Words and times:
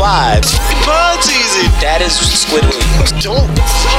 G5. 0.00 0.40
Bud 0.86 1.20
easy. 1.28 1.68
That 1.84 2.00
is 2.00 2.16
Squid 2.16 2.64
Don't 3.20 3.44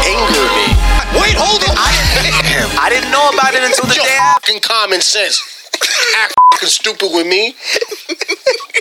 anger 0.02 0.48
me. 0.58 0.74
Wait, 1.14 1.38
hold 1.38 1.62
on. 1.70 1.78
I 1.78 1.94
didn't. 1.94 2.74
I 2.80 2.90
didn't 2.90 3.12
know 3.12 3.30
about 3.30 3.54
it 3.54 3.62
until 3.62 3.86
the 3.86 3.96
Your 3.96 4.06
day 4.06 4.18
after. 4.18 4.60
common 4.62 5.02
sense. 5.02 5.70
Act 6.18 6.34
stupid 6.66 7.10
with 7.14 7.28
me. 7.28 7.56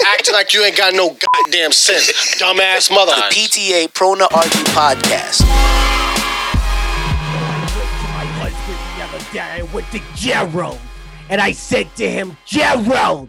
Acting 0.06 0.32
like 0.34 0.54
you 0.54 0.64
ain't 0.64 0.76
got 0.76 0.94
no 0.94 1.10
goddamn 1.10 1.72
sense. 1.72 2.10
Dumbass 2.40 2.90
mother. 2.90 3.12
The 3.12 3.34
PTA 3.36 3.92
Prona 3.92 4.26
Argue 4.32 4.64
podcast. 4.72 5.42
my 8.16 8.24
husband 8.40 8.78
the 8.96 9.04
other 9.04 9.32
day. 9.32 9.40
I 9.40 9.62
went 9.74 9.90
to 9.92 10.00
Gerald 10.16 10.78
and 11.28 11.40
I 11.40 11.52
said 11.52 11.94
to 11.96 12.08
him, 12.10 12.36
Gerald, 12.46 13.28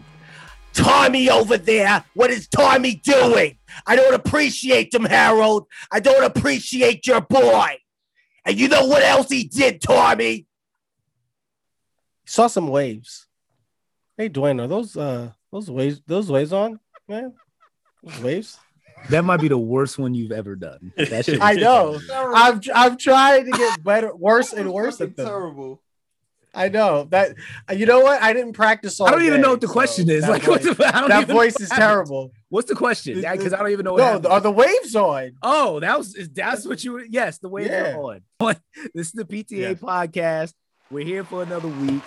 Tommy 0.72 1.28
over 1.28 1.58
there, 1.58 2.04
what 2.14 2.30
is 2.30 2.48
Tommy 2.48 2.94
doing? 2.94 3.56
I 3.86 3.96
don't 3.96 4.14
appreciate 4.14 4.90
them, 4.92 5.04
Harold. 5.04 5.66
I 5.90 6.00
don't 6.00 6.24
appreciate 6.24 7.06
your 7.06 7.20
boy. 7.20 7.76
And 8.44 8.58
you 8.58 8.68
know 8.68 8.86
what 8.86 9.02
else 9.02 9.28
he 9.30 9.44
did, 9.44 9.80
Tommy? 9.80 10.46
Saw 12.24 12.46
some 12.46 12.68
waves. 12.68 13.26
Hey 14.16 14.28
Dwayne, 14.28 14.62
are 14.62 14.68
those 14.68 14.96
uh 14.96 15.32
those 15.50 15.70
waves 15.70 16.00
those 16.06 16.30
waves 16.30 16.52
on, 16.52 16.78
man? 17.08 17.32
Those 18.02 18.20
waves? 18.22 18.58
That 19.10 19.24
might 19.24 19.38
be 19.40 19.48
the 19.48 19.58
worst 19.58 19.98
one 19.98 20.14
you've 20.14 20.30
ever 20.32 20.54
done. 20.54 20.92
That 20.96 21.24
shit 21.24 21.38
I 21.42 21.54
know. 21.54 21.98
terrible. 22.06 22.36
I'm 22.36 22.60
I'm 22.74 22.96
trying 22.96 23.46
to 23.46 23.50
get 23.50 23.82
better, 23.82 24.14
worse 24.14 24.52
and 24.52 24.72
worse 24.72 25.00
at 25.00 25.16
them. 25.16 25.26
Terrible. 25.26 25.82
I 26.54 26.68
know 26.68 27.04
that. 27.10 27.34
You 27.74 27.86
know 27.86 28.00
what? 28.00 28.22
I 28.22 28.32
didn't 28.32 28.52
practice 28.52 29.00
all 29.00 29.08
I 29.08 29.10
don't 29.10 29.24
even 29.24 29.40
know 29.40 29.50
what 29.52 29.60
the 29.62 29.66
so 29.66 29.72
question 29.72 30.08
is. 30.10 30.28
Like, 30.28 30.46
what's 30.46 30.64
voice- 30.66 30.76
the, 30.76 30.86
I 30.96 31.00
don't 31.00 31.08
that 31.08 31.22
even 31.22 31.34
voice 31.36 31.58
know 31.58 31.64
is 31.64 31.70
happened. 31.72 31.88
terrible. 31.88 32.32
What's 32.52 32.68
the 32.68 32.74
question? 32.74 33.14
Because 33.18 33.54
I 33.54 33.56
don't 33.60 33.70
even 33.70 33.84
know. 33.86 33.92
What 33.92 33.98
No, 34.00 34.04
happened. 34.04 34.26
are 34.26 34.40
the 34.40 34.50
waves 34.50 34.94
on? 34.94 35.32
Oh, 35.42 35.80
that 35.80 35.96
was 35.96 36.12
that's 36.34 36.66
what 36.66 36.84
you. 36.84 36.98
Yes, 37.08 37.38
the 37.38 37.48
waves 37.48 37.70
Yeah. 37.70 37.94
are 37.96 38.02
on. 38.02 38.20
this 38.94 39.06
is 39.06 39.12
the 39.12 39.24
PTA 39.24 39.58
Yeah. 39.58 39.72
podcast. 39.72 40.52
We're 40.90 41.06
here 41.06 41.24
for 41.24 41.42
another 41.42 41.68
week. 41.68 42.02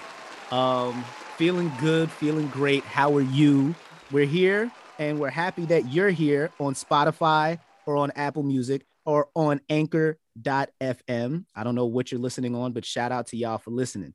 Um, 0.51 1.03
feeling 1.37 1.71
good, 1.79 2.11
feeling 2.11 2.45
great. 2.49 2.83
How 2.83 3.11
are 3.17 3.21
you? 3.21 3.73
We're 4.11 4.27
here, 4.27 4.71
and 4.99 5.19
we're 5.19 5.31
happy 5.31 5.65
that 5.65 5.91
you're 5.91 6.11
here 6.11 6.51
on 6.59 6.75
Spotify 6.75 7.57
or 7.87 7.97
on 7.97 8.11
Apple 8.11 8.43
Music 8.43 8.85
or 9.03 9.29
on 9.33 9.61
Anchor.fm. 9.67 11.45
I 11.55 11.63
don't 11.63 11.73
know 11.73 11.87
what 11.87 12.11
you're 12.11 12.21
listening 12.21 12.53
on, 12.53 12.71
but 12.71 12.85
shout 12.85 13.11
out 13.11 13.25
to 13.27 13.37
y'all 13.37 13.57
for 13.57 13.71
listening. 13.71 14.13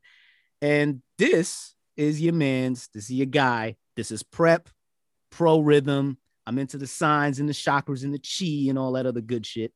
And 0.61 1.01
this 1.17 1.75
is 1.97 2.21
your 2.21 2.33
man's. 2.33 2.87
This 2.93 3.05
is 3.05 3.11
your 3.11 3.25
guy. 3.25 3.75
This 3.97 4.11
is 4.11 4.23
Prep 4.23 4.69
Pro 5.29 5.59
Rhythm. 5.59 6.17
I'm 6.47 6.57
into 6.57 6.77
the 6.77 6.87
signs 6.87 7.39
and 7.39 7.47
the 7.47 7.53
chakras 7.53 8.03
and 8.03 8.13
the 8.13 8.19
chi 8.19 8.69
and 8.69 8.77
all 8.77 8.93
that 8.93 9.05
other 9.05 9.21
good 9.21 9.45
shit. 9.45 9.73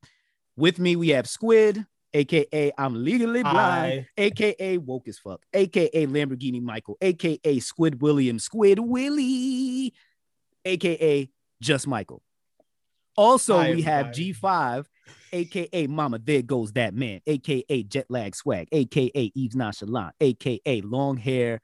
With 0.56 0.78
me, 0.78 0.96
we 0.96 1.10
have 1.10 1.28
Squid, 1.28 1.84
aka 2.14 2.72
I'm 2.76 3.04
legally 3.04 3.42
blind, 3.42 4.06
Hi. 4.06 4.08
aka 4.16 4.78
woke 4.78 5.06
as 5.08 5.18
fuck, 5.18 5.44
aka 5.52 6.06
Lamborghini 6.06 6.62
Michael, 6.62 6.96
aka 7.00 7.58
Squid 7.60 8.00
Williams, 8.00 8.44
Squid 8.44 8.78
Willie, 8.78 9.92
aka 10.64 11.30
just 11.60 11.86
Michael. 11.86 12.22
Also, 13.16 13.58
Hi, 13.58 13.70
we 13.72 13.82
have. 13.82 14.08
G5, 14.08 14.86
aka 15.32 15.86
Mama, 15.86 16.18
there 16.18 16.42
goes 16.42 16.72
that 16.72 16.94
man, 16.94 17.20
aka 17.26 17.82
Jet 17.84 18.06
Lag 18.10 18.34
Swag, 18.34 18.68
aka 18.72 19.32
Eve's 19.34 19.56
Nonchalant, 19.56 20.14
aka 20.20 20.80
Long 20.82 21.16
Hair, 21.16 21.60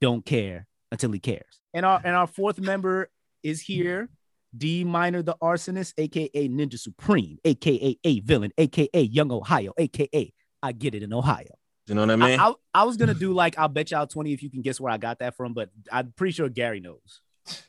Don't 0.00 0.24
Care 0.24 0.66
Until 0.92 1.12
He 1.12 1.20
Cares. 1.20 1.60
And 1.74 1.86
our 1.86 2.00
and 2.04 2.14
our 2.14 2.26
fourth 2.26 2.58
member 2.58 3.10
is 3.42 3.60
here. 3.60 4.08
D 4.56 4.84
Minor 4.84 5.22
the 5.22 5.36
Arsonist, 5.42 5.94
aka 5.98 6.48
Ninja 6.48 6.78
Supreme, 6.78 7.38
aka 7.44 7.96
A 8.04 8.20
Villain, 8.20 8.52
aka 8.58 9.02
Young 9.02 9.30
Ohio, 9.32 9.72
aka 9.78 10.32
I 10.62 10.72
Get 10.72 10.94
It 10.94 11.02
in 11.02 11.12
Ohio. 11.12 11.54
You 11.86 11.94
know 11.94 12.00
what 12.00 12.10
I 12.10 12.14
I, 12.14 12.16
mean? 12.16 12.40
I, 12.40 12.52
I 12.74 12.82
was 12.84 12.96
gonna 12.96 13.14
do 13.14 13.32
like 13.32 13.58
I'll 13.58 13.68
bet 13.68 13.90
y'all 13.92 14.06
20 14.06 14.32
if 14.32 14.42
you 14.42 14.50
can 14.50 14.60
guess 14.62 14.80
where 14.80 14.92
I 14.92 14.96
got 14.96 15.20
that 15.20 15.36
from, 15.36 15.54
but 15.54 15.70
I'm 15.92 16.12
pretty 16.16 16.32
sure 16.32 16.48
Gary 16.48 16.80
knows. 16.80 17.20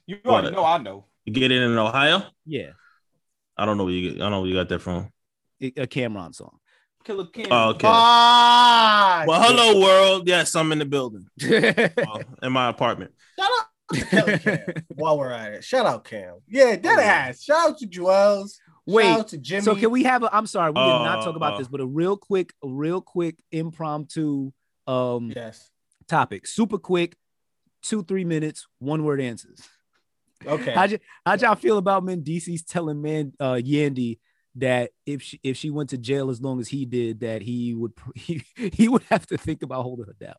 You 0.07 0.17
already 0.25 0.47
What? 0.47 0.53
know 0.53 0.65
I 0.65 0.77
know. 0.79 1.05
you 1.25 1.33
get 1.33 1.51
it 1.51 1.61
in 1.61 1.77
Ohio? 1.77 2.23
Yeah, 2.45 2.71
I 3.55 3.65
don't 3.65 3.77
know 3.77 3.83
where 3.85 3.93
you 3.93 4.09
get. 4.11 4.15
I 4.17 4.23
don't 4.23 4.31
know 4.31 4.41
where 4.41 4.49
you 4.49 4.55
got 4.55 4.69
that 4.69 4.79
from. 4.79 5.11
a 5.61 5.67
a 5.67 5.87
Cam'ron 5.87 6.33
song. 6.33 6.57
Killer 7.03 7.27
King. 7.27 7.47
Oh, 7.51 7.69
okay. 7.69 7.87
Ah, 7.89 9.23
well, 9.27 9.41
hello 9.41 9.79
world. 9.81 10.27
Yes, 10.27 10.55
I'm 10.55 10.71
in 10.71 10.79
the 10.79 10.85
building. 10.85 11.27
Well, 11.97 12.21
in 12.43 12.51
my 12.51 12.69
apartment. 12.69 13.11
Shout 13.39 13.47
out 13.49 13.56
to 13.56 13.56
Cam 13.93 14.39
while 14.95 15.17
we're 15.17 15.31
at 15.31 15.53
it. 15.53 15.63
Shout 15.63 15.85
out 15.85 16.03
Cam. 16.03 16.35
Yeah, 16.47 16.75
that 16.75 16.99
ass. 16.99 17.43
Shout 17.43 17.69
out 17.71 17.77
to 17.79 17.85
Joel's. 17.87 18.59
Wait, 18.85 19.03
Shout 19.03 19.19
out 19.19 19.27
to 19.29 19.37
Jimmy. 19.37 19.61
So 19.63 19.75
can 19.75 19.91
we 19.91 20.03
have 20.03 20.23
a? 20.23 20.35
I'm 20.35 20.47
sorry, 20.47 20.71
we 20.71 20.75
did 20.79 20.81
not 20.81 21.23
talk 21.23 21.35
about 21.35 21.53
Uh, 21.53 21.57
this, 21.59 21.67
but 21.67 21.81
a 21.81 21.85
real 21.85 22.15
quick, 22.17 22.53
a 22.63 22.67
real 22.69 23.01
quick 23.01 23.37
impromptu 23.51 24.51
um 24.87 25.31
Yes. 25.35 25.69
topic, 26.07 26.47
super 26.47 26.77
quick, 26.77 27.15
two 27.81 28.03
three 28.03 28.23
minutes, 28.25 28.65
one 28.79 29.03
word 29.03 29.19
answers. 29.21 29.59
Okay. 30.45 30.71
How'd, 30.73 30.91
you, 30.91 30.99
how'd 31.25 31.41
y'all 31.41 31.55
feel 31.55 31.77
about 31.77 32.03
Mendeecees 32.05 32.61
telling 32.65 33.01
man 33.01 33.33
uh 33.39 33.53
Yandy 33.55 34.19
that 34.55 34.91
if 35.05 35.21
she 35.21 35.39
if 35.43 35.57
she 35.57 35.69
went 35.69 35.89
to 35.89 35.97
jail 35.97 36.29
as 36.29 36.41
long 36.41 36.59
as 36.59 36.67
he 36.69 36.85
did, 36.85 37.19
that 37.21 37.41
he 37.41 37.73
would 37.73 37.91
he, 38.15 38.41
he 38.55 38.87
would 38.87 39.03
have 39.09 39.25
to 39.27 39.37
think 39.37 39.63
about 39.63 39.83
holding 39.83 40.05
her 40.05 40.15
down. 40.19 40.35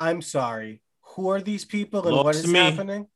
I'm 0.00 0.20
sorry. 0.22 0.82
Who 1.14 1.28
are 1.28 1.40
these 1.40 1.64
people 1.64 2.06
and 2.06 2.16
what 2.16 2.26
Lost 2.26 2.44
is 2.44 2.52
me. 2.52 2.58
happening? 2.60 3.06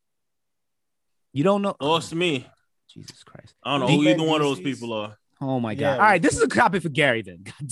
You 1.32 1.44
don't 1.44 1.62
know? 1.62 1.76
Lost 1.80 2.14
me. 2.14 2.46
Jesus 2.88 3.22
Christ. 3.24 3.54
I 3.62 3.72
don't 3.78 3.80
know 3.80 3.96
who 3.96 4.04
either 4.08 4.22
one 4.22 4.40
of 4.40 4.46
those 4.46 4.60
people 4.60 4.92
are. 4.92 5.18
Oh 5.40 5.60
my 5.60 5.72
Yeah. 5.74 5.80
god! 5.96 6.00
All 6.00 6.06
right, 6.06 6.22
this 6.22 6.34
is 6.34 6.42
a 6.42 6.48
topic 6.48 6.82
for 6.82 6.88
Gary 6.88 7.20
then. 7.22 7.40
God 7.44 7.68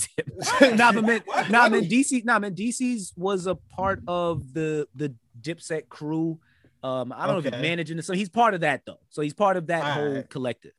damn. 0.59 0.77
nah, 0.77 0.91
but 0.91 1.03
man, 1.03 1.21
What? 1.25 1.49
nah, 1.49 1.67
man, 1.67 1.85
DC, 1.85 2.23
nah, 2.23 2.37
man, 2.37 2.53
DC's 2.53 3.11
was 3.15 3.47
a 3.47 3.55
part 3.55 4.03
of 4.07 4.53
the 4.53 4.87
the 4.93 5.15
Dipset 5.41 5.89
crew. 5.89 6.39
Um, 6.83 7.11
I 7.11 7.25
don't 7.25 7.33
know 7.35 7.39
if 7.39 7.47
Okay. 7.47 7.55
he's 7.55 7.61
managing 7.63 7.97
it, 7.97 8.05
so 8.05 8.13
he's 8.13 8.29
part 8.29 8.53
of 8.53 8.61
that 8.61 8.81
though. 8.85 8.99
So 9.09 9.23
he's 9.23 9.33
part 9.33 9.57
of 9.57 9.67
that 9.67 9.83
All 9.83 9.93
whole 9.93 10.15
right. 10.15 10.29
collective. 10.29 10.73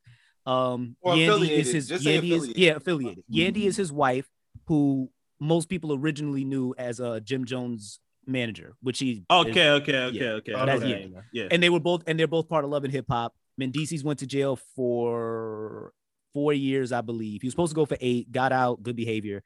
Um, 0.45 0.95
Or 1.01 1.13
Yandy 1.15 1.19
is 1.27 1.27
affiliated. 1.29 1.73
his 1.73 1.87
Just 1.89 2.03
say 2.05 2.11
Yandy 2.17 2.31
is 2.31 2.43
affiliated. 2.43 2.57
yeah 2.63 2.75
affiliated. 2.77 3.23
Yandy 3.33 3.63
is 3.65 3.75
his 3.75 3.91
wife, 3.91 4.29
who 4.67 5.09
most 5.41 5.67
people 5.67 5.93
originally 5.93 6.45
knew 6.45 6.73
as 6.77 7.01
uh, 7.01 7.19
Jim 7.19 7.43
Jones' 7.43 7.99
manager, 8.27 8.75
which 8.81 8.99
he 8.99 9.11
is- 9.11 9.19
Okay, 9.29 9.69
okay, 9.69 9.97
okay, 10.05 10.15
yeah. 10.17 10.29
okay. 10.31 10.53
I 10.53 10.65
know 10.65 10.79
that's- 10.79 11.09
yeah. 11.11 11.21
yeah. 11.31 11.47
and 11.51 11.61
they 11.63 11.69
were 11.69 11.79
both 11.79 12.03
and 12.07 12.19
they're 12.19 12.27
both 12.27 12.47
part 12.49 12.63
of 12.65 12.69
Love 12.71 12.83
and 12.83 12.93
Hip 12.93 13.05
Hop. 13.09 13.35
Mendeecees 13.59 14.03
went 14.03 14.19
to 14.19 14.27
jail 14.27 14.55
for 14.75 15.93
four 16.33 16.53
years, 16.53 16.91
I 16.91 17.01
believe. 17.01 17.41
He 17.41 17.47
was 17.47 17.53
supposed 17.53 17.71
to 17.71 17.75
go 17.75 17.85
for 17.85 17.97
eight, 17.99 18.31
got 18.31 18.51
out, 18.51 18.83
good 18.83 18.95
behavior. 18.95 19.43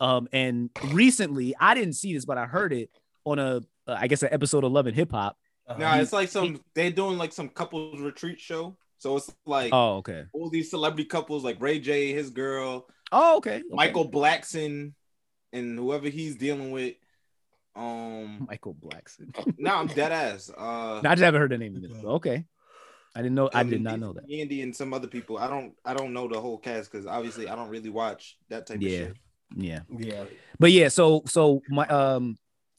Um, 0.00 0.28
and 0.32 0.70
recently, 0.92 1.54
I 1.58 1.74
didn't 1.74 1.94
see 1.94 2.14
this, 2.14 2.24
but 2.24 2.38
I 2.38 2.46
heard 2.46 2.72
it 2.72 2.90
on 3.24 3.38
a, 3.40 3.56
uh, 3.86 3.96
I 3.98 4.06
guess, 4.06 4.22
an 4.22 4.28
episode 4.32 4.62
of 4.62 4.70
Love 4.70 4.86
and 4.86 4.94
Hip 4.94 5.10
Hop. 5.10 5.36
Nah, 5.76 5.96
it's 5.96 6.12
like 6.12 6.28
some 6.28 6.60
they're 6.74 6.90
doing 6.92 7.18
like 7.18 7.32
some 7.32 7.48
couples 7.48 8.00
retreat 8.00 8.40
show. 8.40 8.76
So 8.98 9.16
it's 9.16 9.30
like 9.44 9.70
Oh, 9.72 9.96
okay. 9.96 10.24
all 10.32 10.48
these 10.50 10.70
celebrity 10.70 11.04
couples 11.04 11.44
like 11.44 11.60
Ray 11.60 11.78
J, 11.78 12.12
his 12.12 12.30
girl, 12.30 12.88
Oh, 13.12 13.36
okay. 13.38 13.56
okay. 13.56 13.62
Michael 13.70 14.10
Blackson, 14.10 14.92
and 15.52 15.78
whoever 15.78 16.08
he's 16.08 16.36
dealing 16.36 16.70
with. 16.70 16.94
Um, 17.78 18.46
Michael 18.48 18.74
Blackson. 18.74 19.32
no, 19.58 19.74
I'm 19.76 19.86
dead 19.86 20.12
ass. 20.12 20.50
Uh, 20.56 20.98
I 20.98 21.14
just 21.14 21.22
haven't 21.22 21.40
heard 21.40 21.50
the 21.52 21.58
name 21.58 21.76
of 21.76 21.84
it. 21.84 21.90
but 22.02 22.08
Okay. 22.14 22.44
I 23.16 23.22
didn't 23.22 23.34
know. 23.36 23.48
I 23.54 23.62
did 23.62 23.82
not 23.82 23.98
know 23.98 24.12
that. 24.12 24.28
Yandy 24.28 24.62
and 24.62 24.74
some 24.76 24.92
other 24.92 25.08
people. 25.08 25.38
I 25.38 25.48
don't. 25.48 25.72
I 25.84 25.94
don't 25.94 26.12
know 26.12 26.28
the 26.28 26.40
whole 26.40 26.58
cast 26.58 26.92
because 26.92 27.06
obviously 27.06 27.48
I 27.48 27.56
don't 27.56 27.68
really 27.70 27.90
watch 27.90 28.36
that 28.48 28.66
type 28.66 28.78
Yeah. 28.80 28.88
of 28.90 29.06
shit. 29.08 29.16
Yeah. 29.56 29.80
Yeah. 29.98 30.24
But 30.58 30.72
yeah, 30.72 30.88
so 30.88 31.22
so 31.26 31.62
my 31.68 31.86
um 31.88 32.36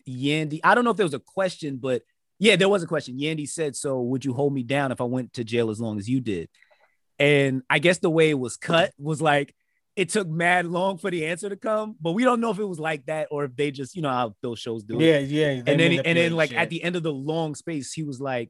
Yandy, 0.07 0.59
I 0.63 0.75
don't 0.75 0.83
know 0.85 0.91
if 0.91 0.97
there 0.97 1.05
was 1.05 1.13
a 1.16 1.19
question, 1.19 1.77
but 1.77 2.03
yeah, 2.37 2.55
there 2.55 2.69
was 2.69 2.83
a 2.83 2.87
question. 2.87 3.17
Yandy 3.19 3.49
said, 3.49 3.75
So 3.75 4.01
would 4.01 4.23
you 4.23 4.34
hold 4.34 4.53
me 4.53 4.63
down 4.63 4.91
if 4.91 5.02
I 5.02 5.05
went 5.05 5.34
to 5.34 5.43
jail 5.43 5.69
as 5.72 5.81
long 5.81 5.97
as 5.97 6.07
you 6.07 6.22
did? 6.22 6.47
And 7.17 7.63
I 7.69 7.79
guess 7.79 7.97
the 7.97 8.09
way 8.09 8.29
it 8.29 8.40
was 8.40 8.55
cut 8.55 8.93
was 8.97 9.22
like 9.22 9.53
it 9.99 10.07
took 10.07 10.29
mad 10.29 10.66
long 10.66 10.97
for 10.97 11.11
the 11.11 11.25
answer 11.25 11.49
to 11.49 11.57
come, 11.57 11.93
but 11.99 12.13
we 12.13 12.23
don't 12.23 12.40
know 12.40 12.51
if 12.51 12.57
it 12.57 12.63
was 12.63 12.79
like 12.79 13.05
that 13.07 13.28
or 13.31 13.43
if 13.43 13.53
they 13.57 13.69
just, 13.69 13.97
you 13.97 14.01
know, 14.01 14.09
how 14.09 14.34
those 14.41 14.57
shows 14.57 14.81
do 14.85 14.97
it. 14.97 15.03
Yeah, 15.03 15.19
yeah. 15.19 15.61
and 15.67 15.78
then 15.78 15.91
and 16.05 16.17
then 16.17 16.31
like 16.37 16.51
shit. 16.51 16.57
at 16.57 16.69
the 16.69 16.81
end 16.81 16.96
of 16.96 17.03
the 17.03 17.11
long 17.11 17.53
space, 17.53 17.91
he 17.91 18.03
was 18.03 18.22
like, 18.22 18.49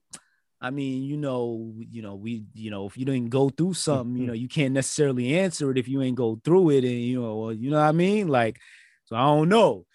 I 0.61 0.69
mean, 0.69 1.01
you 1.01 1.17
know, 1.17 1.73
you 1.79 2.03
know, 2.03 2.13
we, 2.13 2.43
you 2.53 2.69
know, 2.69 2.85
if 2.85 2.99
you 2.99 3.05
didn't 3.05 3.31
go 3.31 3.49
through 3.49 3.73
something, 3.73 4.13
you 4.13 4.19
mm-hmm. 4.19 4.27
know, 4.27 4.33
you 4.33 4.47
can't 4.47 4.75
necessarily 4.75 5.39
answer 5.39 5.71
it 5.71 5.79
if 5.79 5.87
you 5.87 6.03
ain't 6.03 6.17
go 6.17 6.39
through 6.45 6.69
it, 6.69 6.83
and 6.83 7.01
you 7.01 7.19
know, 7.19 7.35
well, 7.35 7.51
you 7.51 7.71
know 7.71 7.79
what 7.79 7.87
I 7.87 7.93
mean, 7.93 8.27
like. 8.27 8.59
So 9.05 9.15
I 9.15 9.21
don't 9.21 9.49
know. 9.49 9.87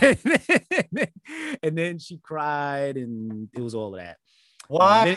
and 1.64 1.76
then 1.76 1.98
she 1.98 2.18
cried, 2.18 2.96
and 2.96 3.48
it 3.52 3.60
was 3.60 3.74
all 3.74 3.96
of 3.96 4.00
that. 4.00 4.18
Why? 4.68 5.08
And 5.08 5.08
then, 5.08 5.16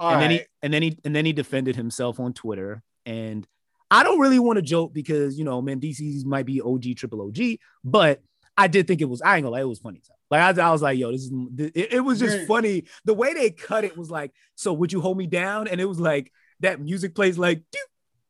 and 0.00 0.22
then 0.22 0.30
he 0.32 0.44
and 0.62 0.74
then 0.74 0.82
he 0.82 0.98
and 1.04 1.14
then 1.14 1.24
he 1.26 1.32
defended 1.32 1.76
himself 1.76 2.18
on 2.18 2.32
Twitter. 2.32 2.82
And 3.04 3.46
I 3.90 4.02
don't 4.02 4.18
really 4.18 4.38
want 4.38 4.56
to 4.56 4.62
joke 4.62 4.92
because 4.92 5.38
you 5.38 5.44
know, 5.44 5.62
man, 5.62 5.80
DC's 5.80 6.24
might 6.24 6.46
be 6.46 6.60
OG 6.60 6.96
triple 6.96 7.22
OG, 7.22 7.58
but 7.84 8.20
I 8.56 8.66
did 8.68 8.86
think 8.86 9.00
it 9.00 9.08
was. 9.08 9.22
I 9.22 9.36
ain't 9.36 9.44
gonna 9.44 9.54
lie, 9.54 9.60
it 9.60 9.68
was 9.68 9.78
funny. 9.78 10.02
Like 10.30 10.58
I, 10.58 10.62
I 10.62 10.72
was 10.72 10.82
like, 10.82 10.98
yo, 10.98 11.12
this 11.12 11.22
is 11.22 11.32
it, 11.58 11.92
it 11.94 12.00
was 12.00 12.18
just 12.18 12.46
funny. 12.48 12.84
The 13.04 13.14
way 13.14 13.32
they 13.34 13.50
cut 13.50 13.84
it 13.84 13.96
was 13.96 14.10
like, 14.10 14.32
so 14.56 14.72
would 14.72 14.92
you 14.92 15.00
hold 15.00 15.16
me 15.18 15.26
down? 15.26 15.68
And 15.68 15.80
it 15.80 15.84
was 15.84 16.00
like 16.00 16.32
that 16.60 16.80
music 16.80 17.14
plays 17.14 17.38
like 17.38 17.62
do 17.70 17.78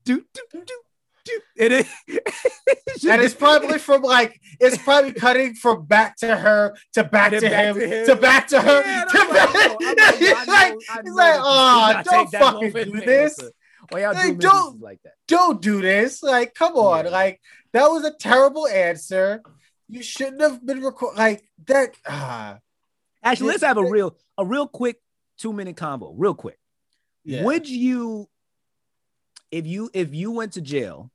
do 0.04 0.24
do 0.34 0.42
do 0.52 0.62
do. 1.24 1.40
And 1.58 1.72
it, 1.72 1.86
And 3.08 3.20
it's 3.22 3.34
probably 3.34 3.78
from 3.78 4.02
like 4.02 4.40
it's 4.60 4.78
probably 4.78 5.12
cutting 5.12 5.54
from 5.54 5.84
back 5.86 6.16
to 6.18 6.36
her 6.36 6.74
to 6.94 7.04
back, 7.04 7.32
to, 7.32 7.40
back 7.40 7.64
him, 7.66 7.74
to 7.76 7.86
him. 7.86 8.06
to 8.06 8.16
back 8.16 8.48
to 8.48 8.60
her. 8.60 8.82
Yeah, 8.84 9.04
to 9.04 9.18
like, 9.18 9.30
back- 9.30 9.54
yo, 9.54 9.60
I'm 9.60 9.96
like, 9.96 10.20
yo, 10.20 10.28
know- 10.28 10.44
like, 10.46 11.04
know 11.04 11.14
like, 11.14 11.40
oh, 11.42 12.02
don't 12.04 12.30
fucking 12.32 12.72
do 12.72 13.00
this. 13.00 13.36
to- 13.36 13.52
Why 13.90 14.00
y'all 14.02 14.14
Hey, 14.14 14.28
doing 14.28 14.38
don't- 14.38 14.80
like 14.80 15.00
that? 15.04 15.14
Don't 15.28 15.60
do 15.62 15.80
this. 15.80 16.22
Like, 16.22 16.54
come 16.54 16.74
on. 16.74 17.04
Yeah. 17.06 17.10
Like, 17.10 17.40
that 17.72 17.86
was 17.88 18.04
a 18.04 18.12
terrible 18.12 18.66
answer. 18.66 19.42
You 19.88 20.02
shouldn't 20.02 20.40
have 20.40 20.64
been 20.64 20.82
record 20.82 21.16
like 21.16 21.44
that. 21.66 21.94
Ah, 22.06 22.58
Actually, 23.22 23.46
Yeah, 23.46 23.52
let's 23.52 23.64
have 23.64 23.76
a 23.78 23.84
real 23.84 24.16
a 24.38 24.44
real 24.44 24.68
quick 24.68 25.00
two 25.38 25.52
minute 25.52 25.76
combo, 25.76 26.12
real 26.16 26.34
quick. 26.34 26.58
yeah. 27.24 27.42
Would 27.44 27.68
you, 27.68 28.28
if 29.50 29.66
you 29.66 29.90
if 29.92 30.14
you 30.14 30.30
went 30.30 30.52
to 30.54 30.60
jail, 30.60 31.10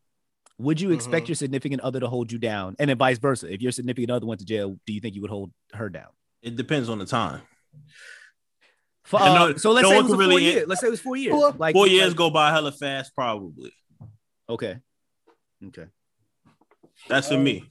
would 0.58 0.80
you 0.82 0.92
expect 0.92 1.26
Mhm. 1.26 1.30
your 1.30 1.36
significant 1.36 1.82
other 1.82 2.00
to 2.02 2.08
hold 2.10 2.32
you 2.32 2.38
down, 2.38 2.76
and 2.80 2.90
then 2.90 2.98
vice 2.98 3.18
versa? 3.18 3.52
If 3.52 3.62
your 3.62 3.72
significant 3.72 4.12
other 4.12 4.26
went 4.26 4.40
to 4.40 4.46
jail, 4.46 4.78
do 4.86 4.94
you 4.94 5.00
think 5.00 5.16
you 5.16 5.22
would 5.22 5.32
hold 5.32 5.52
her 5.74 5.90
down? 5.90 6.10
It 6.42 6.56
depends 6.58 6.90
on 6.90 7.00
the 7.00 7.06
time. 7.06 7.42
For, 9.12 9.20
Yeah, 9.20 9.26
uh, 9.32 9.48
no- 9.50 9.58
so 9.58 9.72
let's 9.72 9.84
no 9.84 9.90
say 9.90 9.98
it 9.98 10.02
was 10.04 10.08
could 10.08 10.14
four 10.16 10.28
really- 10.30 10.44
years. 10.46 10.68
Let's 10.68 10.80
say 10.82 10.88
it 10.88 10.92
was 10.92 11.02
four 11.02 11.18
years. 11.18 11.34
Four- 11.34 11.52
Like 11.52 11.74
Four 11.76 11.88
years 11.88 12.08
like- 12.10 12.18
go 12.18 12.30
by 12.30 12.50
hella 12.52 12.72
fast, 12.72 13.14
probably. 13.14 13.74
Okay. 14.50 14.78
Okay. 15.68 15.86
That's 17.10 17.28
for 17.28 17.38
me. 17.38 17.70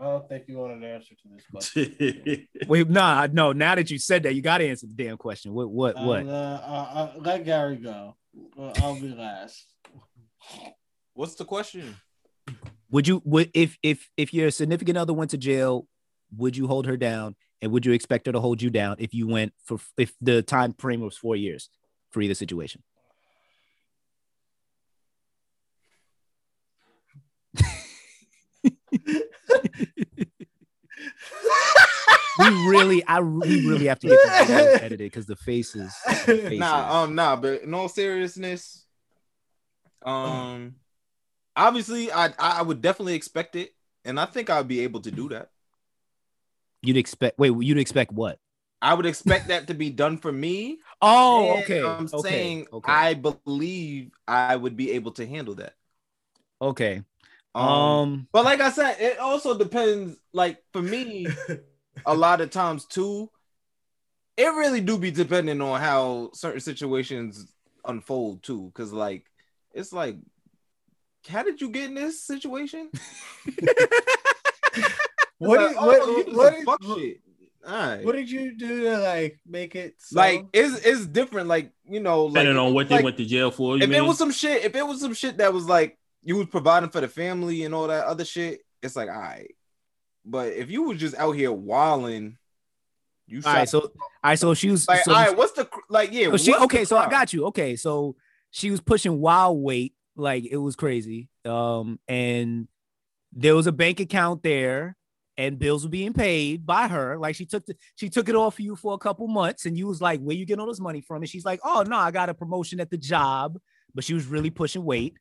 I 0.00 0.04
don't 0.04 0.28
think 0.28 0.44
you 0.46 0.58
want 0.58 0.74
an 0.74 0.84
answer 0.84 1.14
to 1.14 1.28
this 1.34 1.44
question. 1.50 2.46
Wait, 2.68 2.88
nah, 2.88 3.26
no. 3.32 3.52
Now 3.52 3.74
that 3.74 3.90
you 3.90 3.98
said 3.98 4.22
that, 4.22 4.34
you 4.34 4.42
got 4.42 4.58
to 4.58 4.68
answer 4.68 4.86
the 4.86 4.92
damn 5.04 5.16
question. 5.16 5.52
What? 5.52 5.70
What? 5.70 5.96
What? 5.96 6.26
Uh, 6.26 6.30
uh, 6.30 6.88
uh, 6.94 7.12
let 7.18 7.44
Gary 7.44 7.76
go. 7.76 8.14
Uh, 8.58 8.72
I'll 8.76 9.00
be 9.00 9.08
last. 9.08 9.64
What's 11.14 11.34
the 11.36 11.44
question? 11.46 11.96
Would 12.90 13.08
you? 13.08 13.22
Would 13.24 13.50
if 13.54 13.78
if 13.82 14.08
if 14.16 14.32
your 14.34 14.50
significant 14.50 14.96
other 14.98 15.12
went 15.14 15.30
to 15.32 15.38
jail, 15.38 15.88
would 16.36 16.56
you 16.56 16.66
hold 16.66 16.86
her 16.86 16.96
down, 16.98 17.34
and 17.62 17.72
would 17.72 17.86
you 17.86 17.92
expect 17.92 18.26
her 18.26 18.32
to 18.32 18.40
hold 18.40 18.60
you 18.62 18.70
down 18.70 18.96
if 18.98 19.14
you 19.14 19.26
went 19.26 19.52
for 19.64 19.78
if 19.96 20.12
the 20.20 20.42
time 20.42 20.74
frame 20.74 21.00
was 21.00 21.16
four 21.16 21.36
years 21.36 21.70
for 22.10 22.20
either 22.20 22.34
situation? 22.34 22.82
we 32.38 32.68
really, 32.68 33.04
I 33.06 33.20
we 33.20 33.66
really 33.66 33.86
have 33.86 33.98
to 34.00 34.08
get 34.08 34.18
this 34.46 34.50
edited 34.82 34.98
because 34.98 35.26
the 35.26 35.36
faces. 35.36 35.94
the 36.06 36.12
faces. 36.14 36.58
Nah, 36.58 37.02
um, 37.02 37.14
nah, 37.14 37.36
but 37.36 37.62
in 37.62 37.72
all 37.74 37.88
seriousness, 37.88 38.84
um, 40.04 40.76
obviously, 41.54 42.12
I 42.12 42.32
I 42.38 42.62
would 42.62 42.82
definitely 42.82 43.14
expect 43.14 43.56
it, 43.56 43.70
and 44.04 44.20
I 44.20 44.26
think 44.26 44.50
I'd 44.50 44.68
be 44.68 44.80
able 44.80 45.00
to 45.00 45.10
do 45.10 45.28
that. 45.30 45.50
You'd 46.86 46.96
expect. 46.96 47.38
Wait, 47.38 47.52
you'd 47.60 47.78
expect 47.78 48.12
what? 48.12 48.38
I 48.82 48.94
would 48.94 49.06
expect 49.06 49.48
that 49.48 49.68
to 49.68 49.74
be 49.74 49.90
done 49.90 50.18
for 50.18 50.32
me. 50.32 50.78
Oh, 51.02 51.50
and 51.50 51.60
okay. 51.60 51.80
I'm 51.84 52.08
okay, 52.12 52.22
saying 52.38 52.66
okay. 52.72 52.92
I 52.92 53.14
believe 53.14 54.10
I 54.28 54.56
would 54.56 54.76
be 54.76 54.92
able 54.92 55.12
to 55.12 55.26
handle 55.26 55.54
that. 55.56 55.74
okay. 56.60 57.02
Um, 57.54 58.00
Um, 58.00 58.28
but 58.32 58.44
like 58.44 58.60
I 58.60 58.70
said, 58.70 58.96
it 59.00 59.18
also 59.18 59.56
depends. 59.56 60.16
Like 60.32 60.62
for 60.72 60.82
me, 60.82 61.38
a 62.06 62.14
lot 62.14 62.40
of 62.40 62.50
times 62.50 62.84
too, 62.86 63.30
it 64.36 64.46
really 64.54 64.80
do 64.80 64.98
be 64.98 65.10
depending 65.10 65.60
on 65.60 65.80
how 65.80 66.30
certain 66.34 66.60
situations 66.60 67.46
unfold 67.84 68.42
too. 68.42 68.70
Cause 68.74 68.92
like 68.92 69.24
it's 69.72 69.92
like, 69.92 70.16
how 71.28 71.42
did 71.42 71.60
you 71.60 71.70
get 71.70 71.88
in 71.88 71.94
this 71.94 72.22
situation? 72.22 72.90
What 75.38 75.60
It's 75.60 75.74
did, 75.74 75.76
like, 75.76 75.86
what, 75.86 76.00
oh, 76.02 76.16
this 76.16 76.26
is 76.26 76.34
what, 76.34 76.54
did, 76.54 76.64
fuck 76.64 76.82
what, 76.84 76.98
shit. 76.98 77.20
All 77.66 77.72
right. 77.72 78.04
what 78.04 78.14
did 78.14 78.30
you 78.30 78.56
do 78.56 78.82
to 78.84 78.98
like 78.98 79.40
make 79.44 79.74
it 79.74 79.96
so? 79.98 80.16
like 80.16 80.46
it's 80.52 80.84
it's 80.86 81.06
different. 81.06 81.48
Like 81.48 81.72
you 81.84 81.98
know, 81.98 82.26
like 82.26 82.34
Depending 82.34 82.58
on 82.58 82.74
what 82.74 82.88
they 82.88 83.02
went 83.02 83.16
to 83.16 83.24
jail 83.24 83.50
for. 83.50 83.76
You 83.76 83.82
if 83.82 83.90
mean? 83.90 83.98
it 83.98 84.06
was 84.06 84.18
some 84.18 84.30
shit, 84.30 84.64
if 84.64 84.76
it 84.76 84.86
was 84.86 85.00
some 85.00 85.14
shit 85.14 85.38
that 85.38 85.52
was 85.52 85.66
like 85.66 85.98
you 86.22 86.36
was 86.36 86.46
providing 86.46 86.90
for 86.90 87.00
the 87.00 87.08
family 87.08 87.64
and 87.64 87.74
all 87.74 87.88
that 87.88 88.06
other 88.06 88.24
shit, 88.24 88.60
it's 88.82 88.94
like 88.94 89.08
all 89.08 89.16
right. 89.16 89.52
But 90.24 90.52
if 90.52 90.70
you 90.70 90.84
was 90.84 90.98
just 90.98 91.16
out 91.16 91.32
here 91.32 91.52
wilding, 91.52 92.38
you 93.26 93.42
all 93.44 93.52
right. 93.52 93.68
So, 93.68 93.80
all 93.80 93.90
right. 94.22 94.38
So 94.38 94.54
she 94.54 94.70
was. 94.70 94.86
like 94.86 95.02
so 95.02 95.12
all 95.12 95.26
right, 95.26 95.36
what's 95.36 95.52
the 95.52 95.68
like? 95.88 96.12
Yeah, 96.12 96.30
so 96.30 96.36
she 96.36 96.54
okay. 96.54 96.84
So 96.84 96.96
I 96.96 97.08
got 97.08 97.32
you. 97.32 97.46
Okay. 97.46 97.74
So 97.74 98.14
she 98.50 98.70
was 98.70 98.80
pushing 98.80 99.20
wild 99.20 99.60
weight, 99.60 99.94
like 100.14 100.44
it 100.44 100.56
was 100.56 100.76
crazy. 100.76 101.28
Um, 101.44 101.98
and 102.06 102.68
there 103.32 103.54
was 103.54 103.66
a 103.66 103.72
bank 103.72 104.00
account 104.00 104.42
there, 104.42 104.96
and 105.38 105.58
bills 105.58 105.84
were 105.84 105.90
being 105.90 106.12
paid 106.12 106.64
by 106.64 106.88
her. 106.88 107.18
Like 107.18 107.36
she 107.36 107.44
took 107.46 107.66
the 107.66 107.76
she 107.94 108.08
took 108.08 108.28
it 108.28 108.34
off 108.34 108.56
for 108.56 108.62
you 108.62 108.76
for 108.76 108.94
a 108.94 108.98
couple 108.98 109.28
months, 109.28 109.66
and 109.66 109.76
you 109.76 109.86
was 109.86 110.00
like, 110.00 110.20
"Where 110.20 110.36
you 110.36 110.44
getting 110.46 110.60
all 110.60 110.66
this 110.68 110.80
money 110.80 111.00
from?" 111.00 111.22
And 111.22 111.28
she's 111.28 111.44
like, 111.44 111.60
"Oh 111.64 111.84
no, 111.86 111.96
I 111.96 112.10
got 112.10 112.28
a 112.28 112.34
promotion 112.34 112.80
at 112.80 112.90
the 112.90 112.98
job," 112.98 113.58
but 113.94 114.04
she 114.04 114.14
was 114.14 114.26
really 114.26 114.50
pushing 114.50 114.84
weight. 114.84 115.14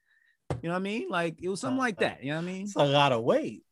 You 0.61 0.69
know 0.69 0.73
what 0.75 0.79
I 0.79 0.83
mean? 0.83 1.09
Like 1.09 1.41
it 1.41 1.49
was 1.49 1.59
something 1.61 1.77
like 1.77 1.99
that. 1.99 2.23
You 2.23 2.29
know 2.31 2.35
what 2.37 2.43
I 2.43 2.45
mean? 2.53 2.61
it's 2.63 2.75
a 2.75 2.83
lot 2.83 3.11
of 3.11 3.23
weight. 3.23 3.63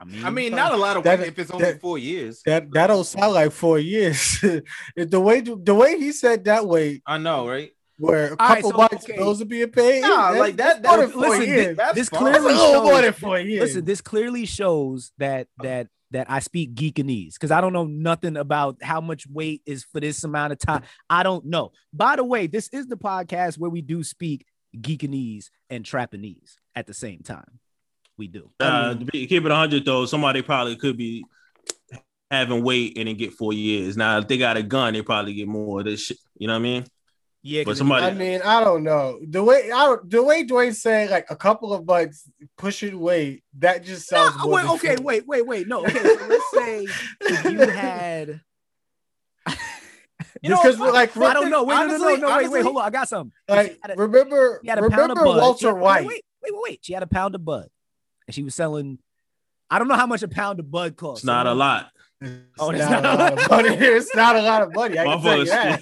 I 0.00 0.04
mean, 0.04 0.24
I 0.24 0.30
mean, 0.30 0.52
not 0.54 0.72
a 0.72 0.76
lot 0.76 0.96
of 0.96 1.04
That- 1.04 1.18
weight 1.20 1.28
if 1.28 1.38
it's 1.38 1.50
only 1.50 1.64
that- 1.66 1.80
four 1.80 1.98
years. 1.98 2.42
That 2.44 2.70
that 2.72 2.88
don't 2.88 3.04
sound 3.04 3.32
like 3.34 3.52
four 3.52 3.78
years. 3.78 4.40
the 4.96 5.20
way 5.20 5.40
the 5.40 5.74
way 5.74 5.98
he 5.98 6.12
said 6.12 6.44
that 6.44 6.66
way, 6.66 7.02
I 7.06 7.18
know, 7.18 7.48
right? 7.48 7.70
Where 8.00 8.28
a 8.28 8.30
All 8.30 8.48
right, 8.48 8.54
couple 8.56 8.70
so, 8.70 8.76
months 8.76 9.04
okay. 9.04 9.16
bills 9.16 9.42
are 9.42 9.44
being 9.44 9.70
paid. 9.70 10.00
Nah, 10.02 10.08
that's- 10.32 10.38
like 10.40 10.56
that- 10.56 10.82
that's 10.82 10.96
that- 10.96 11.00
than 11.02 11.10
four 11.10 11.28
listen, 11.28 11.44
years. 11.46 11.76
That's 11.76 11.94
this 11.94 12.08
a 12.08 12.10
clearly 12.10 12.54
shows- 12.54 13.14
than. 13.20 13.48
Listen, 13.60 13.84
this 13.84 14.00
clearly 14.00 14.46
shows 14.46 15.12
that 15.18 15.48
that 15.62 15.88
that 16.12 16.28
I 16.28 16.40
speak 16.40 16.74
Geekanese 16.74 17.34
because 17.34 17.52
I 17.52 17.60
don't 17.60 17.72
know 17.72 17.86
nothing 17.86 18.36
about 18.36 18.82
how 18.82 19.00
much 19.00 19.26
weight 19.28 19.62
is 19.64 19.84
for 19.84 20.00
this 20.00 20.24
amount 20.24 20.52
of 20.52 20.58
time. 20.58 20.82
I 21.08 21.22
don't 21.22 21.44
know. 21.44 21.70
By 21.92 22.16
the 22.16 22.24
way, 22.24 22.48
this 22.48 22.68
is 22.72 22.86
the 22.88 22.96
podcast 22.96 23.58
where 23.58 23.70
we 23.70 23.80
do 23.80 24.02
speak 24.02 24.44
Geekanese 24.76 25.50
and 25.68 25.84
Trapanese 25.84 26.56
at 26.74 26.86
the 26.88 26.94
same 26.94 27.20
time. 27.20 27.60
We 28.16 28.26
do. 28.26 28.50
Uh, 28.58 28.94
to 28.94 29.04
be, 29.04 29.26
keep 29.28 29.44
it 29.44 29.48
100 29.50 29.84
though, 29.84 30.04
somebody 30.06 30.42
probably 30.42 30.74
could 30.76 30.96
be 30.96 31.24
having 32.30 32.62
weight 32.62 32.96
and 32.98 33.08
then 33.08 33.16
get 33.16 33.32
four 33.32 33.52
years. 33.52 33.96
Now, 33.96 34.18
if 34.18 34.28
they 34.28 34.36
got 34.38 34.56
a 34.56 34.62
gun, 34.62 34.94
they 34.94 35.02
probably 35.02 35.34
get 35.34 35.48
more 35.48 35.80
of 35.80 35.86
this 35.86 36.00
shit. 36.06 36.18
You 36.36 36.46
know 36.48 36.54
what 36.54 36.58
I 36.60 36.62
mean? 36.62 36.84
Yeah, 37.42 37.62
But 37.64 37.70
'cause 37.70 37.78
somebody- 37.78 38.04
I 38.06 38.12
mean, 38.12 38.42
I 38.42 38.62
don't 38.62 38.82
know 38.84 39.18
the 39.26 39.42
way 39.42 39.70
I 39.72 39.86
don't, 39.86 40.10
the 40.10 40.22
way 40.22 40.44
Dwayne 40.44 40.74
saying 40.74 41.10
like 41.10 41.26
a 41.30 41.36
couple 41.36 41.72
of 41.72 41.86
months 41.86 42.28
pushing 42.58 43.00
weight. 43.00 43.44
That 43.58 43.82
just 43.82 44.08
sounds. 44.08 44.36
more 44.42 44.52
wait, 44.56 44.66
okay, 44.72 44.96
four- 44.96 45.04
wait, 45.06 45.26
wait, 45.26 45.46
wait. 45.46 45.66
No, 45.68 45.80
okay. 45.86 46.02
So 46.02 46.26
let's 46.28 46.50
say 46.52 46.86
if 47.22 47.44
you 47.44 47.58
had. 47.70 48.40
You 50.42 50.48
know, 50.50 50.56
because 50.62 50.78
we're 50.78 50.92
like 50.92 51.14
I 51.16 51.34
don't 51.34 51.50
know. 51.50 51.64
Wait, 51.64 51.74
no, 51.74 51.86
no, 51.86 51.96
no, 52.16 52.28
honestly- 52.30 52.48
Wait, 52.48 52.50
wait. 52.50 52.62
Hold 52.62 52.76
on. 52.76 52.82
I 52.84 52.90
got 52.90 53.08
something. 53.08 53.32
She 53.48 53.54
like 53.56 53.78
a- 53.88 53.94
remember 53.96 54.60
She 54.62 54.70
had 54.70 54.78
a 54.78 54.82
pound 54.82 54.92
remember 54.92 55.20
of 55.20 55.24
bud. 55.26 55.40
Walter 55.40 55.66
had- 55.68 55.74
wait, 55.74 55.82
White. 55.82 56.06
Wait, 56.06 56.24
wait, 56.42 56.52
wait, 56.54 56.62
wait. 56.64 56.78
She 56.82 56.92
had 56.94 57.02
a 57.02 57.06
pound 57.06 57.34
of 57.34 57.44
bud, 57.44 57.68
and 58.26 58.34
she 58.34 58.42
was 58.42 58.54
selling. 58.54 58.98
I 59.70 59.78
don't 59.78 59.88
know 59.88 59.96
how 59.96 60.06
much 60.06 60.22
a 60.22 60.28
pound 60.28 60.58
of 60.60 60.70
bud 60.70 60.96
costs. 60.96 61.20
It's 61.22 61.26
not 61.26 61.46
a 61.46 61.52
lot. 61.54 61.90
Oh, 62.58 62.70
it's 62.70 62.80
it's 62.80 62.90
not, 62.90 63.02
not 63.02 63.14
a 63.14 63.18
lot 63.18 63.32
of 63.32 63.50
money. 63.50 63.68
It's 63.80 64.14
not 64.14 64.36
a 64.36 64.42
lot 64.42 64.62
of 64.62 64.74
money. 64.74 64.98
I 64.98 65.04
can 65.04 65.22
tell 65.22 65.38
you 65.38 65.44
that. 65.46 65.80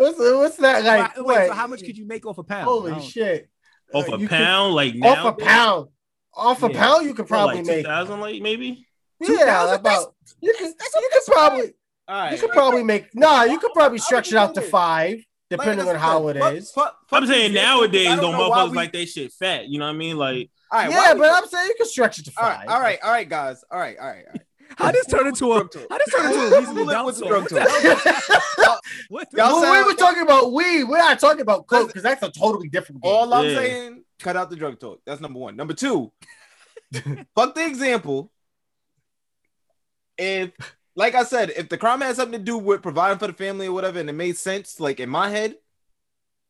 Motherfuckers 0.00 0.18
What's, 0.18 0.18
what's 0.18 0.56
that 0.58 0.84
like? 0.84 1.16
Wait, 1.16 1.26
wait, 1.26 1.46
so 1.48 1.52
how 1.54 1.66
much 1.66 1.80
could 1.84 1.96
you 1.96 2.06
make 2.06 2.24
off 2.26 2.38
a 2.38 2.42
pound? 2.42 2.64
Holy 2.64 2.92
don't- 2.92 3.02
shit! 3.04 3.48
off 3.92 4.08
Uh, 4.08 4.14
a 4.14 4.18
you 4.18 4.28
could- 4.28 4.36
pound, 4.36 4.74
like 4.74 4.94
now, 4.94 5.26
off 5.26 5.38
a 5.38 5.44
pound, 5.44 5.88
off 6.34 6.62
a 6.62 6.70
Yeah. 6.72 6.78
pound, 6.78 7.06
you 7.06 7.14
could 7.14 7.26
probably 7.28 7.56
like 7.56 7.66
make. 7.66 7.84
2000, 7.84 8.20
like 8.20 8.40
maybe. 8.42 8.86
Yeah, 9.20 9.26
2,000? 9.26 9.80
about 9.80 10.14
you 10.40 10.54
could. 10.58 10.68
You 10.68 11.08
could 11.12 11.22
probably. 11.26 11.72
all 12.08 12.16
right. 12.22 12.32
You 12.32 12.38
could 12.38 12.50
probably 12.50 12.82
make. 12.84 13.14
Nah, 13.14 13.44
you 13.44 13.58
could 13.58 13.72
probably 13.74 13.98
How 13.98 14.04
stretch 14.04 14.28
it 14.32 14.36
out 14.36 14.54
to 14.54 14.62
five, 14.62 15.18
depending 15.50 15.84
Like 15.86 15.96
on 15.96 16.00
how 16.00 16.26
said, 16.26 16.36
it 16.36 16.40
fuck- 16.40 16.54
is. 16.54 16.70
fuck- 16.72 16.96
fuck 17.08 17.22
I'm 17.22 17.26
saying 17.28 17.52
nowadays, 17.52 18.08
I 18.08 18.16
though, 18.16 18.22
don't 18.22 18.34
motherfuckers 18.34 18.70
we- 18.70 18.76
like 18.76 18.92
they 18.92 19.04
shit 19.06 19.32
fat. 19.32 19.68
You 19.68 19.78
know 19.78 19.86
what 19.86 19.94
I 19.94 19.98
mean? 19.98 20.16
Like, 20.16 20.50
All 20.72 20.78
right, 20.78 20.90
yeah, 20.90 20.96
why 20.98 21.08
but 21.14 21.20
we- 21.20 21.28
I'm 21.28 21.46
saying 21.48 21.68
you 21.68 21.74
can 21.76 21.86
stretch 21.86 22.18
it 22.18 22.24
to 22.26 22.32
all 22.38 22.44
five. 22.44 22.58
right, 22.60 22.68
all 22.68 22.80
right, 22.80 22.98
all 23.02 23.10
right, 23.10 23.28
guys. 23.28 23.62
All 23.70 23.78
right, 23.78 23.96
all 24.00 24.06
right, 24.06 24.24
all 24.26 24.32
right. 24.32 24.42
How 24.76 24.92
this 24.92 25.06
turn 25.06 25.26
into 25.26 25.52
a? 25.52 25.56
Drug 25.56 25.70
talk. 25.72 25.86
How 25.90 25.98
this 25.98 26.14
turn 26.14 26.26
into 26.26 26.40
a 26.40 26.58
reasonable 26.58 26.86
What's 26.86 26.92
down 26.92 27.06
the 27.06 27.12
song? 27.12 27.28
drug 27.28 27.42
What 27.42 27.50
talk? 27.50 27.68
the- 28.56 28.80
What 29.08 29.30
the? 29.30 29.36
Y'all 29.38 29.60
Well, 29.60 29.84
we 29.84 29.92
were 29.92 29.96
talking 29.98 30.22
about 30.22 30.52
weed. 30.52 30.84
We're 30.84 30.98
not 30.98 31.18
talking 31.18 31.40
about 31.40 31.66
coke 31.66 31.88
because 31.88 32.02
that's 32.02 32.22
a 32.22 32.30
totally 32.30 32.68
different 32.68 33.02
game. 33.02 33.12
All 33.12 33.32
I'm 33.34 33.44
Yeah. 33.46 33.54
saying, 33.54 34.04
cut 34.20 34.36
out 34.36 34.50
the 34.50 34.56
drug 34.56 34.78
talk. 34.78 35.00
That's 35.04 35.20
number 35.20 35.38
one. 35.38 35.56
Number 35.56 35.74
two, 35.74 36.12
fuck 37.34 37.54
the 37.54 37.66
example. 37.66 38.30
If, 40.16 40.50
like 40.94 41.14
I 41.14 41.24
said, 41.24 41.50
if 41.56 41.68
the 41.68 41.78
crime 41.78 42.02
had 42.02 42.16
something 42.16 42.38
to 42.38 42.44
do 42.44 42.58
with 42.58 42.82
providing 42.82 43.18
for 43.18 43.26
the 43.26 43.32
family 43.32 43.66
or 43.66 43.72
whatever, 43.72 43.98
and 43.98 44.10
it 44.10 44.14
made 44.14 44.36
sense, 44.36 44.78
like 44.78 45.00
in 45.00 45.08
my 45.08 45.30
head, 45.30 45.56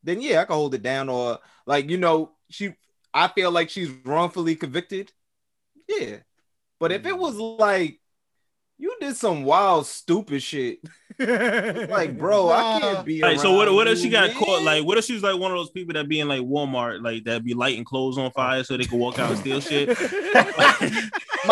then 0.02 0.20
yeah, 0.20 0.40
I 0.40 0.44
can 0.44 0.56
hold 0.56 0.74
it 0.74 0.82
down. 0.82 1.08
Or 1.08 1.38
like 1.66 1.88
you 1.88 1.98
know, 1.98 2.32
she, 2.50 2.74
I 3.14 3.28
feel 3.28 3.50
like 3.50 3.70
she's 3.70 3.90
wrongfully 4.04 4.56
convicted. 4.56 5.12
Yeah, 5.88 6.16
but 6.80 6.92
if 6.92 7.06
it 7.06 7.14
mm. 7.14 7.18
was 7.18 7.36
like, 7.36 7.99
You 8.80 8.96
did 8.98 9.14
some 9.14 9.44
wild, 9.44 9.86
stupid 9.86 10.42
shit. 10.42 10.80
Like, 11.20 12.16
bro, 12.16 12.48
I 12.48 12.80
can't 12.80 13.04
be. 13.04 13.20
Like, 13.20 13.38
so 13.40 13.52
what? 13.52 13.70
What 13.74 13.86
if 13.86 13.98
she 13.98 14.08
got 14.08 14.28
man. 14.30 14.38
caught? 14.38 14.62
Like, 14.62 14.86
what 14.86 14.96
if 14.96 15.04
she 15.04 15.12
was 15.12 15.22
like 15.22 15.38
one 15.38 15.50
of 15.52 15.58
those 15.58 15.68
people 15.68 15.92
that 15.92 16.08
be 16.08 16.18
in 16.20 16.28
like 16.28 16.40
Walmart, 16.40 17.02
like 17.04 17.24
that 17.24 17.44
be 17.44 17.52
lighting 17.52 17.84
clothes 17.84 18.16
on 18.16 18.30
fire 18.30 18.64
so 18.64 18.78
they 18.78 18.84
could 18.84 18.98
walk 18.98 19.18
out 19.18 19.28
and 19.28 19.38
steal 19.38 19.60
shit? 19.60 19.88
my 19.90 19.94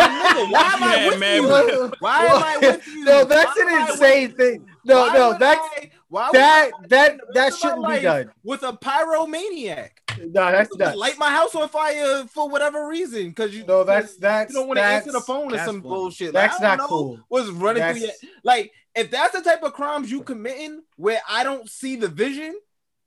nigga, 0.09 0.51
why 0.51 0.73
am 0.73 0.83
I 0.83 1.07
with 1.11 1.21
man, 1.21 1.43
you? 1.43 1.49
bro. 1.49 1.91
Why 1.99 2.25
am 2.25 2.43
I 2.43 2.57
with 2.67 2.87
you? 2.87 3.05
No, 3.05 3.25
that's 3.27 3.55
Why 3.59 3.83
an 3.85 3.91
insane 3.91 4.33
thing. 4.35 4.67
No, 4.87 5.01
Why 5.01 5.15
no, 5.15 5.29
would 5.33 5.39
that's 5.39 5.61
I- 5.61 5.91
why 6.09 6.27
would 6.29 6.35
that 6.35 6.71
that 6.89 7.21
that 7.35 7.41
rest 7.53 7.63
of 7.67 7.79
my 7.79 7.97
shouldn't 7.97 8.01
be 8.01 8.03
done. 8.25 8.31
with 8.45 8.63
a 8.63 8.73
pyromaniac. 8.73 9.91
No, 10.27 10.51
that's 10.53 10.69
Just 10.69 10.79
not. 10.79 10.97
light 10.99 11.19
my 11.19 11.31
house 11.31 11.55
on 11.55 11.69
fire 11.69 12.25
for 12.27 12.49
whatever 12.49 12.87
reason 12.89 13.29
because 13.29 13.55
you 13.55 13.65
No, 13.67 13.85
that's 13.85 14.17
that's 14.17 14.53
you 14.53 14.59
don't 14.59 14.69
want 14.69 14.79
to 14.79 14.85
answer 14.85 15.13
the 15.13 15.21
phone 15.21 15.53
or 15.53 15.59
some 15.59 15.83
funny. 15.83 15.95
bullshit. 15.95 16.33
That's 16.33 16.61
like, 16.61 16.63
I 16.63 16.69
don't 16.69 16.79
not 16.79 16.85
know 16.85 16.89
cool. 16.89 17.21
What's 17.29 17.49
running 17.51 17.83
through 17.83 18.03
your 18.03 18.13
like? 18.45 18.73
If 18.95 19.11
that's 19.11 19.35
the 19.35 19.43
type 19.43 19.63
of 19.63 19.73
crimes 19.75 20.11
you 20.11 20.23
committing 20.23 20.83
where 20.97 21.21
I 21.29 21.45
don't 21.45 21.69
see 21.69 21.97
the 21.97 22.09
vision, 22.09 22.59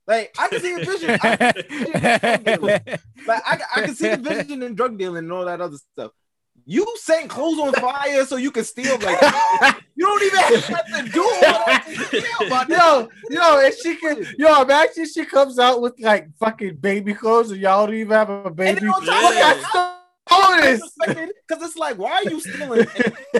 like 0.06 0.34
I 0.38 0.48
can 0.48 0.60
see 0.60 0.74
the 0.74 0.84
vision. 0.84 1.18
I, 1.22 2.56
like 3.26 3.42
I, 3.46 3.58
I 3.76 3.80
can 3.82 3.94
see 3.94 4.08
the 4.08 4.16
vision 4.16 4.62
in 4.62 4.74
drug 4.74 4.98
dealing 4.98 5.24
and 5.24 5.32
all 5.32 5.44
that 5.44 5.60
other 5.60 5.76
stuff. 5.76 6.12
You 6.64 6.86
set 6.96 7.28
clothes 7.28 7.58
on 7.58 7.72
fire 7.74 8.24
so 8.24 8.36
you 8.36 8.50
can 8.50 8.64
steal. 8.64 8.98
Like 8.98 9.20
you 9.96 10.06
don't 10.06 10.22
even 10.22 10.60
have 10.62 10.86
to 11.04 11.10
do 11.10 11.22
all 11.22 11.40
that 11.66 11.84
to 11.86 12.04
steal. 12.04 12.68
Yo, 12.68 13.08
yo, 13.30 13.64
and 13.64 13.74
she 13.82 13.96
can, 13.96 14.24
yo, 14.38 14.62
imagine 14.62 15.06
she 15.06 15.24
comes 15.24 15.58
out 15.58 15.80
with 15.80 15.94
like 15.98 16.28
fucking 16.38 16.76
baby 16.76 17.14
clothes 17.14 17.50
and 17.50 17.60
y'all 17.60 17.86
don't 17.86 17.96
even 17.96 18.12
have 18.12 18.30
a 18.30 18.50
baby. 18.50 18.80
then 18.80 18.88
Look, 18.88 19.02
I 19.08 19.96
stole 20.28 20.60
this. 20.60 20.82
Because 21.06 21.62
it's 21.62 21.76
like, 21.76 21.98
why 21.98 22.12
are 22.12 22.30
you 22.30 22.40
stealing 22.40 22.86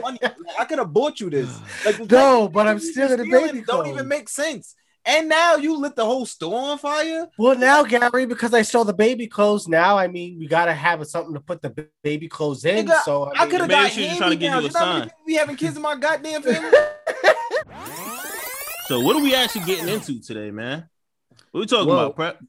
money? 0.03 0.19
I 0.59 0.65
could 0.65 0.79
have 0.79 0.93
bought 0.93 1.21
you 1.21 1.31
this. 1.31 1.59
Like, 1.85 1.99
No, 2.11 2.45
fact 2.45 2.53
but 2.53 2.67
I'm 2.67 2.79
stealing 2.79 3.19
the 3.19 3.25
baby 3.25 3.63
Don't 3.63 3.65
clothes. 3.65 3.89
even 3.89 4.09
make 4.09 4.29
sense. 4.29 4.75
And 5.05 5.29
now 5.29 5.57
you 5.57 5.77
lit 5.79 5.97
the 5.97 6.05
whole 6.05 6.27
store 6.27 6.71
on 6.71 6.79
fire. 6.79 7.27
Well, 7.37 7.59
now, 7.59 7.83
Gary, 7.83 8.25
because 8.25 8.55
I 8.55 8.63
stole 8.63 8.85
the 8.85 8.95
baby 8.95 9.27
clothes, 9.27 9.67
now 9.67 9.99
I 9.99 10.07
mean 10.07 10.39
we 10.39 10.47
gotta 10.47 10.73
have 10.73 11.05
something 11.09 11.35
to 11.35 11.41
put 11.41 11.61
the 11.61 11.89
baby 12.03 12.29
clothes 12.29 12.65
in. 12.65 12.87
Nigga, 12.87 13.03
so 13.03 13.25
I, 13.25 13.31
I 13.31 13.41
mean, 13.41 13.51
could 13.51 13.61
have 13.63 13.71
got 13.71 13.91
she 13.91 14.09
was 14.09 14.19
trying 14.19 14.31
to 14.31 14.37
give 14.37 14.43
you 14.43 14.49
a 14.49 14.53
hand-me-downs. 14.53 14.75
You 14.75 14.81
know 14.81 14.99
sign. 14.99 15.03
people 15.03 15.25
be 15.27 15.35
having 15.35 15.57
kids 15.57 15.77
in 15.77 15.83
my 15.83 15.97
goddamn 15.97 16.43
family? 16.43 16.79
So 18.93 19.01
what 19.01 19.17
are 19.17 19.23
we 19.23 19.35
actually 19.35 19.65
getting 19.65 19.89
into 19.89 20.21
today, 20.21 20.51
man? 20.51 20.89
What 21.51 21.61
we 21.61 21.67
talking 21.67 21.89
Whoa. 21.89 21.95
about, 21.95 22.17
prep? 22.17 22.45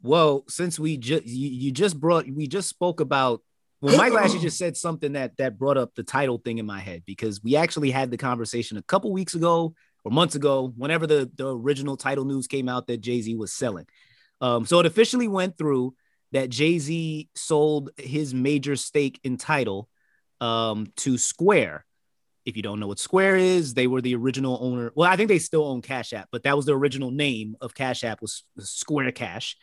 Well, 0.00 0.44
since 0.48 0.78
we 0.78 0.96
just 0.96 1.26
you, 1.26 1.48
you 1.48 1.70
just 1.70 2.00
brought 2.00 2.26
we 2.26 2.46
just 2.46 2.68
spoke 2.68 3.00
about 3.00 3.42
well, 3.82 3.96
Michael 3.98 4.18
actually 4.18 4.40
just 4.40 4.56
said 4.56 4.76
something 4.76 5.12
that 5.12 5.36
that 5.36 5.58
brought 5.58 5.76
up 5.76 5.94
the 5.94 6.02
Tidal 6.02 6.38
thing 6.38 6.58
in 6.58 6.66
my 6.66 6.78
head 6.80 7.02
because 7.04 7.42
we 7.42 7.56
actually 7.56 7.90
had 7.90 8.10
the 8.10 8.16
conversation 8.16 8.78
a 8.78 8.82
couple 8.82 9.12
weeks 9.12 9.34
ago 9.34 9.74
or 10.04 10.10
months 10.10 10.34
ago, 10.34 10.72
whenever 10.76 11.06
the 11.06 11.30
the 11.34 11.54
original 11.54 11.96
Tidal 11.96 12.24
news 12.24 12.46
came 12.46 12.68
out 12.68 12.86
that 12.86 13.00
Jay 13.00 13.20
Z 13.20 13.34
was 13.36 13.52
selling. 13.52 13.86
Um, 14.40 14.66
so 14.66 14.80
it 14.80 14.86
officially 14.86 15.28
went 15.28 15.56
through 15.56 15.94
that 16.32 16.50
Jay 16.50 16.78
Z 16.78 17.28
sold 17.34 17.90
his 17.96 18.34
major 18.34 18.76
stake 18.76 19.20
in 19.22 19.36
Tidal 19.36 19.88
um, 20.40 20.88
to 20.96 21.18
Square. 21.18 21.84
If 22.44 22.56
you 22.56 22.62
don't 22.62 22.80
know 22.80 22.88
what 22.88 22.98
Square 22.98 23.36
is, 23.36 23.74
they 23.74 23.86
were 23.86 24.00
the 24.00 24.16
original 24.16 24.58
owner. 24.60 24.90
Well, 24.96 25.08
I 25.08 25.14
think 25.14 25.28
they 25.28 25.38
still 25.38 25.64
own 25.64 25.80
Cash 25.80 26.12
App, 26.12 26.28
but 26.32 26.42
that 26.42 26.56
was 26.56 26.66
the 26.66 26.76
original 26.76 27.12
name 27.12 27.56
of 27.60 27.74
Cash 27.74 28.02
App 28.02 28.20
was 28.20 28.42
Square 28.58 29.12
Cash. 29.12 29.56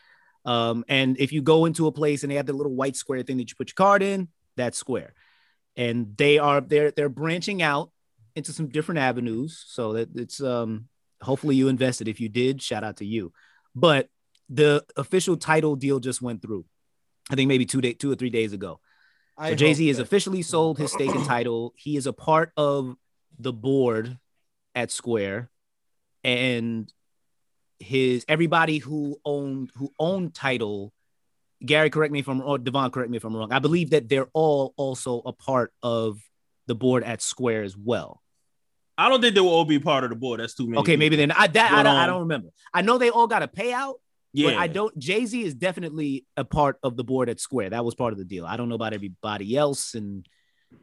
Um, 0.46 0.86
and 0.88 1.20
if 1.20 1.34
you 1.34 1.42
go 1.42 1.66
into 1.66 1.88
a 1.88 1.92
place 1.92 2.24
and 2.24 2.32
they 2.32 2.36
have 2.36 2.46
the 2.46 2.54
little 2.54 2.74
white 2.74 2.96
square 2.96 3.22
thing 3.24 3.38
that 3.38 3.50
you 3.50 3.56
put 3.58 3.70
your 3.70 3.76
card 3.76 4.02
in, 4.02 4.30
that's 4.56 4.78
Square. 4.78 5.14
And 5.76 6.16
they 6.18 6.40
are 6.40 6.62
they're 6.62 6.92
they're 6.92 7.10
branching 7.10 7.62
out 7.62 7.92
into 8.36 8.54
some 8.54 8.68
different 8.68 9.00
avenues. 9.00 9.64
So 9.68 9.94
that 9.94 10.10
it's 10.16 10.42
um 10.42 10.88
hopefully 11.22 11.56
you 11.56 11.68
invested. 11.68 12.08
If 12.08 12.20
you 12.20 12.30
did, 12.30 12.62
shout 12.62 12.84
out 12.84 12.98
to 12.98 13.06
you. 13.06 13.32
But 13.76 14.10
the 14.50 14.84
official 14.98 15.38
Tidal 15.38 15.76
deal 15.76 16.00
just 16.00 16.22
went 16.22 16.42
through. 16.42 16.66
I 17.30 17.36
think 17.36 17.48
maybe 17.48 17.66
two 17.66 17.82
day, 17.82 17.94
two 17.94 18.12
or 18.12 18.16
three 18.16 18.32
days 18.32 18.54
ago. 18.54 18.80
So 19.42 19.56
Jay 19.56 19.74
Z 19.74 19.88
has 19.88 20.00
officially 20.00 20.42
sold 20.42 20.78
his 20.78 20.92
stake 20.92 21.16
in 21.16 21.24
Tidal. 21.24 21.74
He 21.78 21.96
is 21.96 22.08
a 22.08 22.14
part 22.14 22.52
of 22.58 22.96
the 23.38 23.54
board 23.54 24.18
at 24.76 24.92
Square, 24.92 25.50
and 26.26 26.92
his 27.80 28.26
everybody 28.28 28.80
who 28.80 29.18
owned 29.24 29.72
who 29.76 29.94
owned 29.98 30.34
Tidal. 30.34 30.92
Gary, 31.66 31.90
correct 31.90 32.12
me 32.12 32.20
if 32.20 32.28
I'm 32.28 32.42
wrong. 32.42 32.64
Devon, 32.64 32.92
correct 32.92 33.10
me 33.10 33.18
if 33.18 33.24
I'm 33.24 33.36
wrong. 33.36 33.54
I 33.54 33.60
believe 33.60 33.92
that 33.92 34.10
they're 34.10 34.30
all 34.34 34.74
also 34.76 35.22
a 35.26 35.32
part 35.32 35.74
of 35.82 36.20
the 36.70 36.76
board 36.76 37.04
at 37.04 37.22
Square 37.22 37.64
as 37.64 37.76
well. 37.76 38.22
I 38.96 39.10
don't 39.10 39.22
think 39.22 39.34
they 39.34 39.42
will 39.42 39.50
all 39.50 39.66
be 39.66 39.80
part 39.80 40.04
of 40.04 40.12
the 40.12 40.16
board. 40.16 40.40
That's 40.40 40.54
too 40.54 40.68
many. 40.68 40.78
Okay, 40.80 40.96
maybe 40.96 41.16
then 41.16 41.32
I 41.32 41.48
that 41.48 41.72
I 41.72 41.84
don't, 41.84 41.96
I 41.96 42.04
um, 42.04 42.10
don't 42.10 42.20
remember. 42.22 42.50
I 42.74 42.84
know 42.84 42.98
they 43.00 43.10
all 43.10 43.28
got 43.28 43.42
a 43.42 43.48
payout, 43.48 43.96
Yeah, 44.34 44.52
but 44.52 44.58
I 44.58 44.68
don't. 44.68 44.98
Jay 45.00 45.26
Z 45.26 45.42
is 45.42 45.56
definitely 45.56 46.26
a 46.38 46.46
part 46.46 46.78
of 46.84 46.96
the 46.96 47.04
board 47.04 47.28
at 47.28 47.40
Square. 47.40 47.72
That 47.72 47.84
was 47.84 47.96
part 47.96 48.14
of 48.14 48.20
the 48.20 48.26
deal. 48.26 48.46
I 48.46 48.56
don't 48.56 48.70
know 48.70 48.76
about 48.76 48.94
everybody 48.94 49.58
else 49.58 49.96
and 49.96 50.28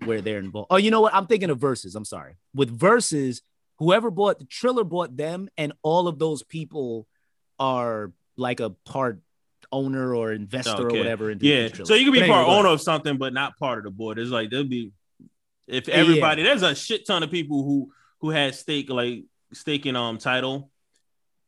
where 0.04 0.20
they're 0.20 0.40
involved. 0.40 0.68
Oh, 0.70 0.76
you 0.76 0.90
know 0.90 1.02
what? 1.02 1.14
I'm 1.14 1.26
thinking 1.26 1.50
of 1.50 1.60
Verzuz. 1.60 1.94
I'm 1.94 2.04
sorry. 2.04 2.34
With 2.52 2.76
Verzuz, 2.76 3.42
whoever 3.78 4.10
bought 4.10 4.40
the 4.40 4.44
Triller 4.44 4.82
bought 4.82 5.16
them, 5.16 5.48
and 5.56 5.72
all 5.82 6.08
of 6.08 6.18
those 6.18 6.42
people 6.42 7.06
are 7.60 8.12
like 8.36 8.58
a 8.58 8.70
part 8.70 9.20
owner 9.70 10.14
or 10.14 10.32
investor 10.32 10.86
Okay. 10.88 10.96
or 10.96 10.98
whatever. 10.98 11.30
Yeah, 11.30 11.68
so 11.84 11.94
you 11.94 12.04
can 12.04 12.12
be 12.12 12.20
But 12.20 12.28
part 12.28 12.48
owner 12.48 12.70
of 12.70 12.80
something, 12.80 13.18
but 13.18 13.32
not 13.32 13.56
part 13.56 13.78
of 13.78 13.84
the 13.84 13.90
board. 13.90 14.18
It's 14.18 14.30
like 14.30 14.50
there'll 14.50 14.64
be 14.64 14.92
if 15.66 15.88
Yeah. 15.88 15.94
everybody 15.94 16.42
there's 16.42 16.62
a 16.62 16.74
shit 16.74 17.06
ton 17.06 17.22
of 17.22 17.30
people 17.30 17.62
who 17.64 17.92
who 18.20 18.30
had 18.30 18.54
stake 18.54 18.88
like 18.90 19.24
stake 19.52 19.86
in 19.86 19.96
um 19.96 20.18
Tidal, 20.18 20.70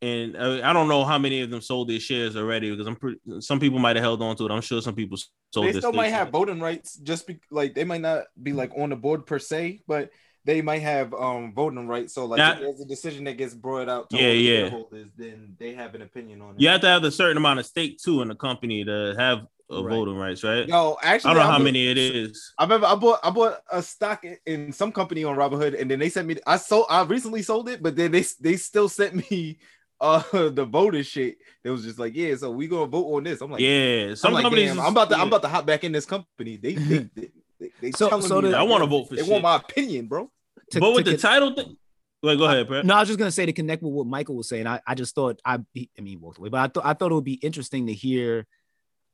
and 0.01 0.37
uh, 0.37 0.61
I 0.63 0.73
don't 0.73 0.89
know 0.89 1.05
how 1.05 1.19
many 1.19 1.41
of 1.41 1.51
them 1.51 1.61
sold 1.61 1.89
their 1.89 1.99
shares 2.01 2.37
already 2.37 2.71
because 2.71 2.87
I'm 2.87 2.97
pretty. 2.97 3.19
Some 3.41 3.59
people 3.61 3.79
might 3.79 3.97
have 3.97 4.03
held 4.05 4.23
on 4.23 4.37
to 4.37 4.47
it. 4.47 4.51
I'm 4.53 4.61
sure 4.61 4.81
some 4.81 4.95
people 4.95 5.19
sold. 5.53 5.67
they 5.67 5.73
their 5.73 5.81
still 5.81 5.93
might 5.93 6.09
have 6.09 6.31
voting 6.31 6.61
rights 6.61 6.97
just 6.97 7.27
be 7.27 7.39
like 7.51 7.75
they 7.75 7.85
might 7.85 8.01
not 8.01 8.25
be 8.41 8.53
like 8.53 8.71
on 8.77 8.91
the 8.91 8.97
board 8.97 9.27
per 9.27 9.39
se 9.39 9.81
but 9.89 10.11
they 10.45 10.63
might 10.63 10.83
have 10.83 11.13
um 11.15 11.53
voting 11.55 11.89
rights 11.89 12.15
so 12.15 12.27
like 12.27 12.39
Now- 12.39 12.53
if 12.53 12.61
there's 12.61 12.81
a 12.81 12.85
decision 12.87 13.25
that 13.25 13.37
gets 13.39 13.55
brought 13.55 13.89
out 13.89 14.09
to 14.11 14.17
Yeah, 14.17 14.31
yeah. 14.33 14.59
shareholders 14.61 15.09
then 15.17 15.57
they 15.59 15.73
have 15.75 15.95
an 15.95 16.03
opinion 16.03 16.41
on 16.43 16.55
it 16.55 16.61
You 16.61 16.69
have 16.69 16.81
to 16.83 16.87
have 16.87 17.03
a 17.05 17.11
certain 17.11 17.37
amount 17.39 17.59
of 17.61 17.67
stake 17.67 17.99
too 17.99 18.23
in 18.23 18.29
the 18.29 18.35
company 18.35 18.85
to 18.85 19.15
have 19.19 19.47
uh, 19.71 19.83
Right. 19.85 19.95
voting 19.95 20.17
rights, 20.17 20.43
right? 20.45 20.67
no 20.69 20.97
actually 21.03 21.31
I 21.31 21.35
don't 21.35 21.43
know 21.43 21.51
how 21.51 21.59
bought- 21.59 21.65
many 21.65 21.89
it 21.89 21.99
is. 21.99 22.53
I 22.59 22.65
remember 22.65 22.87
I 22.87 22.95
bought 22.95 23.21
I 23.23 23.31
bought 23.31 23.61
a 23.71 23.83
stock 23.83 24.25
in- 24.25 24.39
in 24.47 24.73
some 24.73 24.93
company 24.93 25.25
on 25.25 25.37
Robinhood, 25.37 25.79
and 25.81 25.91
then 25.91 25.99
they 25.99 26.09
sent 26.09 26.27
me. 26.27 26.37
I 26.47 26.57
sold. 26.57 26.87
I 26.89 27.03
recently 27.05 27.43
sold 27.43 27.69
it, 27.69 27.83
but 27.83 27.95
then 27.97 28.11
they 28.13 28.25
they 28.41 28.57
still 28.57 28.89
sent 28.89 29.15
me 29.31 29.59
uh 30.01 30.23
the 30.33 30.65
voting 30.65 31.03
shit. 31.03 31.39
It 31.65 31.71
was 31.71 31.85
just 31.85 31.99
like, 31.99 32.15
yeah, 32.15 32.35
so 32.37 32.51
we 32.51 32.67
gonna 32.69 32.87
vote 32.87 33.15
on 33.15 33.25
this. 33.25 33.41
I'm 33.41 33.51
like, 33.51 33.61
Yeah, 33.61 34.15
some 34.15 34.29
I'm 34.29 34.35
like, 34.35 34.43
companies. 34.45 34.69
damn, 34.71 34.79
is- 34.79 34.85
I'm 34.85 34.93
about 34.93 35.11
to 35.11 35.17
I'm 35.19 35.27
about 35.29 35.43
to 35.43 35.49
hop 35.49 35.67
back 35.67 35.85
in 35.85 35.93
this 35.93 36.07
company. 36.07 36.57
They 36.57 36.75
they 36.75 36.99
they, 37.17 37.31
they, 37.61 37.71
they 37.83 37.91
So- 37.93 38.09
telling 38.09 38.27
so 38.27 38.41
me 38.41 38.51
the- 38.51 38.57
I 38.59 38.63
wanna 38.63 38.87
vote 38.87 39.09
for 39.09 39.17
They 39.17 39.23
shit. 39.23 39.31
want 39.31 39.43
my 39.43 39.57
opinion, 39.57 40.07
bro. 40.07 40.31
To- 40.71 40.81
but 40.81 40.95
with 40.95 41.05
to 41.05 41.11
the 41.13 41.19
con- 41.19 41.31
Tidal 41.33 41.55
thing, 41.55 41.77
wait, 42.23 42.39
go 42.39 42.45
ahead, 42.45 42.69
Brett. 42.69 42.87
No, 42.87 42.95
I 42.95 43.01
was 43.01 43.09
just 43.09 43.19
gonna 43.19 43.31
say 43.33 43.45
to 43.47 43.53
connect 43.53 43.83
with 43.83 43.93
what 43.93 44.07
Michael 44.07 44.37
was 44.37 44.49
saying. 44.49 44.67
I, 44.67 44.81
I 44.87 44.95
just 44.95 45.15
thought 45.15 45.41
I 45.45 45.59
he- 45.75 45.91
I 45.99 46.01
mean 46.01 46.13
he 46.13 46.17
walked 46.17 46.39
away, 46.39 46.49
but 46.49 46.61
I 46.61 46.69
thought 46.69 46.87
I 46.87 46.95
thought 46.95 47.11
it 47.13 47.15
would 47.15 47.25
be 47.25 47.35
interesting 47.35 47.87
to 47.89 47.93
hear 47.93 48.47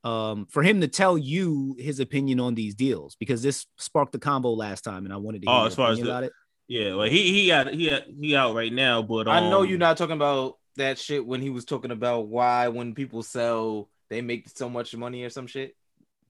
um 0.05 0.45
for 0.49 0.61
him 0.63 0.79
to 0.81 0.87
tell 0.87 1.17
you 1.17 1.75
his 1.79 1.99
opinion 1.99 2.39
on 2.39 2.53
these 2.55 2.75
deals 2.75 3.15
because 3.19 3.41
this 3.41 3.65
sparked 3.77 4.11
the 4.13 4.19
combo 4.19 4.51
last 4.51 4.83
time 4.83 5.03
and 5.05 5.13
I 5.13 5.17
wanted 5.17 5.41
to 5.41 5.47
hear 5.49 5.55
Oh, 5.59 5.65
as 5.65 5.75
far 5.75 5.91
as 5.91 5.97
the- 5.99 6.05
about 6.05 6.23
it. 6.23 6.31
Yeah, 6.67 6.95
well, 6.95 7.07
he 7.07 7.31
he 7.33 7.47
got 7.47 7.73
he 7.73 7.89
got, 7.89 8.03
he 8.21 8.35
out 8.35 8.55
right 8.55 8.71
now, 8.73 9.01
but 9.03 9.27
I 9.27 9.39
know 9.49 9.61
um, 9.61 9.67
you're 9.67 9.77
not 9.77 9.97
talking 9.97 10.15
about 10.15 10.57
that 10.77 10.97
shit 10.97 11.25
when 11.25 11.41
he 11.41 11.49
was 11.49 11.63
talking 11.65 11.91
about 11.91 12.27
why 12.27 12.69
when 12.69 12.95
people 12.95 13.21
sell 13.23 13.89
they 14.09 14.21
make 14.21 14.49
so 14.49 14.69
much 14.69 14.95
money 14.95 15.23
or 15.23 15.29
some 15.29 15.47
shit. 15.47 15.75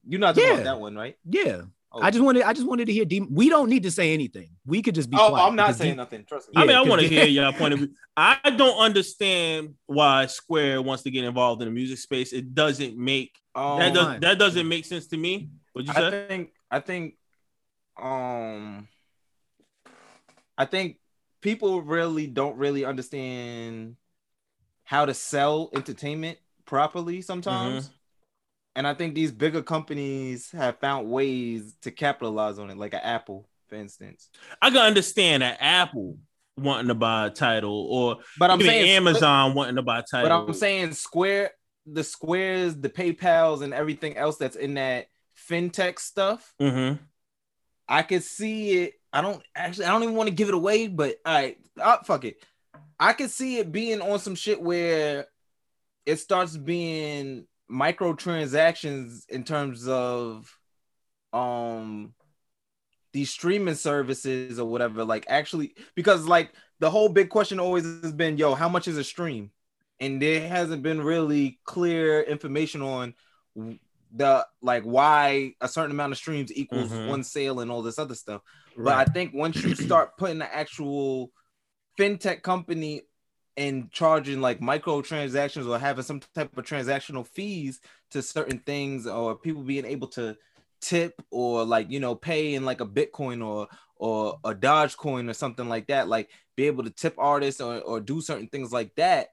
You're 0.08 0.20
not 0.20 0.36
talking 0.36 0.50
Yeah. 0.50 0.54
about 0.56 0.64
that 0.66 0.80
one, 0.80 0.96
right? 0.96 1.16
Yeah. 1.26 1.62
Oh. 1.98 2.02
I 2.02 2.12
just 2.12 2.22
wanted 2.24 2.44
I 2.44 2.52
just 2.52 2.68
wanted 2.68 2.88
to 2.88 2.94
hear 2.94 3.06
Demon. 3.06 3.30
We 3.34 3.48
don't 3.48 3.70
need 3.70 3.84
to 3.84 3.92
say 3.92 4.14
anything. 4.14 4.50
We 4.66 4.82
could 4.82 4.96
just 4.96 5.10
be 5.10 5.16
Oh, 5.18 5.30
quiet 5.30 5.46
I'm 5.48 5.56
not 5.56 5.76
saying 5.76 5.92
Dem- 5.92 5.98
nothing. 5.98 6.26
Trust 6.26 6.50
me. 6.50 6.62
I 6.62 6.66
mean, 6.66 6.76
I 6.76 6.82
want 6.82 7.02
to 7.02 7.08
they- 7.08 7.16
hear 7.16 7.26
your 7.26 7.54
point 7.54 7.74
of 7.74 7.80
view. 7.80 7.90
I 8.18 8.38
don't 8.58 8.78
understand 8.78 9.76
why 9.86 10.26
Square 10.26 10.82
wants 10.82 11.04
to 11.04 11.12
get 11.12 11.24
involved 11.24 11.62
in 11.62 11.70
the 11.70 11.74
music 11.74 11.98
space. 12.00 12.34
It 12.34 12.54
doesn't 12.54 12.98
make 12.98 13.38
Um, 13.56 13.80
that 13.80 13.94
does 13.94 14.06
fine. 14.06 14.20
that 14.20 14.38
doesn't 14.38 14.68
make 14.68 14.84
sense 14.86 15.08
to 15.08 15.18
me. 15.18 15.50
What 15.72 15.86
you 15.88 15.94
said? 15.94 16.04
I 16.04 16.10
say? 16.12 16.28
think 16.28 16.50
I 16.70 16.80
think 16.82 17.16
um 18.02 18.90
I 20.58 20.66
think 20.66 20.98
people 21.42 21.82
really 21.82 22.28
don't 22.28 22.58
really 22.58 22.84
understand 22.84 23.96
how 24.84 25.06
to 25.06 25.14
sell 25.14 25.70
entertainment 25.74 26.38
properly 26.66 27.22
sometimes. 27.22 27.90
And 28.76 28.86
I 28.86 28.94
think 28.94 29.16
these 29.16 29.32
bigger 29.32 29.62
companies 29.62 30.52
have 30.52 30.80
found 30.80 31.10
ways 31.10 31.76
to 31.82 31.92
capitalize 31.92 32.60
on 32.60 32.70
it, 32.70 32.78
like 32.78 32.94
an 32.94 33.00
Apple, 33.04 33.48
for 33.68 33.76
instance. 33.76 34.30
I 34.62 34.70
can 34.70 34.80
understand 34.80 35.44
that 35.44 35.58
Apple 35.62 36.18
wanting 36.58 36.90
to 36.90 36.96
buy 36.96 37.28
a 37.28 37.30
Tidal, 37.30 37.88
or 37.90 38.18
But 38.38 38.52
I'm 38.52 38.62
saying 38.62 38.90
Amazon 38.90 39.54
wanting 39.54 39.76
to 39.78 39.82
buy 39.82 40.00
a 40.00 40.04
Tidal. 40.04 40.30
But 40.30 40.36
I'm 40.36 40.54
saying 40.54 40.94
Square, 40.94 41.52
the 41.86 42.04
Squares, 42.04 42.76
the 42.76 42.90
PayPal's, 42.90 43.62
and 43.62 43.74
everything 43.74 44.18
else 44.18 44.38
that's 44.38 44.58
in 44.58 44.74
that 44.74 45.08
fintech 45.50 46.00
stuff. 46.00 46.54
Mhm. 46.62 47.00
I 47.88 48.02
could 48.02 48.24
see 48.24 48.84
it. 48.84 48.94
I 49.14 49.22
don't 49.22 49.42
actually 49.56 49.86
I 49.86 49.92
don't 49.92 50.04
even 50.04 50.16
want 50.16 50.28
to 50.28 50.36
give 50.36 50.50
it 50.50 50.54
away, 50.54 50.88
but 50.88 51.18
all 51.26 51.34
right, 51.34 51.58
uh, 51.80 51.98
fuck 52.04 52.26
it. 52.26 52.44
I 53.00 53.14
could 53.14 53.30
see 53.30 53.58
it 53.58 53.72
being 53.72 54.02
on 54.02 54.20
some 54.20 54.36
shit 54.36 54.62
where 54.62 55.28
it 56.06 56.18
starts 56.18 56.58
being 56.58 57.48
microtransactions 57.72 59.28
in 59.30 59.44
terms 59.44 59.88
of 59.88 60.52
um 61.34 62.14
these 63.14 63.30
streaming 63.30 63.76
services 63.76 64.60
or 64.60 64.68
whatever 64.70 65.04
like 65.06 65.26
actually 65.30 65.74
because 65.96 66.26
like 66.26 66.52
the 66.80 66.90
whole 66.90 67.10
big 67.10 67.30
question 67.30 67.60
always 67.60 67.84
has 68.02 68.12
been 68.12 68.38
yo 68.38 68.54
how 68.56 68.70
much 68.70 68.88
is 68.88 68.98
a 68.98 69.04
stream? 69.04 69.52
And 70.02 70.22
there 70.22 70.46
hasn't 70.46 70.84
been 70.84 71.00
really 71.02 71.60
clear 71.64 72.22
information 72.22 72.82
on 72.82 73.14
the 74.14 74.46
like 74.62 74.84
why 74.84 75.54
a 75.62 75.70
certain 75.70 75.92
amount 75.92 76.12
of 76.12 76.18
streams 76.18 76.52
equals 76.54 76.92
Mhm. 76.92 77.08
one 77.08 77.24
sale 77.24 77.62
and 77.62 77.72
all 77.72 77.82
this 77.82 77.98
other 77.98 78.16
stuff. 78.16 78.42
But 78.76 78.96
i 78.96 79.06
think 79.06 79.34
once 79.34 79.56
you 79.64 79.74
start 79.76 80.18
putting 80.18 80.40
the 80.40 80.54
actual 80.54 81.32
fintech 81.98 82.42
company 82.42 83.04
and 83.58 83.92
charging 83.92 84.42
like 84.42 84.60
microtransactions 84.60 85.68
or 85.68 85.80
having 85.80 86.04
some 86.04 86.20
type 86.34 86.56
of 86.58 86.66
transactional 86.66 87.26
fees 87.26 87.80
to 88.12 88.22
certain 88.22 88.60
things 88.60 89.08
or 89.08 89.36
people 89.36 89.62
being 89.62 89.86
able 89.86 90.08
to 90.08 90.36
tip 90.82 91.22
or 91.32 91.64
like 91.64 91.90
you 91.90 92.00
know 92.00 92.16
pay 92.16 92.54
in 92.54 92.66
like 92.66 92.82
a 92.82 92.86
bitcoin 92.86 93.46
or 93.46 93.68
or 93.98 94.38
a 94.44 94.54
Dogecoin 94.54 95.30
or 95.30 95.34
something 95.34 95.70
like 95.70 95.88
that 95.88 96.08
like 96.08 96.30
be 96.56 96.68
able 96.68 96.84
to 96.84 96.90
tip 96.90 97.16
artists 97.18 97.62
or, 97.62 97.80
or 97.80 98.00
do 98.00 98.22
certain 98.22 98.48
things 98.48 98.72
like 98.72 98.94
that 98.96 99.30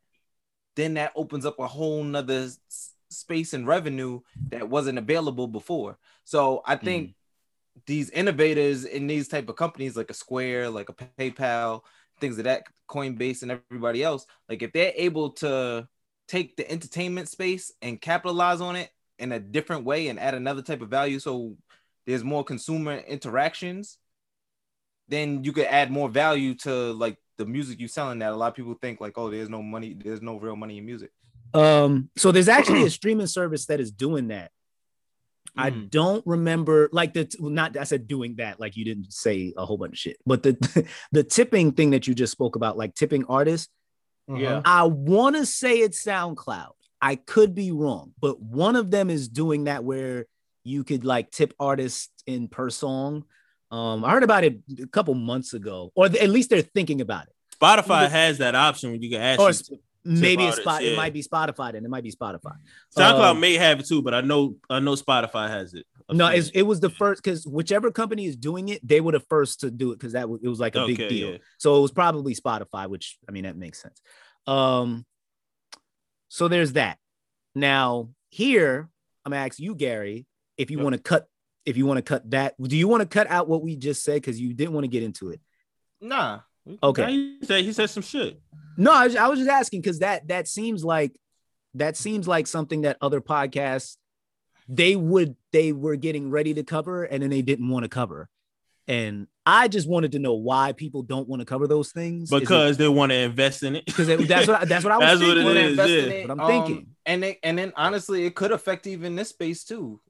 then 0.77 0.95
that 0.95 1.13
opens 1.17 1.45
up 1.45 1.59
a 1.59 1.67
whole 1.67 2.03
nother 2.03 2.49
space 3.11 3.53
and 3.53 3.67
revenue 3.67 4.21
that 4.49 4.69
wasn't 4.69 4.97
available 4.99 5.47
before. 5.47 5.99
So 6.25 6.63
i 6.65 6.77
think 6.77 7.09
hmm. 7.09 7.81
these 7.87 8.09
innovators 8.11 8.85
in 8.85 9.07
these 9.07 9.29
type 9.29 9.49
of 9.49 9.57
companies 9.57 9.97
like 9.97 10.11
a 10.11 10.15
square 10.15 10.71
like 10.71 10.89
a 10.89 10.95
paypal 10.95 11.83
things 12.23 12.39
of 12.39 12.45
that 12.45 12.63
coinbase 12.89 13.43
and 13.43 13.51
everybody 13.51 14.03
else 14.03 14.25
like 14.49 14.63
if 14.63 14.73
they're 14.73 14.93
able 14.97 15.31
to 15.31 15.87
take 16.29 16.57
the 16.57 16.71
entertainment 16.71 17.29
space 17.29 17.71
and 17.83 18.01
capitalize 18.01 18.61
on 18.63 18.77
it 18.77 18.89
in 19.19 19.33
a 19.33 19.39
different 19.41 19.85
way 19.85 20.09
and 20.09 20.19
add 20.19 20.35
another 20.35 20.63
type 20.63 20.81
of 20.81 20.89
value 20.89 21.19
so 21.19 21.55
there's 22.07 22.25
more 22.25 22.45
consumer 22.45 22.97
interactions 22.97 23.99
then 25.09 25.45
you 25.45 25.53
could 25.53 25.67
add 25.67 25.91
more 25.91 26.09
value 26.09 26.55
to 26.55 26.93
like 26.93 27.19
the 27.39 27.45
music 27.45 27.79
you're 27.79 27.89
selling 27.89 28.21
that 28.21 28.33
a 28.33 28.37
lot 28.37 28.49
of 28.49 28.55
people 28.55 28.75
think 28.81 29.01
like 29.01 29.19
oh 29.19 29.31
there's 29.31 29.49
no 29.51 29.63
money 29.63 29.95
there's 29.99 30.23
no 30.23 30.39
real 30.39 30.57
money 30.57 30.79
in 30.79 30.87
music 30.87 31.11
Um, 31.55 32.09
so 32.17 32.33
there's 32.33 32.49
actually 32.49 32.85
a 32.85 32.91
streaming 32.91 33.27
service 33.27 33.67
that 33.67 33.79
is 33.81 33.91
doing 33.91 34.29
that. 34.29 34.51
I 35.57 35.71
Mhm. 35.71 35.91
don't 35.91 36.27
remember 36.27 36.89
like 36.93 37.13
the 37.15 37.29
not 37.41 37.77
I 37.77 37.85
said 37.85 38.07
doing 38.09 38.37
that 38.37 38.59
like 38.59 38.77
you 38.77 38.85
didn't 38.85 39.13
say 39.13 39.53
a 39.57 39.67
whole 39.67 39.77
bunch 39.77 39.93
of 39.93 39.99
shit, 39.99 40.17
but 40.25 40.43
the 40.43 40.53
the 41.13 41.23
tipping 41.25 41.73
thing 41.73 41.91
that 41.91 42.07
you 42.07 42.15
just 42.15 42.33
spoke 42.33 42.57
about, 42.57 42.79
like 42.79 42.95
tipping 42.95 43.25
artists, 43.27 43.69
Yeah. 44.29 44.63
I 44.65 44.85
want 44.85 45.37
to 45.37 45.45
say 45.45 45.79
it's 45.81 46.03
SoundCloud. 46.05 46.73
I 47.03 47.17
could 47.17 47.55
be 47.55 47.73
wrong, 47.73 48.15
but 48.21 48.41
one 48.41 48.77
of 48.77 48.91
them 48.91 49.11
is 49.11 49.29
doing 49.29 49.65
that 49.65 49.85
where 49.85 50.27
you 50.65 50.85
could 50.85 51.05
like 51.05 51.31
tip 51.31 51.53
artists 51.59 52.11
in 52.27 52.49
per 52.49 52.71
song. 52.71 53.25
Um, 53.73 54.05
I 54.05 54.11
heard 54.13 54.23
about 54.23 54.45
it 54.45 54.61
a 54.81 54.87
couple 54.87 55.15
months 55.15 55.53
ago, 55.55 55.91
or 55.97 56.09
th- 56.09 56.23
at 56.23 56.31
least 56.31 56.51
they're 56.51 56.63
thinking 56.63 57.01
about 57.01 57.27
it. 57.27 57.33
Spotify 57.59 58.09
has 58.09 58.39
that 58.39 58.55
option 58.55 58.93
when 58.93 59.03
you 59.03 59.11
can 59.11 59.21
Or 59.41 59.49
actually. 59.49 59.81
S- 60.07 60.21
maybe 60.21 60.43
it's 60.45 60.59
artists, 60.59 60.63
spot. 60.63 60.83
It 60.85 60.97
might 60.97 61.13
be 61.13 61.23
Spotify. 61.23 61.73
Then 61.73 61.85
it 61.85 61.89
might 61.91 62.05
be 62.05 62.13
Spotify. 62.13 62.57
SoundCloud 62.97 63.21
um, 63.33 63.41
may 63.41 63.55
have 63.55 63.81
it 63.81 63.87
too, 63.87 64.03
but 64.03 64.15
I 64.15 64.21
know 64.21 64.57
I 64.71 64.81
know 64.81 64.95
Spotify 64.95 65.49
has 65.49 65.75
it. 65.75 65.87
No, 66.11 66.27
it's, 66.29 66.51
it 66.51 66.63
was 66.63 66.81
the 66.81 66.91
first 66.91 67.23
because 67.23 67.47
whichever 67.47 67.91
company 67.91 68.27
is 68.27 68.37
doing 68.37 68.69
it, 68.69 68.87
they 68.87 69.01
were 69.01 69.13
the 69.13 69.21
first 69.21 69.61
to 69.61 69.71
do 69.71 69.93
it 69.93 69.99
because 69.99 70.13
that 70.15 70.29
was 70.29 70.41
it 70.43 70.49
was 70.49 70.61
like 70.61 70.75
a 70.77 70.87
big 70.87 70.99
deal. 71.09 71.31
yeah. 71.33 71.37
So 71.59 71.79
it 71.79 71.81
was 71.81 71.93
probably 71.93 72.35
Spotify, 72.35 72.89
which 72.89 73.19
I 73.29 73.33
mean 73.33 73.45
that 73.45 73.57
makes 73.57 73.81
sense. 73.81 74.01
Um, 74.47 75.07
so 76.29 76.49
there's 76.49 76.73
that. 76.75 76.99
Now 77.55 78.11
here, 78.31 78.89
I'm 79.25 79.33
gonna 79.33 79.45
ask 79.45 79.59
you, 79.59 79.75
Gary, 79.75 80.27
if 80.57 80.71
you 80.71 80.79
Yep. 80.79 80.85
want 80.85 80.97
to 80.97 81.03
cut, 81.03 81.27
if 81.65 81.77
you 81.77 81.87
want 81.87 81.99
to 81.99 82.03
cut 82.03 82.29
that, 82.31 82.55
do 82.61 82.77
you 82.77 82.89
want 82.89 83.03
to 83.03 83.07
cut 83.09 83.31
out 83.31 83.49
what 83.49 83.63
we 83.63 83.77
just 83.77 84.03
said 84.03 84.15
because 84.17 84.41
you 84.41 84.53
didn't 84.55 84.73
want 84.75 84.85
to 84.85 84.89
get 84.89 85.03
into 85.03 85.31
it? 85.31 85.41
nah 86.01 86.41
Okay. 86.83 87.11
He 87.11 87.39
said 87.45 87.65
he 87.65 87.73
said 87.73 87.91
some 87.91 88.03
shit. 88.03 88.41
No, 88.77 88.93
I 88.93 89.05
was, 89.07 89.17
I 89.17 89.29
was 89.29 89.39
just 89.39 89.51
asking 89.51 89.81
because 89.83 89.99
that 90.01 90.29
that 90.29 90.49
seems 90.49 90.85
like 90.85 91.17
that 91.75 91.97
seems 91.97 92.29
like 92.29 92.47
something 92.47 92.83
that 92.83 92.97
other 93.01 93.21
podcasts 93.21 93.97
they 94.69 94.95
would 94.97 95.37
they 95.53 95.73
were 95.73 95.97
getting 95.97 96.31
ready 96.31 96.55
to 96.55 96.63
cover 96.63 97.05
and 97.05 97.23
then 97.23 97.31
they 97.31 97.43
didn't 97.43 97.69
want 97.69 97.85
to 97.85 97.89
cover. 97.89 98.29
And 98.89 99.27
I 99.47 99.69
just 99.69 99.89
wanted 99.89 100.13
to 100.13 100.19
know 100.19 100.35
why 100.35 100.73
people 100.73 101.03
don't 101.03 101.29
want 101.29 101.41
to 101.41 101.47
cover 101.47 101.67
those 101.69 101.93
things. 101.93 102.25
Is 102.25 102.33
it- 102.33 102.41
Because 102.41 102.77
they 102.77 102.89
want 102.89 103.11
to 103.11 103.17
invest 103.19 103.63
in 103.63 103.77
it. 103.77 103.87
because 103.87 104.07
that's 104.27 104.47
what 104.49 104.69
that's 104.69 104.85
what 104.85 104.93
I 104.93 104.99
was 104.99 105.19
That's 105.19 105.21
what 105.21 105.27
thinking. 105.37 105.43
it 105.43 105.45
Wanna 105.45 105.61
is, 105.61 105.71
invest 105.71 105.91
yeah. 105.91 105.99
in 106.03 106.11
it, 106.13 106.27
But 106.29 106.33
I'm 106.33 106.41
um, 106.41 106.47
thinking. 106.49 106.87
and 107.07 107.25
it, 107.25 107.39
and 107.43 107.59
then 107.59 107.73
honestly 107.77 108.25
it 108.25 108.35
could 108.35 108.53
affect 108.53 108.87
even 108.87 109.15
this 109.17 109.29
space 109.31 109.65
too 109.65 110.01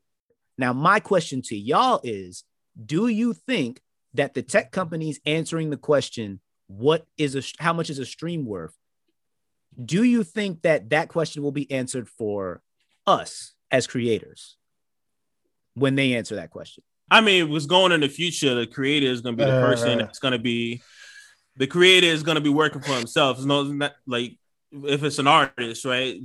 Now, 0.59 0.72
my 0.72 1.01
question 1.01 1.42
to 1.46 1.57
y'all 1.57 2.01
is 2.05 2.44
do 2.87 3.09
you 3.09 3.33
think 3.35 3.81
that 4.14 4.35
the 4.35 4.42
tech 4.42 4.70
companies 4.72 5.20
answering 5.27 5.70
the 5.70 5.77
question, 5.77 6.40
what 6.66 7.07
is 7.18 7.35
a 7.35 7.42
how 7.62 7.72
much 7.72 7.90
is 7.90 7.98
a 7.98 8.07
stream 8.07 8.44
worth? 8.46 8.75
Do 9.83 10.03
you 10.03 10.22
think 10.25 10.62
that 10.62 10.90
that 10.90 11.09
question 11.09 11.42
will 11.42 11.53
be 11.53 11.70
answered 11.70 12.09
for 12.09 12.62
us 13.07 13.55
as 13.70 13.87
creators 13.87 14.57
when 15.75 15.94
they 15.94 16.14
answer 16.14 16.37
that 16.37 16.51
question? 16.51 16.85
I 17.11 17.20
mean, 17.20 17.51
what's 17.51 17.66
going 17.66 17.92
in 17.92 18.01
the 18.01 18.09
future, 18.09 18.55
the 18.55 18.66
creator 18.66 19.07
is 19.07 19.20
going 19.20 19.37
to 19.37 19.44
be 19.44 19.51
the 19.51 19.61
person 19.61 20.01
Uh. 20.01 20.05
that's 20.05 20.18
going 20.18 20.33
to 20.33 20.38
be 20.38 20.83
the 21.57 21.66
creator 21.66 22.07
is 22.07 22.22
going 22.22 22.37
to 22.37 22.40
be 22.40 22.48
working 22.51 22.81
for 22.81 22.94
himself. 22.94 23.37
It's 23.37 23.46
not 23.46 23.92
like 24.07 24.38
if 24.72 25.03
it's 25.03 25.18
an 25.18 25.27
artist, 25.27 25.85
right? 25.85 26.18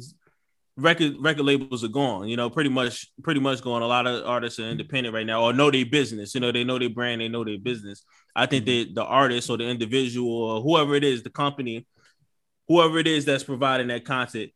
Record 0.78 1.16
record 1.20 1.44
labels 1.44 1.84
are 1.84 1.90
gone, 1.90 2.28
you 2.28 2.38
know, 2.38 2.52
pretty 2.52 2.70
much, 2.70 3.08
pretty 3.24 3.40
much 3.40 3.62
gone. 3.63 3.82
A 3.82 3.88
lot 3.88 4.06
of 4.06 4.26
artists 4.28 4.60
are 4.60 4.70
independent 4.70 5.13
right 5.13 5.26
now, 5.26 5.42
or 5.42 5.52
know 5.52 5.72
their 5.72 5.88
business. 5.88 6.36
You 6.36 6.42
know, 6.42 6.52
they 6.52 6.63
know 6.63 6.78
their 6.78 6.92
brand, 6.92 7.20
they 7.20 7.28
know 7.28 7.44
their 7.44 7.58
business. 7.58 8.04
I 8.36 8.46
think 8.46 8.66
mm-hmm. 8.66 8.90
that 8.90 8.96
the 8.96 9.04
artist 9.04 9.50
or 9.50 9.58
the 9.58 9.63
individual 9.63 10.32
or 10.32 10.62
whoever 10.62 10.94
it 10.94 11.04
is, 11.04 11.24
the 11.24 11.32
company, 11.32 11.88
whoever 12.68 13.00
it 13.00 13.08
is 13.08 13.26
that's 13.26 13.44
providing 13.44 13.88
that 13.88 14.06
content, 14.06 14.52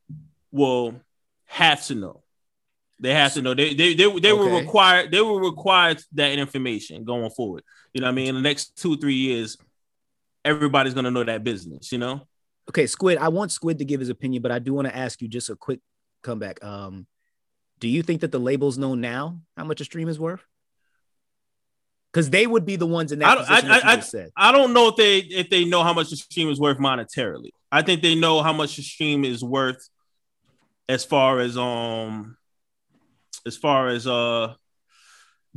will 0.52 1.02
have 1.46 1.84
to 1.88 1.96
know. 1.96 2.22
They 3.00 3.16
have 3.16 3.34
to 3.34 3.42
know. 3.42 3.56
They 3.56 3.74
they 3.74 3.96
they, 3.96 4.20
they 4.20 4.32
were 4.34 4.60
required. 4.60 5.12
They 5.12 5.22
were 5.22 5.42
required 5.42 6.04
that 6.14 6.38
information 6.38 7.04
going 7.04 7.32
forward. 7.32 7.64
You 7.94 8.02
know 8.02 8.08
what 8.08 8.12
I 8.12 8.16
mean? 8.16 8.28
In 8.28 8.36
the 8.36 8.42
next 8.42 8.78
two 8.78 8.96
three 8.98 9.16
years, 9.16 9.58
everybody's 10.46 10.94
gonna 10.94 11.10
know 11.10 11.24
that 11.24 11.44
business. 11.44 11.92
You 11.92 11.98
know? 11.98 12.28
Okay, 12.70 12.86
Squid, 12.86 13.18
I 13.18 13.30
want 13.30 13.52
Squid 13.52 13.80
to 13.80 13.86
give 13.86 14.00
his 14.00 14.10
opinion, 14.10 14.44
but 14.44 14.52
I 14.52 14.60
do 14.60 14.74
want 14.74 14.88
to 14.88 14.96
ask 14.96 15.20
you 15.22 15.28
just 15.28 15.50
a 15.50 15.56
quick 15.56 15.80
comeback. 16.22 16.64
Um, 16.64 17.08
do 17.80 17.88
you 17.88 18.04
think 18.04 18.22
that 18.22 18.32
the 18.32 18.40
labels 18.40 18.78
know 18.78 18.96
now 18.96 19.40
how 19.58 19.64
much 19.66 19.82
a 19.82 19.86
stream 19.86 20.08
is 20.08 20.20
worth? 20.20 20.44
Because 22.12 22.30
they 22.30 22.46
would 22.46 22.66
be 22.66 22.76
the 22.76 22.86
ones 22.86 23.12
in 23.12 23.24
I 23.24 23.30
that 23.30 23.36
don't- 23.36 23.48
position 23.48 23.72
I- 23.72 23.76
you 23.78 23.84
I- 23.84 24.00
said. 24.02 24.32
I 24.36 24.52
don't 24.52 24.74
know 24.74 24.90
if 24.90 24.96
they 24.98 25.20
if 25.20 25.50
they 25.50 25.66
know 25.66 25.82
how 25.84 25.94
much 25.94 26.10
the 26.10 26.18
stream 26.18 26.50
is 26.50 26.60
worth 26.60 26.78
monetarily. 26.78 27.52
I 27.72 27.82
think 27.84 28.02
they 28.02 28.16
know 28.16 28.42
how 28.42 28.52
much 28.54 28.76
the 28.76 28.82
stream 28.84 29.24
is 29.24 29.44
worth 29.44 29.88
as 30.90 31.06
far 31.06 31.40
as 31.40 31.58
um 31.58 32.36
as 33.46 33.56
far 33.56 33.88
as 33.88 34.06
uh 34.08 34.54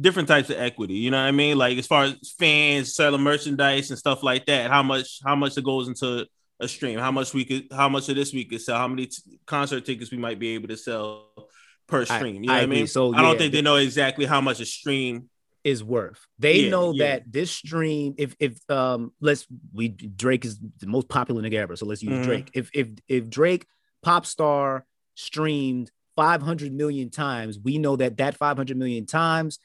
different 0.01 0.29
types 0.29 0.49
of 0.49 0.57
equity. 0.59 0.95
You 0.95 1.11
know 1.11 1.21
what 1.21 1.27
I 1.29 1.33
mean? 1.33 1.59
Like 1.59 1.77
as 1.77 1.87
far 1.89 2.05
as 2.05 2.15
fans 2.39 2.95
selling 2.95 3.21
merchandise 3.23 3.91
and 3.91 3.99
stuff 3.99 4.23
like 4.23 4.47
that. 4.47 4.71
How 4.71 4.83
much 4.85 5.19
how 5.25 5.35
much 5.35 5.59
it 5.59 5.65
goes 5.65 5.89
into 5.89 6.25
a 6.61 6.69
stream? 6.69 6.99
How 6.99 7.11
much 7.11 7.35
we 7.35 7.45
could 7.45 7.67
how 7.73 7.89
much 7.89 8.09
of 8.09 8.17
this 8.17 8.33
we 8.33 8.45
could 8.45 8.61
sell? 8.61 8.79
How 8.79 8.89
many 8.89 9.07
t- 9.07 9.39
concert 9.47 9.85
tickets 9.85 10.11
we 10.11 10.19
might 10.19 10.39
be 10.39 10.51
able 10.55 10.69
to 10.69 10.77
sell 10.77 11.49
per 11.89 12.03
I- 12.03 12.05
stream? 12.05 12.43
you 12.43 12.49
know 12.49 12.53
I 12.55 12.59
what 12.59 12.63
I 12.63 12.67
mean? 12.67 12.87
So, 12.87 13.15
I 13.15 13.23
don't 13.23 13.33
yeah, 13.33 13.39
think 13.39 13.53
they 13.53 13.63
know 13.63 13.77
exactly 13.77 14.25
how 14.27 14.41
much 14.41 14.61
a 14.61 14.67
stream. 14.67 15.29
is 15.65 15.83
worth. 15.83 16.21
They 16.39 16.61
Yeah, 16.65 16.71
know 16.71 16.93
yeah. 16.93 17.05
that 17.17 17.33
this 17.33 17.51
stream, 17.51 18.15
if 18.19 18.37
if 18.39 18.59
um 18.71 19.13
let's 19.21 19.47
we 19.73 19.89
Drake 19.89 20.45
is 20.45 20.59
the 20.79 20.87
most 20.87 21.09
popular 21.09 21.43
nigga 21.43 21.55
ever, 21.55 21.75
so 21.77 21.87
let's 21.87 22.03
use 22.03 22.19
Mhm. 22.21 22.25
Drake. 22.25 22.51
If 22.55 22.71
if 22.75 22.89
if 23.09 23.29
Drake 23.31 23.67
pop 24.03 24.27
star 24.27 24.85
streamed 25.15 25.91
500 26.17 26.73
million 26.73 27.11
times, 27.11 27.59
we 27.59 27.79
know 27.79 27.97
that 27.97 28.19
that 28.19 28.37
500 28.37 28.77
million 28.77 29.07
times 29.07 29.59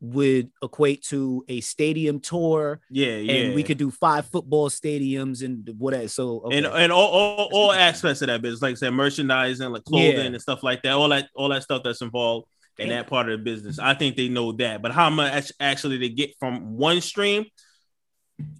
would 0.00 0.50
equate 0.62 1.02
to 1.04 1.44
a 1.48 1.60
stadium 1.60 2.20
tour, 2.20 2.80
Yeah, 2.90 3.16
yeah. 3.16 3.32
and 3.32 3.54
we 3.54 3.62
could 3.62 3.78
do 3.78 3.90
five 3.90 4.26
football 4.26 4.68
stadiums 4.68 5.42
and 5.42 5.68
whatever. 5.78 6.08
So 6.08 6.40
okay. 6.44 6.58
and 6.58 6.66
and 6.66 6.92
all, 6.92 7.08
all, 7.08 7.48
all 7.52 7.72
aspects 7.72 8.20
of 8.22 8.28
that 8.28 8.42
business, 8.42 8.62
like 8.62 8.72
I 8.72 8.74
said, 8.74 8.90
merchandising, 8.90 9.70
like 9.70 9.84
clothing 9.84 10.16
Yeah. 10.16 10.22
and 10.24 10.42
stuff 10.42 10.62
like 10.62 10.82
that, 10.82 10.92
all 10.92 11.08
that 11.08 11.28
all 11.34 11.48
that 11.48 11.62
stuff 11.62 11.82
that's 11.84 12.02
involved 12.02 12.46
in 12.78 12.88
that 12.88 13.06
part 13.06 13.28
of 13.28 13.38
the 13.38 13.44
business. 13.44 13.78
I 13.78 13.94
think 13.94 14.16
they 14.16 14.28
know 14.28 14.52
that, 14.52 14.82
but 14.82 14.92
how 14.92 15.08
much 15.08 15.52
actually 15.60 15.98
they 15.98 16.08
get 16.08 16.34
from 16.38 16.76
one 16.76 17.00
stream, 17.00 17.46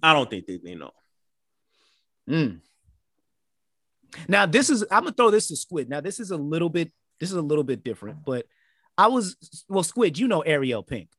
I 0.01 0.13
don't 0.13 0.29
think 0.29 0.47
they, 0.47 0.57
they 0.57 0.75
know. 0.75 0.91
Mm. 2.29 2.61
Now 4.27 4.45
this 4.45 4.69
is 4.69 4.83
I'm 4.89 5.03
gonna 5.03 5.11
throw 5.11 5.31
this 5.31 5.47
to 5.49 5.55
Squid. 5.55 5.89
Now 5.89 6.01
this 6.01 6.19
is 6.19 6.31
a 6.31 6.37
little 6.37 6.69
bit 6.69 6.91
this 7.19 7.29
is 7.29 7.35
a 7.35 7.41
little 7.41 7.63
bit 7.63 7.83
different, 7.83 8.25
but 8.25 8.45
I 8.97 9.07
was 9.07 9.35
well 9.67 9.83
Squid, 9.83 10.17
you 10.17 10.27
know 10.27 10.41
Ariel 10.41 10.83
Pink. 10.83 11.09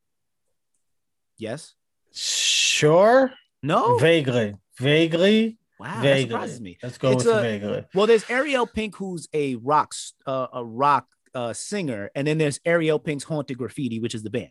Yes. 1.38 1.75
Sure. 2.12 3.33
No, 3.62 3.99
Vaguely. 3.99 4.55
Vaguely. 4.79 5.59
wow, 5.79 6.03
that 6.03 6.20
surprises 6.22 6.61
me. 6.61 6.79
Let's 6.83 6.99
go 6.99 7.12
It's 7.12 7.25
with 7.25 7.35
a- 7.35 7.40
vaguely. 7.40 7.85
Well, 7.94 8.07
there's 8.07 8.29
Ariel 8.31 8.66
Pink, 8.66 8.96
who's 8.96 9.29
a 9.33 9.57
rock 9.57 9.92
uh, 10.27 10.46
a 10.53 10.64
rock 10.64 11.07
uh, 11.35 11.53
singer, 11.53 12.11
and 12.14 12.27
then 12.27 12.38
there's 12.38 12.61
Ariel 12.64 12.99
Pink's 12.99 13.25
Haunted 13.25 13.59
Graffiti, 13.59 13.99
which 14.01 14.14
is 14.14 14.22
the 14.22 14.31
band. 14.31 14.51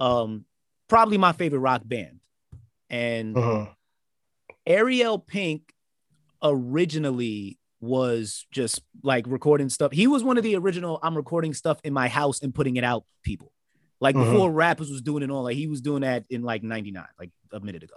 Um, 0.00 0.44
probably 0.88 1.18
my 1.18 1.32
favorite 1.32 1.60
rock 1.60 1.82
band. 1.84 2.20
And 2.90 3.34
Mhm. 3.34 3.74
Ariel 4.66 5.18
Pink 5.18 5.72
originally 6.42 7.58
was 7.80 8.46
just 8.52 8.80
like 9.02 9.24
recording 9.26 9.68
stuff. 9.68 9.92
He 9.92 10.06
was 10.06 10.22
one 10.22 10.36
of 10.38 10.44
the 10.44 10.54
original 10.56 10.98
I'm 11.02 11.16
recording 11.16 11.52
stuff 11.54 11.80
in 11.84 11.92
my 11.92 12.08
house 12.08 12.42
and 12.42 12.54
putting 12.54 12.76
it 12.76 12.84
out 12.84 13.04
people. 13.24 13.52
Like 14.02 14.16
Mhm. 14.16 14.24
before 14.32 14.50
rappers 14.50 14.90
was 14.90 15.00
doing 15.00 15.22
it 15.22 15.30
all, 15.30 15.44
like 15.44 15.56
he 15.56 15.68
was 15.68 15.80
doing 15.80 16.02
that 16.02 16.24
in 16.28 16.42
like 16.42 16.62
99, 16.62 17.06
like 17.18 17.30
a 17.52 17.60
minute 17.60 17.82
ago. 17.84 17.94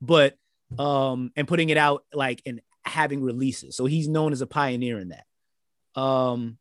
But 0.00 0.36
um 0.78 1.32
and 1.36 1.46
putting 1.48 1.68
it 1.70 1.76
out 1.76 2.04
like 2.12 2.42
and 2.44 2.60
having 2.84 3.22
releases. 3.22 3.76
So 3.76 3.86
he's 3.86 4.06
known 4.08 4.32
as 4.32 4.40
a 4.40 4.46
pioneer 4.46 4.98
in 4.98 5.08
that. 5.08 6.00
Um 6.00 6.58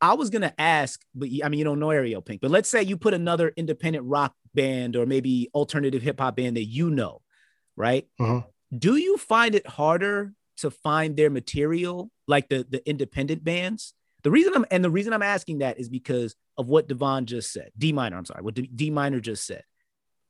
I 0.00 0.14
was 0.14 0.30
gonna 0.30 0.52
ask, 0.58 1.00
but 1.14 1.28
I 1.42 1.48
mean, 1.48 1.58
you 1.58 1.64
don't 1.64 1.78
know 1.80 1.90
Ariel 1.90 2.20
Pink, 2.22 2.40
but 2.40 2.50
let's 2.50 2.68
say 2.68 2.82
you 2.82 2.96
put 2.96 3.14
another 3.14 3.52
independent 3.56 4.04
rock 4.04 4.34
band 4.54 4.96
or 4.96 5.06
maybe 5.06 5.48
alternative 5.54 6.02
hip 6.02 6.18
hop 6.20 6.36
band 6.36 6.56
that 6.56 6.64
you 6.64 6.90
know, 6.90 7.22
right? 7.76 8.06
Mhm. 8.20 8.44
Do 8.76 8.96
you 8.96 9.16
find 9.16 9.54
it 9.54 9.66
harder 9.66 10.34
to 10.58 10.70
find 10.70 11.16
their 11.16 11.30
material, 11.30 12.10
like 12.26 12.48
the 12.48 12.66
the 12.68 12.86
independent 12.88 13.44
bands? 13.44 13.94
The 14.26 14.32
reason 14.32 14.54
I'm 14.56 14.64
and 14.72 14.82
the 14.82 14.90
reason 14.90 15.12
I'm 15.12 15.22
asking 15.22 15.58
that 15.58 15.78
is 15.78 15.88
because 15.88 16.34
of 16.58 16.66
what 16.66 16.88
Devon 16.88 17.26
just 17.26 17.52
said. 17.52 17.70
D 17.78 17.92
minor, 17.92 18.16
I'm 18.16 18.24
sorry, 18.24 18.42
what 18.42 18.54
D, 18.54 18.68
D 18.74 18.90
minor 18.90 19.20
just 19.20 19.46
said. 19.46 19.62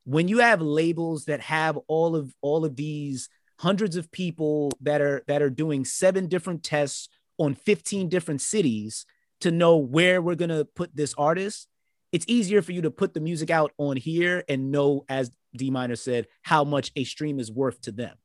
When 0.03 0.27
you 0.27 0.37
have 0.37 0.61
labels 0.61 1.25
that 1.25 1.41
have 1.41 1.79
all 1.87 2.15
of 2.15 2.31
all 2.41 2.63
of 2.63 2.75
these 2.75 3.27
hundreds 3.57 3.95
of 3.95 4.11
people 4.11 4.71
that 4.81 5.01
are 5.01 5.23
that 5.25 5.41
are 5.41 5.49
doing 5.49 5.83
seven 5.83 6.27
different 6.27 6.61
tests 6.61 7.09
on 7.39 7.55
15 7.55 8.07
different 8.07 8.41
cities 8.41 9.07
to 9.41 9.49
know 9.49 9.77
where 9.77 10.21
we're 10.21 10.35
going 10.35 10.49
to 10.49 10.65
put 10.75 10.95
this 10.95 11.15
artist 11.17 11.67
it's 12.11 12.25
easier 12.27 12.61
for 12.61 12.73
you 12.73 12.83
to 12.83 12.91
put 12.91 13.15
the 13.15 13.19
music 13.19 13.49
out 13.49 13.71
on 13.79 13.97
here 13.97 14.43
and 14.47 14.71
know 14.71 15.05
as 15.09 15.31
d 15.55 15.71
minor 15.71 15.95
said 15.95 16.27
how 16.43 16.63
much 16.63 16.91
a 16.95 17.03
stream 17.03 17.39
is 17.39 17.51
worth 17.51 17.81
to 17.81 17.91
them 17.91 18.15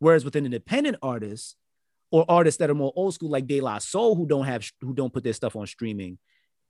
whereas 0.00 0.24
with 0.24 0.34
an 0.34 0.44
independent 0.44 0.96
artist 1.02 1.54
or 2.14 2.24
artists 2.28 2.58
that 2.58 2.70
are 2.70 2.74
more 2.74 2.92
old 2.94 3.12
school 3.12 3.28
like 3.28 3.48
de 3.48 3.60
la 3.60 3.78
soul 3.78 4.14
who 4.14 4.24
don't 4.24 4.44
have 4.44 4.64
who 4.80 4.94
don't 4.94 5.12
put 5.12 5.24
their 5.24 5.32
stuff 5.32 5.56
on 5.56 5.66
streaming 5.66 6.16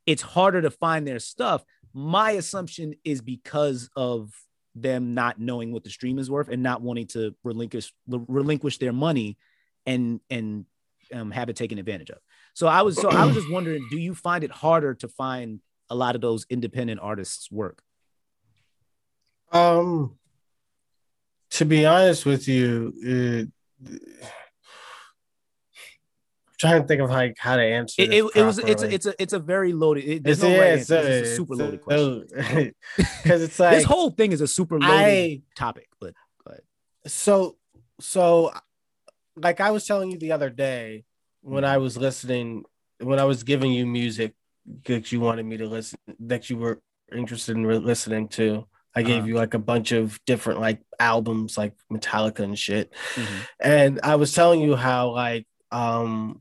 it's 0.06 0.22
harder 0.22 0.62
to 0.62 0.70
find 0.70 1.06
their 1.06 1.18
stuff 1.18 1.62
my 1.92 2.30
assumption 2.30 2.94
is 3.04 3.20
because 3.20 3.90
of 3.94 4.32
them 4.74 5.12
not 5.12 5.38
knowing 5.38 5.70
what 5.70 5.84
the 5.84 5.90
stream 5.90 6.18
is 6.18 6.30
worth 6.30 6.48
and 6.48 6.62
not 6.62 6.80
wanting 6.80 7.06
to 7.06 7.34
relinquish 7.44 7.92
relinquish 8.08 8.78
their 8.78 8.92
money 8.92 9.36
and 9.84 10.20
and 10.30 10.64
um, 11.12 11.30
have 11.30 11.50
it 11.50 11.56
taken 11.56 11.78
advantage 11.78 12.10
of. 12.10 12.18
So 12.54 12.66
I 12.66 12.82
was 12.82 12.96
so 12.96 13.10
I 13.10 13.26
was 13.26 13.34
just 13.34 13.50
wondering, 13.50 13.86
do 13.90 13.98
you 13.98 14.14
find 14.14 14.42
it 14.42 14.50
harder 14.50 14.94
to 14.94 15.08
find 15.08 15.60
a 15.90 15.94
lot 15.94 16.14
of 16.14 16.22
those 16.22 16.46
independent 16.48 17.00
artists' 17.02 17.50
work? 17.50 17.82
Um, 19.52 20.16
to 21.50 21.64
be 21.64 21.86
honest 21.86 22.26
with 22.26 22.48
you, 22.48 22.92
it, 22.96 23.48
trying 26.58 26.80
to 26.82 26.86
think 26.88 27.00
of 27.02 27.10
like 27.10 27.34
how 27.38 27.56
to 27.56 27.62
answer. 27.62 28.02
It, 28.02 28.12
it, 28.12 28.24
it 28.34 28.42
was 28.42 28.58
it's 28.58 28.82
a, 28.82 28.92
it's 28.94 29.06
a 29.06 29.14
it's 29.22 29.32
a 29.32 29.38
very 29.38 29.72
loaded. 29.72 30.04
It, 30.04 30.24
there's 30.24 30.38
It's- 30.42 30.50
no 30.50 30.56
yeah, 30.56 30.70
right 30.70 30.78
it's 30.78 30.90
a- 30.90 31.18
It's 31.20 31.28
a 31.30 31.36
super 31.36 31.54
loaded 31.54 31.80
question. 31.82 32.26
because 32.96 33.42
it's 33.42 33.58
like 33.58 33.76
this 33.76 33.84
whole 33.84 34.10
thing 34.10 34.32
is 34.32 34.40
a 34.40 34.46
super 34.48 34.78
loaded 34.78 34.94
I 34.94 35.42
topic, 35.56 35.88
but 36.00 36.14
but 36.44 36.60
so 37.06 37.56
so 38.00 38.52
like 39.36 39.60
I 39.60 39.70
was 39.70 39.86
telling 39.86 40.10
you 40.10 40.18
the 40.18 40.32
other 40.32 40.50
day 40.50 41.04
when 41.42 41.64
I 41.64 41.78
was 41.78 41.96
listening 41.96 42.64
when 43.00 43.18
I 43.18 43.24
was 43.24 43.42
giving 43.42 43.72
you 43.72 43.86
music 43.86 44.34
that 44.86 45.12
you 45.12 45.20
wanted 45.20 45.44
me 45.44 45.56
to 45.58 45.66
listen 45.66 45.98
that 46.20 46.48
you 46.48 46.56
were 46.56 46.80
interested 47.14 47.56
in 47.56 47.66
re- 47.66 47.78
listening 47.78 48.28
to. 48.28 48.66
I 48.96 49.02
gave 49.02 49.18
Uh-huh. 49.18 49.26
you 49.26 49.34
like 49.34 49.54
a 49.54 49.58
bunch 49.58 49.90
of 49.90 50.20
different 50.24 50.60
like 50.60 50.80
albums 51.00 51.58
like 51.58 51.74
Metallica 51.92 52.40
and 52.40 52.56
shit. 52.56 52.92
Mhm. 53.16 53.46
And 53.60 54.00
I 54.04 54.14
was 54.14 54.32
telling 54.32 54.60
you 54.60 54.76
how 54.76 55.10
like 55.10 55.46
um 55.72 56.40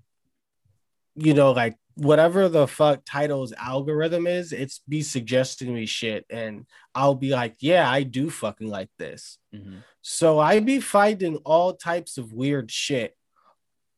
you 1.16 1.34
know 1.34 1.52
like 1.52 1.78
whatever 1.96 2.50
the 2.50 2.68
fuck 2.68 3.06
Tidal's 3.06 3.54
algorithm 3.54 4.26
is, 4.26 4.52
it's 4.52 4.82
be 4.90 5.02
suggesting 5.02 5.74
me 5.74 5.86
shit 5.86 6.26
and 6.30 6.66
I'll 6.96 7.16
be 7.16 7.30
like, 7.30 7.56
yeah, 7.60 7.90
I 7.90 8.04
do 8.04 8.30
fucking 8.30 8.68
like 8.68 8.90
this. 8.98 9.38
Mhm. 9.54 9.84
So 10.02 10.40
I 10.40 10.60
be 10.60 10.80
finding 10.80 11.38
all 11.38 11.74
types 11.74 12.18
of 12.18 12.34
weird 12.34 12.72
shit 12.72 13.16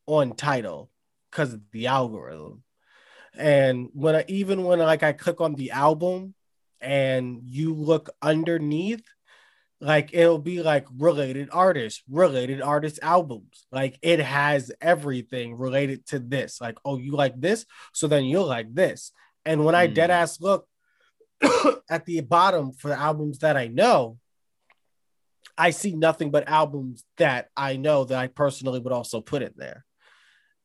on 0.06 0.36
Tidal 0.36 0.92
because 1.32 1.54
of 1.54 1.62
the 1.72 1.88
algorithm. 1.88 2.64
And 3.38 3.90
when 3.94 4.16
I 4.16 4.26
even 4.28 4.64
when 4.64 4.80
like 4.80 5.04
I 5.04 5.14
click 5.14 5.42
on 5.42 5.56
the 5.56 5.72
album 5.72 6.36
and 6.82 7.42
you 7.44 7.74
look 7.74 8.10
underneath, 8.22 9.04
like 9.82 10.12
it'll 10.14 10.40
be 10.40 10.62
like 10.62 10.86
related 10.98 11.50
artists, 11.52 12.04
related 12.10 12.62
artist 12.62 13.00
albums. 13.02 13.66
Like 13.72 14.00
it 14.02 14.20
has 14.20 14.72
everything 14.82 15.58
related 15.58 16.06
to 16.08 16.20
this. 16.20 16.62
Like, 16.62 16.78
oh, 16.86 16.98
you 16.98 17.12
like 17.12 17.40
this, 17.40 17.66
so 17.94 18.08
then 18.08 18.26
you'll 18.26 18.48
like 18.48 18.74
this. 18.74 19.12
And 19.46 19.66
when 19.66 19.76
I 19.76 19.88
Hmm. 19.88 19.94
dead 19.94 20.12
ass 20.12 20.40
look 20.42 20.68
at 21.90 22.06
the 22.06 22.22
bottom 22.22 22.72
for 22.74 22.88
the 22.88 23.00
albums 23.00 23.40
that 23.40 23.58
I 23.58 23.68
know, 23.68 24.18
I 25.58 25.70
see 25.70 25.94
nothing 25.94 26.32
but 26.32 26.50
albums 26.50 27.04
that 27.18 27.50
I 27.56 27.78
know 27.78 28.04
that 28.06 28.18
I 28.18 28.28
personally 28.28 28.80
would 28.80 28.94
also 28.94 29.22
put 29.22 29.42
in 29.42 29.54
there. 29.56 29.86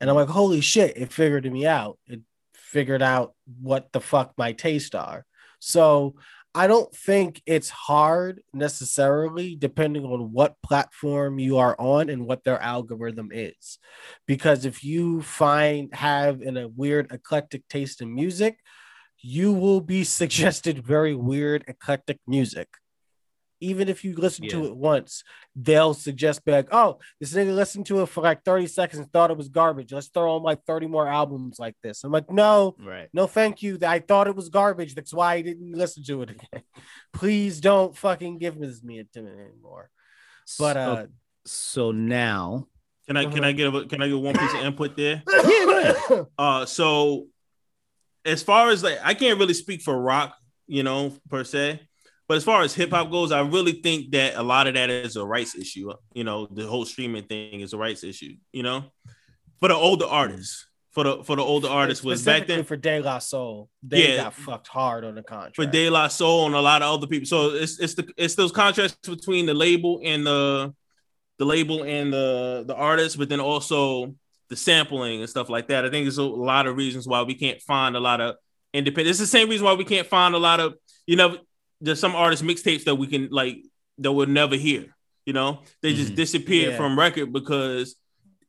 And 0.01 0.09
I'm 0.09 0.17
like, 0.17 0.29
holy 0.29 0.61
shit, 0.61 0.97
it 0.97 1.13
figured 1.13 1.51
me 1.51 1.67
out. 1.67 1.99
It 2.07 2.21
figured 2.55 3.03
out 3.03 3.35
what 3.61 3.93
the 3.93 4.01
fuck 4.01 4.33
my 4.39 4.53
tastes 4.53 4.95
are. 4.95 5.27
So 5.61 6.15
I 6.55 6.67
don't 6.67 6.93
think 6.95 7.43
it's 7.47 7.71
hard 7.71 8.43
necessarily, 8.53 9.55
depending 9.55 10.05
on 10.05 10.33
what 10.33 10.61
platform 10.63 11.39
you 11.39 11.59
are 11.59 11.77
on 11.79 12.11
and 12.11 12.27
what 12.27 12.43
their 12.43 12.61
algorithm 12.61 13.31
is. 13.33 13.79
Because 14.27 14.65
if 14.65 14.83
you 14.83 15.23
find 15.23 15.95
have 15.95 16.43
in 16.43 16.57
a 16.57 16.67
weird 16.67 17.13
eclectic 17.13 17.69
taste 17.69 18.03
in 18.03 18.13
music, 18.13 18.59
you 19.23 19.53
will 19.53 19.81
be 19.81 20.03
suggested 20.21 20.85
very 20.85 21.15
weird 21.15 21.65
eclectic 21.69 22.19
music. 22.27 22.69
Even 23.61 23.89
if 23.89 24.05
you 24.05 24.15
listen 24.15 24.49
to 24.49 24.65
it 24.67 24.77
once, 24.77 25.23
they'll 25.55 25.95
suggest 25.95 26.45
be 26.45 26.53
like, 26.53 26.69
oh, 26.73 26.99
this 27.21 27.35
nigga 27.35 27.55
listened 27.55 27.87
to 27.87 28.03
it 28.03 28.07
for 28.07 28.23
like 28.23 28.43
30 28.43 28.67
seconds 28.67 29.01
and 29.01 29.13
thought 29.13 29.31
it 29.31 29.37
was 29.37 29.49
garbage. 29.49 29.93
Let's 29.93 30.09
throw 30.09 30.37
on 30.37 30.43
like 30.43 30.65
30 30.65 30.87
more 30.87 31.07
albums 31.07 31.59
like 31.59 31.77
this. 31.83 32.03
I'm 32.05 32.13
like, 32.13 32.31
no, 32.31 32.75
right. 32.79 33.09
no, 33.13 33.27
thank 33.27 33.63
you. 33.63 33.79
I 33.87 33.99
thought 33.99 34.29
it 34.29 34.37
was 34.37 34.49
garbage. 34.49 34.95
That's 34.95 35.13
why 35.13 35.35
I 35.35 35.43
didn't 35.43 35.73
listen 35.73 36.03
to 36.05 36.23
it 36.23 36.31
again. 36.31 36.63
Please 37.13 37.61
don't 37.61 37.97
fucking 37.97 38.39
give 38.39 38.59
this 38.59 38.83
me 38.83 38.99
a 38.99 39.05
timid 39.05 39.39
anymore. 39.39 39.91
But 40.59 40.77
uh 40.77 40.97
so, 40.97 41.09
so 41.45 41.93
now, 41.93 42.67
Can 43.07 43.17
I 43.17 43.27
can 43.27 43.45
I 43.45 43.53
get 43.53 43.75
a, 43.75 43.87
can 43.87 44.03
I 44.03 44.09
get 44.09 44.19
one 44.19 44.35
piece 44.35 44.55
of 44.55 44.61
input 44.61 44.97
there? 44.97 45.23
yeah. 45.45 46.23
Uh, 46.39 46.67
so 46.67 47.27
as 48.25 48.43
far 48.43 48.71
as 48.71 48.83
like, 48.83 48.99
I 49.03 49.15
can't 49.15 49.39
really 49.39 49.55
speak 49.55 49.83
for 49.83 49.99
rock, 49.99 50.37
you 50.67 50.83
know, 50.83 51.13
per 51.29 51.45
se. 51.45 51.81
But 52.31 52.37
as 52.37 52.45
far 52.45 52.63
as 52.63 52.73
hip 52.73 52.91
hop 52.91 53.11
goes, 53.11 53.33
I 53.33 53.41
really 53.41 53.73
think 53.73 54.13
that 54.13 54.37
a 54.37 54.43
lot 54.45 54.69
of 54.69 54.75
that 54.75 54.89
is 54.89 55.17
a 55.17 55.27
rights 55.27 55.57
issue. 55.57 55.93
You 56.15 56.23
know, 56.23 56.47
the 56.49 56.65
whole 56.65 56.85
streaming 56.85 57.25
thing 57.25 57.59
is 57.59 57.73
a 57.73 57.77
rights 57.77 58.05
issue. 58.05 58.37
You 58.53 58.63
know, 58.63 58.85
for 59.59 59.67
the 59.69 59.75
older 59.75 60.07
artists, 60.07 60.69
for 60.93 61.03
the 61.03 61.25
for 61.25 61.35
the 61.35 61.43
older 61.43 61.67
artists 61.67 62.05
was 62.05 62.25
back 62.25 62.47
then 62.47 62.63
for 62.63 62.77
De 62.77 63.01
La 63.01 63.19
Soul. 63.19 63.69
They 63.83 64.11
Yeah. 64.15 64.23
got 64.23 64.35
fucked 64.35 64.69
hard 64.69 65.05
on 65.05 65.17
the 65.17 65.25
contract. 65.25 65.57
for 65.57 65.67
De 65.67 65.91
La 65.91 66.07
Soul 66.07 66.47
and 66.47 66.55
a 66.55 66.61
lot 66.61 66.83
of 66.83 66.95
other 66.95 67.09
people. 67.09 67.27
So 67.27 67.51
it's 67.51 67.81
it's 67.81 67.95
the 67.95 68.09
it's 68.17 68.37
those 68.37 68.53
contracts 68.53 68.97
between 69.09 69.47
the 69.47 69.55
label 69.55 70.01
and 70.05 70.25
the 70.25 70.73
the 71.41 71.45
label 71.45 71.83
and 71.83 72.13
the 72.13 72.63
the 72.65 72.77
artist, 72.77 73.19
but 73.19 73.29
then 73.29 73.41
also 73.41 74.15
the 74.51 74.55
sampling 74.55 75.19
and 75.19 75.29
stuff 75.29 75.49
like 75.51 75.67
that. 75.67 75.85
I 75.85 75.91
think 75.91 76.05
there's 76.05 76.19
a 76.19 76.23
lot 76.23 76.69
of 76.69 76.77
reasons 76.77 77.09
why 77.09 77.23
we 77.23 77.35
can't 77.35 77.61
find 77.61 77.97
a 77.97 78.01
lot 78.01 78.21
of 78.21 78.37
independent. 78.73 79.11
It's 79.11 79.19
the 79.19 79.27
same 79.27 79.49
reason 79.49 79.65
why 79.65 79.73
we 79.75 79.85
can't 79.85 80.07
find 80.07 80.37
a 80.37 80.39
lot 80.39 80.61
of 80.61 80.77
you 81.09 81.17
know 81.17 81.37
there's 81.81 82.01
some 82.01 82.15
artist 82.15 82.43
mixtapes 82.45 82.85
that 82.85 82.95
we 82.97 83.07
can 83.07 83.29
like 83.31 83.65
that 83.99 84.13
we'll 84.13 84.27
never 84.27 84.57
hear. 84.57 84.95
You 85.27 85.33
know, 85.35 85.63
they 85.83 85.95
just 85.95 86.13
Mhm. 86.13 86.17
disappeared 86.17 86.71
Yeah. 86.73 86.77
from 86.77 86.99
record 86.99 87.33
because 87.33 87.97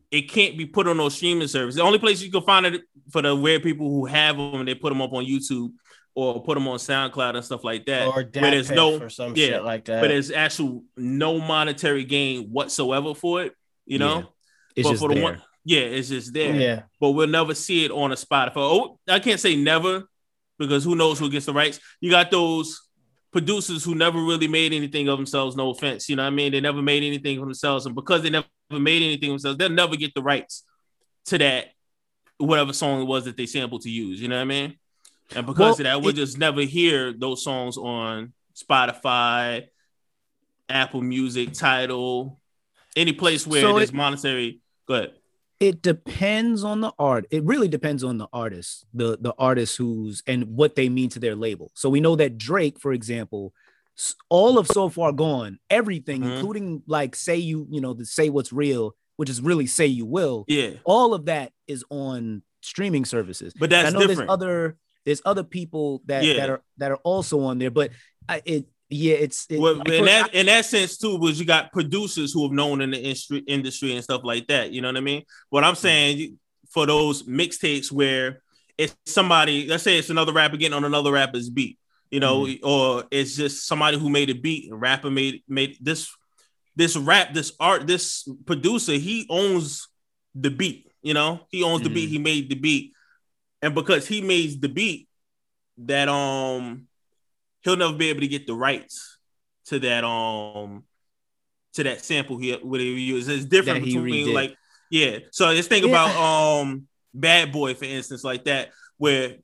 it 0.09 0.23
can't 0.29 0.57
be 0.57 0.65
put 0.65 0.87
on 0.87 0.97
those 0.97 1.15
streaming 1.15 1.47
services. 1.47 1.75
The 1.75 1.83
only 1.83 1.99
place 1.99 2.21
you 2.21 2.31
can 2.31 2.41
find 2.41 2.65
it 2.65 2.81
for 3.11 3.21
the 3.21 3.35
rare 3.35 3.59
people 3.59 3.89
who 3.89 4.05
have 4.05 4.37
them, 4.37 4.65
they 4.65 4.75
put 4.75 4.89
them 4.89 5.01
up 5.01 5.13
on 5.13 5.25
YouTube 5.25 5.71
or 6.15 6.43
put 6.43 6.55
them 6.55 6.67
on 6.67 6.77
SoundCloud 6.77 7.35
and 7.35 7.45
stuff 7.45 7.63
like 7.63 7.85
that. 7.85 8.07
or 8.07 8.13
where 8.23 8.51
there's 8.51 8.69
no 8.71 8.99
or 9.01 9.09
some 9.09 9.33
yeah, 9.35 9.47
shit 9.47 9.63
like 9.63 9.85
that. 9.85 10.01
but 10.01 10.09
there's 10.09 10.31
actual 10.31 10.83
no 10.97 11.39
monetary 11.39 12.03
gain 12.03 12.47
whatsoever 12.49 13.13
for 13.15 13.43
it. 13.43 13.53
You 13.85 13.99
know, 13.99 14.17
Yeah. 14.17 14.23
It's 14.75 14.87
But 14.87 14.91
just 14.91 15.01
for 15.01 15.09
the 15.09 15.15
there. 15.15 15.23
one- 15.23 15.41
yeah, 15.65 15.79
it's 15.81 16.07
just 16.09 16.33
there. 16.33 16.55
yeah. 16.55 16.81
But 16.99 17.11
we'll 17.11 17.27
never 17.27 17.53
see 17.53 17.83
it 17.85 17.91
on 17.91 18.11
a 18.11 18.15
Spotify. 18.15 18.53
Oh, 18.57 18.99
I 19.07 19.19
can't 19.19 19.39
say 19.39 19.55
never 19.57 20.05
because 20.57 20.83
who 20.85 20.95
knows 20.95 21.19
who 21.19 21.29
gets 21.29 21.45
the 21.45 21.53
rights. 21.53 21.79
You 21.99 22.09
got 22.09 22.31
those 22.31 22.79
producers 23.31 23.83
who 23.83 23.95
never 23.95 24.19
really 24.21 24.47
made 24.47 24.73
anything 24.73 25.07
of 25.07 25.17
themselves. 25.17 25.55
No 25.55 25.69
offense, 25.71 26.09
you 26.09 26.15
know 26.15 26.23
what 26.23 26.27
I 26.33 26.35
mean? 26.35 26.51
They 26.51 26.59
never 26.61 26.81
made 26.81 27.03
anything 27.03 27.37
of 27.37 27.45
themselves, 27.45 27.85
and 27.85 27.95
because 27.95 28.21
they 28.23 28.29
never 28.29 28.47
made 28.71 29.01
anything 29.01 29.29
of 29.29 29.33
themselves, 29.41 29.57
they'll 29.57 29.69
never 29.69 29.95
get 29.95 30.13
the 30.13 30.21
rights 30.21 30.63
to 31.25 31.37
that 31.37 31.67
whatever 32.37 32.73
song 32.73 33.01
it 33.01 33.05
was 33.05 33.25
that 33.25 33.37
they 33.37 33.45
sampled 33.45 33.81
to 33.81 33.89
use. 33.89 34.19
You 34.21 34.27
know 34.27 34.35
what 34.35 34.41
I 34.41 34.45
mean? 34.45 34.77
And 35.35 35.45
because 35.45 35.59
Well, 35.59 35.71
of 35.71 35.77
that, 35.77 36.01
we'll 36.01 36.09
it- 36.09 36.15
just 36.15 36.37
never 36.37 36.61
hear 36.61 37.13
those 37.13 37.43
songs 37.43 37.77
on 37.77 38.33
Spotify, 38.55 39.67
Apple 40.67 41.01
Music, 41.01 41.53
Tidal, 41.53 42.39
any 42.95 43.13
place 43.13 43.45
where 43.47 43.61
So 43.61 43.77
there's 43.77 43.89
it- 43.89 43.95
monetary. 43.95 44.59
Go 44.87 44.95
ahead. 44.95 45.13
It 45.61 45.81
depends 45.81 46.63
on 46.63 46.81
the 46.81 46.91
art 46.99 47.25
it 47.31 47.43
really 47.43 47.67
depends 47.67 48.03
on 48.03 48.17
the 48.17 48.27
artist 48.33 48.85
the 48.93 49.17
the 49.21 49.33
artist 49.37 49.77
who's 49.77 50.21
and 50.27 50.43
what 50.59 50.75
they 50.75 50.89
mean 50.89 51.07
to 51.09 51.19
their 51.19 51.35
label 51.35 51.71
so 51.75 51.87
we 51.89 52.01
know 52.01 52.15
that 52.15 52.37
drake 52.37 52.79
for 52.79 52.91
example 52.91 53.53
all 54.29 54.57
of 54.57 54.67
so 54.67 54.89
far 54.89 55.11
gone 55.11 55.59
everything 55.69 56.21
Mhm. 56.21 56.31
including 56.35 56.83
like 56.87 57.15
say 57.15 57.37
you 57.37 57.67
you 57.69 57.79
know 57.79 57.93
the 57.93 58.05
say 58.05 58.29
what's 58.29 58.51
real 58.51 58.95
which 59.17 59.29
is 59.29 59.39
really 59.41 59.67
say 59.67 59.85
you 59.85 60.05
will 60.05 60.45
Yeah, 60.47 60.71
all 60.83 61.13
of 61.13 61.25
that 61.25 61.53
is 61.67 61.85
on 61.91 62.41
streaming 62.61 63.05
services 63.05 63.53
but 63.53 63.65
And 63.65 63.71
that's 63.71 63.87
i 63.89 63.91
know 63.91 63.99
different. 64.07 64.17
there's 64.29 64.29
other 64.29 64.77
there's 65.05 65.21
other 65.25 65.43
people 65.43 66.01
that 66.07 66.23
Yeah. 66.23 66.33
that 66.37 66.49
are 66.49 66.61
that 66.77 66.91
are 66.91 66.99
also 67.03 67.41
on 67.41 67.59
there 67.59 67.71
but 67.71 67.91
I, 68.29 68.41
it 68.45 68.65
yeah 68.91 69.15
it's 69.15 69.47
it, 69.49 69.59
well, 69.59 69.81
in 69.81 70.05
that 70.05 70.33
in 70.33 70.45
that 70.47 70.65
sense 70.65 70.97
too, 70.97 71.17
was 71.17 71.39
you 71.39 71.45
got 71.45 71.71
producers 71.71 72.33
who 72.33 72.43
have 72.43 72.51
known 72.51 72.81
in 72.81 72.91
the 72.91 72.97
industry, 72.97 73.39
industry 73.47 73.95
and 73.95 74.03
stuff 74.03 74.21
like 74.23 74.47
that. 74.47 74.71
You 74.71 74.81
know 74.81 74.89
what 74.89 74.97
I 74.97 75.01
mean? 75.01 75.23
What 75.49 75.63
I'm 75.63 75.73
mm-hmm. 75.73 75.81
saying 75.81 76.39
for 76.69 76.85
those 76.85 77.23
mixtapes 77.23 77.91
where 77.91 78.41
it's 78.77 78.95
somebody, 79.05 79.67
let's 79.67 79.83
say 79.83 79.97
it's 79.97 80.09
another 80.09 80.33
rapper 80.33 80.57
getting 80.57 80.73
on 80.73 80.85
another 80.85 81.11
rapper's 81.11 81.49
beat, 81.49 81.77
you 82.09 82.19
know, 82.19 82.41
mm-hmm. 82.41 82.65
or 82.65 83.05
it's 83.11 83.35
just 83.35 83.67
somebody 83.67 83.97
who 83.97 84.09
made 84.09 84.29
a 84.29 84.35
beat, 84.35 84.71
a 84.71 84.75
rapper 84.75 85.09
made 85.09 85.43
made 85.47 85.77
this 85.81 86.09
this 86.75 86.95
rap, 86.95 87.33
this 87.33 87.53
art, 87.59 87.87
this 87.87 88.27
producer, 88.45 88.93
he 88.93 89.25
owns 89.29 89.87
the 90.35 90.49
beat. 90.49 90.91
You 91.01 91.13
know, 91.13 91.41
he 91.49 91.63
owns 91.63 91.83
the 91.83 91.89
beat. 91.89 92.05
Mm-hmm. 92.05 92.13
He 92.13 92.19
made 92.19 92.49
the 92.49 92.55
beat, 92.55 92.93
and 93.61 93.73
because 93.73 94.07
he 94.07 94.21
made 94.21 94.61
the 94.61 94.69
beat, 94.69 95.07
that 95.79 96.07
um 96.07 96.87
he'll 97.63 97.77
never 97.77 97.93
be 97.93 98.09
able 98.09 98.21
to 98.21 98.27
get 98.27 98.47
the 98.47 98.53
rights 98.53 99.17
to 99.65 99.79
that 99.79 100.03
um 100.03 100.83
to 101.73 101.83
that 101.83 102.03
sample 102.03 102.37
he 102.37 102.51
whatever 102.53 102.85
he 102.85 102.99
used. 103.01 103.29
It's 103.29 103.45
different 103.45 103.85
between 103.85 104.27
redid. 104.27 104.33
like 104.33 104.55
yeah. 104.89 105.19
So 105.31 105.47
let's 105.51 105.67
think 105.67 105.85
Yeah. 105.85 105.91
about 105.91 106.15
um 106.15 106.87
Bad 107.13 107.51
Boy 107.51 107.73
for 107.73 107.85
instance, 107.85 108.23
like 108.23 108.45
that, 108.45 108.69
where 108.97 109.37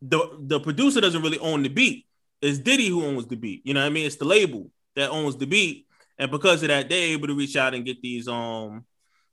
the 0.00 0.36
the 0.40 0.60
producer 0.60 1.00
doesn't 1.00 1.22
really 1.22 1.38
own 1.38 1.62
the 1.62 1.68
beat. 1.68 2.06
It's 2.40 2.58
Diddy 2.58 2.88
who 2.88 3.04
owns 3.04 3.26
the 3.26 3.36
beat. 3.36 3.62
You 3.64 3.74
know 3.74 3.80
what 3.80 3.86
I 3.86 3.90
mean? 3.90 4.06
It's 4.06 4.16
the 4.16 4.24
label 4.24 4.70
that 4.96 5.10
owns 5.10 5.36
the 5.36 5.46
beat, 5.46 5.86
and 6.18 6.30
because 6.30 6.62
of 6.62 6.68
that, 6.68 6.88
they're 6.88 7.12
able 7.12 7.28
to 7.28 7.34
reach 7.34 7.56
out 7.56 7.74
and 7.74 7.84
get 7.84 8.02
these 8.02 8.28
um 8.28 8.84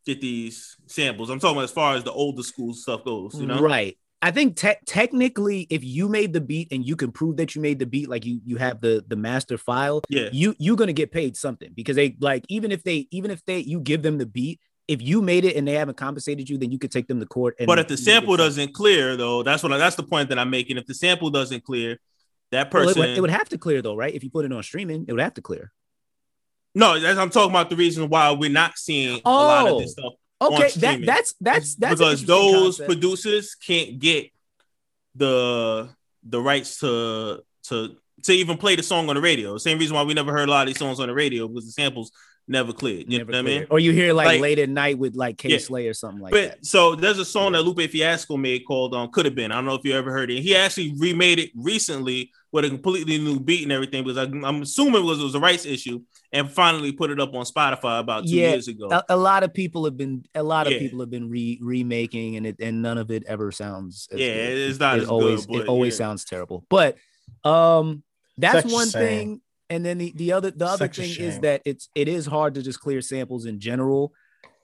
get 0.06 0.22
these 0.22 0.76
samples. 0.88 1.30
I'm 1.30 1.40
talking 1.40 1.58
about 1.58 1.66
as 1.66 1.72
far 1.72 1.96
as 1.96 2.04
the 2.04 2.12
older 2.12 2.44
school 2.44 2.74
stuff 2.74 3.04
goes. 3.04 3.36
You 3.40 3.48
know, 3.48 3.62
right 3.62 3.98
i 4.22 4.32
think 4.32 4.56
te- 4.56 4.74
technically 4.86 5.68
if 5.70 5.84
you 5.84 6.08
made 6.08 6.34
the 6.34 6.42
beat 6.42 6.68
and 6.72 6.86
you 6.86 6.96
can 6.96 7.12
prove 7.12 7.38
that 7.38 7.56
you 7.56 7.62
made 7.62 7.80
the 7.80 7.86
beat 7.86 8.10
like 8.10 8.26
you 8.26 8.40
you 8.46 8.58
have 8.58 8.82
the 8.82 9.04
the 9.08 9.16
master 9.16 9.58
file 9.58 10.02
Yeah. 10.10 10.30
you 10.32 10.56
you're 10.60 10.76
gonna 10.76 10.94
get 10.94 11.12
paid 11.12 11.38
something 11.38 11.72
because 11.74 11.96
they 11.96 12.16
like 12.20 12.46
even 12.50 12.72
if 12.72 12.84
they 12.84 13.08
even 13.12 13.32
if 13.32 13.44
they 13.46 13.60
you 13.60 13.80
give 13.80 14.02
them 14.02 14.18
the 14.18 14.26
beat 14.26 14.60
if 14.88 15.04
you 15.04 15.22
made 15.22 15.46
it 15.46 15.56
and 15.56 15.68
they 15.68 15.74
haven't 15.74 15.98
compensated 15.98 16.50
you 16.50 16.58
then 16.58 16.72
you 16.72 16.80
could 16.80 16.92
take 16.92 17.08
them 17.08 17.20
to 17.20 17.26
court 17.26 17.56
and 17.60 17.68
But 17.68 17.80
if 17.80 17.88
the 17.88 17.98
sample 17.98 18.36
doesn't 18.36 18.74
clear, 18.74 19.16
though, 19.16 19.44
that's 19.44 19.62
what 19.62 19.72
I, 19.72 19.78
that's 19.78 19.96
the 19.96 20.02
point 20.02 20.30
that 20.30 20.40
I'm 20.40 20.50
making. 20.50 20.78
If 20.80 20.88
the 20.88 20.96
sample 20.96 21.30
doesn't 21.30 21.64
clear, 21.64 22.00
that 22.52 22.74
Well, 22.74 22.84
it, 22.84 22.88
person 22.88 23.00
would, 23.02 23.10
it 23.10 23.22
would 23.22 23.30
have 23.30 23.50
to 23.50 23.58
clear 23.58 23.82
though 23.82 23.96
right 23.96 24.14
if 24.14 24.24
you 24.24 24.30
put 24.30 24.46
it 24.46 24.52
on 24.52 24.62
streaming 24.64 25.06
it 25.08 25.12
would 25.12 25.22
have 25.22 25.36
to 25.36 25.42
clear 25.42 25.72
no. 26.76 26.94
I'm 26.94 27.30
talking 27.30 27.50
about 27.50 27.70
the 27.70 27.76
reason 27.76 28.10
why 28.10 28.32
we're 28.32 28.50
not 28.50 28.78
seeing 28.78 29.22
a 29.26 29.30
lot 29.30 29.68
of 29.68 29.80
this 29.80 29.96
oh. 29.98 30.02
stuff 30.02 30.14
on 30.14 30.18
okay 30.42 30.70
that 30.80 31.02
that's 31.06 31.34
that's 31.42 31.76
that's 31.76 31.96
because 32.00 32.26
those 32.26 32.78
concept. 32.78 32.88
producers 32.90 33.56
can't 33.56 34.00
get 34.00 34.30
the 35.16 35.90
the 36.24 36.42
rights 36.42 36.80
to 36.80 37.44
to 37.64 37.96
to 38.24 38.32
even 38.34 38.58
play 38.58 38.76
the 38.76 38.84
song 38.84 39.10
on 39.10 39.16
the 39.16 39.22
radio. 39.22 39.58
Same 39.58 39.80
reason 39.80 39.96
why 39.96 40.04
we 40.04 40.14
never 40.14 40.32
heard 40.32 40.50
a 40.50 40.52
lot 40.52 40.62
of 40.62 40.68
these 40.68 40.78
songs 40.80 41.00
on 41.00 41.08
the 41.08 41.14
radio 41.14 41.48
because 41.48 41.66
the 41.66 41.72
samples 41.72 42.12
never 42.48 42.74
cleared. 42.74 43.12
You 43.12 43.20
Never 43.20 43.32
know 43.32 43.38
what 43.44 43.52
I 43.52 43.60
mean? 43.60 43.68
or 43.70 43.80
you 43.80 43.92
hear 43.92 44.12
like, 44.12 44.26
Like- 44.26 44.42
late 44.42 44.60
at 44.60 44.70
night 44.70 44.98
with 44.98 45.16
like 45.16 45.38
K 45.38 45.50
Yeah. 45.50 45.58
Slay 45.60 45.88
or 45.88 45.94
something 45.94 46.20
like 46.22 46.32
but 46.32 46.50
that 46.52 46.66
so 46.66 46.96
there's 46.96 47.20
a 47.20 47.26
song 47.26 47.52
that 47.54 47.62
Lupe 47.62 47.90
Fiasco 47.92 48.38
made 48.38 48.66
called 48.66 48.94
um 48.96 49.10
Could 49.12 49.26
Have 49.26 49.36
Been. 49.36 49.52
I 49.52 49.56
don't 49.56 49.66
know 49.66 49.76
if 49.76 49.86
you 49.86 49.94
ever 49.94 50.12
heard 50.12 50.32
it. 50.32 50.42
He 50.42 50.56
actually 50.56 50.94
remade 50.98 51.40
it 51.40 51.52
recently 51.56 52.32
with 52.52 52.66
a 52.66 52.70
completely 52.70 53.18
new 53.20 53.40
beat 53.40 53.64
and 53.64 53.72
everything 53.72 54.04
because 54.04 54.18
I, 54.18 54.24
I'm 54.24 54.62
assuming 54.64 55.02
it 55.04 55.06
was, 55.06 55.20
it 55.20 55.24
was 55.24 55.36
a 55.36 55.40
rights 55.40 55.66
issue 55.66 56.02
and 56.32 56.50
finally 56.50 56.92
put 56.92 57.12
it 57.12 57.20
up 57.20 57.34
on 57.36 57.46
Spotify 57.46 58.00
about 58.00 58.24
two 58.28 58.36
Yeah, 58.36 58.52
years 58.52 58.68
ago. 58.68 58.88
a, 58.90 59.04
a 59.10 59.18
lot 59.18 59.44
of 59.44 59.54
people 59.54 59.86
have 59.86 59.98
been 59.98 60.24
a 60.34 60.42
lot 60.44 60.66
of 60.68 60.74
Yeah. 60.74 60.80
people 60.80 61.00
have 61.00 61.10
been 61.12 61.30
re- 61.30 61.60
remaking 61.62 62.38
and 62.38 62.48
it 62.48 62.56
and 62.60 62.82
none 62.82 62.98
of 62.98 63.12
it 63.12 63.24
ever 63.28 63.52
sounds 63.52 64.08
as 64.12 64.20
Yeah, 64.20 64.34
good. 64.34 64.58
it's 64.70 64.80
not 64.80 64.98
it 64.98 65.04
as 65.04 65.10
always 65.10 65.46
good, 65.46 65.56
it 65.56 65.66
but 65.66 65.72
always 65.72 65.94
yeah. 65.94 65.98
sounds 65.98 66.26
terrible 66.26 66.66
but 66.70 66.98
um 67.44 68.04
that's 68.38 68.64
Such 68.64 68.72
one 68.72 68.88
thing 68.88 69.42
and 69.70 69.86
then 69.86 69.98
the, 70.00 70.12
the 70.16 70.32
other 70.32 70.50
the 70.52 70.66
other 70.66 70.86
Such 70.88 70.98
thing 70.98 71.16
is 71.20 71.40
that 71.42 71.62
it's 71.66 71.90
it 71.94 72.08
is 72.08 72.26
hard 72.26 72.56
to 72.56 72.64
just 72.64 72.80
clear 72.80 73.02
samples 73.02 73.46
in 73.46 73.60
general 73.60 74.12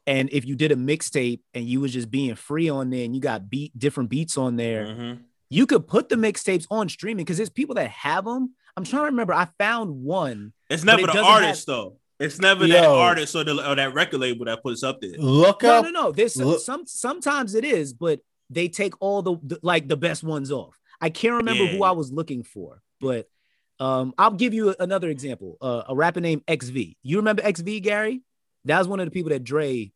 and 0.08 0.30
if 0.32 0.45
you 0.45 0.56
did 0.56 0.71
a 0.71 0.76
mixtape 0.76 1.41
and 1.54 1.65
you 1.65 1.80
was 1.82 1.93
just 1.93 2.10
being 2.12 2.36
free 2.36 2.69
on 2.69 2.89
there 2.89 3.06
and 3.06 3.13
you 3.15 3.21
got 3.21 3.50
beat 3.50 3.78
different 3.78 4.10
beats 4.10 4.38
on 4.38 4.56
there 4.56 4.86
Mhm. 4.88 5.19
You 5.49 5.65
could 5.65 5.88
put 5.88 6.10
the 6.10 6.15
mixtapes 6.15 6.65
on 6.71 6.89
streaming 6.89 7.23
because 7.25 7.38
there's 7.38 7.49
people 7.49 7.75
that 7.75 7.89
have 7.89 8.25
them 8.25 8.53
i'm 8.77 8.84
trying 8.84 9.03
to 9.03 9.05
remember 9.08 9.34
i 9.34 9.47
found 9.58 10.03
one 10.03 10.53
It's 10.69 10.84
never 10.84 11.01
it 11.01 11.08
the 11.08 11.13
doesn't 11.13 11.25
artist 11.31 11.67
though. 11.67 11.97
It's 12.17 12.39
never 12.39 12.65
that 12.65 12.84
Yo. 12.84 12.97
artist 12.97 13.36
or, 13.36 13.43
the, 13.43 13.69
or 13.69 13.75
that 13.75 13.93
record 13.93 14.21
label 14.21 14.45
that 14.45 14.63
puts 14.63 14.84
up 14.84 15.01
there. 15.01 15.17
Look 15.17 15.63
no, 15.63 15.79
up. 15.79 15.84
no, 15.84 15.89
no. 15.91 16.12
There's 16.13 16.34
some, 16.36 16.45
look- 16.45 16.62
some 16.62 16.86
sometimes 16.86 17.55
it 17.55 17.65
is, 17.65 17.91
but 17.91 18.21
they 18.49 18.69
take 18.69 18.93
all 19.01 19.21
the, 19.21 19.36
the- 19.43 19.60
like 19.62 19.89
the 19.89 19.97
best 19.97 20.23
ones 20.23 20.49
off. 20.49 20.79
I 21.01 21.10
can't 21.10 21.34
remember 21.34 21.65
who 21.65 21.84
I 21.84 21.91
was 21.91 22.13
looking 22.13 22.43
for, 22.43 22.81
but 23.01 23.27
um, 23.81 24.13
I'll 24.17 24.31
give 24.31 24.53
you 24.53 24.73
another 24.79 25.10
example. 25.10 25.58
Uh, 25.60 25.84
a 25.89 25.93
rapper 25.93 26.21
named 26.21 26.43
XV. 26.49 26.95
You 27.03 27.17
remember 27.17 27.43
XV, 27.43 27.81
Gary? 27.84 28.21
That 28.63 28.79
was 28.79 28.88
one 28.88 29.01
of 29.01 29.08
the 29.08 29.12
people 29.12 29.31
that 29.31 29.43
Dre, 29.43 29.91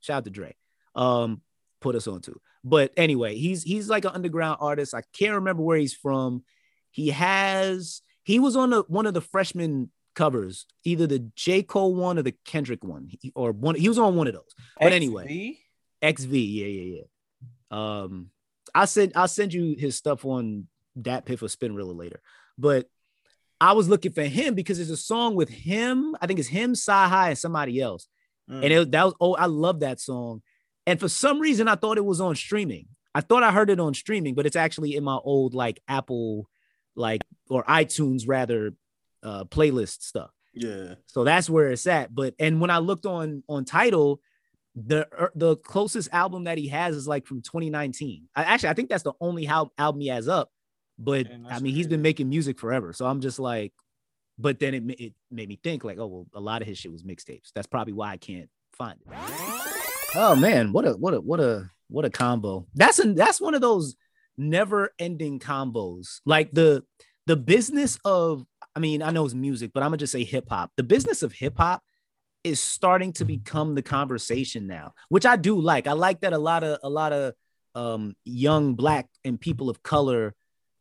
shout 0.00 0.16
out 0.16 0.24
to 0.24 0.30
Dre, 0.30 0.56
um, 0.96 1.40
put 1.80 1.94
us 1.94 2.08
on 2.08 2.20
to. 2.22 2.40
But 2.64 2.92
anyway, 2.96 3.36
he's 3.36 3.62
he's 3.62 3.88
like 3.88 4.04
an 4.04 4.12
underground 4.14 4.58
artist. 4.60 4.94
I 4.94 5.02
can't 5.12 5.36
remember 5.36 5.62
where 5.62 5.78
he's 5.78 5.94
from. 5.94 6.44
He 6.90 7.10
has 7.10 8.02
he 8.24 8.38
was 8.38 8.56
on 8.56 8.70
the 8.70 8.82
one 8.88 9.06
of 9.06 9.14
the 9.14 9.20
freshman 9.20 9.90
covers, 10.14 10.66
either 10.84 11.06
the 11.06 11.20
J. 11.36 11.62
Cole 11.62 11.94
one 11.94 12.18
or 12.18 12.22
the 12.22 12.34
Kendrick 12.44 12.82
one, 12.82 13.08
He- 13.08 13.32
or 13.34 13.52
one. 13.52 13.76
He 13.76 13.88
was 13.88 13.98
on 13.98 14.16
one 14.16 14.26
of 14.26 14.34
those. 14.34 14.54
But 14.80 14.92
anyway, 14.92 15.58
XV, 16.04 16.34
yeah, 16.34 16.66
yeah, 16.66 16.96
yeah. 16.96 17.02
Um, 17.70 18.30
I'll 18.74 18.86
send 18.86 19.12
I'll 19.14 19.28
send 19.28 19.54
you 19.54 19.76
his 19.78 19.96
stuff 19.96 20.24
on 20.24 20.66
DatPiff 21.00 21.42
or 21.42 21.46
Spinrilla 21.46 21.96
later. 21.96 22.20
But 22.58 22.86
I 23.60 23.72
was 23.72 23.88
looking 23.88 24.12
for 24.12 24.24
him 24.24 24.54
because 24.54 24.78
there's 24.78 24.90
a 24.90 24.96
song 24.96 25.34
with 25.34 25.48
him. 25.48 26.16
I 26.20 26.26
think 26.26 26.38
it's 26.38 26.48
him, 26.48 26.72
Sci 26.72 26.92
High, 26.92 27.30
and 27.30 27.38
somebody 27.38 27.80
else. 27.80 28.08
Mm. 28.50 28.64
And 28.64 28.72
it, 28.72 28.90
that 28.92 29.04
was 29.04 29.14
oh, 29.20 29.34
I 29.34 29.46
love 29.46 29.80
that 29.80 30.00
song. 30.00 30.42
And 30.88 30.98
for 30.98 31.08
some 31.08 31.38
reason, 31.38 31.68
I 31.68 31.74
thought 31.74 31.98
it 31.98 32.04
was 32.04 32.18
on 32.18 32.34
streaming. 32.34 32.86
I 33.14 33.20
thought 33.20 33.42
I 33.42 33.52
heard 33.52 33.68
it 33.68 33.78
on 33.78 33.92
streaming, 33.92 34.34
but 34.34 34.46
it's 34.46 34.56
actually 34.56 34.96
in 34.96 35.04
my 35.04 35.16
old 35.16 35.52
like 35.52 35.82
Apple, 35.86 36.48
like 36.96 37.22
or 37.50 37.62
iTunes 37.64 38.22
rather, 38.26 38.72
uh, 39.22 39.44
playlist 39.44 40.00
stuff. 40.02 40.30
Yeah. 40.54 40.94
So 41.04 41.24
that's 41.24 41.50
where 41.50 41.70
it's 41.70 41.86
at. 41.86 42.14
But 42.14 42.36
and 42.38 42.58
when 42.58 42.70
I 42.70 42.78
looked 42.78 43.04
on 43.04 43.42
on 43.50 43.66
Tidal, 43.66 44.22
the 44.74 45.06
er, 45.12 45.30
the 45.34 45.56
closest 45.56 46.08
album 46.10 46.44
that 46.44 46.56
he 46.56 46.68
has 46.68 46.96
is 46.96 47.06
like 47.06 47.26
from 47.26 47.42
2019. 47.42 48.28
I, 48.34 48.44
actually, 48.44 48.70
I 48.70 48.72
think 48.72 48.88
that's 48.88 49.02
the 49.02 49.12
only 49.20 49.44
hal- 49.44 49.74
album 49.76 50.00
he 50.00 50.08
has 50.08 50.26
up. 50.26 50.50
But 50.98 51.28
Damn, 51.28 51.46
I 51.48 51.60
mean, 51.60 51.74
he's 51.74 51.86
been 51.86 52.00
making 52.00 52.30
music 52.30 52.58
forever. 52.58 52.94
So 52.94 53.04
I'm 53.04 53.20
just 53.20 53.38
like, 53.38 53.74
but 54.38 54.58
then 54.58 54.72
it 54.72 55.00
it 55.00 55.14
made 55.30 55.50
me 55.50 55.60
think 55.62 55.84
like, 55.84 55.98
oh 55.98 56.06
well, 56.06 56.26
a 56.32 56.40
lot 56.40 56.62
of 56.62 56.68
his 56.68 56.78
shit 56.78 56.90
was 56.90 57.02
mixtapes. 57.02 57.52
That's 57.54 57.66
probably 57.66 57.92
why 57.92 58.12
I 58.12 58.16
can't 58.16 58.48
find 58.72 58.98
it. 59.06 59.67
Oh 60.14 60.34
man, 60.34 60.72
what 60.72 60.86
a 60.86 60.92
what 60.92 61.14
a 61.14 61.20
what 61.20 61.40
a 61.40 61.70
what 61.88 62.04
a 62.04 62.10
combo. 62.10 62.66
That's 62.74 62.98
a 62.98 63.12
that's 63.12 63.40
one 63.40 63.54
of 63.54 63.60
those 63.60 63.96
never 64.36 64.90
ending 64.98 65.38
combos. 65.38 66.20
Like 66.24 66.50
the 66.52 66.84
the 67.26 67.36
business 67.36 67.98
of 68.04 68.44
I 68.74 68.80
mean, 68.80 69.02
I 69.02 69.10
know 69.10 69.24
it's 69.24 69.34
music, 69.34 69.72
but 69.74 69.82
I'm 69.82 69.90
gonna 69.90 69.98
just 69.98 70.12
say 70.12 70.24
hip 70.24 70.48
hop. 70.48 70.70
The 70.76 70.82
business 70.82 71.22
of 71.22 71.32
hip 71.32 71.58
hop 71.58 71.82
is 72.42 72.60
starting 72.60 73.12
to 73.14 73.24
become 73.24 73.74
the 73.74 73.82
conversation 73.82 74.66
now, 74.66 74.94
which 75.08 75.26
I 75.26 75.36
do 75.36 75.60
like. 75.60 75.86
I 75.86 75.92
like 75.92 76.20
that 76.20 76.32
a 76.32 76.38
lot 76.38 76.64
of 76.64 76.78
a 76.82 76.88
lot 76.88 77.12
of 77.12 77.34
um, 77.74 78.16
young 78.24 78.74
black 78.74 79.08
and 79.24 79.38
people 79.38 79.68
of 79.68 79.82
color, 79.82 80.34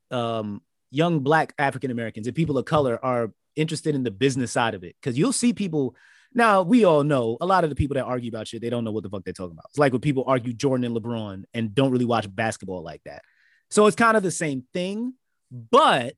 um, 0.09 0.61
young 0.89 1.19
black 1.19 1.53
African 1.57 1.91
Americans 1.91 2.27
and 2.27 2.35
people 2.35 2.57
of 2.57 2.65
color 2.65 2.97
are 3.03 3.31
interested 3.57 3.93
in 3.93 4.03
the 4.03 4.11
business 4.11 4.51
side 4.53 4.73
of 4.73 4.83
it. 4.83 4.95
Because 5.01 5.17
you'll 5.17 5.33
see 5.33 5.51
people 5.51 5.95
now. 6.37 6.61
We 6.61 6.85
all 6.85 7.03
know 7.03 7.37
a 7.41 7.45
lot 7.45 7.63
of 7.65 7.69
the 7.69 7.75
people 7.75 7.95
that 7.95 8.05
argue 8.05 8.29
about 8.29 8.47
shit. 8.47 8.61
They 8.61 8.69
don't 8.69 8.83
know 8.85 8.91
what 8.91 9.03
the 9.03 9.09
fuck 9.09 9.23
they're 9.25 9.33
talking 9.33 9.51
about. 9.53 9.65
It's 9.69 9.77
like 9.77 9.91
when 9.91 9.99
people 10.01 10.23
argue 10.27 10.53
Jordan 10.53 10.85
and 10.85 10.95
LeBron 10.95 11.43
and 11.53 11.75
don't 11.75 11.91
really 11.91 12.05
watch 12.05 12.33
basketball 12.33 12.81
like 12.83 13.01
that. 13.05 13.23
So 13.69 13.85
it's 13.87 13.95
kind 13.95 14.15
of 14.15 14.23
the 14.23 14.31
same 14.31 14.63
thing, 14.73 15.13
but 15.51 16.13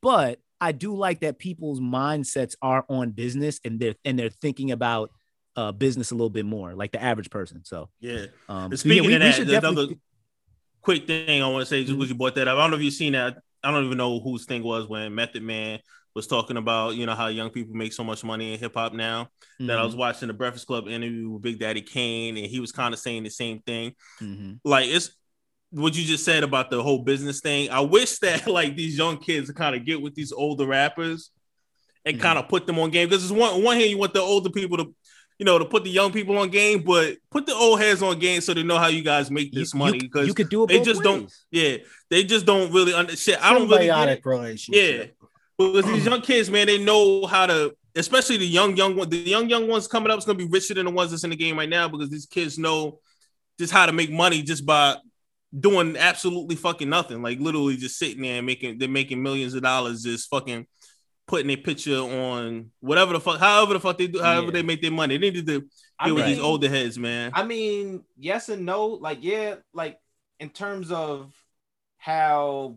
but 0.00 0.38
I 0.60 0.72
do 0.72 0.94
like 0.94 1.20
that 1.20 1.38
people's 1.38 1.80
mindsets 1.80 2.54
are 2.62 2.84
on 2.88 3.10
business 3.10 3.58
and 3.64 3.80
they're 3.80 3.96
and 4.04 4.16
they're 4.18 4.30
thinking 4.30 4.70
about 4.70 5.10
uh 5.56 5.72
business 5.72 6.10
a 6.10 6.14
little 6.14 6.30
bit 6.30 6.46
more, 6.46 6.74
like 6.74 6.92
the 6.92 7.02
average 7.02 7.30
person. 7.30 7.64
So 7.64 7.88
Yeah. 8.00 8.26
um 8.48 8.70
And 8.70 8.78
so 8.78 8.88
yeah, 8.88 8.94
speaking 8.94 9.06
we- 9.08 9.14
of 9.14 9.20
that, 9.20 9.46
definitely- 9.46 9.82
another 9.82 9.94
quick 10.82 11.06
thing 11.06 11.42
I 11.42 11.48
want 11.48 11.62
to 11.62 11.66
say 11.66 11.82
just 11.84 11.96
because 11.96 12.10
you 12.10 12.14
brought 12.16 12.34
that 12.36 12.46
up. 12.48 12.56
I 12.58 12.60
don't 12.60 12.70
know 12.70 12.76
if 12.76 12.82
you've 12.82 12.92
seen 12.94 13.12
that. 13.14 13.38
I 13.62 13.70
don't 13.72 13.84
even 13.86 13.96
know 13.96 14.20
whose 14.20 14.44
thing 14.44 14.62
was 14.62 14.86
when 14.86 15.14
Method 15.14 15.42
Man 15.42 15.80
was 16.14 16.26
talking 16.26 16.56
about, 16.56 16.94
you 16.94 17.06
know, 17.06 17.14
how 17.14 17.26
young 17.26 17.50
people 17.50 17.74
make 17.74 17.92
so 17.92 18.04
much 18.04 18.22
money 18.22 18.52
in 18.54 18.58
hip 18.60 18.74
hop 18.74 18.92
now. 18.92 19.28
That 19.60 19.78
I 19.78 19.84
was 19.84 19.94
watching 19.96 20.28
the 20.28 20.34
Breakfast 20.34 20.66
Club 20.66 20.88
interview 20.88 21.30
with 21.30 21.42
Big 21.42 21.58
Daddy 21.58 21.82
Kane, 21.82 22.36
and 22.36 22.46
he 22.46 22.60
was 22.60 22.72
kind 22.72 22.92
of 22.94 23.00
saying 23.00 23.22
the 23.24 23.30
same 23.30 23.60
thing. 23.60 23.94
mhm. 24.20 24.58
Like 24.64 24.86
it's 24.88 25.10
what 25.70 25.96
you 25.96 26.04
just 26.04 26.24
said 26.24 26.44
about 26.44 26.70
the 26.70 26.82
whole 26.82 27.00
business 27.00 27.40
thing. 27.40 27.68
I 27.70 27.80
wish 27.80 28.18
that 28.20 28.46
like 28.46 28.76
these 28.76 28.96
young 28.98 29.18
kids 29.18 29.50
kind 29.52 29.74
of 29.74 29.84
get 29.84 30.00
with 30.00 30.14
these 30.14 30.32
older 30.32 30.66
rappers 30.66 31.30
and 32.04 32.16
Mhm. 32.16 32.20
kind 32.20 32.38
of 32.38 32.48
put 32.48 32.66
them 32.66 32.78
on 32.78 32.90
game. 32.90 33.08
Because 33.08 33.24
it's 33.24 33.32
one 33.32 33.62
one 33.62 33.76
hand 33.76 33.90
you 33.90 33.98
want 33.98 34.14
the 34.14 34.20
older 34.20 34.50
people 34.50 34.76
to, 34.78 34.94
you 35.38 35.44
know, 35.46 35.58
to 35.58 35.64
put 35.64 35.82
the 35.84 35.90
young 35.90 36.12
people 36.12 36.38
on 36.38 36.48
game, 36.50 36.82
but 36.84 37.16
put 37.30 37.44
the 37.46 37.54
old 37.54 37.80
heads 37.80 38.02
on 38.02 38.18
game 38.20 38.40
so 38.40 38.54
they 38.54 38.62
know 38.62 38.78
how 38.78 38.86
you 38.88 39.02
guys 39.02 39.30
make 39.32 39.52
this 39.52 39.72
you, 39.74 39.78
money. 39.78 39.98
Because 39.98 40.28
you, 40.28 40.34
Because 40.34 40.44
could 40.44 40.48
do 40.50 40.62
it. 40.64 40.68
they 40.68 40.80
just 40.80 41.02
don't- 41.02 41.32
yeah, 41.50 41.78
they 42.08 42.22
just 42.24 42.46
don't 42.46 42.72
really 42.72 42.94
understand. 42.94 43.38
I 43.42 43.52
don't 43.54 43.68
really 43.68 43.86
get 43.86 44.08
it. 44.08 44.22
Symbiotic 44.22 44.26
relationship. 44.26 45.16
Because 45.58 45.84
these 45.86 46.02
mm. 46.02 46.10
young 46.10 46.20
kids, 46.20 46.50
man, 46.50 46.66
they 46.66 46.82
know 46.82 47.26
how 47.26 47.46
to, 47.46 47.74
especially 47.94 48.36
the 48.38 48.46
young, 48.46 48.76
young 48.76 48.96
one. 48.96 49.08
The 49.08 49.18
young, 49.18 49.48
young 49.48 49.68
ones 49.68 49.86
coming 49.86 50.10
up 50.10 50.18
is 50.18 50.24
gonna 50.24 50.38
be 50.38 50.48
richer 50.48 50.74
than 50.74 50.86
the 50.86 50.90
ones 50.92 51.10
that's 51.10 51.24
in 51.24 51.30
the 51.30 51.36
game 51.36 51.56
right 51.56 51.68
now 51.68 51.88
because 51.88 52.10
these 52.10 52.26
kids 52.26 52.58
know 52.58 52.98
just 53.58 53.72
how 53.72 53.86
to 53.86 53.92
make 53.92 54.10
money 54.10 54.42
just 54.42 54.66
by 54.66 54.96
doing 55.58 55.96
absolutely 55.96 56.56
fucking 56.56 56.88
nothing. 56.88 57.22
Like 57.22 57.38
literally 57.38 57.76
just 57.76 57.98
sitting 57.98 58.22
there 58.22 58.38
and 58.38 58.46
making 58.46 58.78
they're 58.78 58.88
making 58.88 59.22
millions 59.22 59.54
of 59.54 59.62
dollars 59.62 60.02
just 60.02 60.28
fucking 60.28 60.66
putting 61.26 61.50
a 61.50 61.56
picture 61.56 61.96
on 61.96 62.70
whatever 62.80 63.12
the 63.12 63.20
fuck, 63.20 63.38
however 63.38 63.74
the 63.74 63.80
fuck 63.80 63.96
they 63.96 64.06
do, 64.06 64.20
however 64.20 64.46
Yeah. 64.46 64.52
they 64.52 64.62
make 64.62 64.82
their 64.82 64.90
money. 64.90 65.16
They 65.16 65.30
need 65.30 65.46
to 65.46 65.64
I 65.98 66.06
deal 66.06 66.16
with 66.16 66.24
mean, 66.24 66.34
these 66.34 66.44
older 66.44 66.68
heads, 66.68 66.98
man. 66.98 67.30
I 67.34 67.44
mean, 67.44 68.04
yes 68.18 68.48
and 68.48 68.66
no. 68.66 68.86
Like, 68.86 69.18
yeah, 69.22 69.56
like 69.72 69.98
in 70.40 70.50
terms 70.50 70.90
of 70.90 71.32
how 71.96 72.76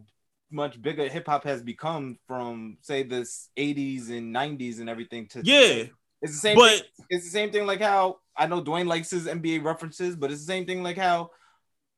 much 0.51 0.81
bigger 0.81 1.07
hip 1.09 1.27
hop 1.27 1.43
has 1.43 1.61
become 1.61 2.17
from 2.27 2.77
say 2.81 3.03
this 3.03 3.49
80s 3.57 4.09
and 4.09 4.33
90s 4.33 4.79
and 4.79 4.89
everything 4.89 5.27
to 5.29 5.41
yeah. 5.43 5.83
It's 6.21 6.33
the 6.33 6.39
same 6.39 6.55
but 6.55 6.71
thing. 6.71 6.81
It's 7.09 7.25
the 7.25 7.31
same 7.31 7.51
thing 7.51 7.67
like 7.67 7.81
how 7.81 8.17
I 8.35 8.47
know 8.47 8.61
Dwayne 8.61 8.87
likes 8.87 9.11
his 9.11 9.27
NBA 9.27 9.63
references, 9.63 10.15
but 10.15 10.31
it's 10.31 10.41
the 10.41 10.51
same 10.51 10.65
thing 10.65 10.83
like 10.83 10.97
how 10.97 11.31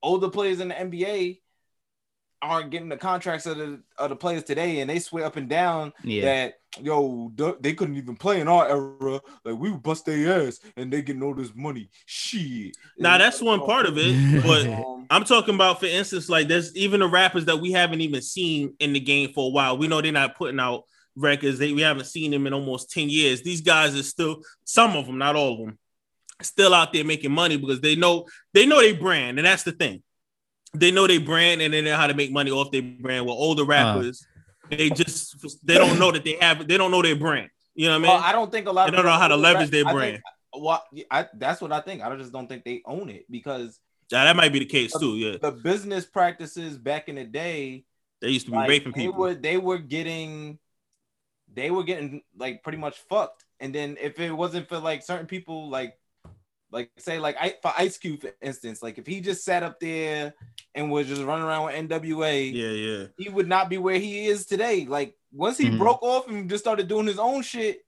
older 0.01 0.29
players 0.29 0.59
in 0.59 0.69
the 0.69 0.75
NBA 0.75 1.39
aren't 2.41 2.69
getting 2.71 2.89
the 2.89 2.97
contracts 2.97 3.45
of 3.45 3.57
the, 3.57 3.79
of 3.97 4.09
the 4.09 4.15
players 4.15 4.43
today, 4.43 4.79
and 4.79 4.89
they 4.89 4.99
swear 4.99 5.25
up 5.25 5.35
and 5.35 5.49
down 5.49 5.91
Yeah. 6.03 6.23
that 6.25 6.53
yo 6.79 7.31
they 7.59 7.73
couldn't 7.73 7.97
even 7.97 8.15
play 8.15 8.39
in 8.41 8.47
our 8.47 8.67
era. 8.69 9.19
Like 9.43 9.57
we 9.57 9.71
would 9.71 9.83
bust 9.83 10.05
their 10.05 10.47
ass, 10.47 10.59
and 10.77 10.91
they 10.93 11.01
getting 11.01 11.23
all 11.23 11.33
this 11.33 11.53
money. 11.53 11.89
Shit. 12.05 12.77
now 12.97 13.17
that's 13.17 13.41
one 13.41 13.59
part 13.61 13.85
of 13.85 13.97
it. 13.97 14.43
But 14.43 14.67
Um, 14.67 15.05
I'm 15.09 15.23
talking 15.25 15.55
about, 15.55 15.79
for 15.79 15.87
instance, 15.87 16.29
like 16.29 16.47
there's 16.47 16.75
even 16.75 16.99
the 17.01 17.07
rappers 17.07 17.45
that 17.45 17.57
we 17.59 17.71
haven't 17.71 18.01
even 18.01 18.21
seen 18.21 18.73
in 18.79 18.93
the 18.93 18.99
game 18.99 19.33
for 19.33 19.47
a 19.47 19.51
while. 19.51 19.77
We 19.77 19.87
know 19.87 20.01
they're 20.01 20.11
not 20.11 20.37
putting 20.37 20.59
out 20.59 20.83
records. 21.15 21.57
They 21.59 21.73
we 21.73 21.81
haven't 21.81 22.05
seen 22.05 22.31
them 22.31 22.47
in 22.47 22.53
almost 22.53 22.91
10 22.91 23.09
years. 23.09 23.41
These 23.41 23.61
guys 23.61 23.95
are 23.99 24.03
still 24.03 24.41
some 24.63 24.95
of 24.95 25.07
them, 25.07 25.17
not 25.17 25.35
all 25.35 25.53
of 25.53 25.59
them, 25.59 25.79
still 26.41 26.73
out 26.73 26.93
there 26.93 27.03
making 27.03 27.31
money 27.31 27.57
because 27.57 27.81
they 27.81 27.95
know 27.95 28.27
they 28.53 28.65
know 28.65 28.79
they 28.79 28.93
brand, 28.93 29.39
and 29.39 29.45
that's 29.45 29.63
the 29.63 29.71
thing. 29.73 30.03
They 30.73 30.91
know 30.91 31.07
they 31.07 31.17
brand 31.17 31.61
and 31.61 31.73
they 31.73 31.81
know 31.81 31.95
how 31.95 32.07
to 32.07 32.13
make 32.13 32.31
money 32.31 32.51
off 32.51 32.71
their 32.71 32.81
brand. 32.81 33.25
Well, 33.25 33.35
older 33.35 33.63
rappers, 33.63 34.25
they 34.69 34.89
just 34.89 35.35
they 35.65 35.75
don't 35.77 35.97
know 35.99 36.11
that 36.11 36.23
they 36.23 36.37
have 36.39 36.67
they 36.67 36.77
don't 36.77 36.91
know 36.91 37.01
their 37.01 37.15
brand. 37.15 37.49
You 37.75 37.87
know 37.87 37.93
what 37.93 37.95
I 37.95 37.99
mean? 38.01 38.11
well, 38.11 38.21
I 38.23 38.31
don't 38.31 38.51
think 38.51 38.67
a 38.67 38.71
lot. 38.71 38.85
they 38.85 38.89
of 38.89 38.95
don't 39.03 39.05
know 39.05 39.17
how 39.17 39.27
to 39.27 39.37
leverage 39.37 39.65
rap- 39.67 39.71
their 39.71 39.87
I 39.87 39.93
brand. 39.93 40.11
think- 40.51 40.63
Well, 40.63 40.83
I, 41.09 41.27
that's 41.33 41.61
what 41.61 41.71
I 41.71 41.81
think. 41.81 42.01
I 42.03 42.15
just 42.17 42.31
don't 42.31 42.47
think 42.47 42.63
they 42.65 42.81
own 42.85 43.09
it 43.09 43.25
because 43.29 43.79
yeah, 44.11 44.25
that 44.25 44.35
might 44.35 44.51
be 44.53 44.59
the 44.59 44.65
case 44.65 44.91
too. 44.97 45.15
Yeah, 45.17 45.37
the 45.41 45.51
business 45.51 46.05
practices 46.05 46.77
back 46.77 47.09
in 47.09 47.15
the 47.15 47.23
day 47.25 47.85
they 48.21 48.29
used 48.29 48.45
to 48.47 48.51
be 48.51 48.57
like, 48.57 48.69
raping 48.69 48.91
they 48.91 49.01
people. 49.05 49.19
were 49.19 49.33
they 49.33 49.57
were 49.57 49.77
getting 49.77 50.59
they 51.53 51.71
were 51.71 51.83
getting 51.83 52.21
like 52.37 52.61
pretty 52.63 52.77
much 52.77 52.97
fucked. 53.09 53.45
And 53.59 53.73
then 53.73 53.97
if 53.99 54.19
it 54.19 54.31
wasn't 54.31 54.69
for 54.69 54.77
like 54.79 55.03
certain 55.03 55.25
people, 55.25 55.69
like 55.69 55.93
like 56.71 56.91
say 56.97 57.19
like 57.19 57.35
I, 57.39 57.55
for 57.61 57.71
Ice 57.77 57.97
Cube, 57.97 58.21
for 58.21 58.31
instance, 58.41 58.81
like 58.83 58.97
if 58.97 59.07
he 59.07 59.21
just 59.21 59.43
sat 59.43 59.63
up 59.63 59.79
there 59.79 60.33
and 60.75 60.91
was 60.91 61.07
just 61.07 61.23
running 61.23 61.45
around 61.45 61.65
with 61.65 61.75
NWA, 61.89 62.53
yeah, 62.53 62.69
yeah. 62.69 63.07
he 63.17 63.29
would 63.29 63.47
not 63.47 63.69
be 63.69 63.77
where 63.77 63.97
he 63.99 64.27
is 64.27 64.45
today. 64.45 64.85
Like 64.85 65.15
once 65.31 65.57
he 65.57 65.69
Mhm. 65.69 65.77
broke 65.79 66.03
off 66.03 66.27
and 66.27 66.49
just 66.49 66.63
started 66.63 66.87
doing 66.87 67.07
his 67.07 67.19
own 67.19 67.41
shit, 67.41 67.85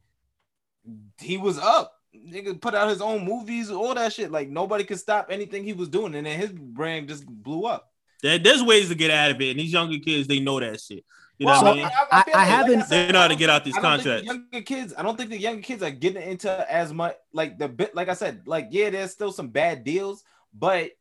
he 1.20 1.38
was 1.38 1.58
up. 1.60 1.94
Nigga 2.16 2.60
put 2.60 2.76
out 2.76 2.90
his 2.90 3.02
own 3.02 3.24
movies, 3.24 3.70
all 3.72 3.94
that 3.96 4.14
shit. 4.14 4.32
Like 4.32 4.50
nobody 4.50 4.84
could 4.84 5.00
stop 5.00 5.28
anything 5.30 5.64
he 5.64 5.74
was 5.74 5.88
doing, 5.90 6.16
and 6.16 6.26
then 6.26 6.40
his 6.40 6.52
brand 6.52 7.08
just 7.08 7.26
blew 7.26 7.66
up. 7.66 7.88
There, 8.22 8.38
there's 8.38 8.64
ways 8.64 8.90
to 8.90 8.96
get 8.96 9.12
out 9.12 9.32
of 9.32 9.42
it, 9.42 9.52
and 9.52 9.60
these 9.60 9.74
younger 9.74 9.98
kids 10.00 10.28
they 10.28 10.40
know 10.40 10.60
that 10.60 10.82
shit. 10.82 11.06
You 11.42 11.48
know 11.48 11.54
Well, 11.54 11.64
what 11.64 11.72
I 11.74 11.76
mean? 11.76 11.90
I- 12.12 12.24
feel 12.24 12.36
I 12.36 12.46
haven't- 12.46 12.82
said, 12.84 13.08
They 13.08 13.12
know 13.14 13.20
how 13.22 13.28
to 13.28 13.36
get 13.36 13.50
out 13.50 13.66
these 13.66 13.76
I 13.76 13.82
don't 13.82 13.92
think 13.94 14.04
the 14.04 14.10
contracts. 14.12 14.28
Younger 14.52 14.62
kids, 14.62 14.94
I 14.96 15.02
don't 15.02 15.18
think 15.18 15.30
the 15.32 15.40
younger 15.40 15.62
kids 15.64 15.82
are 15.82 15.90
getting 15.90 16.22
into 16.22 16.72
as 16.72 16.94
much 16.94 17.16
like 17.34 17.58
the 17.58 17.68
bit. 17.68 17.96
Like 17.96 18.10
I 18.10 18.14
said, 18.14 18.44
like 18.46 18.68
yeah, 18.70 18.92
there's 18.92 19.10
still 19.10 19.32
some 19.32 19.48
bad 19.50 19.84
deals, 19.84 20.24
but 20.54 20.92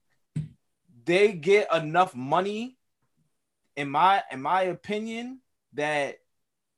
they 1.04 1.34
get 1.34 1.68
enough 1.74 2.14
money, 2.14 2.78
in 3.76 3.90
my 3.90 4.22
in 4.32 4.40
my 4.40 4.62
opinion, 4.62 5.40
that 5.74 6.20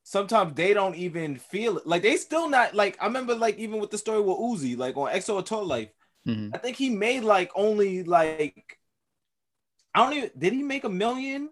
sometimes 0.03 0.55
they 0.55 0.73
don't 0.73 0.95
even 0.97 1.37
feel 1.37 1.77
it. 1.77 1.87
Like 1.87 2.01
they 2.01 2.17
still 2.17 2.49
not 2.49 2.75
like 2.75 2.97
I 3.01 3.05
remember 3.05 3.33
like 3.33 3.57
even 3.59 3.79
with 3.79 3.91
the 3.91 3.97
story 3.97 4.19
with 4.19 4.37
Uzi, 4.39 4.77
like 4.77 4.97
on 4.97 5.09
XO 5.09 5.41
Tour 5.41 5.63
Llif3, 5.63 5.89
Mhm. 6.27 6.51
I 6.53 6.57
think 6.57 6.75
he 6.75 6.89
made 6.89 7.23
like 7.23 7.49
only 7.55 8.03
like 8.03 8.77
I 9.95 10.03
don't 10.03 10.17
even 10.17 10.31
did 10.37 10.51
he 10.51 10.63
make 10.63 10.83
a 10.83 10.89
million 10.89 11.49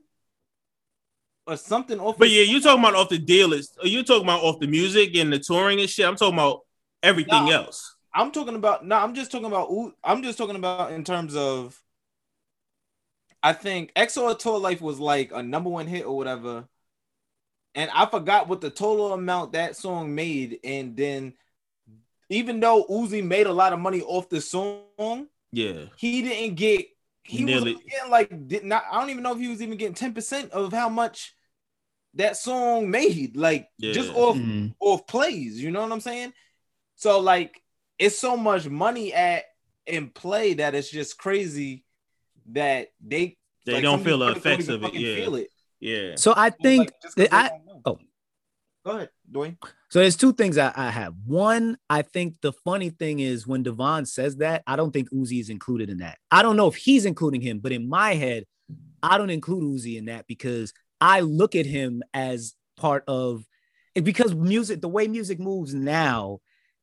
or 1.47 1.57
something 1.57 1.99
off 1.99 2.17
But 2.17 2.29
yeah, 2.29 2.43
you 2.43 2.61
talking 2.61 2.83
about 2.83 2.95
off 2.95 3.09
the 3.09 3.17
deal 3.17 3.53
is 3.53 3.75
you 3.83 4.03
talking 4.03 4.23
about 4.23 4.43
off 4.43 4.59
the 4.59 4.67
music 4.67 5.15
and 5.15 5.31
the 5.31 5.39
touring 5.39 5.79
and 5.79 5.89
shit. 5.89 6.05
I'm 6.05 6.15
talking 6.15 6.35
about 6.35 6.61
everything 7.03 7.45
No. 7.45 7.51
else. 7.51 7.95
I'm 8.13 8.31
talking 8.31 8.55
about 8.55 8.85
no, 8.85 8.97
I'm 8.97 9.15
just 9.15 9.31
talking 9.31 9.47
about 9.47 9.69
I'm 10.03 10.21
just 10.21 10.37
talking 10.37 10.55
about 10.57 10.91
in 10.91 11.03
terms 11.03 11.35
of 11.35 11.81
I 13.41 13.53
think 13.53 13.91
XO 13.95 14.37
Tour 14.37 14.59
Llif3 14.59 14.81
was 14.81 14.99
like 14.99 15.31
a 15.33 15.41
number 15.41 15.69
one 15.69 15.87
hit 15.87 16.05
or 16.05 16.15
whatever. 16.15 16.67
And 17.73 17.89
I 17.93 18.05
forgot 18.05 18.47
what 18.47 18.61
the 18.61 18.69
total 18.69 19.13
amount 19.13 19.53
that 19.53 19.77
song 19.77 20.13
made. 20.13 20.59
And 20.63 20.95
then 20.95 21.33
even 22.29 22.59
though 22.59 22.85
Uzi 22.89 23.23
made 23.23 23.47
a 23.47 23.53
lot 23.53 23.73
of 23.73 23.79
money 23.79 24.01
off 24.01 24.29
the 24.29 24.41
song, 24.41 25.27
Yeah, 25.51 25.85
he 25.95 26.21
didn't 26.21 26.55
get 26.55 26.85
he 27.31 27.45
Nearly- 27.45 27.73
was 27.75 27.83
getting 27.83 28.11
like 28.11 28.47
did 28.47 28.63
not 28.65 28.83
I 28.91 28.99
don't 28.99 29.09
even 29.09 29.23
know 29.23 29.31
if 29.33 29.39
he 29.39 29.47
was 29.47 29.61
even 29.61 29.77
getting 29.77 29.95
10% 29.95 30.49
of 30.51 30.73
how 30.73 30.89
much 30.89 31.33
that 32.15 32.35
song 32.35 32.89
made, 32.91 33.37
like 33.37 33.69
just 33.79 34.09
Yeah. 34.09 34.15
off 34.15 34.35
Mhm. 34.37 34.75
off 34.81 35.07
plays, 35.07 35.61
you 35.63 35.71
know 35.71 35.81
what 35.81 35.91
I'm 35.93 36.01
saying? 36.01 36.33
So 36.95 37.19
like 37.19 37.61
it's 37.97 38.19
so 38.19 38.35
much 38.35 38.67
money 38.67 39.13
at 39.13 39.45
in 39.85 40.09
play 40.09 40.55
that 40.55 40.75
it's 40.75 40.89
just 40.89 41.17
crazy 41.17 41.85
that 42.47 42.89
they 42.99 43.37
they 43.65 43.73
like, 43.75 43.83
don't 43.83 44.03
feel 44.03 44.17
the 44.17 44.33
people 44.33 44.41
don't 44.41 44.51
effects 44.53 44.67
of 44.67 44.81
it. 44.81 44.85
fucking 44.85 45.01
Yeah, 45.01 45.15
feel 45.15 45.35
it. 45.35 45.49
yeah. 45.79 46.15
So 46.15 46.33
I 46.33 46.45
Like, 46.45 46.57
think 46.61 46.91
just 47.01 47.01
'cause 47.01 47.13
that 47.15 47.31
they 47.31 47.37
I 47.37 47.49
oh. 47.85 47.99
go 48.85 48.91
ahead, 48.91 49.09
Dwayne. 49.31 49.57
So 49.89 49.99
there's 49.99 50.15
two 50.15 50.33
things 50.33 50.57
I, 50.57 50.71
I 50.75 50.89
have. 50.89 51.13
One, 51.25 51.77
I 51.89 52.01
think 52.01 52.35
the 52.41 52.53
funny 52.53 52.89
thing 52.89 53.19
is 53.19 53.47
when 53.47 53.63
Devon 53.63 54.05
says 54.05 54.37
that, 54.37 54.63
I 54.67 54.75
don't 54.75 54.91
think 54.91 55.09
Uzi 55.11 55.39
is 55.39 55.49
included 55.49 55.89
in 55.89 55.97
that. 55.97 56.17
I 56.31 56.41
don't 56.41 56.57
know 56.57 56.67
if 56.67 56.75
he's 56.75 57.05
including 57.05 57.41
him, 57.41 57.59
but 57.59 57.71
in 57.71 57.89
my 57.89 58.13
head, 58.13 58.45
I 59.03 59.17
don't 59.17 59.29
include 59.29 59.63
Uzi 59.63 59.97
in 59.97 60.05
that 60.05 60.27
because 60.27 60.73
I 60.99 61.21
look 61.21 61.55
at 61.55 61.65
him 61.65 62.03
as 62.13 62.53
part 62.77 63.03
of 63.07 63.45
it 63.95 64.03
because 64.03 64.33
music, 64.33 64.81
the 64.81 64.87
way 64.87 65.07
music 65.07 65.39
moves 65.39 65.73
now, 65.73 66.39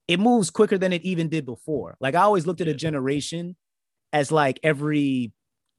it 0.07 0.21
moves 0.21 0.51
quicker 0.51 0.79
than 0.79 0.93
it 0.93 1.03
even 1.03 1.29
did 1.29 1.47
before. 1.47 1.97
Like 2.01 2.15
I 2.15 2.23
always 2.23 2.47
looked 2.47 2.61
at 2.61 2.69
a 2.69 2.75
generation 2.75 3.57
as 4.13 4.33
like 4.33 4.59
every 4.63 5.33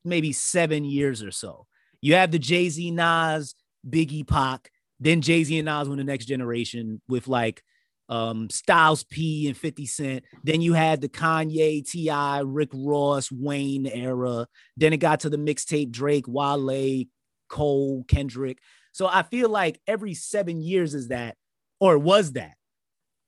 maybe 0.04 0.32
seven 0.32 0.86
years 0.86 1.22
or 1.22 1.32
so. 1.32 1.68
You 2.02 2.16
have 2.16 2.32
the 2.32 2.40
Jay 2.40 2.70
Z, 2.70 2.92
Nas, 2.92 3.56
Biggie, 3.88 4.28
Pac, 4.28 4.72
then 5.00 5.22
Jay 5.22 5.44
Z 5.44 5.58
and 5.58 5.66
Nas 5.66 5.88
were 5.88 5.96
the 5.96 6.04
next 6.04 6.26
generation 6.26 7.02
with 7.08 7.28
like 7.28 7.64
um 8.10 8.50
Styles 8.50 9.04
P 9.04 9.48
and 9.48 9.56
50 9.56 9.86
Cent. 9.86 10.26
Then 10.44 10.62
you 10.62 10.74
had 10.74 11.02
the 11.02 11.10
Kanye, 11.10 11.88
T.I., 11.88 12.40
Rick 12.40 12.70
Ross, 12.74 13.32
Wayne 13.32 13.86
era. 13.86 14.48
Then 14.78 14.94
it 14.94 14.98
got 14.98 15.22
to 15.22 15.30
the 15.30 15.38
mixtape 15.38 15.92
Drake, 15.92 16.26
Wale, 16.28 17.06
Cole, 17.48 18.04
Kendrick. 18.08 18.60
So 18.92 19.08
I 19.08 19.24
feel 19.24 19.50
like 19.50 19.80
every 19.88 20.14
seven 20.14 20.62
years 20.62 20.94
is 20.94 21.10
that, 21.10 21.38
or 21.80 21.98
was 21.98 22.34
that. 22.34 22.54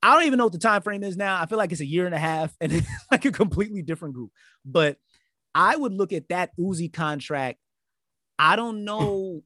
I 0.03 0.15
don't 0.15 0.26
even 0.26 0.38
know 0.38 0.45
what 0.45 0.53
the 0.53 0.59
time 0.59 0.82
frame 0.82 1.03
is 1.03 1.15
now. 1.15 1.39
I 1.39 1.45
feel 1.45 1.59
like 1.59 1.72
it's 1.72 1.82
a 1.82 1.86
year 1.86 2.07
and 2.07 2.15
a 2.15 2.19
half 2.19 2.53
and 2.59 2.72
it's 2.74 2.88
like 3.11 3.26
a 3.26 3.32
completely 3.32 3.84
different 3.84 4.15
group. 4.15 4.32
But 4.65 4.97
I 5.53 5.76
would 5.76 5.93
look 5.93 6.11
at 6.11 6.30
that 6.30 6.51
Uzi 6.57 6.91
contract. 6.91 7.59
I 8.39 8.55
don't 8.55 8.84
know 8.84 9.43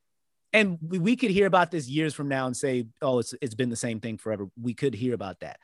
and 0.55 0.77
we, 0.81 0.99
we 0.99 1.15
could 1.15 1.31
hear 1.31 1.45
about 1.47 1.69
this 1.71 1.87
years 1.87 2.13
from 2.13 2.27
now 2.29 2.45
and 2.47 2.55
say, 2.55 2.85
oh, 3.01 3.19
it's 3.19 3.33
it's 3.41 3.55
been 3.55 3.69
the 3.69 3.75
same 3.75 3.99
thing 3.99 4.17
forever. 4.17 4.47
We 4.59 4.73
could 4.73 4.93
hear 4.95 5.13
about 5.13 5.41
that. 5.41 5.59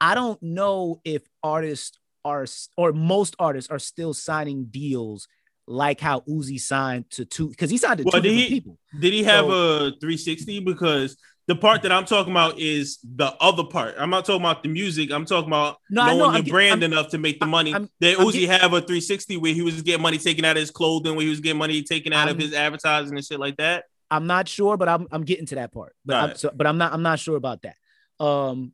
I 0.00 0.14
don't 0.14 0.40
know 0.42 1.00
if 1.04 1.22
artists 1.42 1.98
are 2.24 2.46
or 2.76 2.92
most 2.92 3.34
artists 3.38 3.70
are 3.70 3.78
still 3.78 4.14
signing 4.14 4.66
deals 4.66 5.26
like 5.66 6.00
how 6.00 6.20
Uzi 6.20 6.60
signed 6.60 7.10
to 7.10 7.24
two 7.24 7.48
because 7.48 7.70
he 7.70 7.76
signed 7.76 7.98
to 7.98 8.04
Well, 8.04 8.22
two 8.22 8.28
he- 8.30 8.48
people. 8.48 8.78
Did 9.00 9.12
he 9.12 9.24
have 9.24 9.46
So- 9.46 9.86
a 9.86 9.90
360? 10.00 10.60
Because 10.60 11.16
the 11.48 11.56
part 11.56 11.82
that 11.82 11.92
I'm 11.92 12.04
talking 12.04 12.32
about 12.32 12.58
is 12.58 12.98
the 13.04 13.32
other 13.40 13.64
part. 13.64 13.94
I'm 13.98 14.10
not 14.10 14.24
talking 14.24 14.42
about 14.42 14.62
the 14.64 14.68
music. 14.68 15.10
I'm 15.12 15.24
talking 15.24 15.48
about 15.48 15.76
No, 15.90 16.06
knowing 16.06 16.18
know. 16.18 16.32
your 16.34 16.42
get- 16.42 16.50
brand 16.50 16.82
I'm- 16.84 16.92
enough 16.92 17.08
to 17.10 17.18
make 17.18 17.38
the 17.40 17.46
money. 17.46 17.72
I'm- 17.72 17.88
Did 18.00 18.18
Uzi 18.18 18.40
get- 18.46 18.60
have 18.60 18.72
a 18.72 18.80
360 18.80 19.36
where 19.36 19.54
he 19.54 19.62
was 19.62 19.80
getting 19.82 20.02
money 20.02 20.18
taken 20.18 20.44
out 20.44 20.56
of 20.56 20.60
his 20.60 20.70
clothing, 20.72 21.14
where 21.16 21.24
he 21.24 21.30
was 21.30 21.40
getting 21.40 21.58
money 21.58 21.82
taken 21.82 22.12
out 22.12 22.28
of 22.28 22.36
I'm- 22.36 22.40
his 22.40 22.52
advertising 22.52 23.16
and 23.16 23.24
shit 23.24 23.38
like 23.40 23.56
that? 23.58 23.84
I'm 24.10 24.26
not 24.26 24.48
sure, 24.48 24.76
but 24.76 24.88
I'm 24.88 25.06
I'm 25.10 25.24
getting 25.24 25.46
to 25.46 25.56
that 25.56 25.72
part. 25.72 25.94
But 26.04 26.16
I'm 26.16 26.36
so, 26.36 26.50
but 26.54 26.66
I'm 26.66 26.78
not 26.78 26.92
I'm 26.92 27.02
not 27.02 27.18
sure 27.18 27.36
about 27.36 27.62
that. 27.62 27.76
Um, 28.24 28.72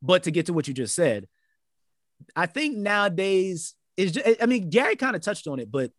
but 0.00 0.24
to 0.24 0.30
get 0.30 0.46
to 0.46 0.52
what 0.52 0.66
you 0.68 0.74
just 0.74 0.94
said, 0.94 1.28
I 2.34 2.46
think 2.46 2.76
nowadays 2.76 3.74
is 3.96 4.12
just, 4.12 4.42
I 4.42 4.46
mean 4.46 4.70
Gary 4.70 4.96
kind 4.96 5.14
of 5.14 5.22
touched 5.22 5.46
on 5.46 5.60
it, 5.60 5.70
but 5.70 5.92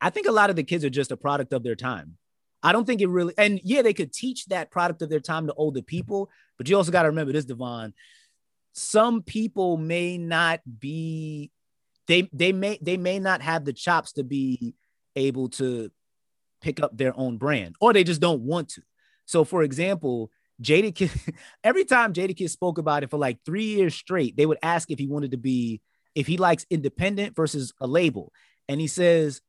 I 0.00 0.10
think 0.10 0.26
a 0.26 0.32
lot 0.32 0.50
of 0.50 0.56
the 0.56 0.64
kids 0.64 0.84
are 0.84 0.90
just 0.90 1.12
a 1.12 1.16
product 1.16 1.52
of 1.52 1.62
their 1.62 1.76
time. 1.76 2.16
I 2.62 2.72
don't 2.72 2.86
think 2.86 3.00
it 3.00 3.08
really 3.08 3.34
and 3.38 3.60
yeah, 3.62 3.82
they 3.82 3.94
could 3.94 4.12
teach 4.12 4.46
that 4.46 4.70
product 4.70 5.02
of 5.02 5.10
their 5.10 5.20
time 5.20 5.46
to 5.46 5.54
older 5.54 5.82
people, 5.82 6.30
but 6.58 6.68
you 6.68 6.76
also 6.76 6.90
got 6.90 7.02
to 7.02 7.08
remember 7.08 7.32
this, 7.32 7.44
Devon. 7.44 7.94
Some 8.72 9.22
people 9.22 9.76
may 9.76 10.16
not 10.16 10.60
be 10.78 11.50
they 12.06 12.28
they 12.32 12.52
may 12.52 12.78
they 12.80 12.96
may 12.96 13.18
not 13.18 13.42
have 13.42 13.64
the 13.64 13.72
chops 13.72 14.12
to 14.12 14.24
be 14.24 14.74
able 15.16 15.48
to 15.48 15.90
pick 16.60 16.80
up 16.80 16.96
their 16.96 17.18
own 17.18 17.36
brand 17.36 17.74
or 17.80 17.92
they 17.92 18.04
just 18.04 18.20
don't 18.20 18.42
want 18.42 18.70
to. 18.70 18.82
So, 19.26 19.44
for 19.44 19.62
example, 19.62 20.30
Jadakiss, 20.62 21.32
every 21.64 21.84
time 21.84 22.12
Jadakiss 22.12 22.50
spoke 22.50 22.78
about 22.78 23.02
it 23.02 23.10
for 23.10 23.18
like 23.18 23.38
three 23.44 23.64
years 23.64 23.94
straight, 23.94 24.36
they 24.36 24.46
would 24.46 24.58
ask 24.62 24.90
if 24.90 24.98
he 24.98 25.06
wanted 25.06 25.32
to 25.32 25.36
be, 25.36 25.80
if 26.14 26.26
he 26.26 26.36
likes 26.36 26.66
independent 26.70 27.36
versus 27.36 27.72
a 27.80 27.86
label. 27.86 28.32
And 28.68 28.80
he 28.80 28.86
says, 28.86 29.40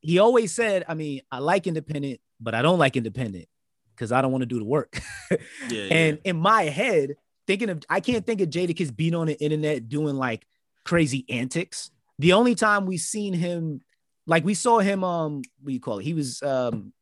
he 0.00 0.18
always 0.18 0.52
said, 0.52 0.84
I 0.88 0.94
mean, 0.94 1.22
I 1.30 1.38
like 1.38 1.66
independent, 1.66 2.20
but 2.40 2.54
I 2.54 2.62
don't 2.62 2.78
like 2.78 2.96
independent 2.96 3.46
because 3.94 4.12
I 4.12 4.22
don't 4.22 4.30
want 4.30 4.42
to 4.42 4.46
do 4.46 4.58
the 4.58 4.64
work. 4.64 5.00
Yeah. 5.68 5.88
And 5.90 6.18
in 6.24 6.38
my 6.38 6.62
head, 6.62 7.16
thinking 7.46 7.68
of, 7.68 7.82
I 7.90 8.00
can't 8.00 8.24
think 8.24 8.40
of 8.40 8.48
Jadakiss 8.48 8.96
being 8.96 9.14
on 9.14 9.26
the 9.26 9.38
internet 9.38 9.86
doing 9.86 10.16
like 10.16 10.46
crazy 10.84 11.26
antics. 11.28 11.90
The 12.18 12.32
only 12.32 12.54
time 12.54 12.86
we've 12.86 13.00
seen 13.00 13.34
him, 13.34 13.82
like 14.28 14.44
we 14.44 14.54
saw 14.54 14.78
him, 14.78 15.02
um, 15.02 15.38
what 15.60 15.68
do 15.68 15.72
you 15.72 15.80
call 15.80 15.98
it? 15.98 16.04
He 16.04 16.14
was, 16.14 16.40
um, 16.42 16.92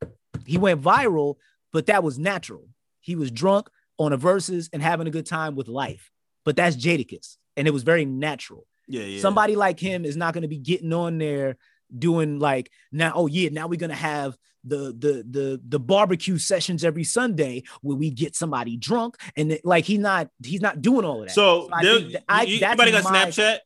he 0.46 0.56
went 0.56 0.80
viral, 0.80 1.34
but 1.72 1.86
that 1.86 2.02
was 2.02 2.18
natural. 2.18 2.66
He 3.00 3.16
was 3.16 3.30
drunk 3.30 3.68
on 3.98 4.12
a 4.14 4.18
Verzuz 4.18 4.70
and 4.72 4.82
having 4.82 5.06
a 5.06 5.10
good 5.10 5.26
time 5.26 5.54
with 5.56 5.68
life. 5.68 6.10
But 6.44 6.56
that's 6.56 6.76
Jadakiss, 6.76 7.36
and 7.56 7.66
it 7.68 7.72
was 7.72 7.82
very 7.82 8.04
natural. 8.06 8.66
yeah, 8.88 9.02
yeah. 9.02 9.20
Somebody 9.20 9.56
like 9.56 9.78
him 9.80 10.04
is 10.04 10.16
not 10.16 10.32
going 10.32 10.42
to 10.42 10.48
be 10.48 10.58
getting 10.58 10.92
on 10.92 11.18
there 11.18 11.56
doing 11.96 12.38
like 12.38 12.70
now. 12.92 13.12
Oh 13.14 13.26
yeah, 13.26 13.48
now 13.50 13.66
we're 13.66 13.78
gonna 13.80 13.94
have 13.94 14.36
the 14.64 14.94
the 14.96 15.24
the 15.28 15.60
the 15.68 15.78
barbecue 15.80 16.38
sessions 16.38 16.84
every 16.84 17.02
Sunday 17.04 17.62
where 17.82 17.96
we 17.96 18.10
get 18.10 18.34
somebody 18.36 18.76
drunk 18.76 19.16
and 19.36 19.52
it- 19.52 19.64
like 19.64 19.84
he's 19.84 19.98
not 20.00 20.28
he's 20.44 20.60
not 20.60 20.82
doing 20.82 21.04
all 21.04 21.22
of 21.22 21.28
that. 21.28 21.34
So, 21.34 21.68
I 21.72 21.82
there, 21.84 21.98
think 21.98 22.12
that- 22.12 22.24
I- 22.28 22.42
you- 22.42 22.58
that's 22.60 22.72
anybody 22.80 22.92
got 22.92 23.04
my- 23.04 23.26
Snapchat? 23.26 23.58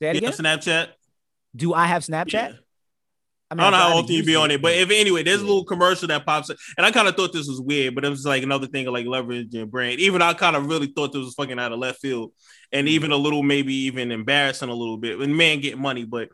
That 0.00 0.16
again? 0.16 0.32
Snapchat? 0.32 0.88
Do 1.56 1.72
I 1.74 1.86
have 1.86 2.02
Snapchat? 2.04 2.32
Yeah. 2.32 2.52
I, 3.50 3.54
I 3.54 3.56
don't 3.56 3.72
know 3.72 3.78
how 3.78 3.96
often 3.96 4.14
you 4.14 4.22
be 4.24 4.36
on 4.36 4.50
it, 4.50 4.62
but 4.62 4.74
if 4.74 4.90
anyway, 4.90 5.24
there's 5.24 5.40
a 5.40 5.46
little 5.46 5.64
commercial 5.64 6.06
that 6.08 6.24
pops 6.24 6.50
up, 6.50 6.56
and 6.76 6.86
I 6.86 6.92
kind 6.92 7.08
of 7.08 7.16
thought 7.16 7.32
this 7.32 7.48
was 7.48 7.60
weird, 7.60 7.94
but 7.96 8.04
it 8.04 8.08
was 8.08 8.24
like 8.24 8.42
another 8.44 8.68
thing 8.68 8.86
of 8.86 8.92
like 8.92 9.06
leveraging 9.06 9.62
a 9.62 9.66
brand. 9.66 9.98
Even 10.00 10.22
I 10.22 10.34
kind 10.34 10.54
of 10.56 10.66
really 10.66 10.86
thought 10.86 11.12
this 11.12 11.24
was 11.24 11.34
fucking 11.34 11.58
out 11.58 11.72
of 11.72 11.78
left 11.78 12.00
field, 12.00 12.32
and 12.72 12.86
Mm-hmm. 12.86 12.94
even 12.94 13.12
a 13.12 13.16
little 13.16 13.42
maybe 13.42 13.74
even 13.74 14.12
embarrassing 14.12 14.68
a 14.68 14.74
little 14.74 14.96
bit. 14.96 15.18
When 15.18 15.36
man 15.36 15.60
get 15.60 15.78
money, 15.78 16.04
but 16.04 16.28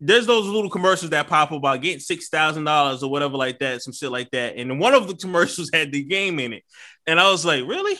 there's 0.00 0.26
those 0.26 0.46
little 0.46 0.70
commercials 0.70 1.10
that 1.10 1.26
pop 1.26 1.50
up 1.50 1.58
about 1.58 1.82
getting 1.82 2.00
six 2.00 2.28
thousand 2.28 2.64
dollars 2.64 3.02
or 3.02 3.10
whatever 3.10 3.36
like 3.36 3.58
that, 3.58 3.82
some 3.82 3.92
shit 3.92 4.10
like 4.10 4.30
that. 4.30 4.56
And 4.56 4.78
one 4.80 4.94
of 4.94 5.08
the 5.08 5.14
commercials 5.24 5.70
had 5.72 5.92
the 5.92 6.02
game 6.04 6.38
in 6.38 6.52
it, 6.54 6.62
and 7.06 7.20
I 7.20 7.30
was 7.30 7.44
like, 7.44 7.64
really? 7.66 7.98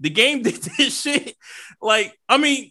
The 0.00 0.10
game 0.10 0.42
did 0.42 0.54
this 0.78 1.00
shit? 1.02 1.36
Like, 1.80 2.16
I 2.28 2.38
mean, 2.38 2.70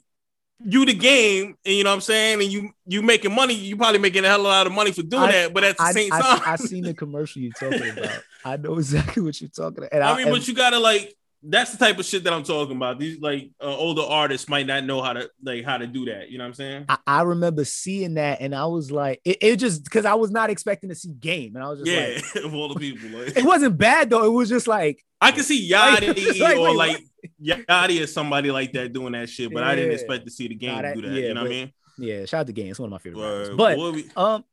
you 0.59 0.85
the 0.85 0.93
game, 0.93 1.55
and 1.65 1.75
you 1.75 1.83
know 1.83 1.89
what 1.89 1.95
I'm 1.95 2.01
saying, 2.01 2.41
and 2.41 2.51
you 2.51 2.71
you 2.85 3.01
making 3.01 3.33
money, 3.33 3.53
you 3.53 3.75
probably 3.75 3.99
making 3.99 4.23
a 4.25 4.27
hell 4.27 4.41
of 4.41 4.45
a 4.45 4.49
lot 4.49 4.67
of 4.67 4.73
money 4.73 4.91
for 4.91 5.03
doing 5.03 5.23
I- 5.23 5.31
that, 5.31 5.53
but 5.53 5.63
at 5.63 5.77
the 5.77 5.83
I, 5.83 5.91
same 5.91 6.13
I, 6.13 6.21
time, 6.21 6.41
I, 6.45 6.55
seen 6.55 6.83
the 6.83 6.93
commercial 6.93 7.41
you're 7.41 7.51
talking 7.53 7.89
about. 7.89 8.21
I 8.45 8.57
know 8.57 8.77
exactly 8.77 9.23
what 9.23 9.39
you're 9.41 9.49
talking 9.49 9.79
about. 9.79 9.93
And 9.93 10.03
I 10.03 10.17
mean, 10.17 10.31
but 10.31 10.47
you 10.47 10.53
gotta 10.53 10.79
like 10.79 11.15
that's 11.45 11.71
the 11.71 11.77
type 11.77 11.99
of 11.99 12.05
shit 12.05 12.23
that 12.23 12.31
I'm 12.33 12.43
talking 12.43 12.75
about. 12.75 12.99
These 12.99 13.19
like 13.19 13.51
uh, 13.61 13.75
older 13.75 14.01
artists 14.01 14.47
might 14.47 14.65
not 14.65 14.85
know 14.85 15.01
how 15.01 15.13
to 15.13 15.29
like 15.43 15.65
how 15.65 15.77
to 15.77 15.85
do 15.85 16.05
that. 16.05 16.29
You 16.29 16.37
know 16.37 16.45
what 16.45 16.49
I'm 16.49 16.53
saying? 16.53 16.85
I, 17.05 17.21
remember 17.23 17.65
seeing 17.65 18.13
that 18.13 18.39
and 18.39 18.55
I 18.55 18.65
was 18.65 18.91
like, 18.91 19.19
it, 19.25 19.37
it 19.41 19.55
just 19.57 19.83
because 19.83 20.05
I 20.05 20.13
was 20.13 20.31
not 20.31 20.49
expecting 20.49 20.89
to 20.89 20.95
see 20.95 21.11
game. 21.13 21.55
And 21.55 21.63
I 21.63 21.69
was 21.69 21.79
just 21.79 21.91
Yeah, 21.91 22.21
like, 22.35 22.45
of 22.45 22.55
all 22.55 22.73
the 22.73 22.79
people, 22.79 23.09
like 23.19 23.35
it 23.35 23.43
wasn't 23.43 23.77
bad 23.77 24.09
though. 24.09 24.23
It 24.23 24.29
was 24.29 24.49
just 24.49 24.67
like, 24.67 25.03
I 25.19 25.31
can 25.31 25.43
see 25.43 25.69
Like, 25.73 26.03
Yachty 26.03 26.39
like, 26.39 26.57
or 26.57 26.69
wait, 26.69 26.75
like 26.77 27.03
Yachty 27.41 28.01
or 28.03 28.07
somebody 28.07 28.51
like 28.51 28.71
that 28.73 28.93
doing 28.93 29.13
that 29.13 29.29
shit, 29.29 29.53
but 29.53 29.63
I 29.63 29.75
didn't 29.75 29.91
expect 29.93 30.25
to 30.25 30.31
see 30.31 30.47
the 30.47 30.55
game 30.55 30.81
that- 30.81 30.95
do 30.95 31.01
that. 31.01 31.07
yeah, 31.13 31.27
you 31.27 31.33
know 31.33 31.41
what 31.43 31.51
I 31.51 31.55
mean? 31.55 31.73
yeah, 31.97 32.25
shout 32.25 32.41
out 32.41 32.47
to 32.47 32.53
game. 32.53 32.69
It's 32.71 32.79
one 32.79 32.87
of 32.87 32.91
my 32.91 32.97
favorite. 32.97 33.19
Word. 33.19 33.57
But 33.57 33.77
we- 33.77 34.09
um, 34.15 34.43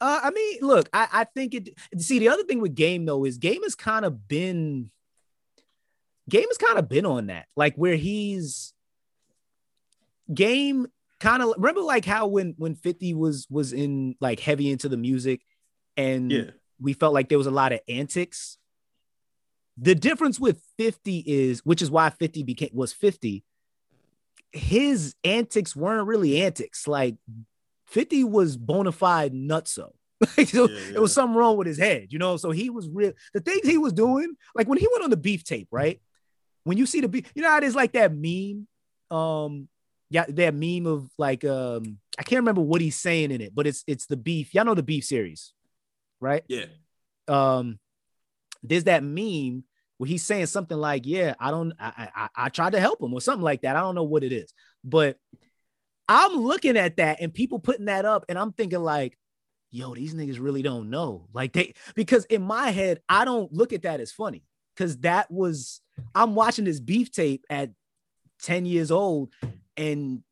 uh, 0.00 0.20
I 0.24 0.30
mean, 0.30 0.58
look, 0.62 0.88
I, 0.92 1.08
I 1.12 1.24
think 1.24 1.54
it. 1.54 1.68
See, 1.98 2.18
the 2.18 2.28
other 2.28 2.42
thing 2.44 2.60
with 2.60 2.74
game 2.74 3.04
though 3.06 3.24
is 3.24 3.38
game 3.38 3.62
has 3.62 3.74
kind 3.74 4.04
of 4.04 4.28
been, 4.28 4.90
game 6.28 6.46
has 6.48 6.58
kind 6.58 6.78
of 6.78 6.88
been 6.88 7.06
on 7.06 7.26
that, 7.28 7.46
like 7.56 7.76
where 7.76 7.96
he's 7.96 8.72
game 10.32 10.86
kind 11.20 11.42
of 11.42 11.54
remember 11.56 11.80
like 11.80 12.04
how 12.04 12.26
when 12.26 12.54
when 12.58 12.74
50 12.74 13.14
was 13.14 13.46
was 13.48 13.72
in 13.72 14.16
like 14.20 14.40
heavy 14.40 14.70
into 14.70 14.88
the 14.88 14.96
music 14.96 15.40
and 15.96 16.30
yeah, 16.30 16.50
we 16.80 16.92
felt 16.92 17.14
like 17.14 17.28
there 17.28 17.38
was 17.38 17.46
a 17.46 17.50
lot 17.52 17.72
of 17.72 17.80
antics. 17.88 18.58
The 19.78 19.94
difference 19.94 20.40
with 20.40 20.62
50 20.78 21.24
is, 21.26 21.60
which 21.64 21.82
is 21.82 21.90
why 21.90 22.10
50 22.10 22.42
became 22.42 22.70
was 22.72 22.92
50. 22.92 23.44
His 24.52 25.14
antics 25.22 25.76
weren't 25.76 26.06
really 26.06 26.42
antics. 26.42 26.88
Like 26.88 27.16
50 27.86 28.24
was 28.24 28.56
bona 28.56 28.92
fide 28.92 29.32
nutso. 29.32 29.90
Like, 30.38 30.48
so 30.48 30.66
Yeah, 30.66 30.94
It 30.94 31.00
was 31.00 31.12
something 31.12 31.36
wrong 31.36 31.58
with 31.58 31.66
his 31.66 31.78
head, 31.78 32.06
you 32.08 32.18
know. 32.18 32.38
So 32.38 32.50
he 32.50 32.70
was 32.70 32.88
real. 32.88 33.12
The 33.34 33.40
things 33.40 33.66
he 33.68 33.76
was 33.76 33.92
doing, 33.92 34.34
like 34.54 34.66
when 34.66 34.78
he 34.78 34.88
went 34.90 35.04
on 35.04 35.10
the 35.10 35.16
beef 35.16 35.44
tape, 35.44 35.68
right? 35.70 36.00
When 36.64 36.78
you 36.78 36.86
see 36.86 37.00
the 37.00 37.08
beef, 37.08 37.30
you 37.34 37.42
know 37.42 37.50
how 37.50 37.58
it 37.58 37.64
is 37.64 37.74
like 37.74 37.92
that 37.92 38.12
meme. 38.14 38.66
Um, 39.10 39.68
yeah, 40.08 40.24
that 40.28 40.54
meme 40.54 40.86
of 40.86 41.10
like 41.18 41.44
um, 41.44 41.98
I 42.18 42.22
can't 42.22 42.40
remember 42.40 42.62
what 42.62 42.80
he's 42.80 42.98
saying 42.98 43.30
in 43.30 43.42
it, 43.42 43.54
but 43.54 43.66
it's 43.66 43.84
it's 43.86 44.06
the 44.06 44.16
beef. 44.16 44.54
Y'all 44.54 44.64
know 44.64 44.74
the 44.74 44.82
beef 44.82 45.04
series, 45.04 45.52
right? 46.20 46.44
yeah. 46.48 46.64
um 47.28 47.78
there's 48.68 48.84
that 48.84 49.02
meme 49.02 49.64
where 49.98 50.08
he's 50.08 50.24
saying 50.24 50.46
something 50.46 50.76
like 50.76 51.06
yeah 51.06 51.34
i 51.40 51.50
don't 51.50 51.72
I, 51.78 52.08
I 52.14 52.28
i 52.36 52.48
tried 52.48 52.72
to 52.72 52.80
help 52.80 53.02
him 53.02 53.14
or 53.14 53.20
something 53.20 53.44
like 53.44 53.62
that. 53.62 53.76
I 53.76 53.80
don't 53.80 53.94
know 53.94 54.04
what 54.04 54.24
it 54.24 54.32
is. 54.32 54.52
But 54.84 55.18
i'm 56.08 56.32
looking 56.36 56.76
at 56.76 56.98
that 56.98 57.18
and 57.20 57.34
people 57.34 57.58
putting 57.58 57.86
that 57.86 58.04
up 58.04 58.24
and 58.28 58.38
i'm 58.38 58.52
thinking 58.52 58.82
like 58.82 59.18
yo 59.70 59.94
these 59.94 60.14
niggas 60.14 60.40
really 60.40 60.62
don't 60.62 60.90
know. 60.90 61.28
Like 61.32 61.52
they 61.52 61.74
because 61.94 62.24
in 62.26 62.42
my 62.42 62.70
head 62.70 63.00
i 63.08 63.24
don't 63.24 63.52
look 63.52 63.72
at 63.72 63.82
that 63.82 64.00
as 64.00 64.12
funny 64.12 64.44
because 64.74 64.98
that 64.98 65.30
was 65.30 65.80
i'm 66.14 66.34
watching 66.34 66.64
this 66.64 66.80
beef 66.80 67.10
tape 67.10 67.44
at 67.50 67.70
10 68.42 68.66
years 68.66 68.90
old 68.90 69.32
and 69.76 70.22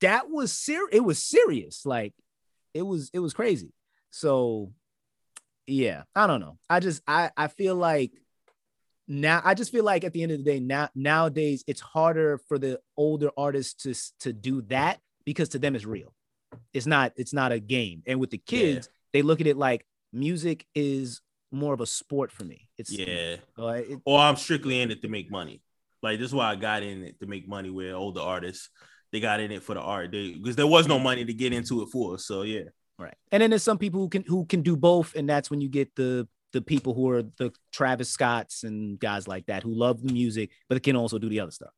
that 0.00 0.30
was 0.30 0.52
ser- 0.52 0.88
it 0.92 1.04
was 1.04 1.18
serious. 1.18 1.84
Like 1.84 2.14
it 2.74 2.82
was 2.82 3.10
it 3.12 3.18
was 3.18 3.34
crazy. 3.34 3.72
So 4.10 4.72
yeah 5.68 6.02
i 6.16 6.26
don't 6.26 6.40
know 6.40 6.58
i 6.70 6.80
just 6.80 7.02
i 7.06 7.30
i 7.36 7.46
feel 7.46 7.74
like 7.76 8.10
now 9.06 9.40
i 9.44 9.54
just 9.54 9.70
feel 9.72 9.84
like 9.84 10.02
at 10.04 10.12
the 10.12 10.22
end 10.22 10.32
of 10.32 10.38
the 10.38 10.44
day 10.44 10.60
now 10.60 10.88
nowadays 10.94 11.62
it's 11.66 11.80
harder 11.80 12.38
for 12.48 12.58
the 12.58 12.80
older 12.96 13.30
artists 13.36 13.74
to 13.82 13.94
to 14.18 14.32
do 14.32 14.62
that 14.62 14.98
because 15.24 15.50
to 15.50 15.58
them 15.58 15.74
it's 15.76 15.84
real 15.84 16.12
it's 16.72 16.86
not 16.86 17.12
it's 17.16 17.32
not 17.32 17.52
a 17.52 17.60
game 17.60 18.02
and 18.06 18.18
with 18.18 18.30
the 18.30 18.38
kids 18.38 18.88
they 19.12 19.22
look 19.22 19.40
at 19.40 19.46
it 19.46 19.56
like 19.56 19.84
music 20.12 20.66
is 20.74 21.20
more 21.52 21.74
of 21.74 21.80
a 21.80 21.86
sport 21.86 22.32
for 22.32 22.44
me 22.44 22.68
it's 22.78 22.90
Yeah. 22.90 23.36
uh, 23.58 23.66
it- 23.68 24.00
Or 24.04 24.18
I'm 24.18 24.36
strictly 24.36 24.80
in 24.80 24.90
it 24.90 25.02
to 25.02 25.08
make 25.08 25.30
money. 25.30 25.60
Like 26.02 26.18
this 26.18 26.28
is 26.28 26.34
why 26.34 26.50
I 26.52 26.56
got 26.56 26.82
in 26.82 27.02
it 27.02 27.18
to 27.20 27.26
make 27.26 27.48
money 27.48 27.70
with 27.70 27.92
older 27.92 28.20
artists. 28.20 28.68
They 29.12 29.20
got 29.20 29.40
in 29.40 29.50
it 29.50 29.62
for 29.62 29.74
the 29.74 29.80
art. 29.80 30.12
They 30.12 30.34
because 30.34 30.54
there 30.56 30.66
was 30.66 30.86
no 30.86 30.98
money 30.98 31.24
to 31.24 31.32
get 31.32 31.52
into 31.52 31.82
it 31.82 31.88
for. 31.90 32.18
So 32.18 32.42
yeah. 32.42 32.68
Right. 32.98 33.14
And 33.30 33.42
then 33.42 33.50
there's 33.50 33.62
some 33.62 33.78
people 33.78 34.00
who 34.00 34.08
can 34.08 34.24
who 34.24 34.44
can 34.44 34.62
do 34.62 34.76
both, 34.76 35.14
and 35.14 35.28
that's 35.28 35.50
when 35.50 35.60
you 35.60 35.68
get 35.68 35.94
the 35.94 36.26
the 36.52 36.60
people 36.60 36.94
who 36.94 37.10
are 37.10 37.22
the 37.22 37.52
Travis 37.72 38.08
Scotts 38.08 38.64
and 38.64 38.98
guys 38.98 39.28
like 39.28 39.46
that 39.46 39.62
who 39.62 39.72
love 39.72 40.02
the 40.02 40.12
music, 40.12 40.50
but 40.68 40.82
can 40.82 40.96
also 40.96 41.18
do 41.18 41.28
the 41.28 41.40
other 41.40 41.52
stuff. 41.52 41.70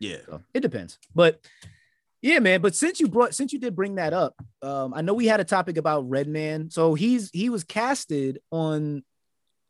Yeah. 0.00 0.18
So 0.26 0.42
it 0.52 0.60
depends. 0.60 0.98
But 1.14 1.40
yeah, 2.22 2.40
man. 2.40 2.60
But 2.60 2.74
since 2.74 3.00
you 3.00 3.08
brought 3.08 3.34
since 3.34 3.52
you 3.52 3.58
did 3.58 3.74
bring 3.74 3.94
that 3.96 4.12
up, 4.12 4.34
um, 4.62 4.92
I 4.94 5.00
know 5.00 5.14
we 5.14 5.26
had 5.26 5.40
a 5.40 5.44
topic 5.44 5.76
about 5.76 6.08
Redman. 6.08 6.70
So 6.70 6.94
he's 6.94 7.30
he 7.32 7.48
was 7.48 7.64
casted 7.64 8.40
on 8.50 9.02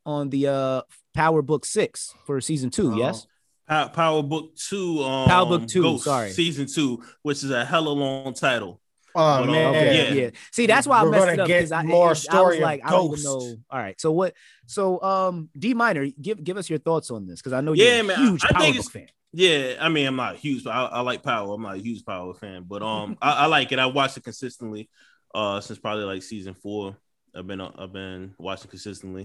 on 0.04 0.30
the 0.30 0.48
uh 0.48 0.82
Power 1.14 1.42
Book 1.42 1.64
Six 1.64 2.14
for 2.26 2.40
season 2.40 2.70
two. 2.70 2.94
Oh. 2.94 2.96
Yes. 2.96 3.26
Power, 3.68 3.88
Power 3.88 4.22
Book 4.22 4.56
Two. 4.56 5.02
Um, 5.02 5.28
Power 5.28 5.46
Book 5.46 5.68
Two, 5.68 5.82
Ghost, 5.82 6.04
sorry. 6.04 6.30
season 6.30 6.66
two, 6.66 7.02
which 7.22 7.42
is 7.42 7.50
a 7.50 7.64
hella 7.64 7.90
long 7.90 8.32
title. 8.32 8.80
Oh 9.16 9.40
But, 9.40 9.50
uh, 9.50 9.52
man, 9.52 9.68
Okay. 9.68 10.08
Yeah. 10.08 10.10
Yeah. 10.24 10.30
See, 10.52 10.66
that's 10.66 10.86
why 10.86 11.00
I 11.00 11.04
We're 11.04 11.10
messed 11.10 11.32
it 11.34 11.40
up 11.40 11.48
because 11.48 11.72
I, 11.72 11.82
more 11.82 12.10
I 12.10 12.12
was 12.12 12.22
story 12.22 12.60
like, 12.60 12.80
I 12.84 12.92
don't 12.92 13.06
even 13.06 13.22
know. 13.22 13.58
All 13.70 13.78
right. 13.78 14.00
So 14.00 14.12
what? 14.12 14.34
So 14.66 15.00
um, 15.02 15.48
D 15.58 15.74
minor, 15.74 16.06
give 16.20 16.42
give 16.42 16.56
us 16.56 16.68
your 16.68 16.78
thoughts 16.78 17.10
on 17.10 17.26
this 17.26 17.40
because 17.40 17.52
I 17.52 17.60
know 17.60 17.72
you're 17.72 17.86
Yeah, 17.86 18.00
a 18.00 18.04
man, 18.04 18.18
huge 18.18 18.42
I- 18.42 18.48
I 18.48 18.52
Power 18.52 18.62
think 18.62 18.76
Book 18.76 18.90
fan. 18.92 19.08
Yeah, 19.32 19.74
I 19.80 19.88
mean, 19.88 20.06
I'm 20.06 20.16
not 20.16 20.36
huge, 20.36 20.64
but 20.64 20.70
I, 20.70 20.84
I 20.86 21.00
like 21.00 21.22
Power. 21.22 21.54
I'm 21.54 21.62
not 21.62 21.76
a 21.76 21.78
huge 21.78 22.04
Power 22.04 22.32
fan, 22.34 22.64
but 22.66 22.82
um, 22.82 23.16
I, 23.22 23.32
I 23.32 23.46
like 23.46 23.72
it. 23.72 23.78
I 23.78 23.86
watched 23.86 24.16
it 24.16 24.24
consistently, 24.24 24.88
uh, 25.34 25.60
since 25.60 25.78
probably 25.78 26.04
like 26.04 26.22
season 26.22 26.54
four. 26.54 26.96
I've 27.34 27.46
been 27.46 27.60
I've 27.60 27.92
been 27.92 28.34
watching 28.38 28.70
consistently, 28.70 29.24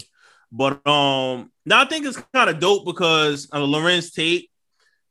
but 0.51 0.85
um, 0.85 1.49
now 1.65 1.81
I 1.81 1.85
think 1.85 2.05
it's 2.05 2.17
kind 2.33 2.49
of 2.49 2.59
dope 2.59 2.85
because 2.85 3.47
uh, 3.53 3.59
Larenz 3.59 4.13
Tate, 4.13 4.49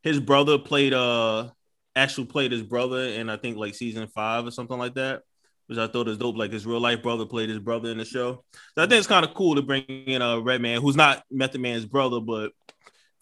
his 0.03 0.21
brother 0.21 0.59
played 0.59 0.93
uh, 0.93 1.49
actually 1.97 2.27
played 2.27 2.53
his 2.53 2.63
brother 2.63 3.01
in 3.01 3.29
I 3.29 3.37
think 3.37 3.57
like 3.57 3.75
season 3.75 4.07
five 4.09 4.47
or 4.47 4.51
something 4.51 4.79
like 4.79 4.95
that, 4.95 5.23
which 5.67 5.79
I 5.79 5.87
thought 5.87 6.09
is 6.09 6.19
dope. 6.19 6.37
Like 6.37 6.53
his 6.53 6.67
real 6.67 6.81
life 6.81 7.03
brother 7.03 7.27
played 7.27 7.49
his 7.49 7.59
brother 7.59 7.91
in 7.91 7.99
the 7.99 8.05
show, 8.05 8.45
so 8.75 8.83
I 8.83 8.87
think 8.87 8.99
it's 8.99 9.07
kind 9.07 9.25
of 9.25 9.35
cool 9.35 9.57
to 9.57 9.63
bring 9.63 9.83
in 9.85 10.23
a 10.23 10.41
Redman 10.41 10.81
who's 10.81 10.97
not 10.97 11.25
Method 11.31 11.61
Man's 11.61 11.85
brother, 11.87 12.21
but 12.21 12.53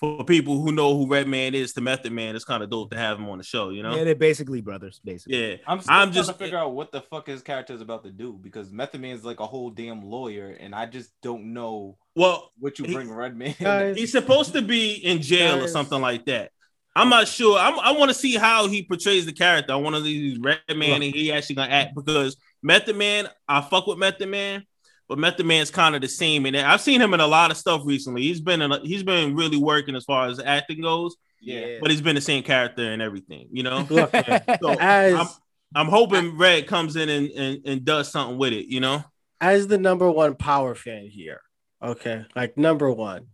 for 0.00 0.24
people 0.24 0.60
who 0.62 0.70
know 0.70 0.96
who 0.96 1.08
Redman 1.08 1.56
is 1.56 1.72
to 1.72 1.80
Method 1.80 2.12
Man, 2.12 2.36
it's 2.36 2.44
kind 2.44 2.62
of 2.62 2.70
dope 2.70 2.92
to 2.92 2.96
have 2.96 3.18
him 3.18 3.28
on 3.28 3.38
the 3.38 3.42
show, 3.42 3.70
you 3.70 3.82
know? 3.82 3.96
Yeah, 3.96 4.04
they're 4.04 4.14
basically 4.14 4.60
brothers, 4.60 5.00
basically. 5.04 5.36
Yeah. 5.50 5.56
I'm 5.66 5.80
still 5.80 5.92
I'm 5.92 6.12
trying 6.12 6.12
just- 6.12 6.28
to 6.30 6.34
figure 6.36 6.56
out 6.56 6.72
what 6.72 6.92
the 6.92 7.00
fuck 7.00 7.26
his 7.26 7.42
character 7.42 7.72
is 7.74 7.80
about 7.80 8.04
to 8.04 8.10
do 8.12 8.38
because 8.40 8.70
Method 8.70 9.00
Man 9.00 9.16
is 9.16 9.24
like 9.24 9.40
a 9.40 9.46
whole 9.46 9.70
damn 9.70 10.04
lawyer, 10.04 10.50
and 10.60 10.72
I 10.72 10.86
just 10.86 11.10
don't 11.20 11.52
know 11.52 11.98
Well, 12.14 12.52
what 12.60 12.78
you 12.78 12.84
He- 12.84 12.94
bring 12.94 13.10
Redman. 13.12 13.56
Guys, 13.60 13.96
he's 13.96 14.12
supposed 14.12 14.52
to 14.52 14.62
be 14.62 14.92
in 15.04 15.20
jail 15.20 15.64
or 15.64 15.66
something 15.66 16.00
like 16.00 16.26
that. 16.26 16.52
I'm 16.98 17.08
not 17.08 17.28
sure. 17.28 17.56
I'm, 17.56 17.78
I 17.78 17.92
want 17.92 18.10
to 18.10 18.14
see 18.14 18.34
how 18.34 18.66
he 18.66 18.82
portrays 18.82 19.24
the 19.24 19.32
character. 19.32 19.72
I 19.72 19.76
want 19.76 19.94
to 19.94 20.02
see 20.02 20.36
Redman 20.40 21.02
and 21.02 21.14
he 21.14 21.30
actually 21.30 21.54
gonna 21.54 21.72
act 21.72 21.94
because 21.94 22.36
Method 22.60 22.96
Man, 22.96 23.28
I 23.46 23.60
fuck 23.60 23.86
with 23.86 23.98
Method 23.98 24.28
Man, 24.28 24.64
but 25.08 25.16
Method 25.16 25.46
Man's 25.46 25.70
kind 25.70 25.94
of 25.94 26.00
the 26.00 26.08
same. 26.08 26.44
And 26.44 26.56
I've 26.56 26.80
seen 26.80 27.00
him 27.00 27.14
in 27.14 27.20
a 27.20 27.26
lot 27.26 27.52
of 27.52 27.56
stuff 27.56 27.82
recently. 27.84 28.22
He's 28.22 28.40
been 28.40 28.60
in 28.62 28.72
a, 28.72 28.80
he's 28.80 29.04
been 29.04 29.36
really 29.36 29.58
working 29.58 29.94
as 29.94 30.04
far 30.04 30.26
as 30.26 30.40
acting 30.40 30.82
goes, 30.82 31.16
yeah. 31.40 31.78
but 31.80 31.92
he's 31.92 32.02
been 32.02 32.16
the 32.16 32.20
same 32.20 32.42
character 32.42 32.82
and 32.82 33.00
everything, 33.00 33.46
you 33.52 33.62
know. 33.62 33.86
Look, 33.88 34.10
So 34.60 34.70
as 34.80 35.14
I'm, 35.14 35.28
I'm 35.76 35.86
hoping 35.86 36.36
Red 36.36 36.66
comes 36.66 36.96
in 36.96 37.08
and, 37.08 37.30
and, 37.30 37.60
and 37.64 37.84
does 37.84 38.10
something 38.10 38.38
with 38.38 38.52
it, 38.52 38.66
you 38.66 38.80
know. 38.80 39.04
as 39.40 39.68
the 39.68 39.78
number 39.78 40.10
one 40.10 40.34
power 40.34 40.74
fan 40.74 41.06
here, 41.06 41.42
okay, 41.80 42.24
like 42.34 42.58
number 42.58 42.90
one, 42.90 43.28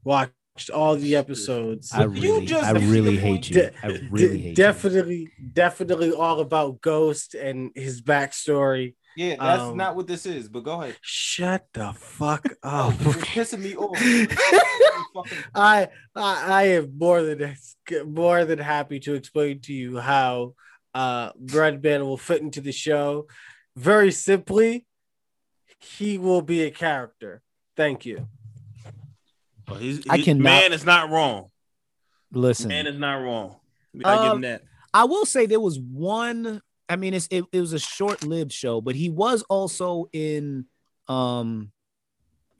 watched 0.54 0.70
all 0.70 0.94
the 0.96 1.16
episodes. 1.16 1.92
I 1.92 2.02
You 2.04 2.08
really, 2.08 2.46
just- 2.46 2.64
I 2.64 2.70
really 2.72 3.16
hate 3.26 3.48
you. 3.50 3.54
De- 3.56 3.72
I 3.84 3.88
really 4.10 4.28
de- 4.36 4.38
hate 4.38 4.56
definitely, 4.56 5.28
definitely 5.52 6.12
all 6.12 6.40
about 6.40 6.80
Ghost 6.80 7.34
and 7.34 7.70
his 7.74 8.00
backstory. 8.02 8.94
Yeah, 9.16 9.36
that's 9.38 9.62
Um, 9.62 9.76
not 9.76 9.94
what 9.94 10.06
this 10.08 10.26
is, 10.26 10.48
but 10.48 10.64
go 10.64 10.80
ahead. 10.82 10.96
Shut 11.00 11.66
the 11.72 11.92
fuck 11.92 12.46
Oh, 12.64 12.90
up. 12.90 13.00
you're 13.00 13.12
pissing 13.14 13.60
me 13.60 13.76
off. 13.76 13.96
I, 15.54 15.88
I 16.16 16.44
I 16.46 16.62
am 16.76 16.98
more 16.98 17.22
than 17.22 17.56
more 18.06 18.44
than 18.44 18.58
happy 18.58 18.98
to 19.00 19.14
explain 19.14 19.60
to 19.62 19.72
you 19.72 19.98
how 19.98 20.54
uh 20.94 21.30
Redman 21.52 22.02
will 22.04 22.16
fit 22.16 22.42
into 22.42 22.60
the 22.60 22.72
show. 22.72 23.26
Very 23.76 24.10
simply, 24.10 24.84
he 25.78 26.18
will 26.18 26.42
be 26.42 26.62
a 26.62 26.70
character. 26.72 27.42
Thank 27.76 28.04
you. 28.06 28.26
But 29.66 29.80
he's, 29.80 30.02
I 30.08 30.18
can 30.20 30.40
man 30.42 30.72
is 30.72 30.84
not 30.84 31.10
wrong. 31.10 31.50
Listen, 32.32 32.68
Man 32.68 32.86
is 32.86 32.98
not 32.98 33.14
wrong. 33.16 33.56
We 33.92 34.00
gotta 34.00 34.22
give 34.22 34.30
Um, 34.32 34.36
him 34.38 34.42
that. 34.42 34.62
I 34.92 35.04
will 35.04 35.24
say 35.24 35.46
there 35.46 35.60
was 35.60 35.78
one. 35.78 36.60
I 36.88 36.96
mean, 36.96 37.14
it's, 37.14 37.28
it, 37.30 37.44
it 37.52 37.60
was 37.60 37.72
a 37.72 37.78
short-lived 37.78 38.52
show, 38.52 38.80
but 38.80 38.94
he 38.94 39.08
was 39.08 39.42
also 39.48 40.08
in 40.12 40.66
um, 41.08 41.70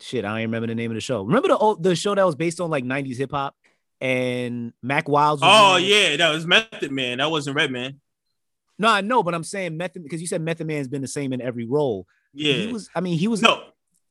shit. 0.00 0.24
I 0.24 0.28
don't 0.28 0.38
even 0.38 0.50
remember 0.50 0.68
the 0.68 0.74
name 0.74 0.90
of 0.90 0.94
the 0.94 1.00
show. 1.00 1.22
Remember 1.22 1.48
the 1.48 1.58
old, 1.58 1.82
the 1.82 1.94
show 1.94 2.14
that 2.14 2.24
was 2.24 2.34
based 2.36 2.60
on 2.60 2.70
like 2.70 2.84
'90s 2.84 3.16
hip 3.18 3.32
hop 3.32 3.54
and 4.00 4.72
Mack 4.82 5.08
Wilds. 5.08 5.42
Oh 5.44 5.76
yeah, 5.76 6.16
that 6.16 6.30
was 6.30 6.46
Method 6.46 6.90
Man. 6.90 7.18
That 7.18 7.30
wasn't 7.30 7.56
Redman. 7.56 8.00
No, 8.78 8.88
I 8.88 9.00
know, 9.02 9.22
but 9.22 9.34
I'm 9.34 9.44
saying 9.44 9.76
Method 9.76 10.02
because 10.02 10.20
you 10.20 10.26
said 10.26 10.40
Method 10.40 10.66
Man's 10.66 10.88
been 10.88 11.02
the 11.02 11.08
same 11.08 11.32
in 11.32 11.40
every 11.40 11.66
role. 11.66 12.06
Yeah. 12.32 12.54
He 12.54 12.72
was. 12.72 12.88
I 12.94 13.00
mean, 13.00 13.18
he 13.18 13.28
was. 13.28 13.42
no, 13.42 13.62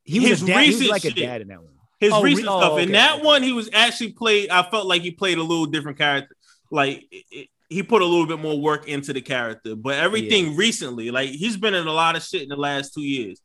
he 0.04 0.20
was 0.30 0.42
dad. 0.42 0.66
He 0.66 0.76
was 0.76 0.88
like 0.90 1.06
a 1.06 1.12
dad 1.12 1.42
in 1.42 1.48
that 1.50 1.62
one. 1.62 1.74
His 2.04 2.14
Oh, 2.14 2.22
recent 2.24 2.48
oh, 2.48 2.60
stuff. 2.60 2.72
okay, 2.74 2.84
In 2.84 2.92
that 2.92 3.24
one, 3.24 3.42
he 3.44 3.52
was 3.54 3.70
actually 3.74 4.12
played. 4.14 4.50
I 4.50 4.64
felt 4.70 4.86
like 4.88 5.02
he 5.02 5.12
played 5.12 5.38
a 5.38 5.44
little 5.44 5.66
different 5.66 5.98
character. 5.98 6.36
Like 6.72 7.06
it- 7.12 7.26
it- 7.32 7.50
he 7.70 7.82
put 7.82 8.04
a 8.04 8.06
little 8.06 8.28
bit 8.28 8.40
more 8.40 8.60
work 8.62 8.88
into 8.88 9.14
the 9.14 9.22
character. 9.22 9.76
But 9.76 9.96
everything 9.96 10.56
recently, 10.56 11.10
like 11.10 11.30
he's 11.30 11.58
been 11.58 11.74
in 11.74 11.88
a 11.88 11.92
lot 11.94 12.16
of 12.16 12.22
shit 12.22 12.44
in 12.44 12.50
the 12.50 12.56
last 12.56 12.94
two 12.94 13.02
years. 13.02 13.42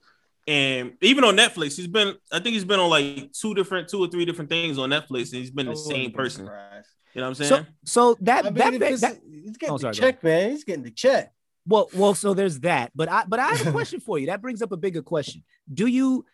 And 0.47 0.93
even 1.01 1.25
on 1.25 1.37
Netflix, 1.37 1.77
he's 1.77 1.87
been. 1.87 2.15
I 2.33 2.41
think 2.41 2.55
he's 2.55 2.65
been 2.65 2.81
on 2.81 2.91
like 2.91 3.33
two 3.33 3.55
different, 3.55 3.89
two 3.89 4.01
or 4.01 4.09
three 4.09 4.25
different 4.27 4.51
things 4.51 4.77
on 4.79 4.91
Netflix, 4.91 5.33
and 5.33 5.41
he's 5.41 5.51
been 5.51 5.67
the 5.67 5.73
oh, 5.73 5.75
same 5.77 6.13
person. 6.13 6.45
You 6.45 6.51
know 6.51 7.31
what 7.31 7.41
I'm 7.41 7.47
saying? 7.47 7.67
So, 7.85 8.13
so 8.15 8.17
that 8.23 8.45
I 8.47 8.51
mean, 8.51 8.55
that, 8.55 8.79
that, 8.79 9.01
that 9.01 9.19
he's 9.31 9.57
getting 9.57 9.75
Oh, 9.75 9.79
the 9.79 9.81
sorry, 9.81 9.95
go 9.95 10.01
check, 10.01 10.23
man. 10.23 10.51
He's 10.51 10.65
getting 10.65 10.85
the 10.85 10.91
check. 10.91 11.33
Well, 11.67 11.89
well, 11.95 12.15
so 12.15 12.35
there's 12.35 12.61
that. 12.61 12.93
But 12.95 13.09
I 13.11 13.25
but 13.27 13.41
I 13.41 13.49
have 13.49 13.67
a 13.67 13.73
question 13.79 14.01
for 14.01 14.19
you. 14.19 14.27
That 14.27 14.43
brings 14.43 14.63
up 14.63 14.73
a 14.73 14.77
bigger 14.77 15.03
question. 15.03 15.43
Do 15.73 15.87
you 15.87 16.25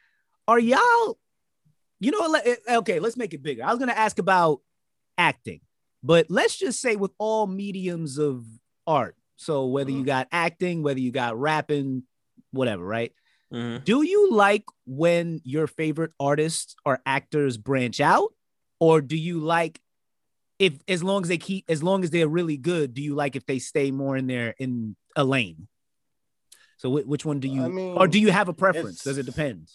are 0.48 0.58
y'all 0.58 1.18
you 2.04 2.10
know 2.10 2.26
let- 2.28 2.46
eh, 2.46 2.76
okay, 2.76 3.00
let's 3.00 3.16
make 3.16 3.34
it 3.34 3.42
bigger. 3.42 3.64
I 3.64 3.70
was 3.70 3.78
gonna 3.78 3.92
ask 3.92 4.18
about 4.18 4.60
acting, 5.18 5.60
but 6.02 6.26
let's 6.30 6.56
just 6.56 6.80
say 6.80 6.96
with 6.96 7.12
all 7.18 7.46
mediums 7.46 8.18
of 8.18 8.44
art. 8.86 9.16
So 9.36 9.66
whether 9.66 9.90
you 9.90 10.04
got 10.04 10.28
acting, 10.30 10.82
whether 10.82 11.00
you 11.00 11.10
got 11.10 11.38
rapping, 11.38 12.04
whatever, 12.50 12.84
right? 12.84 13.12
Mhm. 13.52 13.84
Do 13.84 14.02
you 14.02 14.30
like 14.30 14.64
when 14.86 15.40
your 15.44 15.66
favorite 15.66 16.12
artists 16.20 16.76
or 16.84 17.00
actors 17.06 17.56
branch 17.56 18.00
out? 18.00 18.32
Or 18.80 19.00
do 19.00 19.16
you 19.16 19.40
like 19.40 19.80
if 20.58 20.78
as 20.86 21.02
long 21.02 21.22
as 21.22 21.28
they 21.28 21.38
keep 21.38 21.64
as 21.68 21.82
long 21.82 22.04
as 22.04 22.10
they're 22.10 22.28
really 22.28 22.56
good, 22.56 22.94
do 22.94 23.02
you 23.02 23.14
like 23.14 23.34
if 23.36 23.44
they 23.46 23.58
stay 23.58 23.90
more 23.90 24.16
in 24.16 24.26
their 24.26 24.54
in 24.58 24.96
a 25.16 25.24
lane? 25.24 25.68
So 26.76 26.90
which 26.90 27.24
one 27.24 27.40
do 27.40 27.48
you 27.48 27.64
I 27.64 27.68
mean, 27.68 27.96
or 27.96 28.06
do 28.06 28.18
you 28.20 28.30
have 28.30 28.48
a 28.48 28.52
preference? 28.52 29.02
Does 29.02 29.18
it 29.18 29.26
depend? 29.26 29.70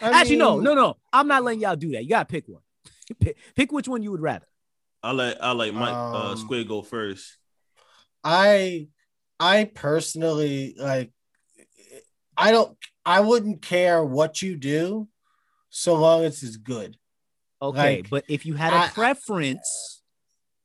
I 0.00 0.20
Actually, 0.20 0.36
no, 0.36 0.54
mean, 0.56 0.64
no, 0.64 0.74
no. 0.74 0.96
I'm 1.12 1.28
not 1.28 1.42
letting 1.44 1.60
y'all 1.60 1.76
do 1.76 1.90
that. 1.92 2.02
You 2.04 2.08
gotta 2.10 2.24
pick 2.26 2.48
one. 2.48 2.62
pick, 3.20 3.36
pick 3.54 3.72
which 3.72 3.88
one 3.88 4.02
you 4.02 4.10
would 4.12 4.20
rather. 4.20 4.46
I 5.02 5.12
let 5.12 5.42
I 5.42 5.52
let 5.52 5.74
Mike 5.74 5.92
uh, 5.94 6.30
Um, 6.32 6.36
Squid 6.36 6.68
go 6.68 6.82
first. 6.82 7.36
I 8.22 8.88
I 9.38 9.64
personally 9.64 10.74
like 10.78 11.12
I 12.36 12.50
don't 12.50 12.76
I 13.04 13.20
wouldn't 13.20 13.62
care 13.62 14.04
what 14.04 14.42
you 14.42 14.56
do 14.56 15.08
so 15.70 15.94
long 15.94 16.24
as 16.24 16.42
it's 16.42 16.56
good. 16.56 16.96
Okay, 17.62 17.96
Like, 17.98 18.10
but 18.10 18.24
if 18.28 18.46
you 18.46 18.54
had 18.54 18.72
a 18.72 18.76
I- 18.76 18.88
preference, 18.88 20.02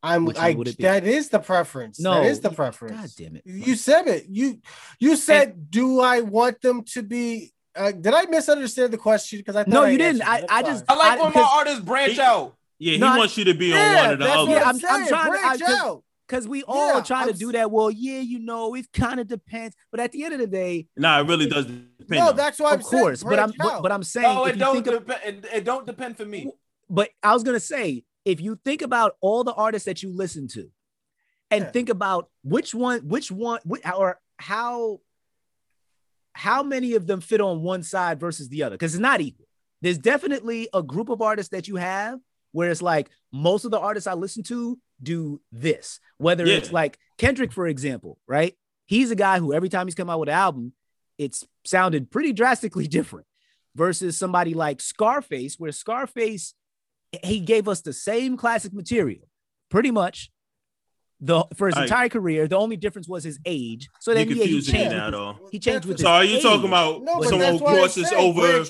I'm 0.01 0.25
Which 0.25 0.38
I 0.38 0.53
would 0.53 0.67
it 0.67 0.77
be? 0.77 0.83
that 0.83 1.03
is 1.05 1.29
the 1.29 1.39
preference. 1.39 1.99
no, 1.99 2.13
that 2.13 2.25
is 2.25 2.39
the 2.39 2.51
preference. 2.51 2.95
God 2.95 3.09
damn 3.17 3.36
it! 3.38 3.43
You 3.45 3.75
said 3.75 4.07
it. 4.07 4.25
You 4.29 4.59
you 4.99 5.15
said, 5.15 5.71
do 5.71 5.99
I 5.99 6.21
want 6.21 6.61
them 6.61 6.83
to 6.93 7.01
be? 7.03 7.51
Uh, 7.76 7.91
did 7.91 8.13
I 8.13 8.26
misunderstand 8.28 8.93
the 8.93 8.97
question? 8.97 9.39
Because 9.39 9.55
I 9.55 9.63
thought 9.63 9.73
No, 9.73 9.84
I 9.84 9.89
you 9.89 9.97
didn't. 9.97 10.21
I- 10.21 10.45
I 10.49 10.59
I'm 10.59 10.65
just- 10.65 10.86
I 10.88 10.95
like 10.95 11.07
I- 11.11 11.15
when 11.15 11.23
my 11.26 11.30
because- 11.32 11.49
artists 11.53 11.80
branch 11.82 12.13
He- 12.13 12.21
out. 12.21 12.55
Yeah, 12.80 12.97
No, 12.97 13.07
he 13.07 13.13
I- 13.13 13.17
wants 13.17 13.38
you 13.38 13.45
to 13.45 13.53
be 13.53 13.73
on 13.73 13.80
one 13.95 14.13
of 14.13 14.19
the 14.19 14.26
other. 14.26 14.51
Yeah, 14.51 14.57
I'm, 14.59 14.65
I'm- 14.67 14.76
I'm 14.76 14.80
trying 14.80 15.05
to- 15.26 15.39
Branch 15.39 15.61
I- 15.61 15.73
out. 15.80 16.03
Because 16.28 16.47
we 16.47 16.63
all 16.63 16.95
Yeah, 16.95 17.01
try 17.03 17.26
to 17.26 17.32
I'm 17.34 17.38
do 17.38 17.51
that. 17.51 17.69
Well, 17.69 17.91
yeah, 17.91 18.19
you 18.19 18.39
know, 18.39 18.73
it 18.73 18.91
kind 18.91 19.19
of 19.19 19.28
depends. 19.28 19.76
But 19.91 19.99
at 19.99 20.11
the 20.11 20.23
end 20.23 20.34
of 20.34 20.39
the 20.39 20.47
day, 20.47 20.88
Nah, 20.97 21.19
it 21.19 21.28
really 21.28 21.47
does 21.47 21.65
depend. 21.65 22.09
No, 22.09 22.30
on- 22.30 22.36
that's 22.36 22.57
why 22.59 22.71
I'm 22.71 22.80
of 22.80 22.86
course. 22.86 23.19
saying 23.19 23.30
But 23.30 23.39
I'm 23.39 23.49
branch 23.51 23.57
but, 23.59 23.73
out. 23.73 23.84
but 23.84 23.91
I'm 23.91 24.01
saying 24.03 24.34
No, 24.36 24.45
it 24.45 24.57
don't 24.57 24.73
think 24.84 24.88
of- 24.88 25.05
depend. 25.05 25.45
It, 25.45 25.49
it 25.53 25.63
don't 25.65 25.86
depend 25.86 26.17
for 26.17 26.26
me. 26.26 26.51
but 26.89 27.11
I 27.21 27.34
was 27.34 27.43
gonna 27.43 27.59
say, 27.59 28.05
if 28.26 28.41
you 28.41 28.59
think 28.65 28.82
about 28.82 29.17
all 29.21 29.43
the 29.43 29.53
artists 29.53 29.86
that 29.86 30.01
you 30.01 30.11
listen 30.15 30.47
to, 30.49 30.71
and 31.51 31.65
Yeah. 31.65 31.71
think 31.71 31.89
about 31.89 32.30
which 32.43 32.73
one, 32.73 33.01
which 33.07 33.30
one, 33.32 33.59
or 33.95 34.19
how 34.38 35.01
how 36.38 36.61
many 36.61 36.93
of 36.95 37.07
them 37.07 37.21
fit 37.21 37.39
on 37.39 37.61
one 37.63 37.81
side 37.81 38.19
versus 38.19 38.49
the 38.49 38.61
other, 38.63 38.75
because 38.75 38.93
it's 38.93 39.01
not 39.01 39.21
equal. 39.21 39.47
There's 39.81 39.97
definitely 39.97 40.67
a 40.73 40.83
group 40.83 41.07
of 41.09 41.21
artists 41.21 41.51
that 41.51 41.67
you 41.69 41.77
have 41.77 42.19
where 42.51 42.69
it's 42.69 42.81
like 42.81 43.09
most 43.31 43.63
of 43.63 43.71
the 43.71 43.79
artists 43.79 44.05
I 44.05 44.13
listen 44.15 44.43
to 44.43 44.77
do 45.01 45.39
this. 45.51 45.99
Whether 46.17 46.45
Yeah. 46.45 46.55
it's 46.57 46.71
like 46.73 46.97
Kendrick, 47.17 47.53
for 47.53 47.67
example, 47.67 48.19
right? 48.27 48.53
He's 48.86 49.11
a 49.11 49.15
guy 49.15 49.39
who 49.39 49.53
every 49.53 49.69
time 49.69 49.88
he's 49.88 49.95
come 49.95 50.09
out 50.09 50.19
with 50.19 50.29
an 50.29 50.36
album, 50.36 50.73
it's 51.17 51.45
sounded 51.63 52.11
pretty 52.11 52.33
drastically 52.33 52.88
different 52.97 53.27
versus 53.75 54.17
somebody 54.17 54.53
like 54.53 54.81
Scarface, 54.81 55.55
where 55.57 55.71
Scarface 55.71 56.53
he 57.23 57.39
gave 57.39 57.69
us 57.69 57.79
the 57.79 57.93
same 57.93 58.36
classic 58.36 58.73
material, 58.73 59.29
pretty 59.69 59.91
much. 59.91 60.31
The 61.26 61.43
for 61.55 61.67
his 61.67 61.76
I- 61.76 61.84
entire 61.84 62.09
career, 62.09 62.47
the 62.47 62.57
only 62.57 62.78
difference 62.78 63.07
was 63.07 63.23
his 63.23 63.39
age. 63.45 63.89
So 63.99 64.13
then 64.13 64.28
yeah, 64.30 64.34
he 64.36 64.39
confusing 64.41 64.73
me 64.73 64.80
changed. 64.80 64.95
now, 64.95 65.05
with- 65.05 65.13
though. 65.13 65.49
He 65.51 65.59
changed 65.59 65.86
with 65.88 65.99
So 65.99 66.07
are 66.07 66.23
you 66.23 66.36
his 66.36 66.43
talking 66.43 66.67
about 66.67 67.01
No, 67.03 67.21
someone 67.23 67.57
who 67.57 67.63
why 67.63 67.73
crosses 67.76 68.11
over? 68.11 68.41
branch- 68.41 68.69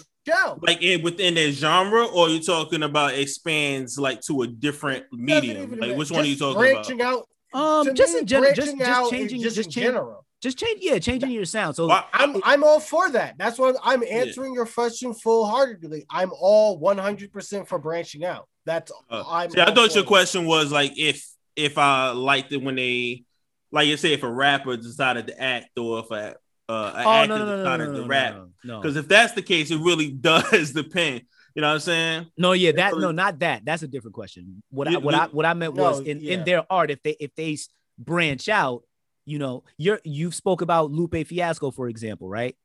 like 0.62 0.82
in 0.82 1.01
within 1.03 1.36
their 1.36 1.51
genre, 1.51 2.06
or 2.06 2.30
you 2.30 2.39
talking 2.41 2.82
about 2.84 3.14
expands 3.14 3.99
like 3.99 4.22
to 4.22 4.41
a 4.43 4.47
different 4.47 5.06
medium? 5.12 5.70
Like 5.72 5.80
matter. 5.80 5.95
which 5.95 6.12
one 6.12 6.22
are 6.22 6.24
you 6.24 6.32
Just 6.36 6.39
talking 6.41 6.60
branching 6.60 7.01
about? 7.01 7.28
out. 7.53 7.60
Um, 7.60 7.86
to 7.88 7.93
just 7.93 8.14
me, 8.14 8.20
in 8.20 8.26
general, 8.26 8.53
just 8.53 8.78
just 8.78 9.12
changing, 9.12 9.38
is 9.39 9.43
just, 9.43 9.56
just 9.56 9.68
in 9.68 9.72
change, 9.74 9.86
general. 9.93 10.26
just 10.41 10.58
change, 10.58 10.80
yeah, 10.82 10.97
changing 10.99 11.30
your 11.32 11.45
sound. 11.45 11.76
So 11.76 11.88
Well, 11.88 12.06
I- 12.14 12.24
I'm 12.24 12.41
I'm 12.43 12.64
all 12.64 12.80
for 12.80 13.10
that. 13.12 13.36
That's 13.38 13.60
what 13.60 13.76
I'm 13.84 14.03
answering 14.10 14.53
your 14.53 14.66
question 14.66 15.14
full 15.14 15.45
heartedly. 15.45 16.06
I'm 16.10 16.32
all 16.39 16.78
100 16.80 17.32
percent 17.32 17.68
for 17.68 17.78
branching 17.80 18.26
out. 18.26 18.47
That's 18.66 18.91
Uh, 19.10 19.24
I'm. 19.28 19.51
See, 19.51 19.62
I 19.62 19.74
thought 19.74 19.93
your 19.93 20.03
it. 20.03 20.08
question 20.08 20.45
was 20.45 20.72
like 20.72 20.93
if 20.97 21.24
if 21.56 21.78
I 21.78 22.12
liked 22.12 22.51
it 22.51 22.62
when 22.62 22.76
they 22.76 23.24
like 23.72 23.88
you 23.88 23.97
say 23.97 24.14
if 24.14 24.24
a 24.24 24.30
rapper 24.32 24.78
decided 24.78 25.28
to 25.28 25.41
act 25.41 25.78
or 25.78 25.99
if 25.99 26.12
a 26.12 26.36
uh, 26.68 26.91
an 26.95 27.06
oh 27.06 27.12
actor 27.12 27.28
no 27.28 27.38
no 27.38 27.45
no 27.45 27.51
no 27.51 27.58
decided 27.58 27.86
no, 27.86 27.91
no, 27.91 27.97
to 27.97 28.01
no, 28.01 28.08
rap. 28.08 28.34
no, 28.36 28.47
no. 28.64 28.82
Because 28.82 28.95
if 28.97 29.08
that's 29.08 29.34
the 29.34 29.41
case, 29.41 29.70
it 29.72 29.78
really 29.78 30.10
does 30.12 30.72
depend. 30.72 31.22
You 31.53 31.62
know 31.62 31.70
what 31.70 31.74
I'm 31.76 31.80
saying? 31.80 32.28
No, 32.38 32.51
yeah, 32.53 32.72
that 32.74 32.93
really- 32.93 33.03
no, 33.03 33.12
not 33.12 33.39
that. 33.39 33.64
That's 33.64 33.84
a 33.84 33.88
different 33.88 34.14
question. 34.16 34.62
What 34.70 34.88
I 34.88 34.97
what 34.97 35.14
you- 35.14 35.20
I 35.20 35.26
what 35.28 35.45
I 35.45 35.53
meant 35.53 35.76
No, 35.76 35.84
was 35.84 35.99
in 36.01 36.20
yeah. 36.22 36.34
in 36.34 36.43
their 36.43 36.66
art, 36.70 36.91
if 36.91 37.01
they 37.03 37.16
if 37.20 37.34
they 37.36 37.58
branch 37.97 38.49
out, 38.49 38.84
you 39.26 39.39
know, 39.39 39.64
you're 39.78 40.01
you've 40.03 40.36
spoke 40.36 40.62
about 40.62 40.91
Lupe 40.91 41.26
Fiasco, 41.28 41.72
for 41.72 41.88
example, 41.88 42.28
right? 42.28 42.56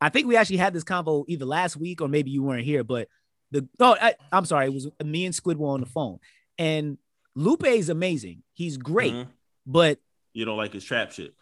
I 0.00 0.10
think 0.10 0.26
we 0.28 0.36
actually 0.36 0.58
had 0.58 0.74
this 0.74 0.84
convo 0.84 1.24
either 1.26 1.44
last 1.44 1.76
week 1.76 2.00
or 2.00 2.08
maybe 2.08 2.30
you 2.30 2.42
weren't 2.42 2.64
here, 2.64 2.84
but 2.84 3.08
the 3.50 3.66
oh, 3.80 3.96
I, 4.00 4.14
I'm 4.30 4.44
sorry, 4.44 4.66
it 4.66 4.74
was 4.74 4.88
me 5.02 5.24
and 5.24 5.34
Squid 5.34 5.58
were 5.58 5.68
on 5.68 5.80
the 5.80 5.86
phone, 5.86 6.18
and 6.58 6.98
Lupe 7.38 7.64
is 7.66 7.88
amazing. 7.88 8.42
He's 8.52 8.76
great, 8.76 9.14
Mhm. 9.14 9.28
but 9.64 10.00
You 10.34 10.44
don't 10.44 10.56
like 10.56 10.72
his 10.72 10.84
trap 10.84 11.12
shit. 11.12 11.34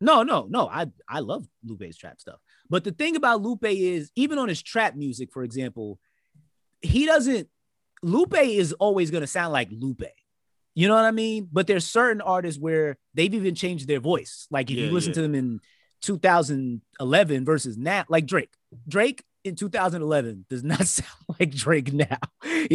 no, 0.00 0.22
no, 0.22 0.46
no. 0.50 0.68
I 0.68 0.86
I 1.08 1.20
love 1.20 1.46
Lupe's 1.64 1.96
trap 1.96 2.20
stuff. 2.20 2.38
But 2.68 2.84
the 2.84 2.92
thing 2.92 3.16
about 3.16 3.40
Lupe 3.42 3.64
is 3.64 4.10
even 4.16 4.38
on 4.38 4.48
his 4.48 4.62
trap 4.62 4.94
music, 4.96 5.32
for 5.32 5.42
example, 5.42 5.98
he 6.82 7.06
doesn't 7.06 7.48
Lupe 8.02 8.34
is 8.36 8.72
always 8.74 9.10
going 9.10 9.20
to 9.22 9.26
sound 9.26 9.52
like 9.52 9.68
Lupe. 9.70 10.02
You 10.74 10.88
know 10.88 10.94
what 10.94 11.04
I 11.04 11.10
mean? 11.10 11.48
But 11.52 11.66
there's 11.66 11.84
certain 11.86 12.20
artists 12.22 12.60
where 12.60 12.96
they've 13.14 13.34
even 13.34 13.54
changed 13.54 13.88
their 13.88 14.00
voice. 14.00 14.46
Like 14.50 14.70
if 14.70 14.76
Yeah, 14.76 14.86
you 14.86 14.90
listen 14.92 15.10
yeah. 15.10 15.14
to 15.16 15.22
them 15.22 15.34
in 15.34 15.60
2011 16.02 17.44
versus 17.44 17.76
now, 17.76 18.04
like 18.08 18.26
Drake. 18.26 18.52
Drake 18.88 19.24
in 19.44 19.54
2011 19.56 20.46
does 20.48 20.62
not 20.64 20.86
sound 20.86 21.08
like 21.38 21.50
Drake 21.50 21.92
now. 21.92 22.18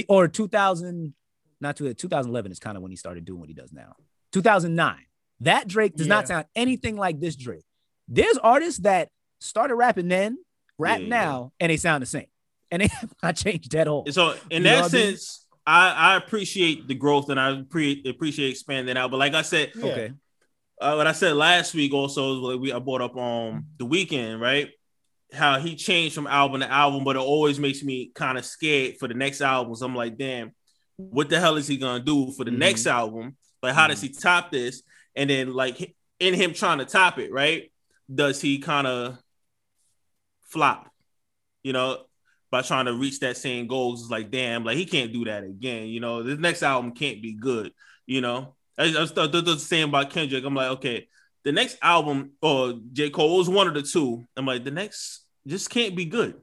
Or 0.10 0.28
2000 0.28 1.14
not 1.62 1.78
to 1.78 1.94
2011 1.94 2.52
is 2.52 2.60
kind 2.60 2.76
of 2.78 2.84
when 2.84 2.92
he 2.92 2.98
started 2.98 3.26
doing 3.26 3.40
what 3.40 3.50
he 3.50 3.56
does 3.56 3.72
now. 3.72 3.94
2009. 4.34 4.96
That 5.42 5.68
Drake 5.68 5.96
does 5.96 6.08
not 6.08 6.28
sound 6.28 6.46
anything 6.56 6.96
like 6.98 7.20
this 7.20 7.36
Drake. 7.36 7.66
There's 8.08 8.38
artists 8.38 8.82
that 8.82 9.10
started 9.42 9.76
rapping 9.76 10.08
then, 10.08 10.38
rap 10.78 11.00
Yeah, 11.00 11.04
yeah. 11.04 11.10
now, 11.10 11.52
and 11.60 11.70
they 11.70 11.78
sound 11.78 12.02
the 12.02 12.06
same. 12.08 12.28
And 12.72 12.82
they 12.82 12.88
have 13.00 13.14
not 13.22 13.36
changed 13.36 13.76
at 13.76 13.88
all. 13.88 14.06
So 14.12 14.36
in 14.50 14.64
You 14.64 14.70
that 14.70 14.82
what 14.84 14.94
I 14.94 14.98
mean? 14.98 15.08
sense, 15.12 15.46
I, 15.66 15.90
I 15.92 16.16
appreciate 16.18 16.88
the 16.88 16.96
growth 16.96 17.30
and 17.30 17.40
I 17.40 17.64
pre- 17.70 18.04
appreciate 18.08 18.52
expanding 18.52 18.96
out. 18.98 19.12
But 19.12 19.18
like 19.18 19.34
I 19.34 19.42
said, 19.42 19.72
Yeah. 19.76 19.86
Okay. 19.86 20.12
uh, 20.80 20.94
what 20.96 21.08
I 21.08 21.12
said 21.12 21.34
last 21.36 21.74
week 21.74 21.94
also 21.94 22.36
is 22.36 22.40
what 22.42 22.60
we 22.62 22.72
I 22.72 22.80
brought 22.80 23.02
up 23.02 23.16
on 23.18 23.66
the 23.78 23.86
weekend, 23.86 24.40
right? 24.40 24.70
How 25.34 25.60
he 25.60 25.76
changed 25.76 26.16
from 26.16 26.28
album 26.28 26.62
to 26.62 26.72
album, 26.72 27.04
but 27.04 27.16
it 27.18 27.20
always 27.20 27.60
makes 27.60 27.84
me 27.84 28.12
kind 28.16 28.38
of 28.38 28.46
scared 28.46 28.98
for 29.00 29.08
the 29.08 29.16
next 29.16 29.42
albums. 29.42 29.82
I'm 29.82 29.96
like, 29.96 30.18
damn, 30.18 30.54
what 30.98 31.30
the 31.30 31.40
hell 31.40 31.56
is 31.58 31.68
he 31.68 31.78
gonna 31.78 32.04
do 32.04 32.32
for 32.32 32.44
the 32.46 32.52
Mhm. 32.52 32.58
next 32.58 32.86
album? 32.88 33.36
Like, 33.62 33.74
how 33.76 33.88
does 33.88 34.02
he 34.02 34.10
top 34.10 34.52
this? 34.52 34.84
And 35.16 35.30
then, 35.30 35.54
like, 35.54 35.96
in 36.20 36.34
him 36.34 36.54
trying 36.54 36.78
to 36.80 36.86
top 36.86 37.20
it, 37.20 37.32
right? 37.32 37.72
Does 38.14 38.40
he 38.42 38.60
kind 38.60 38.88
of 38.88 39.18
flop? 40.50 40.90
You 41.64 41.74
know, 41.74 42.06
by 42.52 42.62
trying 42.62 42.86
to 42.86 42.94
reach 42.94 43.20
that 43.20 43.38
same 43.38 43.68
goals, 43.68 44.02
it's 44.04 44.12
like, 44.12 44.30
damn, 44.32 44.64
like 44.64 44.78
he 44.78 44.86
can't 44.86 45.12
do 45.12 45.26
that 45.26 45.44
again. 45.44 45.88
You 45.88 46.00
know, 46.00 46.24
this 46.24 46.38
next 46.40 46.64
album 46.64 46.92
can't 46.94 47.22
be 47.22 47.34
good. 47.34 47.74
You 48.06 48.22
know, 48.22 48.56
I, 48.78 48.94
I 48.96 49.02
was 49.02 49.12
th- 49.12 49.32
th- 49.32 49.46
th- 49.46 49.60
saying 49.60 49.86
about 49.90 50.12
Kendrick. 50.12 50.44
I'm 50.46 50.54
like, 50.54 50.72
okay, 50.74 51.08
the 51.44 51.52
next 51.52 51.78
album 51.82 52.32
or 52.42 52.80
J. 52.94 53.10
Cole 53.10 53.38
was 53.38 53.50
one 53.50 53.68
of 53.68 53.74
the 53.74 53.82
two. 53.82 54.24
I'm 54.38 54.46
like, 54.46 54.64
the 54.64 54.72
next 54.72 55.26
just 55.48 55.70
can't 55.70 55.96
be 55.96 56.06
good. 56.06 56.36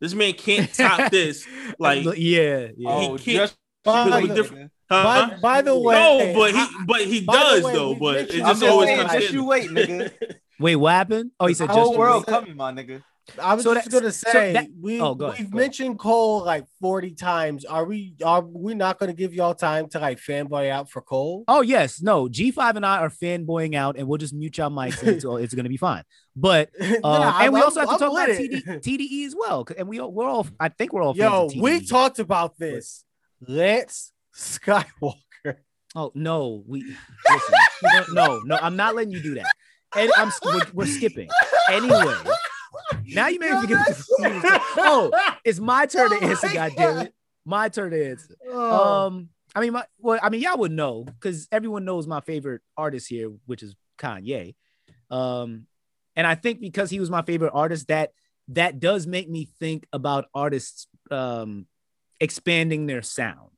This 0.00 0.14
man 0.14 0.32
can't 0.32 0.72
top 0.72 1.10
this. 1.12 1.46
Like, 1.78 2.04
yeah, 2.16 2.68
yeah. 2.76 2.88
Oh, 2.90 3.18
can't- 3.18 3.36
just 3.36 3.56
By, 3.84 4.04
Because 4.20 4.28
the- 4.28 4.34
different- 4.34 4.70
huh? 4.90 5.30
by, 5.30 5.36
by 5.40 5.62
the 5.62 5.76
way, 5.78 5.94
no, 5.94 6.32
but 6.34 6.54
he 6.54 6.66
but 6.86 7.00
he 7.00 7.20
does 7.26 7.64
way, 7.64 7.72
though. 7.72 7.94
But 7.94 8.14
mentioned- 8.14 8.38
it's 8.38 8.44
I'm 8.44 8.50
just 8.50 8.60
just 8.60 8.72
always 8.72 8.88
saying, 8.88 9.06
kind 9.08 9.20
just 9.20 9.32
you 9.32 9.44
wait, 9.44 9.70
nigga. 9.70 10.12
Wait, 10.60 10.76
what 10.76 10.92
happened? 10.92 11.32
Oh, 11.40 11.46
he 11.46 11.54
said 11.54 11.64
The 11.70 11.74
just 11.74 11.80
whole 11.80 11.92
you 11.94 11.98
world 11.98 12.24
coming, 12.26 12.56
my 12.56 12.70
nigga. 12.72 13.02
I 13.40 13.54
was 13.54 13.64
So 13.64 13.74
just 13.74 13.90
that- 13.90 14.00
gonna 14.00 14.12
so 14.12 14.30
say 14.30 14.52
that- 14.52 14.68
we 14.80 15.00
oh, 15.00 15.14
go 15.16 15.26
ahead, 15.26 15.40
we've 15.40 15.50
go 15.50 15.58
mentioned 15.58 15.98
Cole 15.98 16.44
like 16.44 16.66
40 16.80 17.12
times. 17.14 17.64
Are 17.64 17.84
we 17.84 18.14
are 18.24 18.42
we 18.42 18.74
not 18.74 19.00
gonna 19.00 19.12
give 19.12 19.34
y'all 19.34 19.54
time 19.54 19.88
to 19.88 19.98
like 19.98 20.18
fanboy 20.18 20.70
out 20.70 20.88
for 20.90 21.00
Cole? 21.02 21.42
Oh 21.48 21.62
yes, 21.62 22.00
no. 22.00 22.28
G5 22.28 22.76
and 22.76 22.86
I 22.86 22.98
are 22.98 23.10
fanboying 23.10 23.74
out, 23.74 23.96
and 23.96 24.06
we'll 24.06 24.18
just 24.18 24.34
mute 24.34 24.58
y'all 24.58 24.70
mics, 24.70 25.00
and 25.00 25.08
it's, 25.16 25.24
it's 25.24 25.54
gonna 25.54 25.68
be 25.68 25.76
fine. 25.76 26.04
But 26.36 26.70
Nah, 26.80 26.86
um, 26.86 26.92
and 26.94 27.04
I'm- 27.24 27.52
we 27.52 27.60
also 27.60 27.80
I'm- 27.80 27.88
have 27.88 27.98
to 27.98 28.04
talk 28.04 28.16
I'm 28.16 28.24
about 28.24 28.36
TD. 28.38 28.82
TDE 28.82 29.26
as 29.26 29.34
well. 29.36 29.66
and 29.76 29.88
we 29.88 29.98
we're 30.00 30.26
all 30.28 30.46
I 30.60 30.68
think 30.68 30.92
we're 30.92 31.02
all 31.02 31.16
Yo, 31.16 31.48
fans 31.48 31.54
of 31.56 31.60
we 31.60 31.80
TDE. 31.80 31.88
talked 31.88 32.18
about 32.20 32.56
this. 32.58 33.04
Lance 33.46 34.12
Skiiiwalker. 34.34 35.56
Oh 35.94 36.10
no, 36.14 36.62
we 36.66 36.82
listen. 36.82 37.54
don't- 37.82 38.14
no, 38.14 38.40
no, 38.44 38.58
I'm 38.60 38.76
not 38.76 38.94
letting 38.94 39.12
you 39.12 39.22
do 39.22 39.34
that. 39.34 39.46
And 39.96 40.10
I'm 40.16 40.32
we're, 40.44 40.60
we're 40.72 40.86
skipping 40.86 41.28
anyway. 41.70 42.14
Now 43.06 43.28
you 43.28 43.38
made 43.38 43.52
me 43.52 43.60
forget. 43.60 43.78
what 43.78 43.88
the 43.88 43.94
fuck 43.94 44.18
we 44.18 44.32
was 44.32 44.42
talking- 44.42 44.62
Oh, 44.78 45.10
it's 45.44 45.60
my 45.60 45.84
turn 45.86 46.10
to 46.10 46.16
Oh 46.24 46.28
answer. 46.28 46.46
my 46.46 46.54
God 46.54 46.72
damn 46.76 46.98
it, 46.98 47.14
my 47.44 47.68
turn 47.68 47.90
to 47.90 48.10
answer. 48.10 48.34
Oh, 48.48 49.06
Um, 49.06 49.28
I 49.54 49.60
mean, 49.60 49.74
my 49.74 49.84
well, 49.98 50.18
I 50.22 50.30
mean, 50.30 50.40
y'all 50.40 50.56
would 50.58 50.72
know 50.72 51.04
because 51.04 51.46
everyone 51.52 51.84
knows 51.84 52.06
my 52.06 52.20
favorite 52.22 52.62
artist 52.76 53.08
here, 53.08 53.28
which 53.44 53.62
is 53.62 53.74
Kanye. 53.98 54.54
Um, 55.10 55.66
and 56.16 56.26
I 56.26 56.36
think 56.36 56.60
because 56.60 56.88
he 56.88 57.00
was 57.00 57.10
my 57.10 57.20
favorite 57.22 57.50
artist, 57.52 57.88
that 57.88 58.12
that 58.48 58.80
does 58.80 59.06
make 59.06 59.28
me 59.28 59.44
think 59.60 59.86
about 59.92 60.24
artists 60.34 60.86
um 61.10 61.66
expanding 62.22 62.86
their 62.86 63.02
sound. 63.02 63.50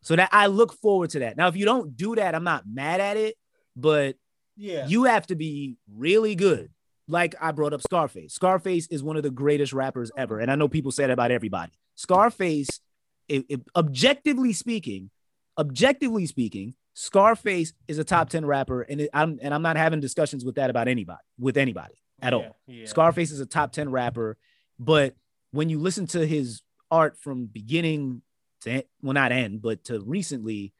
So 0.00 0.16
that 0.16 0.30
I 0.32 0.46
look 0.46 0.72
forward 0.72 1.10
to 1.10 1.20
that. 1.20 1.36
Now, 1.36 1.46
if 1.46 1.56
you 1.56 1.64
don't 1.64 1.96
do 1.96 2.16
that, 2.16 2.34
I'm 2.34 2.42
not 2.42 2.64
mad 2.66 3.00
at 3.00 3.16
it, 3.16 3.36
but 3.76 4.16
yeah. 4.56 4.86
you 4.88 5.04
have 5.04 5.26
to 5.28 5.36
be 5.36 5.76
really 5.94 6.34
good. 6.34 6.70
Like 7.06 7.34
I 7.40 7.52
brought 7.52 7.72
up 7.72 7.82
Scarface. 7.82 8.32
Scarface 8.32 8.88
is 8.88 9.02
one 9.02 9.16
of 9.16 9.22
the 9.22 9.30
greatest 9.30 9.72
rappers 9.72 10.10
ever. 10.16 10.40
And 10.40 10.50
I 10.50 10.56
know 10.56 10.68
people 10.68 10.90
say 10.90 11.04
that 11.04 11.12
about 11.12 11.30
everybody. 11.30 11.72
Scarface, 11.94 12.80
if, 13.28 13.44
if- 13.48 13.60
objectively 13.76 14.52
speaking, 14.52 15.10
objectively 15.58 16.26
speaking, 16.26 16.74
Scarface 16.94 17.72
is 17.86 17.98
a 17.98 18.04
top 18.04 18.28
10 18.30 18.44
rapper. 18.44 18.82
And 18.82 19.02
it, 19.02 19.10
I'm 19.12 19.38
and 19.40 19.54
I'm 19.54 19.62
not 19.62 19.76
having 19.76 20.00
discussions 20.00 20.44
with 20.44 20.56
that 20.56 20.70
about 20.70 20.88
anybody, 20.88 21.22
with 21.38 21.56
anybody 21.56 21.94
at 22.20 22.32
all. 22.34 22.56
Yeah. 22.66 22.86
Scarface 22.86 23.30
is 23.30 23.40
a 23.40 23.46
top 23.46 23.72
10 23.72 23.90
rapper, 23.90 24.36
but 24.78 25.14
when 25.52 25.68
you 25.68 25.78
listen 25.78 26.06
to 26.08 26.26
his 26.26 26.62
art 26.92 27.18
from 27.18 27.46
beginning 27.46 28.22
to 28.60 28.84
well, 29.02 29.14
not 29.14 29.32
end, 29.32 29.62
but 29.62 29.84
to 29.84 29.98
recently, 30.00 30.74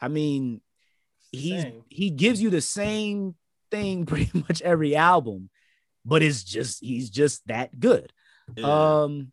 I 0.00 0.08
mean, 0.08 0.60
he's 1.30 1.62
Same. 1.62 1.84
he 1.88 2.10
gives 2.10 2.42
you 2.42 2.50
the 2.50 2.60
same 2.60 3.36
thing 3.70 4.04
pretty 4.06 4.30
much 4.46 4.60
every 4.60 4.96
album, 4.96 5.48
but 6.04 6.22
it's 6.22 6.42
just 6.42 6.82
he's 6.82 7.08
just 7.08 7.46
that 7.46 7.78
good. 7.78 8.12
Yeah. 8.56 9.02
Um, 9.02 9.32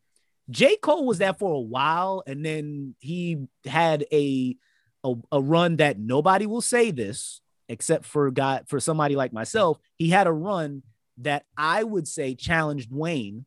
J. 0.50 0.78
Cole 0.78 1.06
was 1.06 1.18
that 1.18 1.38
for 1.40 1.54
a 1.54 1.60
while, 1.60 2.24
and 2.26 2.46
then 2.46 2.96
he 3.00 3.48
had 3.66 4.06
a, 4.12 4.56
a 5.04 5.14
a 5.32 5.42
run 5.42 5.78
that 5.78 6.00
nobody 6.00 6.46
will 6.46 6.62
say 6.62 6.92
this 6.92 7.42
except 7.68 8.06
for 8.06 8.32
God 8.32 8.66
for 8.68 8.80
somebody 8.80 9.16
like 9.16 9.34
myself. 9.34 9.80
He 9.96 10.10
had 10.10 10.28
a 10.28 10.32
run 10.32 10.84
that 11.20 11.46
I 11.58 11.84
would 11.84 12.08
say 12.08 12.34
challenged 12.36 12.92
Wayne 12.92 13.46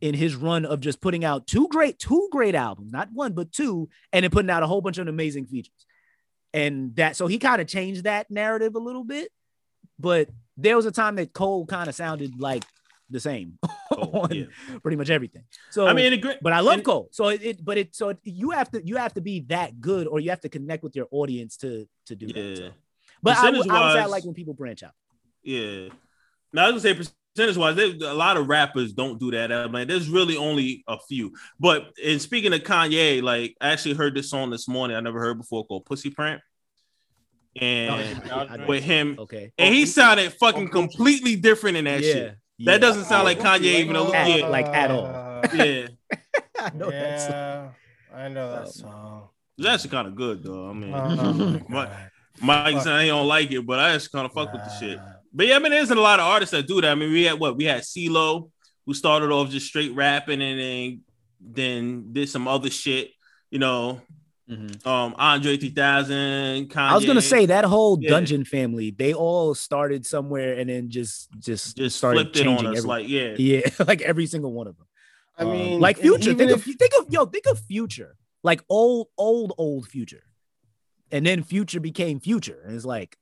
in 0.00 0.14
his 0.14 0.34
run 0.34 0.64
of 0.64 0.80
just 0.80 1.00
putting 1.00 1.24
out 1.24 1.46
two 1.46 1.68
great 1.68 1.98
two 1.98 2.28
great 2.30 2.54
albums, 2.54 2.92
not 2.92 3.10
one 3.12 3.32
but 3.32 3.52
two, 3.52 3.88
and 4.12 4.22
then 4.22 4.30
putting 4.30 4.50
out 4.50 4.62
a 4.62 4.66
whole 4.66 4.80
bunch 4.80 4.98
of 4.98 5.08
amazing 5.08 5.46
features. 5.46 5.86
And 6.52 6.96
that 6.96 7.16
so 7.16 7.26
he 7.26 7.38
kind 7.38 7.60
of 7.60 7.68
changed 7.68 8.04
that 8.04 8.30
narrative 8.30 8.74
a 8.74 8.78
little 8.78 9.04
bit, 9.04 9.30
but 9.98 10.28
there 10.56 10.76
was 10.76 10.86
a 10.86 10.90
time 10.92 11.16
that 11.16 11.32
Cole 11.32 11.66
kind 11.66 11.88
of 11.88 11.94
sounded 11.94 12.40
like 12.40 12.64
the 13.08 13.20
same 13.20 13.58
on 13.90 14.32
yeah. 14.32 14.44
pretty 14.82 14.96
much 14.96 15.10
everything. 15.10 15.44
So 15.70 15.86
I 15.86 15.92
mean, 15.92 16.12
agree- 16.12 16.38
but 16.40 16.52
I 16.52 16.60
love 16.60 16.74
and- 16.74 16.84
Cole. 16.84 17.08
So 17.12 17.28
it, 17.28 17.42
it 17.42 17.64
but 17.64 17.78
it 17.78 17.94
so 17.94 18.10
it, 18.10 18.18
you 18.24 18.50
have 18.50 18.70
to 18.72 18.84
you 18.86 18.96
have 18.96 19.14
to 19.14 19.20
be 19.20 19.40
that 19.48 19.80
good 19.80 20.06
or 20.06 20.20
you 20.20 20.30
have 20.30 20.40
to 20.40 20.48
connect 20.48 20.82
with 20.82 20.96
your 20.96 21.06
audience 21.10 21.56
to 21.58 21.86
to 22.06 22.16
do 22.16 22.26
that. 22.28 22.36
Yeah. 22.36 22.54
So. 22.56 22.70
But 23.22 23.36
I, 23.36 23.48
I 23.50 23.92
say 23.94 24.00
I 24.00 24.06
like 24.06 24.24
when 24.24 24.34
people 24.34 24.54
branch 24.54 24.82
out. 24.82 24.92
Yeah. 25.42 25.88
Now 26.52 26.66
I 26.66 26.70
was 26.70 26.82
gonna 26.82 26.94
say 27.04 27.10
percentage 27.34 27.56
wise, 27.56 27.78
a 27.78 28.14
lot 28.14 28.36
of 28.36 28.48
rappers 28.48 28.92
don't 28.92 29.18
do 29.18 29.30
that. 29.30 29.52
I'm 29.52 29.72
like, 29.72 29.88
there's 29.88 30.08
really 30.08 30.36
only 30.36 30.84
a 30.88 30.98
few. 31.08 31.32
But 31.58 31.92
in 32.02 32.18
speaking 32.18 32.52
of 32.52 32.60
Kanye, 32.60 33.22
like 33.22 33.56
I 33.60 33.70
actually 33.70 33.94
heard 33.94 34.14
this 34.14 34.30
song 34.30 34.50
this 34.50 34.68
morning. 34.68 34.96
I 34.96 35.00
never 35.00 35.20
heard 35.20 35.38
before 35.38 35.64
called 35.66 35.84
Pussy 35.86 36.10
Print. 36.10 36.40
And 37.60 38.22
Oh, 38.30 38.36
I- 38.36 38.62
I- 38.62 38.66
with 38.66 38.84
him, 38.84 39.16
Okay. 39.18 39.52
and 39.58 39.74
he 39.74 39.84
sounded 39.86 40.32
fucking 40.34 40.68
completely 40.68 41.34
different 41.36 41.76
in 41.76 41.84
that 41.86 42.00
yeah. 42.00 42.12
shit. 42.12 42.36
yeah. 42.58 42.72
That 42.72 42.80
doesn't 42.80 43.04
sound 43.04 43.24
like 43.24 43.40
Oh, 43.40 43.42
Kanye 43.44 43.56
okay. 43.58 43.80
even 43.82 43.96
a 43.96 44.00
little 44.00 44.14
At- 44.14 44.38
yeah. 44.38 44.46
like, 44.48 44.66
at 44.66 44.90
all. 44.90 45.06
Uh, 45.06 45.42
Yeah, 45.54 45.88
I 46.60 46.70
know 46.74 46.90
that 46.90 47.20
song. 47.20 47.30
yeah, 47.32 47.68
I 48.14 48.28
know 48.28 48.50
that 48.52 48.66
Oh. 48.66 48.70
song. 48.70 49.28
it's 49.58 49.66
actually 49.66 49.90
kind 49.90 50.06
of 50.08 50.14
good 50.14 50.42
though. 50.44 50.70
I 50.70 50.72
mean, 50.74 50.94
Oh, 50.94 51.00
my 51.68 51.76
What? 51.76 51.88
God. 51.90 52.10
Mike 52.42 52.82
said 52.82 53.00
he 53.02 53.08
don't 53.08 53.26
like 53.26 53.50
it, 53.50 53.66
but 53.66 53.80
I 53.80 53.94
just 53.94 54.12
kind 54.12 54.24
of 54.26 54.32
fuck 54.32 54.52
with 54.52 54.62
the 54.62 54.78
shit. 54.78 54.98
Nah. 55.32 55.36
But 55.36 55.46
yeah, 55.46 55.56
I 55.56 55.58
mean, 55.58 55.72
there's 55.72 55.90
a 55.90 55.94
lot 55.94 56.20
of 56.20 56.26
artists 56.26 56.52
that 56.52 56.66
do 56.66 56.80
that. 56.80 56.90
I 56.90 56.94
mean, 56.94 57.12
we 57.12 57.24
had 57.24 57.38
what 57.38 57.56
we 57.56 57.64
had 57.64 57.82
CeeLo, 57.82 58.50
who 58.86 58.94
started 58.94 59.30
off 59.30 59.50
just 59.50 59.66
straight 59.66 59.94
rapping 59.94 60.42
and 60.42 60.58
then 60.60 61.00
then 61.40 62.12
did 62.12 62.28
some 62.28 62.46
other 62.48 62.68
shit. 62.70 63.10
You 63.50 63.58
know, 63.58 64.00
Mhm. 64.48 64.84
um, 64.86 65.14
Andre 65.18 65.56
3000. 65.56 66.68
Kanye. 66.68 66.76
I 66.76 66.94
was 66.94 67.04
gonna 67.06 67.22
say 67.22 67.46
that 67.46 67.64
whole 67.64 67.98
Yeah. 68.00 68.10
Dungeon 68.10 68.44
family, 68.44 68.90
they 68.90 69.14
all 69.14 69.54
started 69.54 70.04
somewhere 70.04 70.58
and 70.58 70.68
then 70.68 70.90
just 70.90 71.28
just 71.38 71.76
just 71.76 71.96
started 71.96 72.20
flipped 72.20 72.36
it 72.36 72.46
on 72.46 72.56
changing 72.56 72.66
us. 72.72 72.78
every- 72.78 72.88
Like, 72.88 73.08
yeah, 73.08 73.34
yeah, 73.38 73.60
like 73.86 74.02
every 74.02 74.26
single 74.26 74.52
one 74.52 74.66
of 74.66 74.76
them. 74.76 74.86
I 75.38 75.44
Um, 75.44 75.52
mean, 75.52 75.80
like 75.80 75.98
Future. 75.98 76.30
even 76.32 76.48
Think 76.48 76.50
of 76.52 76.62
think 76.64 76.92
of 76.98 77.06
yo, 77.10 77.24
think 77.26 77.46
of 77.46 77.58
Future, 77.60 78.16
like 78.42 78.62
old, 78.68 79.08
old, 79.16 79.52
old 79.56 79.86
Future, 79.88 80.24
and 81.10 81.24
then 81.24 81.42
Future 81.42 81.80
became 81.80 82.20
Future, 82.20 82.60
and 82.66 82.74
it's 82.76 82.84
like, 82.84 83.16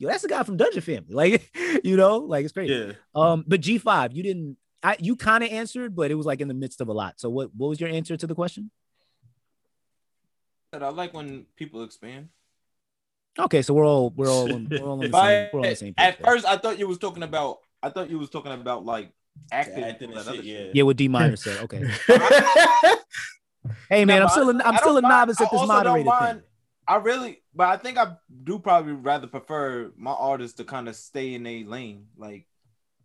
yo, 0.00 0.08
that's 0.08 0.22
the 0.22 0.28
guy 0.28 0.42
from 0.42 0.56
Dungeon 0.56 0.80
Family, 0.82 1.04
like 1.14 1.56
you 1.84 1.96
know, 1.96 2.16
like 2.18 2.42
it's 2.44 2.52
crazy. 2.52 2.74
yeah. 2.74 2.92
Um, 3.14 3.44
but 3.46 3.60
G 3.60 3.78
five, 3.78 4.12
you 4.12 4.24
didn't, 4.24 4.56
I 4.82 4.96
you 4.98 5.14
kind 5.14 5.44
of 5.44 5.50
answered, 5.50 5.94
but 5.94 6.10
it 6.10 6.14
was 6.14 6.26
like 6.26 6.40
in 6.40 6.48
the 6.48 6.54
midst 6.54 6.80
of 6.80 6.88
a 6.88 6.92
lot. 6.92 7.20
So 7.20 7.30
what 7.30 7.54
what 7.54 7.68
was 7.68 7.80
your 7.80 7.90
answer 7.90 8.16
to 8.16 8.26
the 8.26 8.34
question? 8.34 8.72
I 10.72 10.88
like 10.88 11.12
when 11.14 11.46
people 11.56 11.82
expand. 11.84 12.28
Okay, 13.38 13.62
so 13.62 13.74
we're 13.74 13.86
all 13.86 14.10
we're 14.10 14.28
all 14.30 14.52
on, 14.52 14.68
we're 14.70 14.78
all 14.82 14.92
on 14.92 14.98
the 15.00 15.04
same, 15.12 15.48
we're 15.52 15.60
on 15.60 15.62
the 15.68 15.76
same 15.76 15.94
page. 15.94 16.06
at 16.06 16.18
there. 16.18 16.32
first, 16.32 16.46
I 16.46 16.56
thought 16.56 16.78
you 16.78 16.88
was 16.88 16.98
talking 16.98 17.22
about. 17.22 17.58
I 17.82 17.90
thought 17.90 18.10
you 18.10 18.18
was 18.18 18.28
talking 18.30 18.52
about 18.52 18.84
like 18.84 19.10
acting, 19.52 19.84
Acting 19.84 20.08
and 20.10 20.18
that 20.18 20.26
other 20.28 20.36
shit, 20.36 20.44
yeah. 20.44 20.70
yeah, 20.74 20.82
what 20.82 20.96
D 20.96 21.08
minor 21.08 21.36
said. 21.36 21.58
Okay, 21.64 21.82
hey 23.88 24.04
man, 24.04 24.18
No, 24.18 24.24
I'm 24.24 24.28
still 24.28 24.48
a, 24.48 24.52
honestly, 24.52 24.64
I'm 24.66 24.76
still 24.78 24.96
a 24.98 25.02
mind- 25.02 25.12
novice 25.12 25.40
I 25.40 25.44
at 25.44 25.50
this 25.50 25.60
also 25.60 25.72
don't 25.72 25.84
moderated 25.84 26.06
mind- 26.06 26.40
thing. 26.40 26.46
I 26.90 26.96
really, 26.96 27.40
but 27.54 27.68
I 27.68 27.76
think 27.76 27.98
I 27.98 28.16
do 28.42 28.58
probably 28.58 28.94
rather 28.94 29.28
prefer 29.28 29.92
my 29.96 30.10
artists 30.10 30.56
to 30.56 30.64
kind 30.64 30.88
of 30.88 30.96
stay 30.96 31.34
in 31.34 31.46
a 31.46 31.62
lane, 31.62 32.06
like 32.16 32.48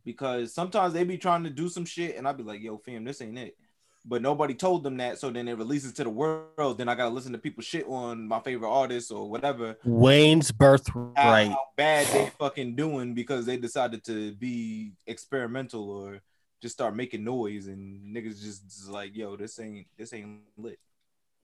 because 0.03 0.55
sometimes 0.55 0.91
they 0.91 1.03
be 1.03 1.19
trying 1.19 1.43
to 1.43 1.51
do 1.51 1.69
some 1.69 1.85
shit, 1.85 2.15
and 2.15 2.27
I'd 2.27 2.35
be 2.35 2.41
like, 2.41 2.63
"Yo, 2.63 2.79
fam, 2.79 3.03
this 3.03 3.21
ain't 3.21 3.37
it." 3.37 3.55
But 4.03 4.23
nobody 4.23 4.55
told 4.55 4.81
them 4.81 4.97
that, 4.97 5.19
so 5.19 5.29
then 5.29 5.47
it 5.47 5.59
releases 5.59 5.93
to 5.93 6.03
the 6.03 6.09
world. 6.09 6.79
Then 6.79 6.89
I 6.89 6.95
gotta 6.95 7.13
listen 7.13 7.31
to 7.33 7.37
people 7.37 7.61
shit 7.61 7.85
on 7.85 8.27
my 8.27 8.39
favorite 8.39 8.71
artists 8.71 9.11
or 9.11 9.29
whatever. 9.29 9.77
Wayne's 9.85 10.49
How, 10.49 10.55
birthright. 10.57 11.49
how 11.49 11.61
bad 11.77 12.07
they 12.07 12.31
fucking 12.39 12.75
doing 12.75 13.13
because 13.13 13.45
they 13.45 13.57
decided 13.57 14.03
to 14.05 14.33
be 14.33 14.93
experimental 15.05 15.91
or 15.91 16.23
just 16.59 16.73
start 16.73 16.95
making 16.95 17.23
noise, 17.23 17.67
and 17.67 18.15
niggas 18.15 18.41
just, 18.41 18.63
just 18.65 18.89
like, 18.89 19.15
"Yo, 19.15 19.35
this 19.35 19.59
ain't 19.59 19.85
this 19.95 20.11
ain't 20.11 20.39
lit." 20.57 20.79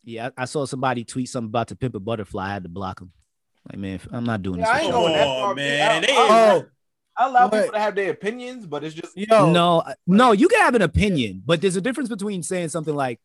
Yeah, 0.04 0.30
I, 0.38 0.44
I 0.44 0.46
saw 0.46 0.66
somebody 0.66 1.04
tweet 1.04 1.30
something 1.30 1.50
about 1.50 1.68
to 1.70 1.76
pimp 1.76 1.96
a 1.96 2.00
butterfly. 2.00 2.50
I 2.50 2.54
had 2.54 2.64
to 2.64 2.70
block 2.70 3.02
him. 3.02 3.12
Like, 3.70 3.78
man, 3.80 4.00
I'm 4.12 4.24
not 4.24 4.42
doing 4.42 4.60
Yeah, 4.60 4.70
I 4.70 4.74
this. 4.78 4.84
ain't 4.86 4.94
going 4.94 5.14
that 5.14 5.28
Oh, 5.28 5.40
far, 5.42 5.56
man, 5.56 5.92
I- 6.04 6.06
they- 6.06 6.14
I- 6.14 6.52
Oh, 6.56 6.66
I 7.18 7.28
allow 7.28 7.48
But- 7.50 7.60
people 7.62 7.74
to 7.74 7.80
have 7.80 7.94
their 7.96 8.10
opinions, 8.12 8.66
but 8.66 8.84
it's 8.84 8.96
just 8.96 9.16
you. 9.16 9.28
yo, 9.30 9.52
No, 9.52 9.84
no, 10.08 10.32
you 10.32 10.48
can 10.48 10.60
have 10.62 10.74
an 10.76 10.82
opinion, 10.82 11.44
but 11.46 11.62
there's 11.62 11.76
a 11.76 11.82
difference 11.82 12.10
between 12.10 12.42
saying 12.42 12.70
something 12.70 12.96
like, 12.96 13.20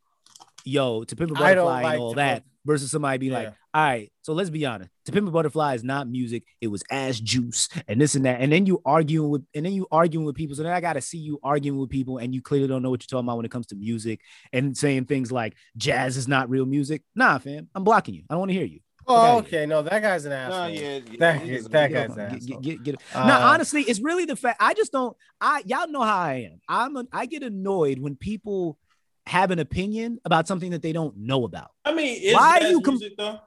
"Yo, 0.65 1.05
to 1.05 1.17
pimp 1.17 1.31
a 1.31 1.35
I 1.43 1.55
don't 1.55 1.65
butterfly" 1.67 1.83
like 1.83 1.93
and 1.95 2.03
all 2.03 2.15
that, 2.15 2.35
pimp- 2.43 2.45
versus 2.67 2.91
somebody 2.91 3.19
being 3.19 3.33
Yeah. 3.33 3.39
like, 3.39 3.55
"All 3.73 3.83
right, 3.85 4.13
so 4.23 4.33
let's 4.35 4.51
be 4.51 4.67
honest. 4.67 4.91
To 5.07 5.13
pimp 5.13 5.29
a 5.29 5.31
butterfly 5.31 5.75
is 5.75 5.85
not 5.85 6.09
music. 6.09 6.43
It 6.61 6.67
was 6.67 6.83
ass 6.91 7.21
juice 7.21 7.69
and 7.89 8.01
this 8.01 8.15
and 8.17 8.25
that." 8.27 8.41
And 8.41 8.53
then 8.53 8.67
you 8.67 8.83
arguing 8.85 9.31
with, 9.31 9.45
and 9.55 9.65
then 9.65 9.73
you 9.73 9.87
arguing 9.91 10.27
with 10.27 10.35
people. 10.37 10.57
So 10.57 10.63
then 10.65 10.73
I 10.73 10.81
got 10.81 10.95
to 10.95 11.01
see 11.01 11.19
you 11.19 11.39
arguing 11.43 11.79
with 11.79 11.89
people, 11.91 12.19
and 12.19 12.35
you 12.35 12.43
clearly 12.43 12.69
don't 12.69 12.83
know 12.83 12.91
what 12.91 13.03
you're 13.03 13.09
talking 13.17 13.27
about 13.27 13.37
when 13.37 13.47
it 13.47 13.51
comes 13.53 13.67
to 13.69 13.77
music, 13.77 14.21
and 14.53 14.77
saying 14.77 15.05
things 15.07 15.31
like 15.33 15.55
jazz 15.77 16.17
is 16.17 16.27
not 16.29 16.51
real 16.51 16.67
music. 16.67 17.03
Nah, 17.15 17.39
fam, 17.39 17.69
I'm 17.75 17.85
blocking 17.85 18.15
you. 18.15 18.25
I 18.29 18.35
don't 18.35 18.41
want 18.41 18.51
to 18.51 18.55
hear 18.55 18.65
you. 18.67 18.81
oh, 19.09 19.37
Okay. 19.39 19.59
okay, 19.59 19.67
no, 19.67 19.83
that 19.83 20.03
guy's 20.03 20.25
an 20.25 20.33
asshole. 20.33 20.63
no, 20.63 20.67
yeah, 20.67 20.99
That- 21.21 21.47
yeah, 21.47 21.59
niggas- 21.59 21.71
that 21.71 21.93
guy's 21.93 22.11
off- 22.11 22.19
an 22.19 22.29
get- 22.31 22.43
asshole. 22.43 22.61
get- 22.61 22.83
get- 22.83 22.97
Uh, 23.15 23.29
no, 23.29 23.35
honestly, 23.39 23.83
it's 23.83 24.01
really 24.01 24.25
the 24.25 24.35
fact. 24.35 24.57
I 24.61 24.75
just 24.75 24.91
don't. 24.91 25.17
I 25.41 25.63
y'all 25.65 25.87
know 25.89 26.03
how 26.03 26.17
I 26.19 26.49
am. 26.51 26.61
I'm. 26.69 26.97
A, 26.97 27.05
I 27.13 27.27
get 27.27 27.45
annoyed 27.45 28.01
when 28.01 28.17
people 28.17 28.79
have 29.27 29.51
an 29.51 29.59
opinion 29.59 30.19
about 30.25 30.47
something 30.47 30.71
that 30.71 30.83
they 30.83 30.93
don't 30.93 31.17
know 31.17 31.45
about. 31.45 31.71
I 31.85 31.95
mean, 31.95 32.19
it's 32.23 32.35
Why 32.35 32.61
jazz 32.61 32.71
you 32.71 32.81
com- 32.81 32.95
music 32.95 33.17
though. 33.19 33.41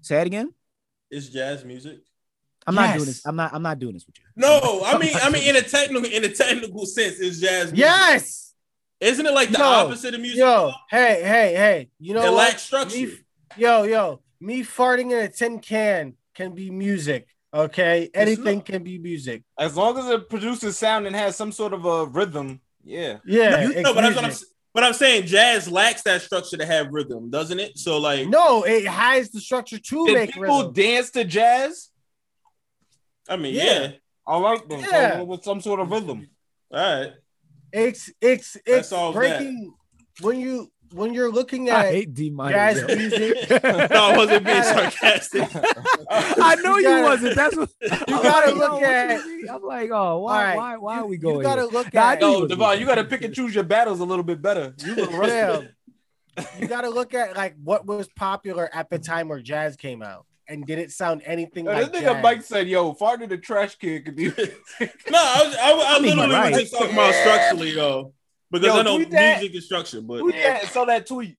Say 0.00 0.20
it 0.20 0.26
again. 0.26 0.52
It's 1.10 1.28
jazz 1.28 1.64
music. 1.64 1.98
I'm 2.66 2.74
not 2.74 2.94
doing 2.94 3.06
this. 3.06 3.26
I'm 3.26 3.36
not. 3.36 3.52
I'm 3.54 3.62
not 3.62 3.78
doing 3.78 3.94
this 3.94 4.06
with 4.06 4.16
you. 4.18 4.24
No, 4.36 4.82
I 4.84 4.98
mean, 4.98 5.12
I 5.22 5.30
mean, 5.30 5.42
in 5.48 5.56
a 5.56 5.62
technical, 5.62 6.04
in 6.10 6.24
a 6.24 6.28
technical 6.28 6.86
sense, 6.86 7.18
it's 7.18 7.40
jazz. 7.40 7.72
Music. 7.72 7.78
Yes. 7.78 8.54
isn't 9.00 9.24
it 9.26 9.32
like 9.32 9.50
the 9.50 9.58
Yo, 9.58 9.64
opposite 9.64 10.14
of 10.14 10.20
music? 10.20 10.38
Yo, 10.40 10.70
hey, 10.90 11.22
hey, 11.22 11.54
hey. 11.54 11.90
You 11.98 12.14
know 12.14 12.20
it 12.22 12.26
what? 12.26 12.34
lacks 12.48 12.62
structure. 12.62 12.96
Me, 12.96 13.12
yo, 13.56 13.82
yo, 13.84 14.20
me 14.40 14.62
farting 14.62 15.10
in 15.10 15.18
a 15.18 15.28
tin 15.28 15.58
can 15.58 16.14
can 16.34 16.54
be 16.54 16.70
music. 16.70 17.26
Okay, 17.52 18.10
anything 18.14 18.58
not. 18.58 18.66
can 18.66 18.82
be 18.84 18.98
music. 18.98 19.42
As 19.58 19.76
long 19.76 19.98
as 19.98 20.06
it 20.08 20.28
produces 20.30 20.78
sound 20.78 21.06
and 21.06 21.16
has 21.16 21.34
some 21.36 21.50
sort 21.52 21.72
of 21.72 21.84
a 21.84 22.06
rhythm, 22.06 22.60
yeah. 22.84 23.18
Yeah, 23.24 23.62
You- 23.62 23.70
it's 23.72 23.80
no, 23.82 23.94
but 23.94 24.02
that's 24.02 24.16
what 24.16 24.24
I'm. 24.26 24.32
Music. 24.72 24.74
But 24.74 24.84
I'm 24.84 24.92
saying 24.94 25.26
jazz 25.26 25.70
lacks 25.70 26.02
that 26.02 26.22
structure 26.22 26.56
to 26.56 26.66
have 26.66 26.88
rhythm, 26.90 27.30
doesn't 27.30 27.58
it? 27.58 27.78
So 27.78 27.98
like, 27.98 28.28
No, 28.28 28.62
it 28.64 28.86
has 28.86 29.30
the 29.30 29.40
structure 29.40 29.78
to 29.78 30.06
Did 30.06 30.14
make 30.14 30.32
people 30.34 30.58
rhythm. 30.58 30.72
dance 30.72 31.10
to 31.12 31.24
jazz? 31.24 31.90
I 33.28 33.36
mean, 33.36 33.54
Yeah. 33.54 33.92
yeah, 34.26 34.34
like 34.36 34.68
them. 34.68 34.80
Yeah. 34.80 35.18
So 35.18 35.24
with 35.24 35.44
some 35.44 35.60
sort 35.60 35.80
of 35.80 35.90
rhythm. 35.90 36.28
all 36.72 36.78
right. 37.02 37.12
It's 37.72 38.10
it's 38.20 38.56
it's 38.56 38.64
That's 38.66 38.92
all 38.92 39.12
breaking 39.12 39.72
when 40.22 40.40
you 40.40 40.72
when 40.92 41.14
you're 41.14 41.30
looking 41.30 41.70
I 41.70 41.86
at 41.86 41.92
hate 41.94 42.14
D 42.14 42.30
minor. 42.30 42.52
jazz 42.52 42.84
music. 42.96 43.50
no, 43.62 43.88
I 43.92 44.16
wasn't 44.16 44.44
being 44.44 44.62
sarcastic. 44.62 45.48
I 46.10 46.56
know 46.62 46.76
you, 46.78 46.84
gotta- 46.84 47.02
wasn't. 47.04 47.36
That's 47.36 47.56
what 47.56 47.70
You 47.80 47.88
I'm 47.90 48.22
gotta 48.22 48.50
like, 48.52 48.70
look 48.70 48.80
yo, 48.80 48.86
at- 48.86 49.20
I'm 49.54 49.62
like, 49.62 49.90
oh, 49.92 50.18
why, 50.18 50.32
All 50.38 50.44
right, 50.44 50.56
why, 50.56 50.76
why 50.76 50.94
you, 50.96 51.00
are 51.02 51.06
we 51.06 51.16
going? 51.16 51.36
You 51.36 51.42
going? 51.42 51.56
gotta 51.56 51.62
here? 51.62 51.70
look 51.70 51.94
at 51.94 52.20
knew 52.20 52.38
you 52.42 52.48
Devon, 52.48 52.80
you 52.80 52.86
got 52.86 52.96
to 52.96 53.04
pick 53.04 53.22
and 53.24 53.34
choose 53.34 53.54
your 53.54 53.64
battles 53.64 54.00
a 54.00 54.04
little 54.04 54.24
bit 54.24 54.42
better. 54.42 54.74
You 54.84 54.96
were 54.96 55.06
rusty. 55.18 55.68
You 56.58 56.66
gotta 56.68 56.88
look 56.90 57.12
at 57.14 57.36
like 57.36 57.54
what 57.62 57.84
was 57.86 58.08
popular 58.08 58.70
at 58.72 58.88
the 58.88 58.98
time 58.98 59.28
where 59.28 59.40
jazz 59.40 59.76
came 59.76 60.00
out, 60.02 60.24
and 60.48 60.64
did 60.66 60.78
it 60.78 60.90
sound 60.90 61.22
anything 61.26 61.66
Yo, 61.66 61.72
like 61.72 61.92
this 61.92 62.00
nigga 62.02 62.12
jazz? 62.14 62.22
Mike 62.22 62.42
said, 62.42 62.68
"Yo, 62.68 62.94
fart 62.94 63.20
in 63.20 63.28
the 63.28 63.36
trash 63.36 63.74
can 63.76 64.02
could 64.04 64.16
be." 64.16 64.28
no, 64.28 64.34
I, 64.38 65.42
was, 65.44 65.56
I, 65.56 65.70
I, 65.72 65.96
I 65.96 66.00
mean, 66.00 66.16
literally 66.16 66.34
right. 66.34 66.52
was 66.52 66.60
just 66.62 66.72
talking 66.72 66.92
about 66.94 67.12
structurally 67.14 67.72
though, 67.72 68.14
because 68.50 68.66
Yo, 68.66 68.80
I 68.80 68.82
know 68.82 68.98
that. 69.04 69.38
music 69.40 69.56
is 69.56 69.64
structure, 69.66 70.00
but 70.00 70.18
Who 70.20 70.32
that? 70.32 70.64
Saw 70.66 70.84
that 70.86 71.06
tweet. 71.06 71.36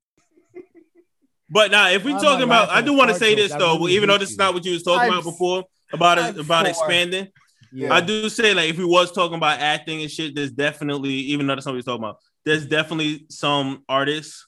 but 1.50 1.72
now 1.72 1.90
if 1.90 2.04
we 2.04 2.14
I'm 2.14 2.22
talking 2.22 2.44
about, 2.44 2.70
I 2.70 2.82
do 2.82 2.94
want 2.94 3.10
to 3.10 3.16
say 3.16 3.36
this 3.36 3.52
though, 3.54 3.78
really 3.78 3.94
even 3.94 4.10
though 4.10 4.18
this 4.18 4.32
is 4.32 4.38
not 4.38 4.54
what 4.54 4.66
you 4.66 4.74
was 4.74 4.84
talking 4.84 5.12
I'm 5.12 5.20
about 5.20 5.24
before 5.24 5.64
about 5.94 6.20
I'm 6.20 6.36
it, 6.36 6.40
about 6.40 6.66
for- 6.66 6.70
expanding. 6.70 7.28
Yeah. 7.74 7.94
I 7.94 8.02
do 8.02 8.28
say 8.30 8.54
like 8.54 8.70
if 8.70 8.78
we 8.78 8.86
was 8.86 9.12
talking 9.14 9.36
about 9.38 9.60
acting 9.60 10.02
and 10.02 10.12
shit, 10.12 10.36
there's 10.36 10.52
definitely 10.52 11.12
even 11.14 11.48
though 11.48 11.56
that's 11.56 11.66
not 11.66 11.74
what 11.74 11.78
we're 11.78 11.92
talking 11.94 12.04
about, 12.04 12.18
there's 12.44 12.66
definitely 12.66 13.26
some 13.30 13.84
artists 13.88 14.46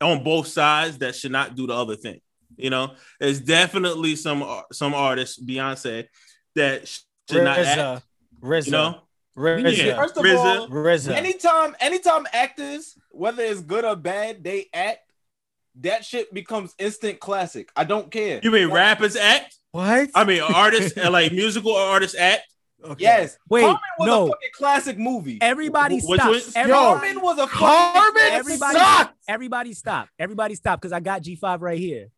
on 0.00 0.24
both 0.24 0.46
sides 0.46 0.98
that 0.98 1.14
should 1.14 1.32
not 1.32 1.54
do 1.54 1.66
the 1.66 1.74
other 1.74 1.96
thing. 1.96 2.20
You 2.56 2.70
know, 2.70 2.94
there's 3.20 3.40
definitely 3.40 4.16
some 4.16 4.62
some 4.72 4.94
artists, 4.94 5.38
Beyonce, 5.42 6.06
that 6.54 6.88
sh- 6.88 7.00
should 7.30 7.44
not 7.44 7.58
act. 7.58 7.78
RZA, 7.78 8.02
RZA, 8.42 8.66
You 8.66 8.72
know, 8.72 9.00
RZA, 9.36 9.76
Yeah. 9.76 9.96
First 9.96 10.16
of 10.16 10.24
RZA. 10.24 10.60
all, 10.60 10.68
RZA. 10.68 11.12
anytime, 11.14 11.76
anytime 11.80 12.26
actors, 12.32 12.96
whether 13.10 13.42
it's 13.42 13.60
good 13.60 13.84
or 13.84 13.96
bad, 13.96 14.42
they 14.42 14.66
act. 14.72 15.00
That 15.80 16.06
shit 16.06 16.32
becomes 16.32 16.74
instant 16.78 17.20
classic. 17.20 17.70
I 17.76 17.84
don't 17.84 18.10
care. 18.10 18.40
you 18.42 18.50
mean 18.50 18.70
rappers 18.70 19.14
act? 19.14 19.58
what? 19.72 20.08
I 20.14 20.24
mean 20.24 20.40
artists 20.40 20.96
like 21.10 21.32
musical 21.32 21.76
artists 21.76 22.16
act. 22.16 22.44
Okay. 22.82 23.02
Yes. 23.02 23.36
Wait, 23.50 23.60
Carmen 23.62 23.80
was 23.98 24.06
no. 24.06 24.24
a 24.24 24.28
fucking 24.28 24.48
classic 24.54 24.98
movie. 24.98 25.38
Everybody 25.42 25.96
Which 26.00 26.18
stop. 26.20 26.30
one? 26.30 26.40
Everybody, 26.54 26.70
Carmen 26.70 27.20
was 27.22 27.38
a 27.38 27.46
fucking 27.46 27.58
Carmen 27.58 28.22
everybody, 28.30 28.78
sucked. 28.78 29.14
everybody 29.28 29.72
stop. 29.74 30.08
Everybody 30.18 30.54
stop 30.54 30.80
because 30.80 30.92
I 30.92 31.00
got 31.00 31.22
G5 31.22 31.60
right 31.60 31.78
here. 31.78 32.08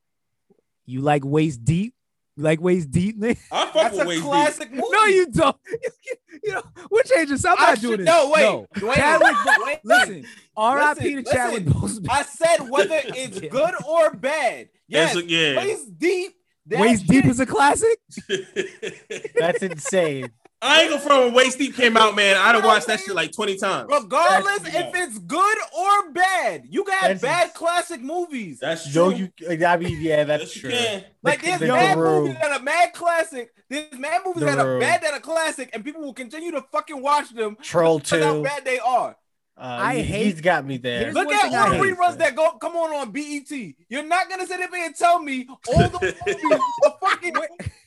You 0.86 1.00
like 1.00 1.24
waist 1.24 1.64
deep? 1.64 1.94
You 2.38 2.44
like 2.44 2.60
waist 2.60 2.92
deep, 2.92 3.18
nigga? 3.20 3.36
I 3.50 3.64
fuck 3.64 3.74
That's 3.74 3.96
with 3.96 4.04
a 4.06 4.08
Waist 4.08 4.22
classic 4.22 4.70
movie. 4.70 4.86
No, 4.92 5.04
you 5.06 5.26
don't. 5.26 5.56
you 6.44 6.52
know, 6.52 6.62
we're 6.88 7.02
changing. 7.02 7.36
So 7.36 7.50
I'm 7.50 7.56
I 7.58 7.66
not 7.70 7.80
doing 7.80 7.92
should- 7.94 8.00
this. 8.00 8.06
no, 8.06 8.30
wait. 8.30 8.42
No. 8.42 8.66
Wait, 8.86 8.94
Chadwick, 8.94 9.36
wait. 9.66 9.78
listen. 9.82 10.26
R.I.P. 10.56 11.14
to 11.16 11.22
Chadwick 11.24 11.66
listen. 11.66 12.04
Boseman. 12.04 12.06
I 12.10 12.22
said 12.22 12.58
whether 12.70 12.94
it's 13.06 13.40
good 13.40 13.74
or 13.88 14.14
bad. 14.14 14.68
Yes, 14.86 15.14
That's 15.14 15.26
a- 15.26 15.28
yeah. 15.28 15.56
waist 15.56 15.98
deep. 15.98 16.32
that 16.66 16.78
Waist 16.80 17.06
deep 17.08 17.24
is 17.24 17.40
a 17.40 17.46
classic. 17.46 17.98
That's 19.36 19.62
insane. 19.64 20.30
I 20.60 20.82
ain't 20.82 20.90
gonna 20.90 21.00
front 21.02 21.24
when 21.26 21.34
Waist 21.34 21.58
Deep 21.58 21.76
came 21.76 21.96
out, 21.96 22.16
man. 22.16 22.36
I'd 22.36 22.56
have 22.56 22.64
watched 22.64 22.88
that 22.88 22.98
shit 22.98 23.14
like 23.14 23.30
20 23.32 23.56
times. 23.58 23.88
Regardless 23.92 24.58
That's- 24.60 24.94
if 24.94 25.08
it's 25.08 25.18
good 25.20 25.58
or 25.78 26.10
bad, 26.10 26.64
you 26.68 26.82
got 26.84 27.00
That's- 27.02 27.20
bad 27.20 27.54
classic 27.54 28.00
movies. 28.00 28.58
That's 28.60 28.82
true. 28.82 28.92
Joe, 28.92 29.08
you. 29.10 29.30
Uh, 29.48 29.64
I 29.66 29.76
mean, 29.76 30.00
yeah, 30.00 30.24
that's 30.24 30.56
Yes, 30.56 30.60
true. 31.00 31.02
Like 31.22 31.40
The- 31.42 31.46
there's 31.46 31.60
the 31.60 31.66
mad 31.68 31.96
Room. 31.98 32.22
movies 32.24 32.38
that 32.42 32.50
are 32.52 32.62
mad 32.62 32.92
classic. 32.92 33.52
There's 33.70 33.92
mad 33.98 34.22
movies 34.24 34.40
The 34.40 34.46
that 34.46 34.58
are 34.58 34.66
Room. 34.66 34.80
bad 34.80 35.02
that 35.02 35.14
are 35.14 35.20
classic, 35.20 35.70
and 35.72 35.84
people 35.84 36.02
will 36.02 36.14
continue 36.14 36.50
to 36.52 36.62
fucking 36.72 37.00
watch 37.02 37.30
them 37.30 37.56
Troll 37.62 37.98
because 38.00 38.24
how 38.24 38.42
bad 38.42 38.64
they 38.64 38.78
are. 38.80 39.16
Uh, 39.58 39.78
I 39.80 39.96
he- 39.96 40.02
hate- 40.02 40.24
He's 40.26 40.40
got 40.40 40.64
me 40.64 40.76
there. 40.76 41.12
Look 41.12 41.32
at 41.32 41.42
thing 41.42 41.54
I 41.54 41.64
all 41.64 41.70
the 41.72 41.78
reruns 41.78 42.18
that 42.18 42.36
go 42.36 42.52
come 42.58 42.76
on 42.76 42.92
on 42.94 43.10
BET. 43.10 43.50
You're 43.88 44.04
not 44.04 44.30
gonna 44.30 44.46
sit 44.46 44.60
up 44.60 44.70
here 44.72 44.84
and 44.86 44.94
tell 44.94 45.20
me 45.20 45.48
all 45.68 45.88
the 45.88 46.14
movies 46.26 46.60
are 46.84 46.98
fucking 47.10 47.34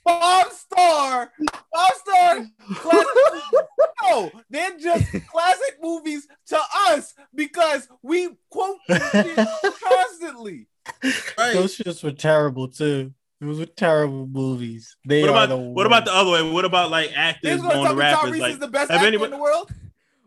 five 0.06 0.52
star, 0.52 1.32
five 1.74 1.92
star 1.96 2.46
classic. 2.76 3.66
No, 4.04 4.32
they're 4.50 4.78
just 4.78 5.12
classic 5.32 5.78
movies 5.82 6.28
to 6.48 6.60
us 6.90 7.14
because 7.34 7.88
we 8.02 8.30
quote 8.50 8.78
them 8.88 9.48
constantly. 9.88 10.68
Right. 11.38 11.54
Those 11.54 11.78
shits 11.78 12.04
were 12.04 12.12
terrible 12.12 12.68
too. 12.68 13.14
Those 13.40 13.60
were 13.60 13.66
terrible 13.66 14.28
movies. 14.28 14.96
They 15.08 15.22
What 15.22 15.30
are 15.30 15.34
about 15.34 15.50
the 15.50 15.58
what 15.58 15.86
about 15.86 16.06
the 16.06 16.14
other 16.14 16.32
way? 16.32 16.52
What 16.52 16.66
about 16.66 16.92
like 16.92 17.12
actors 17.16 17.42
They're 17.44 17.58
gonna 17.58 17.74
going 17.74 17.86
tell 17.86 17.94
to 17.94 17.96
me 17.96 18.02
rappers? 18.02 18.32
Tyrese 18.32 18.40
Like 18.40 18.54
is 18.54 18.60
the 18.60 18.68
best 18.68 18.92
have 18.92 18.98
actor 18.98 19.08
anybody- 19.08 19.32
in 19.34 19.38
the 19.38 19.42
world. 19.44 19.72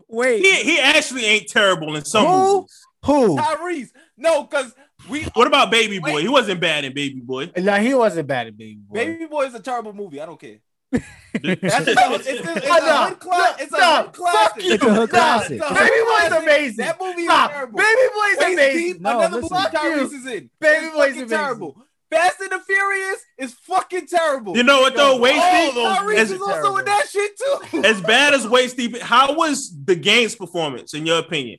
Wait, 0.08 0.40
he 0.42 0.62
he 0.62 0.80
actually 0.80 1.24
ain't 1.24 1.48
terrible 1.48 1.96
in 1.96 2.04
some 2.04 2.26
Who? 2.26 2.54
movies. 2.54 2.80
who? 3.04 3.36
Tyrese, 3.38 3.90
no, 4.16 4.44
because 4.44 4.74
we 5.08 5.22
What 5.34 5.46
about 5.46 5.70
Baby 5.70 5.98
Boy? 5.98 6.14
Wait. 6.14 6.22
He 6.22 6.28
wasn't 6.28 6.60
bad 6.60 6.84
in 6.84 6.94
Baby 6.94 7.20
Boy. 7.20 7.50
No, 7.56 7.76
he 7.76 7.94
wasn't 7.94 8.26
bad 8.28 8.46
at 8.48 8.56
Baby 8.56 8.80
Boy. 8.88 8.94
Baby 8.94 9.26
Boy 9.26 9.42
is 9.46 9.54
a 9.54 9.60
terrible 9.60 9.92
movie. 9.92 10.20
I 10.20 10.26
don't 10.26 10.40
care. 10.40 10.58
That's 10.92 11.60
That's 11.60 11.88
a, 11.88 12.14
it's, 12.14 12.28
a, 12.28 12.32
it's 12.56 12.66
a 12.66 12.68
No, 12.68 13.04
hood 13.08 13.18
cla- 13.18 13.56
it's 13.58 13.72
a 13.72 13.76
no, 13.78 14.02
hood 14.04 14.12
classic. 14.12 14.40
fuck 14.52 14.62
you. 14.62 14.72
It's 14.74 14.84
a 14.84 14.94
hood 14.94 15.10
classic. 15.10 15.60
It's 15.60 15.68
Baby 15.68 15.90
hood 15.92 16.30
Boy's 16.30 16.42
amazing. 16.42 16.76
That 16.84 17.00
movie 17.00 17.24
Stop. 17.24 17.50
is 17.50 17.54
terrible. 17.56 17.78
Baby 17.78 18.00
Boy's 18.14 18.36
Waist 18.38 18.52
amazing. 18.52 18.92
Deep, 18.92 19.00
No, 19.00 19.18
another 19.18 19.40
listen. 19.40 19.56
movie 19.56 19.76
Tyrese 19.76 20.10
you. 20.12 20.18
is 20.18 20.26
in. 20.26 20.50
Baby 20.60 20.86
It's 20.86 20.94
Boy's 20.94 21.10
amazing. 21.12 21.28
terrible. 21.28 21.86
Fast 22.14 22.40
and 22.40 22.50
the 22.52 22.60
Furious 22.60 23.20
is 23.38 23.52
fucking 23.54 24.06
terrible. 24.06 24.56
You 24.56 24.62
know 24.62 24.80
what 24.80 24.94
though? 24.96 25.14
Yo, 25.14 25.20
Waist 25.20 25.38
all 25.42 25.64
Deep, 25.66 25.74
those 25.74 25.96
Tyrese 25.98 26.18
is 26.20 26.32
also 26.32 26.52
terrible. 26.52 26.76
in 26.78 26.84
that 26.86 27.08
shit 27.08 27.32
too. 27.38 27.84
as 27.84 28.00
bad 28.00 28.34
as 28.34 28.46
Waist 28.46 28.76
Deep. 28.76 29.00
How 29.00 29.34
was 29.34 29.74
the 29.84 29.94
game's 29.96 30.34
performance 30.34 30.94
in 30.94 31.06
your 31.06 31.18
opinion? 31.18 31.58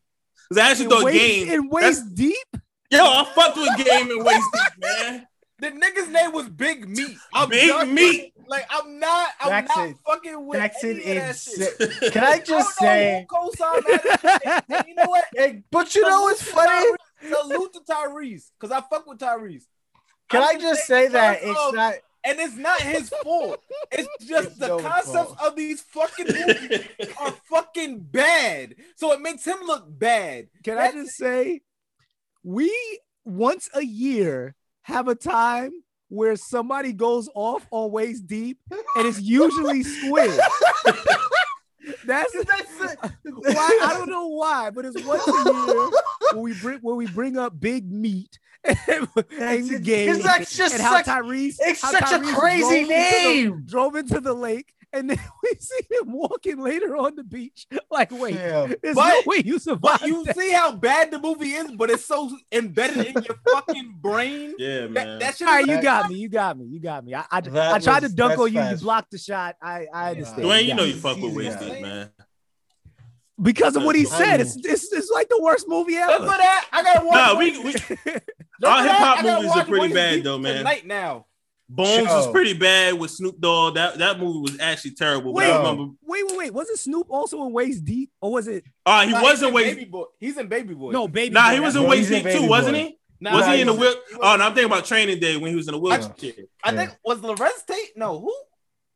Because 0.49 0.63
I 0.63 0.69
actually 0.71 0.85
in 0.85 0.91
thought 0.91 1.03
waist, 1.05 1.17
game. 1.19 1.49
in 1.51 1.69
waist 1.69 2.15
deep. 2.15 2.47
Yo, 2.91 2.99
I 3.03 3.25
fucked 3.33 3.57
with 3.57 3.77
game 3.83 4.11
and 4.11 4.23
Waist 4.23 4.45
Deep, 4.53 4.71
man. 4.79 5.27
The 5.57 5.71
nigga's 5.71 6.07
name 6.09 6.33
was 6.33 6.47
Big 6.49 6.87
Meat. 6.87 7.17
I'm 7.33 7.49
Big 7.49 7.69
not- 7.69 7.87
Meat. 7.87 8.33
Like 8.47 8.67
I'm 8.69 8.99
not. 8.99 9.29
I'm 9.39 9.49
Jackson- 9.49 9.89
not 9.89 9.99
fucking 10.05 10.45
with 10.45 10.59
Jackson 10.59 10.99
any 11.03 11.17
of 11.17 11.23
that 11.23 11.29
is. 11.31 11.43
shit. 11.99 12.13
Can 12.13 12.23
I 12.23 12.27
I 12.33 12.39
just 12.39 12.47
don't 12.79 12.87
know 12.87 12.93
say? 12.93 13.25
who 13.27 13.35
co-signed 13.37 13.83
that. 13.87 14.65
And 14.69 14.85
you 14.87 14.93
know 14.93 15.05
what? 15.09 15.23
Hey, 15.35 15.63
but 15.71 15.95
you 15.95 16.03
know 16.03 16.21
what's 16.21 16.43
funny? 16.43 16.85
Salute 17.27 17.73
to 17.73 17.79
Tyrese, 17.91 18.51
because 18.59 18.71
I 18.71 18.81
fuck 18.87 19.07
with 19.07 19.17
Tyrese. 19.17 19.63
Can 20.29 20.41
I'm 20.43 20.57
I 20.57 20.59
just 20.59 20.85
say 20.85 21.07
that 21.09 21.39
it's 21.43 21.59
of- 21.59 21.73
not? 21.75 21.93
And 22.27 22.39
it's 22.39 22.55
not 22.55 22.81
his 22.81 23.09
fault. 23.23 23.61
It's 23.91 24.07
just 24.27 24.47
It's 24.47 24.57
the 24.57 24.67
no 24.69 24.79
concepts 24.79 25.13
fault. 25.13 25.37
of 25.45 25.55
these 25.55 25.81
fucking 25.81 26.25
movies 26.25 26.79
are 27.21 27.31
fucking 27.51 27.99
bad. 27.99 28.73
So 28.95 29.11
it 29.11 29.21
makes 29.21 29.45
him 29.45 29.57
look 29.67 29.85
bad. 29.87 30.47
Can 30.63 30.79
I 30.79 30.91
just 30.91 31.15
say, 31.17 31.61
we 32.43 32.73
once 33.25 33.69
a 33.75 33.83
year 33.83 34.55
have 34.81 35.07
a 35.07 35.13
time 35.13 35.71
where 36.09 36.35
somebody 36.35 36.93
goes 36.93 37.29
off 37.35 37.67
on 37.69 37.91
waist 37.91 38.25
deep, 38.25 38.57
and 38.71 39.05
it's 39.07 39.21
usually 39.21 39.83
squid. 40.01 40.39
That's 42.05 42.33
why 43.23 43.79
I 43.83 43.93
don't 43.97 44.09
know 44.09 44.27
why, 44.27 44.69
but 44.71 44.85
it's 44.85 45.03
once 45.03 45.27
a 45.27 45.31
year 45.31 45.89
when 46.33 46.43
we 46.43 46.53
bring 46.53 46.79
when 46.79 46.95
we 46.97 47.07
bring 47.07 47.37
up 47.37 47.59
big 47.59 47.91
meat 47.91 48.39
and, 48.87 49.07
and 49.39 49.83
game 49.85 50.17
that's 50.19 50.55
just 50.57 50.73
and 50.75 50.83
how 50.83 50.97
such- 50.97 51.05
Tyrese 51.05 51.57
it's 51.59 51.81
how 51.83 51.91
such 51.91 52.11
a 52.13 52.19
crazy 52.33 52.61
drove 52.61 52.71
into 52.73 52.87
the- 52.87 52.93
name. 52.93 53.63
drove 53.67 53.95
into 53.95 54.19
the 54.19 54.33
lake, 54.33 54.73
and 54.95 55.09
then 55.09 55.19
we 55.43 55.49
see 55.59 55.81
him 55.91 56.11
walking 56.13 56.57
later 56.59 56.95
on 56.95 57.15
the 57.15 57.23
beach. 57.23 57.67
Like, 57.91 58.11
wait, 58.11 58.35
Yeah. 58.35 58.73
there's 58.83 58.95
But- 58.95 59.09
no 59.09 59.21
way 59.27 59.41
you 59.45 59.57
survive. 59.59 59.99
But 60.01 60.07
you 60.07 60.25
see 60.33 60.51
how 60.51 60.71
bad 60.75 61.11
the 61.11 61.19
movie 61.19 61.51
is, 61.51 61.71
but 61.71 61.89
it's 61.89 62.03
so 62.05 62.29
embedded 62.51 63.05
in 63.07 63.13
your 63.23 63.37
fucking 63.53 63.99
brain. 64.01 64.53
Yeah, 64.57 64.81
That, 64.81 64.91
man. 64.91 65.19
that 65.19 65.37
shit 65.37 65.47
All 65.47 65.53
is 65.59 65.67
right, 65.67 65.75
you 65.77 65.81
got 65.81 66.09
me. 66.09 66.15
You 66.17 66.27
got 66.29 66.57
me. 66.57 66.65
You 66.65 66.79
got 66.81 67.05
me. 67.05 67.13
I 67.15 67.21
I, 67.31 67.37
I 67.37 67.79
tried 67.79 68.01
was- 68.03 68.11
to 68.11 68.15
dunk 68.17 68.37
on 68.39 68.51
you. 68.51 68.61
You 68.61 68.75
blocked 68.77 69.11
the 69.11 69.17
shot. 69.17 69.55
I 69.61 69.87
I 69.93 70.11
understand. 70.11 70.43
Dwayne, 70.43 70.63
you 70.63 70.67
got 70.69 70.75
know 70.77 70.83
me. 70.83 70.89
you 70.89 70.95
fuck 70.95 71.17
with 71.21 71.35
Yeah. 71.61 71.81
Man. 71.81 72.09
because 73.41 73.75
of 73.75 73.83
what 73.83 73.95
he 73.95 74.05
said. 74.05 74.41
It's, 74.41 74.55
it's 74.57 74.91
it's 74.91 75.09
like 75.11 75.29
the 75.29 75.39
worst 75.41 75.67
movie 75.67 75.95
Look 75.95 76.09
ever. 76.09 76.23
for 76.25 76.37
that. 76.37 76.67
I 76.71 76.83
gotta 76.83 77.05
watch. 77.05 77.15
Nah, 77.15 77.37
we, 77.37 77.57
we 77.63 77.73
Deep. 77.73 77.89
Look 78.61 78.71
Our 78.71 78.83
hip-hop 78.83 79.23
movies 79.23 79.51
are 79.51 79.65
pretty 79.65 79.93
bad, 79.93 80.23
though, 80.23 80.37
man. 80.37 80.57
Tonight 80.57 80.85
now. 80.87 81.25
Bones 81.67 82.07
was 82.07 82.29
pretty 82.31 82.53
bad 82.53 82.93
with 82.93 83.09
Snoop 83.11 83.39
Dogg. 83.39 83.73
That 83.75 83.97
that 83.97 84.19
movie 84.19 84.39
was 84.51 84.59
actually 84.59 84.91
terrible. 84.91 85.33
But 85.33 85.39
Wait. 85.39 85.51
I 85.51 85.57
remember. 85.57 85.93
Wait, 86.05 86.23
wait, 86.27 86.37
wait. 86.37 86.53
Wasn't 86.53 86.77
Snoop 86.77 87.07
also 87.09 87.43
in 87.47 87.53
Waist 87.53 87.83
Deep, 87.83 88.11
or 88.21 88.33
was 88.33 88.47
it? 88.47 88.63
Uh, 88.85 89.05
he 89.05 89.11
Nah, 89.11 89.23
wasn't 89.23 89.39
he's 89.39 89.47
in 89.47 89.53
Waist. 89.55 89.77
Baby 89.77 89.89
Boy. 89.89 90.03
He's 90.19 90.37
in 90.37 90.47
Baby 90.47 90.73
Boy. 90.75 90.91
No, 90.91 91.07
baby. 91.07 91.33
Nah, 91.33 91.49
Boy. 91.49 91.53
he 91.55 91.59
was 91.61 91.75
in 91.75 91.81
No, 91.83 91.89
Waist 91.89 92.09
Deep 92.09 92.23
Baby 92.23 92.39
too, 92.39 92.47
wasn't 92.47 92.77
he? 92.77 92.97
Nah, 93.19 93.35
was 93.35 93.45
he 93.47 93.55
he 93.55 93.61
in 93.61 93.67
the 93.67 93.73
was- 93.73 93.79
wheel? 93.81 93.95
was- 94.11 94.19
Oh 94.21 94.35
no, 94.35 94.45
I'm 94.45 94.53
thinking 94.53 94.71
about 94.71 94.85
Training 94.85 95.19
Day 95.19 95.37
when 95.37 95.49
he 95.49 95.55
was 95.55 95.67
in 95.67 95.73
the 95.73 95.79
wheelchair. 95.79 96.33
I 96.63 96.71
think 96.75 96.95
was 97.03 97.19
Larenz 97.19 97.65
Tate. 97.67 97.97
No, 97.97 98.19
who? 98.19 98.35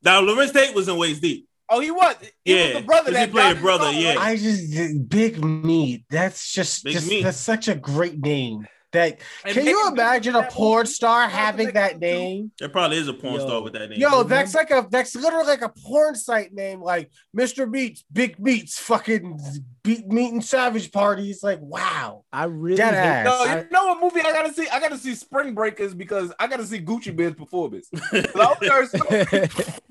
Now 0.03 0.22
Larenz 0.22 0.53
Tate 0.53 0.76
was 0.76 0.88
in 0.88 0.95
Waist 0.97 1.22
Deep. 1.24 1.47
Oh, 1.72 1.80
he 1.80 1.89
was. 1.91 2.15
He 2.45 2.55
Yeah, 2.55 2.65
was 2.65 2.74
the 2.76 2.82
brother 2.84 3.03
'cause 3.05 3.13
that 3.13 3.28
he 3.30 3.32
played 3.32 3.41
died 3.41 3.47
a 3.47 3.51
in 3.51 3.55
the 3.57 3.61
brother, 3.63 3.84
song, 3.86 3.95
yeah. 4.01 4.15
I 4.20 4.36
just 4.38 5.09
big 5.09 5.43
meat. 5.43 6.03
That's 6.09 6.51
just, 6.51 6.84
Big 6.84 6.93
just 6.93 7.07
Meat. 7.07 7.24
that's 7.24 7.38
such 7.39 7.67
a 7.67 7.76
great 7.76 8.20
name. 8.20 8.67
That 8.91 9.19
And 9.45 9.53
can 9.53 9.67
you 9.67 9.87
imagine 9.89 10.35
a 10.35 10.43
porn 10.49 10.87
star 10.87 11.21
Shout 11.21 11.29
out 11.29 11.31
to 11.31 11.35
having 11.37 11.73
that 11.73 11.99
name? 11.99 12.51
There 12.57 12.69
probably 12.69 12.97
is 12.97 13.07
a 13.07 13.13
porn 13.13 13.35
Yo. 13.35 13.39
star 13.45 13.61
with 13.61 13.73
that 13.73 13.89
name. 13.89 13.99
Yo, 13.99 14.23
that's 14.23 14.55
like 14.55 14.71
a 14.71 14.87
that's 14.89 15.15
literally 15.15 15.45
like 15.45 15.61
a 15.61 15.69
porn 15.69 16.15
site 16.15 16.53
name, 16.53 16.81
like 16.81 17.11
Mr. 17.37 17.71
Beats, 17.71 18.03
Big 18.11 18.39
Meats, 18.39 18.79
fucking 18.79 19.39
beat 19.83 20.07
meat 20.07 20.33
and 20.33 20.43
savage 20.43 20.91
parties. 20.91 21.43
Like, 21.43 21.59
wow. 21.61 22.23
I 22.33 22.45
really 22.45 22.77
Dead 22.77 22.93
hate 22.93 22.99
ass. 22.99 23.25
No, 23.25 23.43
I- 23.43 23.59
you 23.61 23.67
know 23.71 23.85
what 23.93 24.01
movie 24.01 24.25
I 24.27 24.31
gotta 24.31 24.53
see? 24.53 24.67
I 24.69 24.79
gotta 24.79 24.97
see 24.97 25.13
Spring 25.13 25.53
Breakers 25.53 25.93
because 25.93 26.33
I 26.39 26.47
gotta 26.47 26.65
see 26.65 26.79
Gucci 26.79 27.15
Mane's 27.15 27.35
performance. 27.35 27.89
I 28.11 28.55
only 28.55 28.67
heard 28.69 28.89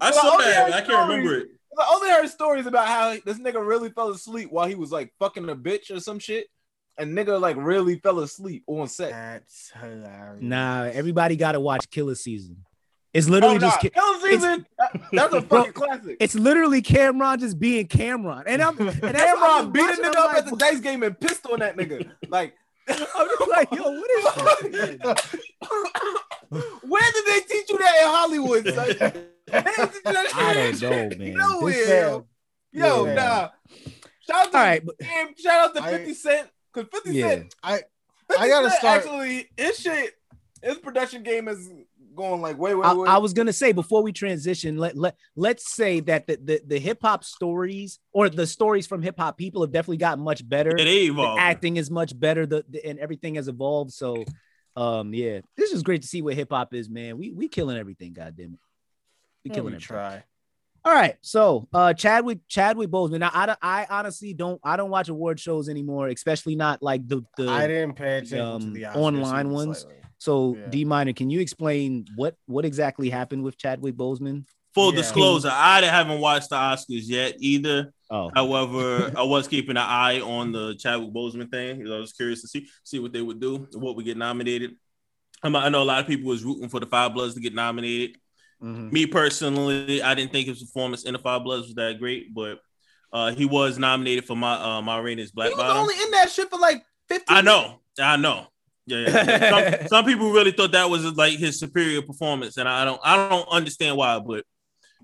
I 0.01 0.11
Well, 0.11 0.13
saw 0.13 0.37
that. 0.39 0.73
I 0.75 0.81
can't 0.81 1.09
remember 1.09 1.37
it. 1.39 1.49
I 1.79 1.89
only 1.95 2.11
heard 2.11 2.29
stories 2.29 2.67
about 2.67 2.89
how 2.89 3.17
this 3.25 3.39
nigga 3.39 3.65
really 3.65 3.91
fell 3.91 4.09
asleep 4.11 4.51
while 4.51 4.67
he 4.67 4.75
was 4.75 4.91
like 4.91 5.13
fucking 5.21 5.49
a 5.49 5.55
bitch 5.55 5.95
or 5.95 6.01
some 6.01 6.19
shit, 6.19 6.49
and 6.99 7.17
nigga 7.17 7.41
like 7.41 7.57
really 7.57 7.99
fell 8.01 8.21
asleep 8.21 8.65
on 8.67 8.89
set. 8.89 9.11
That's 9.11 9.71
hilarious. 9.81 10.43
Nah, 10.43 10.85
everybody 10.85 11.37
got 11.37 11.53
to 11.53 11.61
watch 11.61 11.89
Killer 11.91 12.15
Season. 12.15 12.65
It's 13.15 13.27
Oh, 13.27 13.31
literally 13.33 13.59
nah, 13.59 13.71
just 13.71 13.81
Killer 13.81 14.21
season. 14.21 14.67
That's 15.13 15.33
a 15.35 15.41
Bro, 15.41 15.59
fucking 15.65 15.73
classic. 15.73 16.17
it's 16.21 16.35
literally 16.35 16.83
Cam'ron 16.83 17.41
just 17.41 17.59
being 17.59 17.87
Cam'ron, 17.89 18.43
and 18.47 18.61
I'm 18.61 18.79
and 18.79 18.89
that's 18.89 19.41
why 19.41 19.61
I 19.61 19.63
Cam'ron 19.65 19.73
beating 19.73 19.73
beat 19.73 19.81
a 19.81 19.87
watching, 19.89 20.05
nigga 20.05 20.17
I'm 20.19 20.31
up 20.31 20.37
at 20.37 20.47
the 20.51 20.57
dice 20.57 20.81
game 20.81 21.03
and 21.03 21.19
pissed 21.19 21.47
on 21.47 21.61
that 21.61 21.77
nigga. 21.77 22.11
Like, 22.29 22.55
I'm 22.91 22.97
just 22.99 23.49
like, 23.51 23.71
yo, 23.75 23.83
what 23.83 24.11
is 24.11 24.25
this? 24.99 25.37
Where 26.83 27.13
did 27.13 27.27
they 27.27 27.41
teach 27.49 27.71
you 27.71 27.79
that 27.79 27.99
in 28.03 28.09
Hollywood? 28.09 28.67
son? 28.75 28.87
They 28.87 29.63
didn't 29.63 29.93
teach 29.93 30.03
you 30.07 30.13
that 30.13 30.33
I 30.35 30.53
don't 30.55 30.81
know, 30.83 31.19
man. 31.19 31.35
Nowhere, 31.35 32.01
yo. 32.01 32.27
Yo, 32.73 33.07
Yeah. 33.07 33.15
nah. 33.15 33.49
Shout 34.27 34.47
out 34.47 34.53
to 34.53 34.59
All 34.59 34.65
right, 34.65 34.85
but 34.85 34.99
Damn, 34.99 35.35
shout 35.37 35.69
out 35.71 35.75
to 35.77 35.83
I- 35.83 35.91
50 35.99 36.15
Cent. 36.15 36.49
Cause 36.83 36.87
50 36.93 37.11
Yeah. 37.19 37.29
Cent, 37.29 37.55
I 37.63 37.73
50 38.29 38.43
I 38.43 38.49
gotta 38.49 38.71
Cent 38.71 38.81
start- 38.81 38.99
actually 39.03 39.49
his 39.57 39.79
shit, 39.79 40.15
his 40.63 40.79
production 40.79 41.23
game 41.23 41.49
is 41.49 41.71
going 42.15 42.41
like 42.41 42.59
way, 42.59 42.75
way, 42.75 42.85
I, 42.87 42.93
way. 42.95 43.09
I 43.09 43.19
was 43.19 43.33
gonna 43.33 43.53
say 43.53 43.71
before 43.73 44.03
we 44.03 44.13
transition, 44.13 44.77
let 44.77 44.97
let 44.97 45.17
let's 45.37 45.73
say 45.75 46.01
that 46.01 46.27
the 46.27 46.37
the, 46.43 46.61
the 46.67 46.79
hip 46.79 46.99
hop 47.03 47.23
stories 47.25 48.01
or 48.13 48.29
the 48.29 48.47
stories 48.47 48.87
from 48.87 49.03
hip 49.03 49.19
hop 49.19 49.39
people 49.39 49.63
have 49.63 49.71
definitely 49.73 49.99
gotten 49.99 50.23
much 50.25 50.47
better. 50.49 50.71
Yeah, 50.77 50.85
they 50.85 51.07
The 51.07 51.13
evolved. 51.13 51.41
acting 51.41 51.77
is 51.77 51.91
much 51.91 52.19
better, 52.19 52.45
the, 52.47 52.65
the 52.69 52.85
and 52.85 52.99
everything 52.99 53.37
has 53.37 53.47
evolved. 53.49 53.93
So, 53.93 54.25
um, 54.77 55.15
yeah, 55.15 55.41
this 55.57 55.71
is 55.73 55.83
great 55.85 56.03
to 56.03 56.09
see 56.09 56.23
what 56.23 56.35
hip 56.35 56.49
hop 56.51 56.75
is, 56.75 56.89
man. 56.91 57.19
We 57.19 57.31
we 57.31 57.49
killing 57.49 57.77
everything, 57.77 58.13
goddamn 58.13 58.55
it. 58.55 58.61
We 59.45 59.51
killing 59.51 59.75
it. 59.75 59.81
try. 59.81 60.25
All 60.89 60.95
right, 60.95 61.17
so 61.21 61.69
uh, 61.75 61.93
Chadwick 61.93 62.39
Chadwick 62.49 62.89
Boseman. 62.89 63.19
Now, 63.19 63.31
I 63.35 63.55
I 63.61 63.87
honestly 63.91 64.33
don't 64.33 64.59
I 64.65 64.79
don't 64.79 64.89
watch 64.89 65.11
award 65.11 65.39
shows 65.39 65.69
anymore, 65.69 66.09
especially 66.09 66.57
not 66.57 66.83
like 66.83 67.07
the 67.07 67.21
the. 67.37 67.47
I 67.47 67.67
didn't 67.67 67.93
pay 67.93 68.17
attention 68.17 68.41
um, 68.41 68.61
to 68.63 68.71
the 68.71 68.83
Oscars 68.85 68.97
online 68.97 69.51
ones. 69.51 69.81
slightly. 69.81 70.01
so 70.17 70.57
yeah. 70.57 70.67
D 70.71 70.87
minor, 70.87 71.13
can 71.13 71.29
you 71.29 71.41
explain 71.41 72.07
what 72.17 72.37
what 72.47 72.65
exactly 72.65 73.11
happened 73.11 73.43
with 73.43 73.59
Chadwick 73.59 73.97
Boseman? 73.97 74.47
Full 74.73 74.93
Yeah. 74.93 75.03
disclosure, 75.03 75.51
I 75.53 75.83
haven't 75.83 76.21
watched 76.21 76.49
the 76.49 76.57
Oscars 76.57 77.03
yet 77.05 77.35
either. 77.39 77.93
Oh, 78.11 78.31
However, 78.35 79.13
I 79.17 79.25
was 79.25 79.47
keeping 79.47 79.77
an 79.77 79.85
eye 79.87 80.23
on 80.23 80.53
the 80.53 80.75
Chadwick 80.77 81.13
Boseman 81.13 81.51
thing. 81.51 81.87
I 81.87 81.99
was 81.99 82.15
curious 82.15 82.41
to 82.41 82.49
see 82.49 82.67
see 82.83 82.99
what 82.99 83.13
they 83.13 83.21
would 83.21 83.41
do, 83.43 83.69
what 83.75 83.95
would 83.95 84.07
get 84.07 84.17
nominated. 84.17 84.71
I 85.43 85.51
know 85.69 85.83
a 85.83 85.85
lot 85.85 86.01
of 86.01 86.07
people 86.07 86.31
was 86.31 86.45
rooting 86.45 86.71
for 86.71 86.81
the 86.81 86.87
Five 86.87 87.13
Bloods 87.13 87.35
to 87.35 87.41
get 87.41 87.55
nominated. 87.55 88.17
Mhm. 88.63 88.93
Me 88.93 89.07
personally, 89.07 90.03
I 90.03 90.15
didn't 90.15 90.33
think 90.33 90.49
his 90.49 90.63
performance 90.63 91.05
in 91.05 91.13
the 91.13 91.19
Five 91.19 91.45
Bloods 91.45 91.67
was 91.67 91.75
that 91.77 91.99
great, 91.99 92.35
but 92.35 92.59
uh, 93.13 93.31
he 93.33 93.45
was 93.45 93.79
nominated 93.79 94.25
for 94.25 94.37
my 94.37 94.55
uh, 94.55 94.83
Ma 94.83 94.99
Rainey's 94.99 95.31
Black 95.31 95.49
he 95.49 95.55
was 95.55 95.63
Bottom. 95.63 95.77
only 95.83 95.95
in 96.03 96.11
that 96.11 96.31
shit 96.31 96.51
for 96.51 96.59
like 96.59 96.83
15 97.09 97.37
I 97.37 97.41
know, 97.41 97.81
I 98.01 98.17
know. 98.17 98.47
Yeah, 98.87 98.99
yeah. 98.99 99.79
some, 99.81 99.89
some 99.89 100.05
people 100.05 100.33
really 100.33 100.51
thought 100.53 100.73
that 100.73 100.91
was 100.91 101.05
like 101.17 101.39
his 101.39 101.59
superior 101.61 102.03
performance, 102.03 102.57
and 102.57 102.69
I 102.69 102.85
don't, 102.85 103.01
I 103.05 103.29
don't 103.29 103.49
understand 103.49 103.97
why. 103.97 104.19
But 104.19 104.45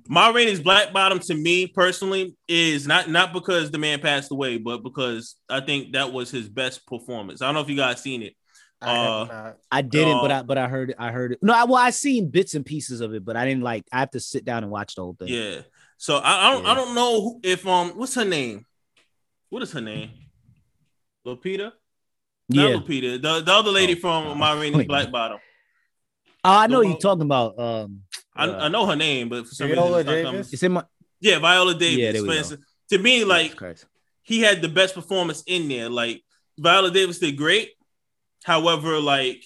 Ma 0.09 0.29
Rainey's 0.29 0.61
Black 0.61 0.93
Bottom 0.93 1.19
to 1.21 1.35
me 1.35 1.67
personally 1.67 2.37
is 2.49 2.87
not 2.87 3.09
not 3.09 3.33
because 3.33 3.71
the 3.71 3.79
man 3.79 4.01
passed 4.01 4.33
away, 4.33 4.57
but 4.59 4.83
because 4.83 5.37
I 5.49 5.61
think 5.61 5.93
that 5.93 6.13
was 6.13 6.31
his 6.31 6.49
best 6.49 6.87
performance. 6.87 7.41
I 7.41 7.47
don't 7.47 7.55
know 7.55 7.61
if 7.61 7.71
you 7.71 7.77
guys 7.77 8.03
seen 8.03 8.23
it. 8.23 8.35
I 8.85 9.07
Uh, 9.07 9.25
not. 9.25 9.57
I 9.71 9.83
didn't, 9.83 10.21
but 10.21 10.31
Uh, 10.31 10.35
I 10.35 10.43
but 10.43 10.59
I 10.59 10.69
heard 10.69 10.91
it. 10.91 10.97
I 10.99 11.11
heard 11.11 11.33
it. 11.33 11.39
No, 11.43 11.53
I, 11.53 11.65
well, 11.65 11.77
I 11.77 11.91
seen 11.91 12.29
bits 12.29 12.55
and 12.55 12.65
pieces 12.65 13.01
of 13.01 13.15
it, 13.15 13.25
but 13.25 13.37
I 13.37 13.45
didn't 13.45 13.63
like. 13.63 13.85
I 13.93 14.01
have 14.01 14.11
to 14.13 14.21
sit 14.21 14.45
down 14.45 14.63
and 14.63 14.73
watch 14.73 14.95
the 14.95 15.03
whole 15.03 15.15
thing. 15.19 15.29
Yeah. 15.29 15.61
So 15.97 16.17
I, 16.17 16.49
I 16.49 16.53
don't 16.53 16.67
I 16.67 16.75
don't 16.75 16.95
know 16.95 17.21
who, 17.21 17.41
if 17.43 17.67
um 17.67 17.91
what's 17.91 18.15
her 18.15 18.25
name? 18.25 18.67
What 19.51 19.63
is 19.63 19.73
her 19.73 19.81
name? 19.81 20.11
Lupita? 21.27 21.73
Not 22.49 22.71
yeah. 22.71 22.77
Lupita. 22.77 23.23
The, 23.23 23.41
the 23.41 23.53
other 23.53 23.71
lady 23.71 23.95
Oh, 23.95 24.01
from 24.01 24.39
Ma 24.39 24.53
Rainey's 24.53 24.79
wait. 24.79 24.89
Black 24.89 25.11
Bottom. 25.11 25.39
Oh, 26.45 26.51
I 26.51 26.67
know 26.67 26.81
The 26.83 26.89
you're 26.89 26.99
talking 26.99 27.23
about. 27.23 27.59
Um, 27.59 28.03
I, 28.37 28.47
uh, 28.47 28.59
I 28.65 28.69
know 28.69 28.85
her 28.87 28.97
name, 28.97 29.29
but 29.29 29.47
for 29.47 29.55
some 29.55 29.69
Viola 29.69 29.99
reason 29.99 30.01
it's 30.01 30.07
not 30.07 30.13
coming. 30.15 30.33
Davis? 30.33 30.53
It's 30.53 30.63
in 30.63 30.73
my. 30.73 30.85
Yeah, 31.21 31.39
Viola 31.39 31.75
Davis. 31.75 31.99
Yeah, 31.99 32.13
there 32.13 32.23
we 32.23 32.29
go. 32.29 32.57
to 32.91 32.99
me, 32.99 33.25
like 33.25 33.59
Jesus 33.59 33.87
he 34.25 34.41
had 34.41 34.63
the 34.63 34.69
best 34.69 34.95
performance 34.95 35.43
in 35.47 35.69
there. 35.69 35.89
Like 35.89 36.23
Viola 36.59 36.91
Davis 36.91 37.19
did 37.19 37.37
great. 37.37 37.73
However, 38.45 39.01
like 39.01 39.43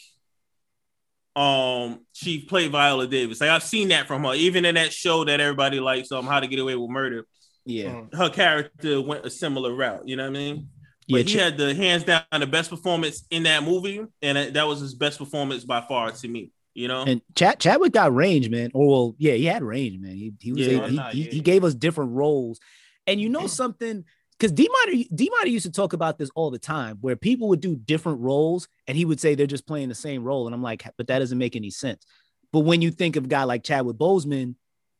um 1.36 2.01
she 2.12 2.40
played 2.44 2.72
Viola 2.72 3.07
Davis. 3.07 3.40
Like 3.40 3.51
I've 3.51 3.62
seen 3.62 3.88
that 3.88 4.07
from 4.07 4.24
her, 4.24 4.34
even 4.34 4.64
in 4.64 4.74
that 4.74 4.92
show 4.92 5.24
that 5.24 5.40
everybody 5.40 5.78
likes, 5.80 6.11
um, 6.12 6.26
How 6.26 6.40
to 6.40 6.46
Get 6.46 6.59
Away 6.59 6.74
with 6.76 6.90
Murder. 6.90 7.24
Yeah, 7.64 7.90
Mm. 7.92 8.14
Her 8.14 8.30
character 8.30 9.01
went 9.01 9.26
a 9.26 9.30
similar 9.30 9.74
route. 9.74 10.09
You 10.09 10.16
know 10.16 10.24
what 10.24 10.30
I 10.36 10.40
mean? 10.40 10.68
yeah. 11.07 11.18
But 11.20 11.28
he 11.28 11.34
Ch- 11.36 11.38
had 11.40 11.57
the 11.59 11.74
hands 11.74 12.05
down 12.05 12.22
the 12.38 12.46
best 12.46 12.70
performance 12.70 13.24
in 13.30 13.42
that 13.44 13.62
movie, 13.62 14.01
and 14.22 14.36
that 14.38 14.55
that 14.55 14.66
was 14.66 14.80
his 14.80 14.94
best 14.94 15.18
performance 15.18 15.64
by 15.64 15.80
far 15.82 16.11
to 16.11 16.28
me. 16.28 16.51
You 16.74 16.88
know, 16.88 17.03
and 17.03 17.20
Chad 17.34 17.59
Chadwick 17.61 17.92
got 17.92 18.14
range, 18.14 18.49
man. 18.51 18.70
Or 18.72 18.88
well, 18.88 19.14
yeah, 19.18 19.32
he 19.34 19.44
had 19.44 19.62
range, 19.62 20.01
man. 20.01 20.16
He 20.16 20.32
he 20.40 20.53
was 20.53 20.66
Yeah, 20.66 20.72
able- 20.78 20.86
he, 20.88 20.96
nah, 20.96 21.11
he, 21.11 21.22
yeah. 21.24 21.30
he 21.32 21.40
gave 21.40 21.62
us 21.64 21.74
different 21.74 22.12
roles, 22.12 22.59
and 23.07 23.20
you 23.20 23.28
know 23.28 23.46
something. 23.46 24.05
Because 24.39 24.53
D 24.53 24.68
Miner, 24.86 25.03
D 25.14 25.30
Miner 25.36 25.51
used 25.51 25.66
to 25.66 25.72
talk 25.72 25.93
about 25.93 26.16
this 26.18 26.30
all 26.34 26.51
the 26.51 26.59
time, 26.59 26.99
where 27.01 27.16
people 27.16 27.49
would 27.49 27.61
do 27.61 27.74
different 27.74 28.20
roles, 28.20 28.68
and 28.86 28.97
he 28.97 29.05
would 29.05 29.18
say 29.20 29.34
they're 29.34 29.47
just 29.47 29.66
playing 29.66 29.89
the 29.89 29.95
same 29.95 30.22
role, 30.22 30.47
and 30.47 30.55
I'm 30.55 30.62
like, 30.62 30.84
but 30.97 31.09
that 31.09 31.18
doesn't 31.18 31.39
make 31.39 31.57
any 31.57 31.70
sense. 31.70 32.05
But 32.53 32.61
when 32.61 32.80
you 32.80 32.91
think 32.91 33.16
of 33.16 33.24
a 33.24 33.28
guy 33.28 33.43
like 33.45 33.64
Chadwick 33.64 33.97
Boseman, 33.97 34.55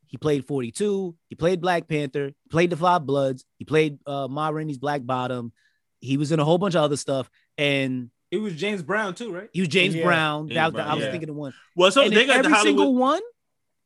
he 0.09 0.17
played 0.17 0.45
42, 0.47 1.15
he 1.29 1.35
played 1.37 1.61
Black 1.61 1.87
Panther, 1.87 2.27
he 2.43 2.49
played 2.51 2.71
the 2.71 2.77
Five 2.77 3.07
Bloods, 3.07 3.45
he 3.59 3.65
played 3.65 3.99
uh, 4.07 4.27
Ma 4.29 4.49
Rainey's 4.49 4.79
Black 4.79 5.05
Bottom, 5.07 5.53
he 6.01 6.17
was 6.17 6.33
in 6.33 6.41
a 6.41 6.45
whole 6.45 6.59
bunch 6.59 6.75
of 6.75 6.83
other 6.83 6.97
stuff, 6.97 7.31
and 7.57 8.11
It 8.31 8.39
was 8.39 8.55
James 8.57 8.83
Brown 8.83 9.15
too, 9.15 9.33
right? 9.33 9.49
he 9.53 9.61
was 9.61 9.69
James 9.69 9.95
Yeah. 9.95 10.05
Brown. 10.05 10.49
James 10.49 10.55
That- 10.57 10.73
Brown, 10.73 10.89
I 10.89 10.95
was 10.95 11.05
yeah. 11.05 11.11
thinking 11.13 11.29
of 11.29 11.37
one 11.37 11.53
well, 11.77 11.91
so 11.93 12.03
and 12.03 12.13
they 12.13 12.23
in 12.23 12.27
got 12.27 12.43
the 12.43 12.49
every 12.51 12.59
single 12.63 12.95
one 12.97 13.21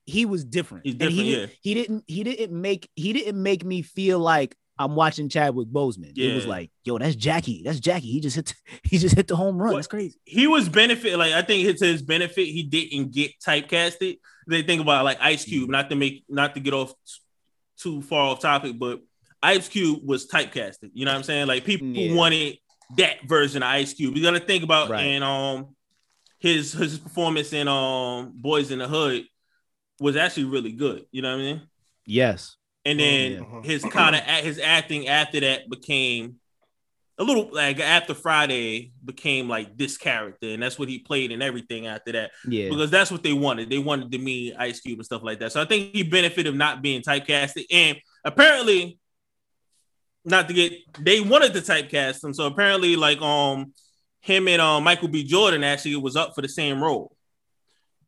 he 0.05 0.27
was 0.27 0.45
different 0.45 0.85
He's 0.85 0.97
And 0.99 1.11
he, 1.13 1.37
yeah. 1.41 1.47
he 1.61 1.75
didn't 1.75 2.05
he 2.09 2.25
didn't 2.25 2.61
make 2.61 2.89
he 2.97 3.13
didn't 3.13 3.41
make 3.41 3.65
me 3.65 3.83
feel 3.83 4.19
like 4.19 4.57
i'm 4.79 4.95
watching 4.95 5.29
chadwick 5.29 5.69
boseman 5.69 6.17
it 6.17 6.35
was 6.35 6.47
like 6.47 6.71
yo 6.85 6.97
that's 6.99 7.15
jackie 7.15 7.63
that's 7.65 7.79
jackie 7.81 8.11
he 8.11 8.21
just 8.21 8.37
hit 8.37 8.55
he 8.83 8.99
just 8.99 9.15
hit 9.15 9.29
the 9.29 9.37
home 9.37 9.57
run 9.61 9.75
that's 9.75 9.87
crazy 9.87 10.19
he 10.25 10.47
was 10.47 10.69
benefit 10.69 11.19
like 11.19 11.33
I 11.33 11.43
think 11.43 11.69
it's 11.69 11.83
his 11.83 12.03
benefit 12.03 12.47
he 12.47 12.63
didn't 12.63 13.13
get 13.13 13.33
typecasted. 13.47 14.19
They 14.49 14.63
think 14.63 14.81
about 14.81 15.05
like 15.05 15.19
Ice 15.21 15.45
Cube, 15.45 15.69
not 15.71 15.89
to 15.91 15.97
make 15.97 16.25
not 16.29 16.55
to 16.55 16.61
get 16.61 16.73
off 16.75 16.93
too 17.79 18.03
far 18.03 18.31
off 18.31 18.41
topic, 18.41 18.79
but 18.79 19.01
Ice 19.43 19.69
Cube 19.69 20.01
was 20.05 20.27
typecasted. 20.27 20.91
You 20.95 21.05
know 21.05 21.13
what 21.13 21.19
I'm 21.19 21.23
saying? 21.23 21.47
Like 21.47 21.65
people 21.65 21.87
Yeah. 21.89 22.15
wanted 22.15 22.57
that 22.97 23.23
version 23.29 23.63
of 23.63 23.69
Ice 23.69 23.93
Cube. 23.95 24.17
You 24.17 24.23
got 24.23 24.33
to 24.33 24.41
think 24.41 24.65
about 24.65 24.89
Right. 24.91 25.03
and 25.03 25.23
um 25.25 25.77
his 26.39 26.73
his 26.73 26.99
performance 26.99 27.53
in 27.53 27.69
um 27.69 28.33
Boys 28.35 28.71
in 28.71 28.79
the 28.81 28.89
Hood 28.89 29.25
was 30.01 30.17
actually 30.17 30.45
really 30.45 30.73
good. 30.73 31.07
You 31.13 31.23
know 31.23 31.31
what 31.37 31.41
I 31.43 31.45
mean? 31.45 31.63
yes 32.07 32.57
And 32.85 32.99
then 32.99 33.33
yeah. 33.33 33.63
his 33.63 33.85
kind 33.85 34.17
of 34.17 34.23
his 34.23 34.59
acting 34.59 35.09
after 35.09 35.41
that 35.41 35.71
became 35.71 36.41
a 37.19 37.25
little 37.25 37.51
like 37.53 37.79
after 37.79 38.15
Friday 38.15 38.93
became 39.05 39.49
like 39.49 39.77
this 39.77 39.97
character, 39.97 40.49
and 40.49 40.63
that's 40.63 40.79
what 40.79 40.89
he 40.89 40.99
played 40.99 41.31
in 41.31 41.43
everything 41.43 41.87
after 41.87 42.13
that 42.13 42.31
yeah 42.47 42.69
because 42.69 42.91
that's 42.91 43.11
what 43.11 43.23
they 43.23 43.33
wanted. 43.33 43.71
They 43.71 43.79
wanted 43.79 44.11
to 44.13 44.19
meet 44.19 44.55
Ice 44.59 44.81
Cube 44.81 44.99
and 44.99 45.07
stuff 45.07 45.23
like 45.23 45.39
that. 45.41 45.53
So 45.53 45.61
I 45.61 45.65
think 45.65 45.95
he 45.95 46.03
benefited 46.03 46.49
of 46.49 46.55
not 46.55 46.83
being 46.83 47.03
typecasted, 47.03 47.67
and 47.71 47.99
apparently, 48.25 48.99
not 50.25 50.49
to 50.49 50.55
get 50.55 50.73
they 50.99 51.21
wanted 51.21 51.53
to 51.53 51.61
typecast 51.61 52.25
him. 52.25 52.35
So 52.35 52.47
apparently, 52.47 52.97
like 52.97 53.21
um, 53.21 53.73
him 54.21 54.49
and 54.49 54.61
um 54.61 54.83
Michael 54.83 55.09
B. 55.09 55.23
Jordan 55.23 55.63
actually 55.63 55.97
was 55.97 56.17
up 56.17 56.35
for 56.35 56.43
the 56.43 56.49
same 56.49 56.83
role 56.83 57.15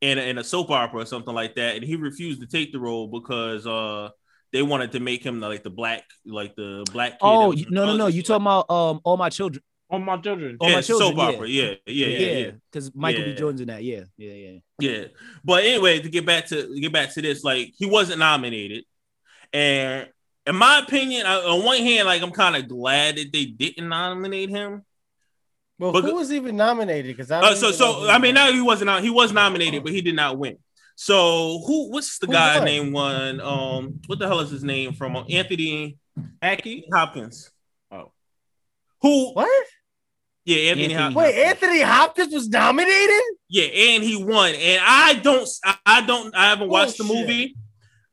in 0.01 0.18
a, 0.18 0.22
in 0.22 0.39
a 0.39 0.45
soap 0.45 0.70
opera 0.70 1.03
or 1.03 1.07
something 1.07 1.35
like 1.35 1.55
that, 1.57 1.77
and 1.77 1.85
he 1.85 1.97
refused 1.97 2.41
to 2.41 2.47
take 2.47 2.72
the 2.72 2.81
role 2.81 3.07
because 3.07 3.66
uh 3.66 4.09
they 4.55 4.62
wanted 4.62 4.92
to 4.92 5.00
make 5.00 5.22
him 5.26 5.40
like 5.40 5.62
the 5.64 5.68
black 5.70 6.05
like 6.24 6.55
the 6.55 6.84
black. 6.92 7.12
Kid 7.14 7.18
oh 7.22 7.48
was 7.50 7.61
you- 7.61 7.66
in 7.66 7.74
no 7.74 7.84
no 7.86 7.96
no 7.96 8.07
you 8.07 8.18
and 8.20 8.26
talking 8.26 8.42
about 8.46 8.70
um 8.70 9.00
all 9.05 9.16
my 9.18 9.28
children 9.28 9.62
On 9.90 10.02
my 10.05 10.16
children. 10.16 10.57
All 10.61 10.70
yeah, 10.70 10.76
My 10.76 10.80
Children, 10.82 11.09
soap 11.09 11.16
yeah. 11.18 11.24
opera, 11.36 11.48
yeah, 11.48 11.62
yeah, 11.86 12.07
yeah, 12.07 12.07
yeah. 12.18 12.38
yeah 12.46 12.50
because 12.70 12.94
michael 12.94 13.24
b 13.24 13.30
Yeah. 13.30 13.36
jordan's 13.36 13.61
in 13.61 13.66
that 13.68 13.82
yeah 13.84 14.05
yeah 14.16 14.32
yeah 14.32 14.59
Yeah, 14.80 15.05
but 15.44 15.64
anyway, 15.64 16.00
to 16.00 16.09
get 16.09 16.24
back 16.24 16.46
to 16.46 16.57
get 16.80 16.92
back 16.92 17.12
to 17.14 17.20
this, 17.22 17.44
like 17.44 17.74
he 17.76 17.86
wasn't 17.86 18.20
nominated, 18.20 18.84
and 19.52 20.09
in 20.46 20.57
my 20.57 20.78
opinion, 20.78 21.26
I, 21.26 21.36
on 21.36 21.64
one 21.64 21.78
hand, 21.78 22.07
like 22.07 22.22
I'm 22.22 22.30
kind 22.30 22.55
of 22.57 22.68
glad 22.68 23.16
that 23.16 23.32
they 23.32 23.44
didn't 23.46 23.88
nominate 23.88 24.50
him. 24.50 24.82
Well, 25.78 25.92
But- 25.92 26.05
who 26.05 26.14
was 26.14 26.32
even 26.32 26.57
nominated? 26.57 27.16
Because 27.16 27.30
I 27.30 27.40
Uh, 27.40 27.55
so, 27.55 27.72
so 27.72 28.09
I 28.09 28.18
mean, 28.18 28.34
now 28.34 28.52
he 28.52 28.61
wasn't 28.61 28.90
out. 28.90 29.02
He 29.02 29.11
was 29.11 29.32
nominated, 29.32 29.82
but 29.82 29.92
he 29.92 30.00
did 30.02 30.14
not 30.16 30.38
win. 30.38 30.59
So 30.97 31.61
who? 31.66 31.90
What's 31.90 32.18
the 32.18 32.26
Who 32.26 32.32
guy 32.32 32.57
won? 32.59 32.64
named 32.64 32.92
one? 32.92 33.40
Um, 33.40 34.01
what 34.07 34.18
the 34.18 34.26
hell 34.26 34.40
is 34.40 34.51
his 34.51 34.62
name 34.64 34.92
from 34.95 35.16
uh, 35.16 35.24
Anthony 35.24 35.99
Aki. 36.42 36.86
Hopkins? 36.92 37.51
Oh. 37.90 38.12
Who? 39.03 39.32
what? 39.32 39.66
Yeah, 40.45 40.70
Anthony. 40.70 40.82
Anthony 40.84 40.95
Hopkins. 40.95 41.16
Wait, 41.16 41.45
Anthony 41.45 41.80
Hopkins 41.80 42.34
was 42.34 42.49
nominated? 42.49 43.22
Yeah, 43.49 43.64
and 43.64 44.05
he 44.05 44.22
won. 44.22 44.55
And 44.55 44.82
I 44.84 45.14
don't, 45.14 45.49
I- 45.64 45.76
I 45.86 46.01
don't, 46.07 46.34
I 46.36 46.51
haven't 46.51 46.68
watched 46.68 46.99
the 46.99 47.05
movie, 47.05 47.57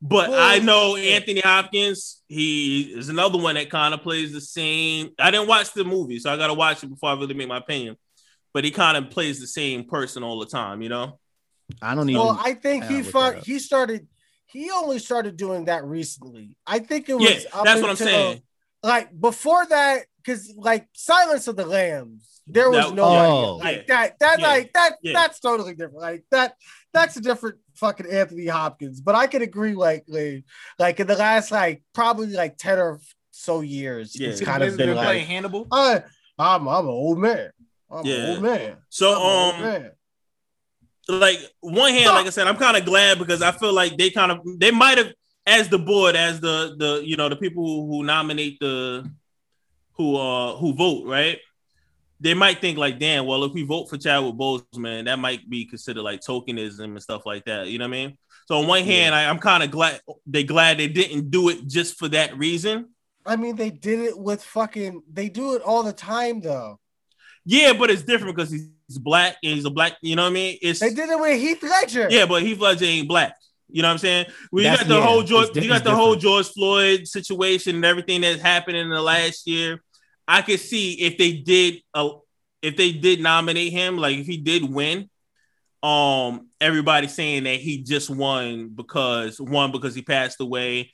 but 0.02 0.30
I 0.34 0.60
know 0.60 0.96
Anthony 0.96 1.42
Hopkins. 1.42 2.22
He 2.28 2.84
is 2.84 3.10
another 3.10 3.38
one 3.38 3.56
that 3.56 3.70
kind 3.70 3.94
of 3.94 4.02
plays 4.02 4.32
the 4.32 4.40
same. 4.42 5.10
I 5.20 5.30
didn't 5.32 5.48
watch 5.50 5.74
the 5.74 5.84
movie, 5.84 6.20
so 6.20 6.32
I 6.32 6.38
got 6.38 6.48
to 6.48 6.54
watch 6.54 6.84
it 6.84 6.88
before 6.88 7.10
I 7.10 7.14
really 7.14 7.34
make 7.34 7.48
my 7.50 7.58
opinion. 7.58 7.98
But 8.54 8.64
he 8.64 8.72
kind 8.72 8.98
of 8.98 9.10
plays 9.12 9.40
the 9.40 9.48
same 9.48 9.84
person 9.88 10.24
all 10.24 10.40
the 10.40 10.46
time, 10.46 10.82
you 10.82 10.90
know. 10.90 11.20
I 11.82 11.96
don't 11.96 12.10
even 12.10 12.22
Well, 12.22 12.40
I 12.44 12.54
think 12.54 12.84
Yeah, 12.84 12.98
he 12.98 13.04
fought, 13.04 13.38
he 13.40 13.60
started 13.60 14.08
he 14.48 14.70
only 14.72 15.00
started 15.00 15.38
doing 15.38 15.66
that 15.66 15.86
recently. 15.86 16.58
I 16.68 16.80
think 16.80 17.08
it 17.08 17.14
was 17.14 17.24
Yeah, 17.46 17.50
up 17.54 17.64
that's 17.64 17.80
what 17.82 17.90
I'm 17.90 17.96
saying. 17.96 18.42
Like 18.84 19.18
before 19.18 19.66
that, 19.68 20.06
because 20.18 20.54
like 20.58 20.90
Silence 20.94 21.48
of 21.48 21.56
the 21.56 21.66
Lambs, 21.66 22.42
there 22.48 22.70
was 22.70 22.86
That- 22.88 22.96
nobody 22.96 23.32
Oh. 23.32 23.56
like 23.56 23.86
Yeah. 23.88 23.96
that. 23.96 24.20
That 24.20 24.40
Yeah. 24.40 24.48
like 24.48 24.74
that 24.74 24.98
Yeah. 25.02 25.14
that's 25.14 25.40
totally 25.40 25.74
different. 25.74 26.00
Like 26.02 26.26
that 26.32 26.56
that's 26.92 27.16
a 27.16 27.22
different 27.22 27.60
fucking 27.76 28.08
Anthony 28.12 28.48
Hopkins. 28.48 29.00
But 29.00 29.16
I 29.16 29.28
can 29.28 29.42
agree, 29.42 29.74
like 29.74 30.04
like, 30.10 30.44
like 30.78 31.00
in 31.00 31.08
the 31.08 31.16
last 31.16 31.52
like 31.52 31.84
probably 31.94 32.28
like 32.28 32.58
10 32.58 32.78
or 32.78 33.00
so 33.32 33.62
years, 33.62 34.20
Yeah. 34.20 34.30
it's 34.32 34.42
kind 34.42 34.64
of 34.64 34.76
been 34.76 34.88
been 34.88 34.96
like 34.98 35.22
Hannibal. 35.22 35.66
I, 35.72 36.04
I'm 36.38 36.68
I'm 36.68 36.86
an 36.86 36.92
old 36.92 37.20
man. 37.20 37.52
I'm 37.90 38.06
Yeah. 38.06 38.16
an 38.16 38.30
old 38.32 38.42
man. 38.42 38.78
So, 38.90 39.12
I'm 39.14 39.22
an 39.22 39.24
old 39.46 39.56
um, 39.56 39.62
man. 39.62 39.92
Like 41.08 41.40
one 41.60 41.94
hand, 41.94 42.08
like 42.08 42.28
I 42.28 42.30
said, 42.30 42.48
I'm 42.48 42.58
kind 42.58 42.78
of 42.78 42.86
glad 42.86 43.20
because 43.20 43.42
I 43.42 43.52
feel 43.52 43.74
like 43.74 43.98
they 43.98 44.10
kind 44.10 44.32
of 44.32 44.40
they 44.60 44.72
might 44.72 44.98
have 44.98 45.14
as 45.46 45.70
the 45.70 45.80
board, 45.80 46.16
as 46.16 46.40
the 46.40 46.76
the 46.78 47.02
you 47.06 47.18
know 47.18 47.30
the 47.30 47.36
people 47.36 47.88
who, 47.88 48.04
nominate 48.04 48.60
the 48.60 49.10
who 49.94 50.16
uh 50.16 50.56
who 50.58 50.74
vote, 50.74 51.08
right? 51.08 51.40
They 52.20 52.36
might 52.36 52.62
think 52.62 52.78
like, 52.78 53.00
damn, 53.00 53.26
well, 53.26 53.44
if 53.44 53.54
we 53.54 53.64
vote 53.64 53.90
for 53.90 53.98
Chadwick 53.98 54.36
Boseman, 54.36 55.06
that 55.06 55.18
might 55.18 55.50
be 55.50 55.66
considered 55.66 56.04
like 56.04 56.22
tokenism 56.22 56.84
and 56.84 57.02
stuff 57.02 57.26
like 57.26 57.46
that. 57.46 57.68
You 57.68 57.80
know 57.80 57.86
what 57.86 57.96
I 57.96 58.06
mean? 58.06 58.18
So 58.48 58.60
on 58.60 58.68
one 58.68 58.84
hand, 58.84 59.16
I, 59.16 59.28
I'm 59.28 59.40
kind 59.40 59.64
of 59.64 59.72
glad 59.72 60.02
they 60.28 60.44
glad 60.44 60.78
they 60.78 60.88
didn't 60.88 61.32
do 61.32 61.50
it 61.50 61.68
just 61.68 61.98
for 61.98 62.08
that 62.10 62.38
reason. 62.38 62.90
I 63.26 63.36
mean, 63.36 63.56
they 63.56 63.70
did 63.70 64.00
it 64.00 64.18
with 64.18 64.44
fucking. 64.44 65.04
They 65.12 65.30
do 65.30 65.56
it 65.56 65.62
all 65.62 65.84
the 65.84 65.94
time, 65.94 66.42
though. 66.42 66.80
Yeah, 67.44 67.74
but 67.74 67.90
it's 67.90 68.04
different 68.04 68.36
because 68.36 68.52
he's 68.52 68.68
black 68.98 69.38
and 69.44 69.54
he's 69.54 69.66
a 69.66 69.70
black. 69.70 69.94
You 70.02 70.16
know 70.16 70.24
what 70.24 70.30
I 70.30 70.34
mean? 70.34 70.58
It's 70.62 70.80
They 70.80 70.94
did 70.94 71.10
it 71.10 71.20
with 71.20 71.40
Heath 71.40 71.64
Ledger. 71.64 72.08
Yeah, 72.10 72.26
but 72.26 72.42
Heath 72.44 72.60
Ledger 72.60 72.86
ain't 72.86 73.08
black. 73.08 73.36
You 73.70 73.82
know 73.82 73.88
what 73.88 73.94
I'm 73.94 73.98
saying? 74.00 74.26
We 74.52 74.64
That's- 74.64 74.80
got 74.82 74.88
the 74.90 75.00
yeah, 75.00 75.06
whole 75.06 75.24
George, 75.24 75.56
you 75.56 75.68
got 75.70 75.84
the 75.84 75.96
whole. 75.96 76.16
George 76.16 76.50
Floyd 76.50 77.08
situation 77.08 77.76
and 77.76 77.86
everything 77.86 78.22
that's 78.22 78.42
happened 78.42 78.78
in 78.78 78.90
the 78.90 79.02
last 79.02 79.48
year. 79.48 79.82
I 80.28 80.42
could 80.42 80.60
see 80.60 80.94
if 80.94 81.18
they 81.18 81.34
did, 81.34 81.82
uh, 81.94 82.10
if 82.62 82.76
they 82.78 82.92
did 82.92 83.22
nominate 83.22 83.72
him, 83.72 83.98
like 83.98 84.18
if 84.18 84.28
he 84.28 84.38
did 84.38 84.64
win, 84.64 85.10
um, 85.84 86.48
everybody 86.60 87.08
saying 87.08 87.46
that 87.46 87.60
he 87.60 87.80
just 87.80 88.10
won 88.10 88.70
because 88.70 89.40
one 89.42 89.72
because 89.72 89.96
he 89.96 90.02
passed 90.02 90.40
away, 90.40 90.92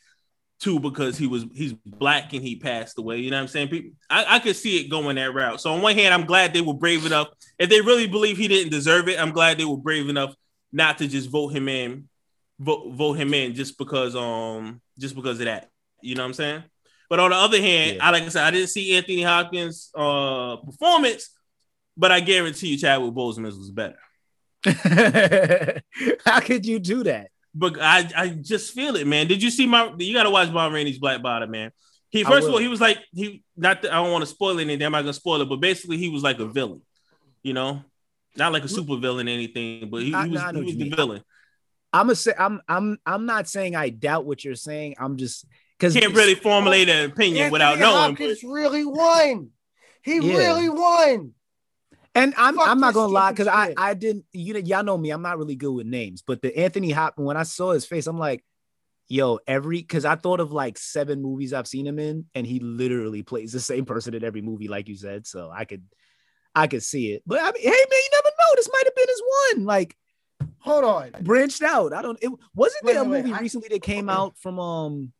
two 0.59 0.79
because 0.79 1.17
he 1.17 1.27
was 1.27 1.45
he's 1.53 1.73
black 1.85 2.33
and 2.33 2.41
he 2.41 2.55
passed 2.55 2.97
away. 2.97 3.17
You 3.19 3.31
know 3.31 3.37
what 3.37 3.41
I'm 3.43 3.47
saying? 3.47 3.67
People, 3.69 3.91
I, 4.09 4.35
I 4.35 4.39
could 4.39 4.55
see 4.55 4.77
it 4.79 4.89
going 4.89 5.15
that 5.15 5.33
route. 5.33 5.61
So 5.61 5.73
on 5.73 5.81
one 5.81 5.95
hand, 5.95 6.13
I'm 6.13 6.25
glad 6.25 6.53
they 6.53 6.61
were 6.61 6.73
brave 6.73 7.05
enough. 7.05 7.27
If 7.59 7.69
they 7.69 7.81
really 7.81 8.07
believe 8.07 8.37
he 8.37 8.47
didn't 8.47 8.71
deserve 8.71 9.07
it, 9.07 9.19
I'm 9.19 9.31
glad 9.31 9.57
they 9.57 9.65
were 9.65 9.77
brave 9.77 10.09
enough 10.09 10.33
not 10.71 10.97
to 10.97 11.07
just 11.07 11.29
vote 11.29 11.49
him 11.49 11.69
in 11.69 12.09
vote 12.59 12.91
vote 12.93 13.13
him 13.13 13.33
in 13.33 13.53
just 13.53 13.77
because 13.77 14.15
um 14.15 14.81
just 14.97 15.15
because 15.15 15.39
of 15.39 15.45
that. 15.45 15.69
You 16.01 16.15
know 16.15 16.23
what 16.23 16.29
I'm 16.29 16.33
saying? 16.33 16.63
But 17.09 17.19
on 17.19 17.29
the 17.29 17.37
other 17.37 17.61
hand, 17.61 17.97
Yeah. 17.97 18.07
I 18.07 18.11
like 18.11 18.23
I 18.23 18.29
said, 18.29 18.43
I 18.43 18.51
didn't 18.51 18.69
see 18.69 18.95
Anthony 18.97 19.23
Hopkins' 19.23 19.91
uh 19.95 20.57
performance, 20.57 21.29
but 21.95 22.11
I 22.11 22.19
guarantee 22.19 22.69
you 22.69 22.77
Chadwick 22.77 23.13
Boseman 23.13 23.45
was 23.45 23.71
better. 23.71 23.97
How 26.25 26.39
could 26.39 26.65
you 26.65 26.79
do 26.79 27.03
that? 27.03 27.29
But 27.57 27.81
I, 27.81 28.07
I 28.15 28.27
just 28.29 28.73
feel 28.73 28.95
it, 28.95 29.07
man. 29.07 29.27
Did 29.27 29.41
you 29.41 29.49
see 29.49 29.65
my? 29.65 29.91
You 29.97 30.13
got 30.13 30.23
to 30.23 30.29
watch 30.29 30.53
Bob 30.53 30.71
Rainey's 30.73 30.99
Black 30.99 31.21
Bottom, 31.23 31.49
man. 31.49 31.71
He 32.09 32.23
first 32.23 32.47
of 32.47 32.53
all, 32.53 32.59
he 32.59 32.67
was 32.67 32.79
like 32.79 32.99
he 33.13 33.43
not. 33.55 33.81
That, 33.81 33.91
I 33.91 33.95
don't 34.03 34.11
want 34.11 34.21
to 34.21 34.27
spoil 34.27 34.59
anything. 34.59 34.85
I'm 34.85 34.91
not 34.91 35.01
gonna 35.01 35.13
spoil 35.13 35.41
it, 35.41 35.49
but 35.49 35.57
basically, 35.57 35.97
he 35.97 36.09
was 36.09 36.23
like 36.23 36.39
a 36.39 36.45
villain. 36.45 36.81
You 37.43 37.53
know, 37.53 37.81
not 38.35 38.53
like 38.53 38.63
a 38.63 38.67
super 38.67 38.97
villain 38.97 39.27
or 39.27 39.31
anything, 39.31 39.89
but 39.89 40.03
he, 40.03 40.13
I- 40.13 40.25
he 40.25 40.31
was, 40.31 40.41
he 40.41 40.61
was 40.61 40.75
the 40.75 40.83
mean. 40.85 40.95
villain. 40.95 41.23
I'm 41.91 42.07
gonna 42.07 42.15
say 42.15 42.33
I'm 42.37 42.61
I'm 42.67 42.97
I'm 43.05 43.25
not 43.25 43.47
saying 43.47 43.75
I 43.75 43.89
doubt 43.89 44.25
what 44.25 44.43
you're 44.43 44.55
saying. 44.55 44.95
I'm 44.99 45.17
just 45.17 45.45
because 45.77 45.93
Can't 45.95 46.13
really 46.13 46.35
formulate 46.35 46.89
an 46.89 47.09
opinion 47.09 47.45
Anthony 47.45 47.51
without 47.53 47.79
knowing. 47.79 48.11
Hopkins 48.11 48.43
really 48.43 48.85
won. 48.85 49.49
He 50.03 50.17
Yeah. 50.19 50.37
really 50.37 50.69
won. 50.69 51.33
And 52.17 52.33
I'm 52.37 52.55
Fuck 52.55 52.67
I'm 52.67 52.79
not 52.79 52.93
gonna 52.93 53.11
lie 53.13 53.31
because 53.31 53.47
I. 53.47 53.73
I 53.77 53.93
didn't 53.93 54.25
you 54.33 54.53
know 54.53 54.59
y'all 54.59 54.83
know 54.83 54.97
me 54.97 55.11
I'm 55.11 55.21
not 55.21 55.37
really 55.37 55.55
good 55.55 55.71
with 55.71 55.87
names 55.87 56.21
but 56.25 56.41
the 56.41 56.55
Anthony 56.57 56.91
Hopkins 56.91 57.25
when 57.27 57.37
I 57.37 57.43
saw 57.43 57.71
his 57.71 57.85
face 57.85 58.07
I'm 58.07 58.17
like 58.19 58.43
yo 59.07 59.39
every 59.47 59.77
because 59.79 60.03
I 60.03 60.15
thought 60.15 60.39
of 60.39 60.51
like 60.51 60.77
seven 60.77 61.21
movies 61.21 61.53
I've 61.53 61.67
seen 61.67 61.87
him 61.87 61.99
in 61.99 62.25
and 62.35 62.45
he 62.45 62.59
literally 62.59 63.23
plays 63.23 63.51
the 63.53 63.59
same 63.59 63.85
person 63.85 64.13
in 64.13 64.23
every 64.23 64.41
movie 64.41 64.67
like 64.67 64.87
you 64.89 64.95
said 64.95 65.25
so 65.27 65.49
I 65.53 65.65
could 65.65 65.83
I 66.55 66.67
could 66.67 66.83
see 66.83 67.13
it. 67.13 67.21
But 67.25 67.39
I 67.41 67.45
mean 67.51 67.61
hey 67.63 67.69
man 67.69 67.75
you 67.91 68.09
never 68.13 68.29
know 68.29 68.55
this 68.55 68.69
might 68.73 68.83
have 68.85 68.95
been 68.95 69.07
his 69.07 69.23
one 69.55 69.65
like 69.65 69.95
Hold 70.59 70.83
on. 70.83 71.11
branched 71.21 71.61
out. 71.63 71.93
I 71.93 72.01
don't 72.01 72.17
it 72.21 72.29
wasn't 72.53 72.83
Wait, 72.83 72.93
there 72.93 73.01
a 73.01 73.05
wait, 73.05 73.11
wait, 73.11 73.23
movie 73.25 73.33
I- 73.33 73.39
recently 73.39 73.69
that 73.69 73.81
came 73.81 74.09
out 74.09 74.37
from 74.39 74.59
um 74.59 75.13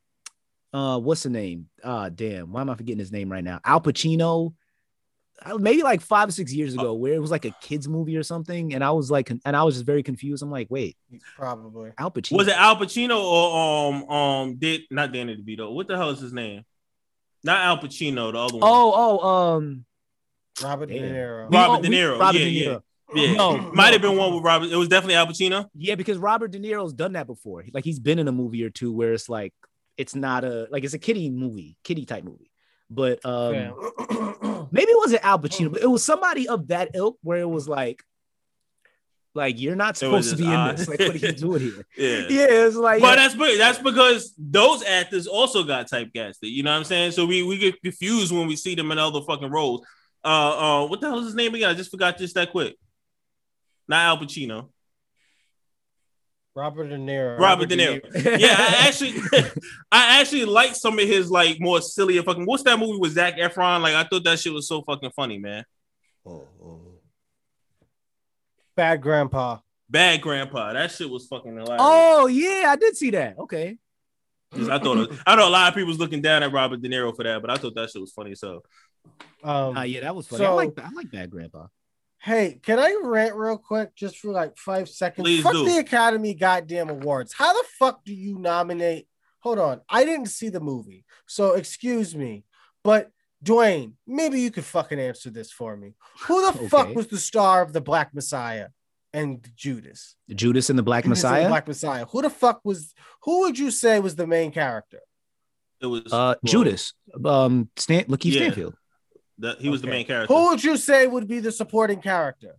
uh 0.74 1.00
what's 1.00 1.24
the 1.24 1.30
name? 1.30 1.68
Uh 1.84 2.10
damn 2.10 2.52
why 2.52 2.62
am 2.62 2.70
I 2.70 2.76
forgetting 2.76 3.00
his 3.00 3.12
name 3.12 3.32
right 3.32 3.44
now? 3.44 3.60
Al 3.64 3.80
Pacino 3.82 4.54
maybe 5.60 5.84
like 5.84 6.02
five 6.02 6.30
or 6.30 6.32
six 6.32 6.52
years 6.54 6.74
ago 6.74 6.94
where 6.94 7.14
it 7.14 7.20
was 7.20 7.32
like 7.32 7.46
a 7.46 7.52
kids 7.62 7.88
movie 7.88 8.18
or 8.18 8.24
something 8.24 8.74
and 8.74 8.84
i 8.84 8.90
was 8.92 9.12
like 9.12 9.30
and 9.30 9.42
i 9.56 9.64
was 9.64 9.76
just 9.76 9.86
very 9.86 10.02
confused 10.02 10.42
i'm 10.42 10.50
like 10.52 10.68
wait 10.70 10.98
Probably. 11.36 11.92
al 11.98 12.10
pacino 12.12 12.38
Was 12.38 12.48
it 12.48 12.56
Al 12.56 12.76
Pacino 12.76 13.18
or 13.24 13.94
um 13.94 14.10
um 14.10 14.56
did 14.58 14.82
not 14.90 15.14
Danny 15.14 15.36
DeVito? 15.38 15.72
What 15.74 15.88
the 15.88 15.96
hell 15.96 16.10
is 16.10 16.20
his 16.20 16.34
name? 16.34 16.64
Not 17.44 17.60
Al 17.60 17.78
Pacino, 17.78 18.32
the 18.32 18.40
other 18.40 18.54
one. 18.58 18.64
oh 18.64 19.20
oh 19.22 19.28
um 19.56 19.86
Robert 20.64 20.88
De 20.88 21.00
Niro. 21.00 21.50
we- 21.50 21.56
Robert 21.58 21.78
oh, 21.78 21.82
De 21.84 21.90
we- 21.90 21.96
Niro. 21.96 22.20
Robert 22.20 22.40
yeah, 22.40 22.46
De 22.46 22.52
yeah, 22.52 22.68
Niro. 22.68 22.82
yeah. 23.16 23.34
No, 23.36 23.58
might 23.74 23.94
have 23.94 24.02
been 24.02 24.18
one 24.18 24.34
with 24.34 24.44
Robert. 24.44 24.70
It 24.72 24.76
was 24.76 24.88
definitely 24.90 25.16
Al 25.16 25.28
Pacino. 25.28 25.68
yeah 25.76 25.96
because 25.96 26.18
robert 26.18 26.52
de 26.52 26.60
niro's 26.60 26.94
done 26.94 27.14
that 27.14 27.28
before 27.28 27.64
like 27.74 27.86
he's 27.86 28.00
been 28.00 28.18
in 28.20 28.28
a 28.28 28.32
movie 28.32 28.64
or 28.64 28.70
two 28.72 28.92
where 28.92 29.14
it's 29.14 29.30
like 29.30 29.54
it's 29.98 30.16
not 30.16 30.44
a 30.44 30.68
like 30.72 30.84
it's 30.84 30.94
a 30.96 31.00
kiddie 31.00 31.30
movie 31.30 31.78
kiddie 31.84 32.06
type 32.06 32.24
movie 32.24 32.50
but 32.90 33.24
um 33.26 33.54
Yeah. 33.54 33.72
maybe 34.72 34.92
it 34.92 34.98
wasn't 34.98 35.24
al 35.26 35.40
pacino 35.40 35.72
but 35.72 35.82
it 35.82 35.88
was 35.88 36.04
somebody 36.04 36.48
of 36.48 36.68
that 36.70 36.92
ilk 36.94 37.18
where 37.22 37.40
it 37.40 37.50
was 37.50 37.68
like 37.68 38.02
like 39.36 39.60
you're 39.60 39.76
not 39.76 39.96
supposed 39.98 40.32
to 40.32 40.36
just 40.36 40.48
be 40.48 40.52
in 40.54 40.76
this 40.76 40.88
like 40.88 41.00
what 41.00 41.10
are 41.12 41.18
you 41.18 41.32
doing 41.48 41.62
here 41.62 41.86
Yeah. 41.98 42.28
yeah 42.30 42.66
it's 42.66 42.76
like 42.76 43.02
But 43.02 43.18
that's 43.18 43.36
be- 43.36 43.58
that's 43.58 43.78
because 43.80 44.34
those 44.38 44.84
actors 44.84 45.28
also 45.28 45.64
got 45.64 45.88
typecasted. 45.90 46.50
You 46.52 46.64
know 46.64 46.72
what 46.72 46.78
I'm 46.78 46.84
saying? 46.86 47.12
So 47.12 47.26
we 47.26 47.44
we 47.44 47.58
get 47.60 47.80
confused 47.82 48.32
when 48.32 48.48
we 48.48 48.56
see 48.56 48.74
them 48.74 48.92
in 48.92 48.98
other 48.98 49.22
fucking 49.22 49.52
roles. 49.52 49.86
Uh, 50.26 50.28
uh, 50.84 50.88
what 50.88 51.02
the 51.02 51.08
hell 51.08 51.20
is 51.20 51.26
his 51.28 51.36
name 51.36 51.54
again? 51.54 51.70
I 51.70 51.74
just 51.76 51.92
forgot 51.92 52.18
just 52.18 52.34
that 52.36 52.52
quick. 52.52 52.76
Not 53.88 54.00
Al 54.06 54.18
Pacino. 54.18 54.70
Robert 56.58 56.88
De 56.90 56.98
Niro. 56.98 57.38
Robert 57.40 57.70
De 57.70 57.78
Niro. 57.78 58.02
Yeah, 58.40 58.56
I 58.58 58.86
actually, 58.88 59.14
I 59.92 60.20
actually 60.20 60.46
like 60.46 60.74
some 60.76 60.98
of 60.98 61.06
his 61.08 61.30
like 61.30 61.58
more 61.60 61.80
silly 61.82 62.18
fucking. 62.20 62.46
What's 62.46 62.64
that 62.64 62.80
movie 62.80 62.98
with 63.00 63.12
Zac 63.14 63.38
Efron? 63.38 63.82
Like 63.82 63.94
I 63.94 64.04
thought 64.06 64.24
that 64.24 64.40
shit 64.40 64.52
was 64.54 64.68
so 64.68 64.82
fucking 64.82 65.12
funny, 65.16 65.38
man. 65.38 65.64
Bad 68.76 69.02
Grandpa. 69.02 69.60
Bad 69.90 70.22
Grandpa. 70.22 70.74
That 70.74 70.92
shit 70.92 71.10
was 71.10 71.28
fucking 71.28 71.56
hilarious. 71.56 71.78
oh 71.80 72.28
yeah 72.28 72.66
i 72.68 72.76
did 72.76 72.98
see 72.98 73.12
that 73.12 73.38
okay 73.40 73.78
I 74.54 74.80
thought 74.80 74.98
it, 75.12 75.20
I 75.26 75.36
know 75.36 75.48
a 75.48 75.52
lot 75.52 75.68
of 75.68 75.74
people 75.76 75.90
was 75.90 76.00
looking 76.00 76.22
down 76.22 76.42
at 76.42 76.52
Robert 76.54 76.82
De 76.82 76.88
Niro 76.88 77.14
for 77.14 77.24
that, 77.24 77.42
but 77.42 77.52
I 77.52 77.56
thought 77.56 77.76
that 77.76 77.90
shit 77.90 78.02
was 78.02 78.14
funny. 78.14 78.34
So 78.34 78.64
Um, 79.44 79.76
uh, 79.78 79.82
yeah 79.84 80.02
that 80.02 80.16
was 80.16 80.26
funny 80.28 80.46
i 80.46 80.48
So- 80.48 80.56
like 80.56 80.80
i 80.80 80.90
like 80.92 81.12
bad 81.12 81.30
grandpa 81.30 81.68
Hey, 82.22 82.60
can 82.64 82.80
I 82.80 82.98
rant 83.04 83.36
real 83.36 83.58
quick 83.58 83.96
just 83.96 84.18
for 84.18 84.32
like 84.32 84.58
five 84.58 84.90
seconds? 84.90 85.24
Please 85.26 85.44
fuck 85.44 85.54
do. 85.54 85.66
the 85.66 85.78
Academy 85.78 86.34
goddamn 86.34 86.90
awards. 86.90 87.34
How 87.34 87.54
the 87.54 87.64
fuck 87.80 88.04
do 88.04 88.14
you 88.14 88.38
nominate? 88.40 89.08
Hold 89.42 89.60
on. 89.60 89.82
I 89.90 90.04
didn't 90.04 90.26
see 90.28 90.50
the 90.50 90.60
movie. 90.60 91.06
So 91.28 91.54
excuse 91.54 92.16
me. 92.16 92.44
But 92.84 93.12
Dwayne, 93.44 93.94
maybe 94.08 94.42
you 94.42 94.50
could 94.52 94.66
fucking 94.66 95.00
answer 95.00 95.30
this 95.30 95.52
for 95.52 95.78
me. 95.78 95.94
Who 96.24 96.42
the 96.42 96.58
Okay. 96.58 96.68
fuck 96.68 96.96
was 96.96 97.08
the 97.08 97.20
star 97.20 97.62
of 97.62 97.72
the 97.72 97.82
Black 97.82 98.14
Messiah 98.16 98.70
and 99.14 99.48
Judas? 99.56 100.16
judas 100.34 100.70
and 100.70 100.78
the 100.78 100.84
black 100.84 101.04
Judas 101.06 101.24
and 101.24 101.32
the 101.32 101.38
messiah 101.40 101.48
Black 101.50 101.68
Messiah. 101.68 102.06
Who 102.08 102.22
the 102.24 102.30
fuck 102.30 102.62
was 102.66 102.94
who 103.24 103.42
would 103.42 103.58
you 103.58 103.72
say 103.72 104.00
was 104.00 104.16
the 104.16 104.28
main 104.28 104.52
character? 104.52 105.00
it 105.80 105.86
was 105.86 106.12
uh 106.12 106.34
judas 106.44 106.94
um 107.24 107.70
Stan- 107.78 108.06
lakeith 108.06 108.32
Yeah. 108.34 108.40
stanfield 108.42 108.76
the- 109.38 109.56
he 109.60 109.70
was 109.70 109.82
the 109.82 109.88
main 109.88 110.06
character. 110.06 110.34
Who 110.34 110.50
would 110.50 110.64
you 110.64 110.78
say 110.78 111.08
would 111.08 111.28
be 111.28 111.40
the 111.40 111.52
supporting 111.52 112.02
character? 112.02 112.56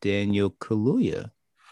daniel 0.00 0.50
kaluuya 0.50 1.30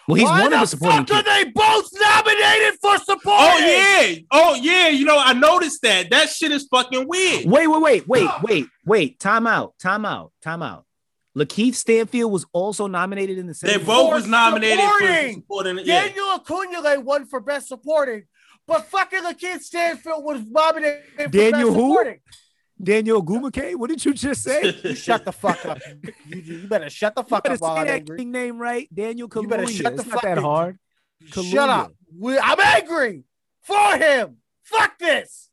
well 0.08 0.16
he's 0.16 0.24
Why 0.24 0.42
one 0.42 0.50
the 0.50 0.56
of 0.56 0.60
the 0.62 0.66
supporting 0.66 1.06
fuck 1.06 1.16
are 1.18 1.22
they 1.22 1.50
both 1.50 1.88
nominated 1.94 2.78
for 2.80 2.96
supporting? 2.98 3.24
Oh 3.28 3.58
yeah, 3.58 4.14
oh 4.32 4.54
yeah. 4.54 4.88
You 4.88 5.04
know, 5.04 5.16
I 5.18 5.32
noticed 5.32 5.82
that. 5.82 6.10
That 6.10 6.28
shit 6.28 6.50
is 6.52 6.64
fucking 6.68 7.06
weird. 7.08 7.46
wait 7.46 7.66
wait 7.68 7.80
wait 7.80 8.08
wait 8.08 8.28
wait 8.42 8.66
wait 8.84 9.20
time 9.20 9.46
out 9.46 9.74
time 9.80 10.04
out 10.04 10.32
time 10.42 10.62
out 10.62 10.84
lakeith 11.36 11.74
stanfield 11.74 12.32
was 12.32 12.46
also 12.52 12.86
nominated 12.86 13.38
in 13.38 13.46
the 13.46 13.54
same 13.54 13.78
They 13.78 13.84
both 13.84 14.08
For 14.10 14.14
was 14.16 14.26
nominated 14.26 14.80
supporting. 14.80 15.26
for 15.26 15.32
supporting. 15.40 15.78
Yeah, 15.84 16.06
Daniel 16.08 16.26
Acuna 16.30 17.00
won 17.00 17.26
for 17.26 17.40
best 17.40 17.68
supporting, 17.68 18.24
but 18.66 18.86
fucking 18.86 19.20
Lakeith 19.22 19.60
Stanfield 19.62 20.24
was 20.24 20.40
nominated 20.48 21.02
for 21.16 21.28
Daniel 21.28 21.68
best 21.70 21.74
who? 21.80 21.88
supporting. 21.90 22.20
Daniel 22.82 23.24
gumake 23.24 23.74
what 23.76 23.88
did 23.88 24.04
you 24.04 24.12
just 24.12 24.42
say 24.42 24.74
You 24.84 24.94
shut 24.94 25.24
the 25.24 25.32
fuck 25.32 25.64
up. 25.64 25.78
You, 26.28 26.36
you 26.38 26.68
better 26.68 26.90
shut 26.90 27.14
the 27.14 27.22
fuck 27.24 27.44
better 27.44 27.54
up 27.54 27.60
while 27.60 27.74
say 27.76 27.80
I'm 27.80 27.86
that 27.86 27.94
angry. 27.94 28.18
king 28.18 28.30
name 28.32 28.58
right 28.58 28.88
daniel 28.94 29.28
kaluuya 29.28 29.42
You 29.42 29.48
better 29.48 29.66
shut 29.66 29.92
it's 29.94 30.04
the 30.04 30.08
not 30.10 30.22
that 30.22 30.28
fucking- 30.36 30.42
hard 30.44 30.78
Shut 31.32 31.70
up. 31.70 31.92
We, 32.16 32.38
I'm 32.38 32.60
angry 32.60 33.24
for 33.62 33.96
him. 33.96 34.36
Fuck 34.64 34.98
this. 34.98 35.48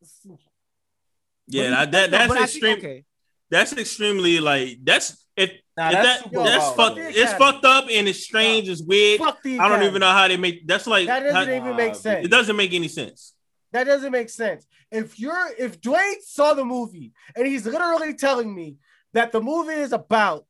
yeah. 1.48 1.70
But 1.86 1.92
that, 1.92 1.92
that 1.92 2.12
that's 2.12 2.28
but 2.28 2.34
think- 2.36 2.44
extreme. 2.50 2.78
okay 2.78 3.06
That's 3.50 3.74
extremely 3.74 4.40
like 4.40 4.80
that's 4.84 5.26
if, 5.36 5.52
Nah, 5.78 5.88
if 5.88 5.94
that's 5.94 6.22
that 6.24 6.32
that's 6.34 6.64
wild, 6.66 6.76
fucked. 6.76 6.96
though. 6.98 7.08
It's 7.10 7.34
fucked 7.34 7.66
up 7.66 7.86
and 7.92 8.08
it's 8.08 8.20
strange. 8.20 8.70
It's 8.70 8.82
weird. 8.84 9.20
Fuck 9.20 9.42
the 9.42 9.58
I 9.58 9.68
don't 9.70 9.84
even 9.84 10.02
know 10.02 10.12
how 10.12 10.28
they 10.28 10.38
make. 10.38 10.68
That's 10.68 10.86
like 10.86 11.08
That 11.08 11.22
doesn't 11.22 11.36
how- 11.48 11.66
even 11.66 11.76
make 11.76 11.96
sense. 11.96 12.26
it 12.26 12.30
doesn't 12.30 12.56
make 12.56 12.74
any 12.74 12.88
sense. 12.88 13.34
That 13.72 13.86
doesn't 13.86 14.12
make 14.12 14.30
sense. 14.30 14.68
If 14.94 15.20
you're 15.20 15.50
if 15.58 15.82
Dwayne 15.82 16.22
saw 16.22 16.54
the 16.54 16.64
movie 16.64 17.14
and 17.36 17.48
he's 17.48 17.66
literally 17.66 18.14
telling 18.14 18.54
me 18.54 18.78
that 19.14 19.32
the 19.32 19.42
movie 19.42 19.74
is 19.74 19.92
about 19.92 20.46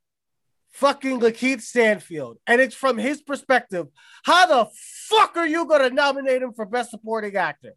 fucking 0.71 1.21
Lakeith 1.21 1.61
Stanfield 1.61 2.37
and 2.45 2.59
it's 2.59 2.75
from 2.75 2.97
his 2.97 3.21
perspective, 3.21 3.87
how 4.23 4.45
the 4.45 4.69
fuck 5.07 5.37
are 5.37 5.47
you 5.47 5.65
gonna 5.65 5.89
nominate 5.89 6.41
him 6.41 6.53
for 6.53 6.65
best 6.65 6.91
supporting 6.91 7.35
actor? 7.35 7.73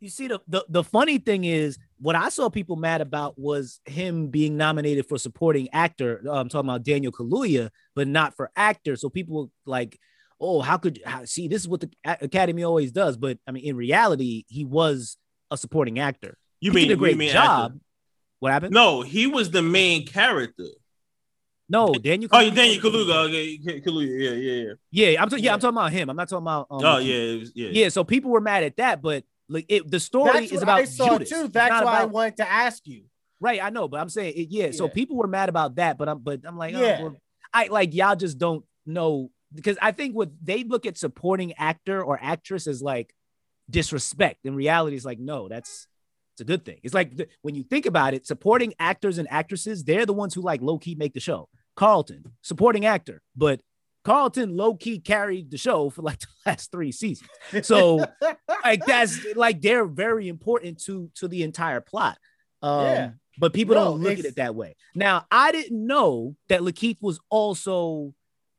You 0.00 0.10
see, 0.10 0.28
the, 0.28 0.40
the 0.46 0.64
the 0.68 0.84
funny 0.84 1.18
thing 1.18 1.44
is, 1.44 1.78
what 1.98 2.14
I 2.14 2.28
saw 2.28 2.48
people 2.48 2.76
mad 2.76 3.00
about 3.00 3.38
was 3.38 3.80
him 3.84 4.28
being 4.28 4.56
nominated 4.56 5.08
for 5.08 5.18
supporting 5.18 5.68
actor. 5.72 6.22
uh, 6.26 6.32
I'm 6.32 6.48
talking 6.48 6.68
about 6.68 6.84
Daniel 6.84 7.10
Kaluuya, 7.10 7.70
but 7.96 8.06
not 8.06 8.36
for 8.36 8.50
actor. 8.54 8.94
So 8.94 9.08
people 9.08 9.50
like, 9.66 9.98
"Oh, 10.40 10.60
how 10.60 10.76
could 10.76 11.00
how, 11.04 11.24
see? 11.24 11.48
This 11.48 11.62
is 11.62 11.68
what 11.68 11.80
the 11.80 11.90
Academy 12.04 12.62
always 12.62 12.92
does." 12.92 13.16
But 13.16 13.38
I 13.48 13.50
mean, 13.50 13.64
in 13.64 13.76
reality, 13.76 14.44
he 14.46 14.64
was 14.64 15.16
a 15.50 15.56
supporting 15.56 15.98
actor. 15.98 16.36
You 16.60 16.72
he 16.72 16.76
mean 16.76 16.88
did 16.88 16.94
a 16.94 16.96
great 16.98 17.16
mean 17.16 17.30
job. 17.30 17.72
actor. 17.72 17.80
What 18.40 18.52
happened? 18.52 18.74
No, 18.74 19.02
he 19.02 19.26
was 19.26 19.50
the 19.50 19.62
main 19.62 20.06
character. 20.06 20.66
No, 21.68 21.92
Daniel. 21.92 22.30
Oh, 22.32 22.50
Daniel 22.50 22.80
Kaluuya. 22.80 23.28
Okay, 23.28 23.80
Kaluuya. 23.80 24.18
Yeah, 24.18 24.30
yeah, 24.30 24.52
yeah. 24.62 24.72
Yeah, 25.12 25.22
I'm 25.22 25.28
ta- 25.28 25.36
yeah, 25.36 25.52
I'm 25.52 25.60
talking 25.60 25.76
about 25.76 25.92
him. 25.92 26.08
I'm 26.08 26.16
not 26.16 26.28
talking 26.28 26.44
about. 26.44 26.66
Um, 26.70 26.80
Oh 26.82 26.98
yeah, 26.98 27.38
was, 27.38 27.52
yeah. 27.54 27.68
yeah. 27.72 27.88
So 27.90 28.04
people 28.04 28.30
were 28.30 28.40
mad 28.40 28.64
at 28.64 28.76
that, 28.78 29.02
but 29.02 29.24
like 29.48 29.66
it, 29.68 29.90
the 29.90 30.00
story 30.00 30.32
That's 30.32 30.52
is 30.52 30.62
about 30.62 30.80
I 30.80 30.84
saw 30.84 31.12
Judas. 31.18 31.28
too. 31.28 31.48
That's 31.48 31.70
not 31.70 31.84
why 31.84 32.00
I 32.00 32.04
wanted 32.06 32.38
to 32.38 32.50
ask 32.50 32.86
you. 32.86 33.04
Right, 33.40 33.62
I 33.62 33.70
know, 33.70 33.86
but 33.86 34.00
I'm 34.00 34.08
saying 34.08 34.34
it, 34.36 34.48
yeah. 34.50 34.70
So 34.72 34.88
people 34.88 35.16
were 35.16 35.28
mad 35.28 35.48
about 35.48 35.76
that, 35.76 35.98
but 35.98 36.08
I'm 36.08 36.18
but 36.18 36.40
I'm 36.44 36.56
like, 36.56 36.74
oh, 36.74 36.80
Yeah. 36.80 37.02
well, 37.02 37.16
I 37.52 37.66
like 37.66 37.94
y'all 37.94 38.16
just 38.16 38.38
don't 38.38 38.64
know 38.86 39.30
because 39.54 39.76
I 39.80 39.92
think 39.92 40.14
what 40.16 40.30
they 40.42 40.64
look 40.64 40.86
at 40.86 40.96
supporting 40.98 41.52
actor 41.54 42.02
or 42.02 42.18
actress 42.20 42.66
is 42.66 42.82
like 42.82 43.14
disrespect. 43.70 44.40
In 44.44 44.54
reality, 44.54 44.96
it's 44.96 45.04
like 45.04 45.18
no, 45.18 45.48
that's 45.48 45.86
it's 46.34 46.40
a 46.40 46.44
good 46.44 46.64
thing. 46.64 46.78
It's 46.82 46.94
like 46.94 47.16
the, 47.16 47.28
when 47.42 47.54
you 47.54 47.62
think 47.64 47.86
about 47.86 48.14
it, 48.14 48.26
supporting 48.26 48.74
actors 48.78 49.18
and 49.18 49.26
actresses, 49.30 49.84
they're 49.84 50.06
the 50.06 50.12
ones 50.12 50.34
who 50.34 50.40
like 50.40 50.60
low 50.62 50.78
key 50.78 50.94
make 50.94 51.14
the 51.14 51.20
show. 51.20 51.48
Carlton, 51.76 52.24
supporting 52.42 52.86
actor, 52.86 53.22
but 53.36 53.60
Carlton 54.04 54.56
low 54.56 54.74
key 54.74 54.98
carried 55.00 55.50
the 55.50 55.58
show 55.58 55.90
for 55.90 56.02
like 56.02 56.18
the 56.20 56.26
last 56.46 56.70
three 56.70 56.92
seasons. 56.92 57.28
So 57.62 58.04
like 58.64 58.84
that's 58.86 59.18
like 59.34 59.60
they're 59.60 59.84
very 59.84 60.28
important 60.28 60.82
to 60.84 61.10
to 61.16 61.28
the 61.28 61.42
entire 61.42 61.80
plot. 61.80 62.18
Um, 62.62 62.80
Yeah. 62.84 63.10
but 63.38 63.52
people 63.52 63.74
No, 63.74 63.84
don't 63.84 64.02
look 64.02 64.18
at 64.18 64.24
it 64.24 64.36
that 64.36 64.54
way. 64.54 64.76
Now, 64.94 65.26
I 65.30 65.52
didn't 65.52 65.86
know 65.86 66.34
that 66.48 66.60
Lakeith 66.62 67.00
was 67.00 67.20
also 67.30 68.14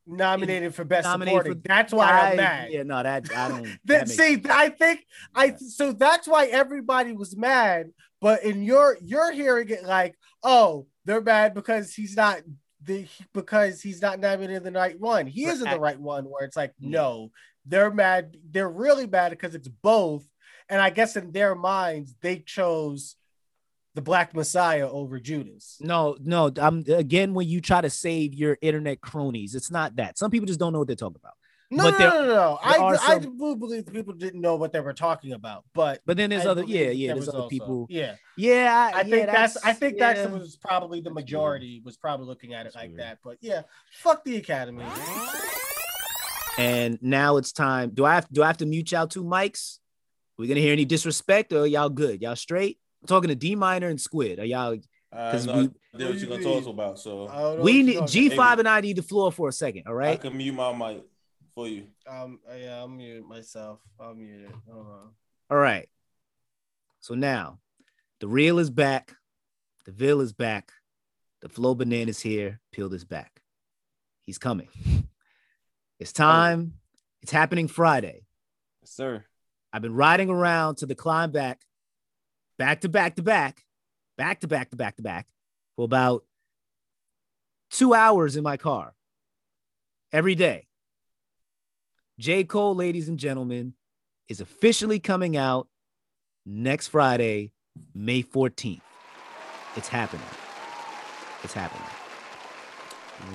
nominated 0.10 0.74
for 0.76 0.84
best 0.84 1.06
nominated 1.06 1.38
supporting. 1.44 1.62
for- 1.62 1.68
That's 1.68 1.94
why 1.94 2.10
I- 2.10 2.30
I'm 2.32 2.38
mad. 2.38 2.68
Yeah, 2.72 2.84
no, 2.84 3.04
that 3.04 3.36
I 3.36 3.48
don't. 3.50 3.64
That, 3.86 4.08
that 4.08 4.10
see, 4.10 4.34
sense. 4.34 4.48
I 4.50 4.70
think 4.70 5.06
I 5.36 5.56
so 5.56 5.92
that's 5.94 6.28
why 6.28 6.48
everybody 6.48 7.14
was 7.14 7.36
mad. 7.38 7.92
But 8.22 8.44
in 8.44 8.64
your 8.64 8.98
you're 9.02 9.32
hearing 9.32 9.70
it 9.70 9.84
like, 9.86 10.16
oh, 10.44 10.88
they're 11.06 11.22
mad 11.22 11.54
because 11.54 11.94
he's 11.94 12.16
not 12.16 12.42
the 12.84 13.08
because 13.34 13.82
he's 13.82 14.02
not 14.02 14.20
nominated 14.20 14.66
in 14.66 14.74
the 14.74 14.80
right 14.80 15.00
one. 15.00 15.28
He 15.28 15.46
isn't 15.46 15.70
the 15.70 15.80
right 15.80 16.00
one 16.00 16.26
where 16.26 16.44
it's 16.46 16.58
like, 16.58 16.72
Mm. 16.82 16.90
no, 16.92 17.32
they're 17.66 17.92
mad. 17.92 18.36
They're 18.50 18.70
really 18.70 19.08
mad 19.08 19.30
because 19.30 19.56
it's 19.56 19.68
both. 19.68 20.26
And 20.70 20.82
I 20.82 20.90
guess 20.92 21.16
in 21.16 21.32
their 21.32 21.56
minds, 21.56 22.16
they 22.22 22.40
chose 22.40 23.16
the 23.96 24.02
Black 24.02 24.34
Messiah 24.36 24.88
over 24.90 25.20
Judas. 25.20 25.78
No, 25.82 26.16
no. 26.24 26.52
I'm 26.58 26.84
again 26.88 27.34
when 27.34 27.48
you 27.48 27.60
try 27.62 27.82
to 27.82 27.90
save 27.90 28.34
your 28.34 28.58
internet 28.62 29.02
cronies, 29.02 29.56
it's 29.56 29.72
not 29.72 29.96
that. 29.98 30.18
Some 30.18 30.32
people 30.32 30.48
just 30.48 30.60
don't 30.60 30.74
know 30.74 30.80
what 30.80 30.88
they're 30.88 30.96
talking 30.96 31.20
about. 31.22 31.34
No, 31.72 31.84
But 31.84 31.92
no, 31.92 31.98
there- 32.00 32.10
no, 32.10 32.22
no, 32.22 32.34
no. 32.34 32.60
I, 32.64 32.78
are 32.78 32.98
I 33.08 33.20
do 33.20 33.56
believe 33.56 33.86
the 33.86 33.92
people 33.92 34.14
didn't 34.14 34.42
know 34.42 34.56
what 34.56 34.74
they 34.74 34.80
were 34.80 34.94
talking 34.94 35.34
about, 35.34 35.66
but 35.76 36.02
But 36.04 36.18
then 36.18 36.32
there's 36.32 36.46
I 36.48 36.50
other, 36.50 36.64
yeah, 36.64 36.90
yeah. 36.90 37.10
there 37.10 37.16
There's 37.18 37.30
other 37.30 37.38
also- 37.42 37.50
people. 37.50 37.86
Yeah, 37.92 38.16
Yeah, 38.38 38.92
I 38.92 39.02
yeah, 39.02 39.04
think 39.04 39.26
that's, 39.28 39.58
I 39.58 39.74
think 39.74 39.96
yeah. 40.00 40.14
that's 40.14 40.32
was 40.34 40.56
probably 40.56 41.02
the 41.02 41.12
majority 41.12 41.82
was 41.86 41.96
probably 41.96 42.26
looking 42.26 42.54
at 42.56 42.62
it 42.62 42.64
That's 42.74 42.76
like 42.76 42.90
weird. 42.90 43.02
that. 43.02 43.20
But 43.24 43.38
yeah, 43.42 43.62
fuck 44.02 44.24
the 44.24 44.38
academy. 44.38 44.84
And 46.58 46.98
now 47.02 47.38
it's 47.38 47.52
time. 47.52 47.92
Do 47.94 48.04
I 48.04 48.16
have 48.16 48.28
do 48.32 48.44
I 48.44 48.48
have 48.48 48.58
to 48.58 48.66
mute 48.66 48.92
y'all 48.92 49.08
two 49.08 49.24
mics? 49.24 49.78
we 50.38 50.48
gonna 50.48 50.60
hear 50.60 50.74
any 50.74 50.86
disrespect 50.86 51.54
or 51.54 51.68
y'all 51.68 51.90
good? 51.90 52.22
Y'all 52.22 52.36
straight? 52.36 52.80
I'm 53.02 53.08
talking 53.08 53.30
to 53.30 53.36
D 53.36 53.56
minor 53.56 53.88
and 53.88 54.00
Squid. 54.00 54.40
Are 54.40 54.46
y'all 54.46 54.78
I 55.12 55.32
'Cause 55.32 55.46
know 55.48 55.72
we- 55.94 56.06
what 56.06 56.16
you're 56.20 56.30
gonna 56.30 56.44
talk 56.44 56.68
about, 56.68 57.00
so 57.00 57.28
I 57.28 57.42
don't 57.42 57.58
know 57.58 57.64
we 57.64 57.82
need 57.82 58.08
G 58.08 58.30
five 58.30 58.60
and 58.60 58.68
I 58.68 58.82
need 58.82 58.98
the 58.98 59.02
floor 59.04 59.32
for 59.32 59.48
a 59.50 59.52
second. 59.52 59.84
All 59.88 59.94
right. 59.94 60.08
I 60.08 60.10
right. 60.12 60.22
can 60.22 60.38
mute 60.38 60.54
my 60.54 60.72
mic 60.74 61.04
for 61.56 61.68
you. 61.68 61.88
about. 62.06 62.24
Um, 62.26 62.40
yeah, 62.56 62.78
I'll 62.78 62.88
mute 62.88 63.28
myself. 63.28 63.80
I'll 64.00 64.14
mute 64.14 64.42
it. 64.46 64.52
Hold 64.72 64.86
on. 64.88 65.10
All 65.50 65.58
right. 65.58 65.90
So 67.00 67.16
now 67.16 67.60
the 68.20 68.28
real 68.28 68.60
is 68.60 68.70
back, 68.70 69.16
the 69.86 69.92
Ville 69.92 70.22
is 70.22 70.34
back, 70.34 70.72
the 71.42 71.50
flow 71.50 71.74
bananas 71.74 72.20
here, 72.20 72.60
peeled 72.72 72.94
is 72.94 73.06
back. 73.06 73.42
He's 74.26 74.38
coming. 74.38 74.68
It's 76.00 76.14
time. 76.14 76.76
It's 77.22 77.32
happening 77.32 77.68
Friday. 77.68 78.26
Yes, 78.82 78.92
sir. 78.92 79.26
I've 79.74 79.82
been 79.82 79.96
riding 79.96 80.30
around 80.30 80.76
to 80.78 80.86
the 80.86 80.96
climb 80.96 81.32
back, 81.32 81.62
back 82.60 82.82
to 82.82 82.90
back 82.90 83.16
to 83.16 83.24
back, 83.24 83.64
back 84.18 84.42
to 84.42 84.48
back 84.48 84.70
to 84.70 84.76
back 84.76 84.98
to 84.98 85.02
back 85.02 85.26
for 85.76 85.86
about 85.86 86.24
two 87.72 87.96
hours 87.96 88.36
in 88.36 88.44
my 88.44 88.58
car 88.58 88.94
every 90.12 90.36
day. 90.36 90.68
J. 92.20 92.44
Cole, 92.44 92.76
ladies 92.76 93.08
and 93.08 93.18
gentlemen, 93.18 93.74
is 94.28 94.42
officially 94.42 95.00
coming 95.00 95.38
out 95.38 95.70
next 96.46 96.90
Friday, 96.90 97.54
May 97.96 98.22
14th. 98.22 98.82
It's 99.78 99.88
happening. 99.88 100.26
It's 101.44 101.54
happening. 101.54 101.88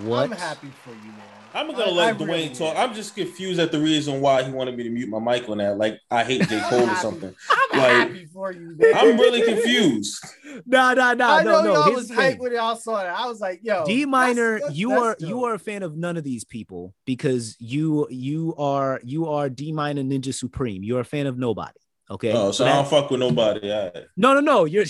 What? 0.06 0.30
I'm 0.30 0.36
happy 0.36 0.70
for 0.84 0.90
you, 0.90 1.12
man. 1.12 1.43
I'm 1.54 1.70
gonna 1.70 1.84
I- 1.84 1.90
let 1.90 2.08
I 2.16 2.18
Dwayne 2.18 2.26
really 2.28 2.48
talk. 2.50 2.76
am. 2.76 2.90
I'm 2.90 2.94
just 2.96 3.14
confused 3.14 3.60
at 3.60 3.70
the 3.72 3.78
reason 3.80 4.20
why 4.20 4.42
he 4.42 4.50
wanted 4.50 4.76
me 4.76 4.82
to 4.84 4.90
mute 4.90 5.08
my 5.08 5.18
mic 5.20 5.48
on 5.48 5.58
that. 5.58 5.78
Like 5.78 6.00
I 6.10 6.24
hate 6.24 6.48
J. 6.48 6.60
Cole 6.68 6.88
or 6.90 6.94
something. 6.96 7.34
I'm 7.50 7.78
Like, 7.78 7.90
happy 8.08 8.26
for 8.26 8.52
you, 8.52 8.76
man. 8.76 8.92
I'm 8.94 9.16
really 9.18 9.42
confused. 9.42 10.24
nah, 10.66 10.94
nah, 10.94 11.14
nah. 11.14 11.36
I 11.36 11.42
no, 11.42 11.52
know 11.52 11.62
no. 11.62 11.72
y'all 11.74 11.92
was 11.94 12.08
the 12.08 12.14
hyped 12.14 12.38
when 12.38 12.52
y'all 12.52 12.76
saw 12.76 13.00
it. 13.00 13.06
I 13.08 13.26
was 13.26 13.40
like, 13.40 13.60
yo, 13.62 13.84
D 13.86 14.04
minor, 14.04 14.58
that's- 14.58 14.76
you 14.76 14.88
that's 14.90 15.02
are 15.02 15.16
dope. 15.18 15.28
you 15.28 15.44
are 15.44 15.54
a 15.54 15.58
fan 15.58 15.82
of 15.82 15.96
none 15.96 16.16
of 16.16 16.24
these 16.24 16.44
people 16.44 16.92
because 17.06 17.56
you 17.60 18.06
you 18.10 18.54
are 18.58 19.00
you 19.04 19.28
are 19.28 19.48
D 19.48 19.70
minor 19.72 20.02
Ninja 20.02 20.34
Supreme. 20.34 20.82
You're 20.82 21.00
a 21.00 21.04
fan 21.04 21.26
of 21.26 21.38
nobody. 21.38 21.78
Okay. 22.10 22.32
Oh, 22.32 22.50
so 22.50 22.64
I 22.64 22.68
That- 22.68 22.74
don't 22.74 22.88
fuck 22.88 23.10
with 23.10 23.20
nobody. 23.20 23.70
All 23.72 23.84
right. 23.94 24.04
no, 24.16 24.34
no, 24.34 24.40
no. 24.40 24.64
You're 24.64 24.84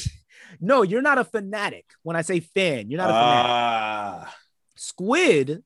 no, 0.61 0.83
you're 0.83 1.03
not 1.03 1.19
a 1.19 1.25
fanatic. 1.25 1.85
When 2.03 2.17
I 2.17 2.23
say 2.23 2.41
fan, 2.41 2.91
you're 2.91 2.99
not 2.99 3.11
a 3.11 3.13
fanatic. 3.13 3.51
Ah, 3.51 4.35
Squid 4.77 5.63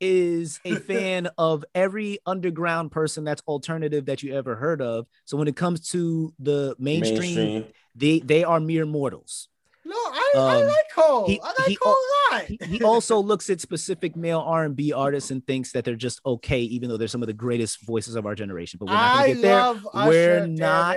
is 0.00 0.60
a 0.64 0.74
fan 0.90 1.28
of 1.38 1.64
every 1.74 2.18
underground 2.26 2.90
person 2.92 3.24
that's 3.24 3.42
alternative 3.48 4.06
that 4.06 4.22
you 4.22 4.34
ever 4.34 4.56
heard 4.56 4.80
of. 4.82 5.06
So 5.24 5.36
when 5.36 5.48
it 5.48 5.56
comes 5.56 5.88
to 5.90 6.32
the 6.38 6.76
mainstream, 6.78 7.34
mainstream. 7.36 7.64
they 7.94 8.18
they 8.20 8.44
are 8.44 8.60
mere 8.60 8.86
mortals. 8.86 9.48
No, 9.84 9.94
I, 9.96 10.32
I 10.36 10.56
Um, 10.60 10.66
like 10.66 10.84
Cole. 10.94 11.26
he- 11.26 11.40
I 11.42 11.46
like 11.46 11.68
he 11.68 11.76
Cole 11.76 11.94
a 11.94 12.34
lot. 12.34 12.44
He, 12.44 12.58
he 12.66 12.82
also 12.84 13.18
looks 13.20 13.48
at 13.48 13.58
specific 13.60 14.16
male 14.16 14.40
R&B 14.40 14.92
artists 14.92 15.30
and 15.30 15.46
thinks 15.46 15.72
that 15.72 15.84
they're 15.86 15.94
just 15.94 16.20
okay, 16.26 16.60
even 16.60 16.90
though 16.90 16.98
they're 16.98 17.08
some 17.08 17.22
of 17.22 17.26
the 17.26 17.32
greatest 17.32 17.86
voices 17.86 18.14
of 18.14 18.26
our 18.26 18.34
generation. 18.34 18.76
But 18.78 18.88
we're 18.88 18.94
not 18.94 19.16
gonna 19.16 19.32
get 19.34 19.42
there. 19.42 19.60
Usher. 19.94 20.08
We're 20.08 20.40
damn 20.40 20.54
not. 20.56 20.96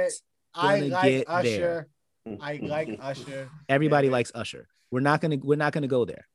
I 0.54 0.80
gonna 0.82 0.92
like 0.92 1.04
get 1.04 1.30
Usher. 1.30 1.50
there. 1.50 1.88
I 2.42 2.60
like 2.62 3.00
Usher. 3.02 3.50
Everybody 3.70 4.10
likes 4.10 4.32
Usher. 4.36 4.68
We're 4.92 5.00
not 5.00 5.22
gonna 5.22 5.38
we're 5.42 5.56
not 5.56 5.72
gonna 5.72 5.88
go 5.88 6.04
there. 6.04 6.28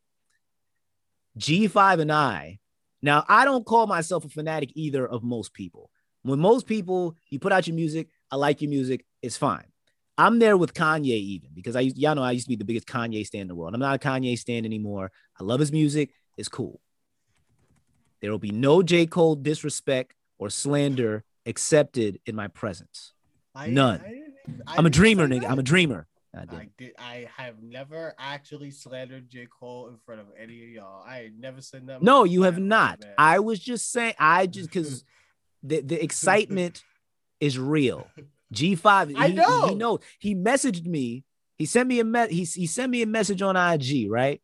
G5 1.39 2.01
and 2.01 2.13
I. 2.13 2.59
Now, 3.03 3.25
I 3.29 3.45
don't 3.45 3.65
call 3.65 3.87
myself 3.87 4.25
a 4.25 4.29
fanatic 4.29 4.71
either 4.75 5.07
of 5.07 5.23
most 5.23 5.53
people. 5.53 5.91
When 6.23 6.41
most 6.41 6.67
people, 6.67 7.17
you 7.29 7.39
put 7.39 7.53
out 7.53 7.67
your 7.67 7.77
music, 7.77 8.09
I 8.31 8.37
like 8.37 8.61
your 8.61 8.71
music, 8.71 9.05
it's 9.23 9.37
fine. 9.37 9.65
I'm 10.19 10.39
there 10.39 10.57
with 10.57 10.73
Kanye 10.73 11.11
even 11.11 11.51
because 11.55 11.77
I 11.77 11.81
y'all 11.81 12.15
know 12.15 12.23
I 12.23 12.33
used 12.33 12.47
to 12.47 12.49
be 12.49 12.57
the 12.57 12.65
biggest 12.65 12.87
Kanye 12.87 13.25
stan 13.27 13.43
in 13.43 13.49
the 13.49 13.55
world. 13.55 13.75
I'm 13.75 13.81
not 13.81 13.97
a 13.97 13.99
Kanye 13.99 14.39
stan 14.39 14.65
anymore. 14.65 15.13
I 15.39 15.45
love 15.45 15.61
his 15.61 15.71
music. 15.71 16.11
It's 16.37 16.49
cool. 16.49 16.81
There 18.21 18.31
will 18.31 18.39
be 18.39 18.51
no 18.51 18.83
J. 18.83 19.07
Cole 19.07 19.35
disrespect 19.35 20.15
or 20.39 20.49
slander 20.49 21.23
accepted 21.45 22.19
in 22.25 22.35
my 22.35 22.49
presence. 22.49 23.13
None. 23.55 24.01
I, 24.67 24.79
I'm 24.79 24.87
a 24.87 24.91
dreamer, 24.91 25.29
nigga. 25.29 25.49
I'm 25.49 25.59
a 25.59 25.63
dreamer. 25.63 26.07
I 26.35 26.41
did. 26.41 26.55
I 26.55 26.69
did. 26.77 26.93
I 26.99 27.29
have 27.37 27.63
never 27.63 28.15
actually 28.19 28.71
slandered 28.71 29.29
J. 29.29 29.47
Cole 29.47 29.89
in 29.89 29.97
front 30.05 30.21
of 30.21 30.27
any 30.39 30.63
of 30.65 30.69
y'all. 30.71 31.03
I 31.05 31.31
never 31.39 31.61
said 31.61 31.87
nothing. 31.87 32.05
No, 32.05 32.25
you 32.25 32.43
have 32.43 32.59
not. 32.59 33.01
man. 33.01 33.15
I 33.19 33.39
was 33.41 33.59
just 33.59 33.91
saying, 33.91 34.15
I 34.19 34.47
just 34.47 34.71
because 34.71 35.05
the, 35.63 35.81
the 35.81 36.03
excitement 36.03 36.85
is 37.41 37.59
real. 37.59 38.07
G5, 38.55 39.15
I 39.17 39.29
he, 39.29 39.35
know. 39.35 39.69
he 39.69 39.75
knows. 39.75 40.01
He 40.19 40.35
messaged 40.35 40.87
me. 40.87 41.25
He 41.57 41.67
sent 41.67 41.89
me 41.89 42.01
a 42.01 42.05
me- 42.05 42.29
he, 42.29 42.45
he 42.45 42.67
sent 42.67 42.91
me 42.91 43.03
a 43.03 43.07
message 43.07 43.43
on 43.43 43.57
IG, 43.57 44.11
right? 44.11 44.41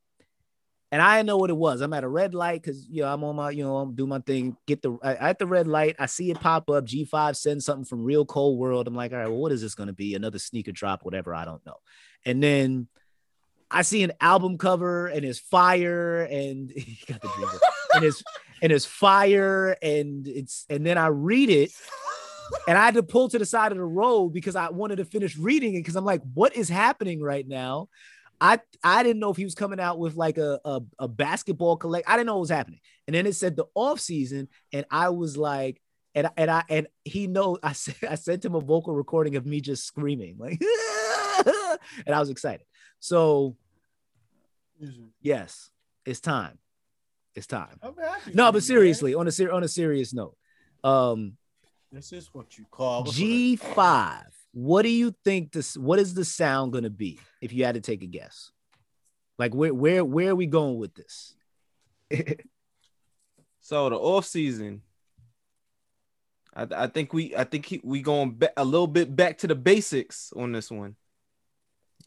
And 0.93 1.01
I 1.01 1.17
didn't 1.17 1.29
know 1.29 1.39
what 1.39 1.49
it 1.49 1.57
was. 1.57 1.81
I'm 1.81 1.95
at 1.95 2.05
a 2.05 2.09
red 2.09 2.35
light 2.35 2.63
because 2.63 2.87
you 2.87 3.01
know 3.01 3.13
I'm 3.13 3.25
on 3.25 3.35
my, 3.35 3.51
you 3.51 3.65
know, 3.65 3.79
I'm 3.79 3.95
doing 3.95 4.11
my 4.11 4.19
thing. 4.21 4.59
Get 4.67 4.83
the 4.83 4.99
I, 5.03 5.15
at 5.15 5.39
the 5.39 5.47
red 5.47 5.67
light. 5.67 5.97
I 5.99 6.05
see 6.05 6.31
it 6.31 6.39
pop 6.39 6.69
up. 6.69 6.85
G5 6.85 7.35
sends 7.35 7.65
something 7.65 7.87
from 7.87 8.05
Real 8.05 8.27
Cold 8.27 8.59
World. 8.59 8.87
I'm 8.87 8.95
like, 8.95 9.13
all 9.13 9.19
right, 9.19 9.29
well, 9.29 9.39
what 9.39 9.53
is 9.53 9.63
this 9.63 9.75
gonna 9.75 9.95
be? 9.95 10.15
Another 10.15 10.39
sneaker 10.39 10.71
drop, 10.71 11.03
whatever. 11.03 11.35
I 11.35 11.47
don't 11.47 11.65
know. 11.65 11.77
And 12.27 12.43
then 12.43 12.89
I 13.71 13.83
see 13.83 14.03
an 14.03 14.13
album 14.21 14.59
cover 14.59 15.07
and 15.07 15.25
it's 15.25 15.39
fire, 15.39 16.25
and 16.25 16.71
he 16.77 16.99
got 17.11 17.23
the 17.23 17.61
and 17.95 18.05
it's 18.05 18.23
and 18.61 18.71
it's 18.71 18.85
fire, 18.85 19.75
and 19.81 20.29
it's 20.29 20.67
and 20.69 20.85
then 20.85 20.99
I 20.99 21.07
read 21.07 21.49
it, 21.49 21.73
and 22.69 22.77
I 22.77 22.85
had 22.85 22.95
to 22.95 23.03
pull 23.03 23.31
to 23.31 23.39
the 23.39 23.47
side 23.47 23.73
of 23.73 23.79
the 23.79 23.85
road 23.85 24.35
because 24.35 24.57
I 24.57 24.69
wanted 24.69 24.97
to 24.97 25.07
finish 25.07 25.39
reading 25.39 25.75
it 25.75 25.79
because 25.79 25.97
I'm 25.97 26.05
like, 26.05 26.21
what 26.35 26.55
is 26.55 26.69
happening 26.69 27.23
right 27.23 27.49
now? 27.49 27.89
I 28.43 28.59
I 28.83 29.05
didn't 29.05 29.21
know 29.21 29.31
if 29.31 29.37
he 29.37 29.45
was 29.45 29.55
coming 29.55 29.79
out 29.79 30.01
with 30.01 30.17
like 30.17 30.37
a 30.37 30.59
a, 30.65 30.81
a 30.99 31.09
basketball 31.09 31.77
collect. 31.77 32.09
I 32.09 32.17
didn't 32.17 32.27
know 32.27 32.35
what 32.35 32.41
was 32.41 32.51
happening. 32.51 32.81
And 33.07 33.15
then 33.15 33.25
it 33.25 33.37
said 33.37 33.55
the 33.55 33.67
off 33.75 34.01
season, 34.01 34.49
and 34.73 34.85
I 34.91 35.11
was 35.11 35.37
like, 35.37 35.81
and 36.17 36.29
and 36.37 36.51
I 36.51 36.65
and 36.69 36.89
he 37.05 37.29
knows 37.29 37.59
I 37.63 37.73
said 37.73 37.95
I 38.09 38.17
sent 38.17 38.45
him 38.45 38.57
a 38.57 38.61
vocal 38.61 38.95
recording 38.95 39.37
of 39.37 39.47
me 39.47 39.61
just 39.61 39.87
screaming 39.87 40.37
like, 40.39 40.61
and 42.05 42.15
I 42.15 42.19
was 42.19 42.31
excited. 42.31 42.67
So 42.99 43.57
yes, 45.21 45.71
it's 46.05 46.21
time. 46.21 46.59
It's 47.37 47.47
time. 47.47 47.79
Happy 47.81 48.33
No, 48.35 48.51
but 48.51 48.65
seriously, 48.65 49.15
on 49.15 49.29
a 49.29 49.33
ser- 49.33 49.53
on 49.53 49.63
a 49.63 49.69
serious 49.69 50.13
note, 50.13 50.37
um, 50.83 51.37
this 51.93 52.13
is 52.13 52.29
what 52.33 52.59
you 52.59 52.67
call 52.73 53.05
G 53.05 53.55
five. 53.55 54.37
What 54.53 54.83
do 54.83 54.91
you 54.91 55.15
think 55.25 55.53
this? 55.53 55.77
What 55.77 55.99
is 55.99 56.15
the 56.15 56.25
sound 56.25 56.73
gonna 56.73 56.91
be? 56.91 57.19
If 57.41 57.53
you 57.53 57.65
had 57.65 57.75
to 57.75 57.81
take 57.81 58.03
a 58.03 58.07
guess, 58.07 58.51
like 59.39 59.55
where 59.55 59.75
where 59.75 60.05
where 60.05 60.31
are 60.31 60.37
we 60.37 60.47
going 60.47 60.79
with 60.79 60.95
this? 60.95 61.35
So 63.63 63.89
the 63.89 63.97
off 63.97 64.27
season, 64.27 64.83
I, 66.55 66.67
I 66.77 66.87
think 66.89 67.13
we 67.13 67.35
I 67.37 67.45
think 67.45 67.65
he, 67.65 67.81
we 67.85 68.03
going 68.03 68.39
a 68.57 68.65
little 68.65 68.89
bit 68.89 69.15
back 69.15 69.39
to 69.39 69.47
the 69.47 69.55
basics 69.55 70.33
on 70.37 70.51
this 70.51 70.69
one. 70.69 70.97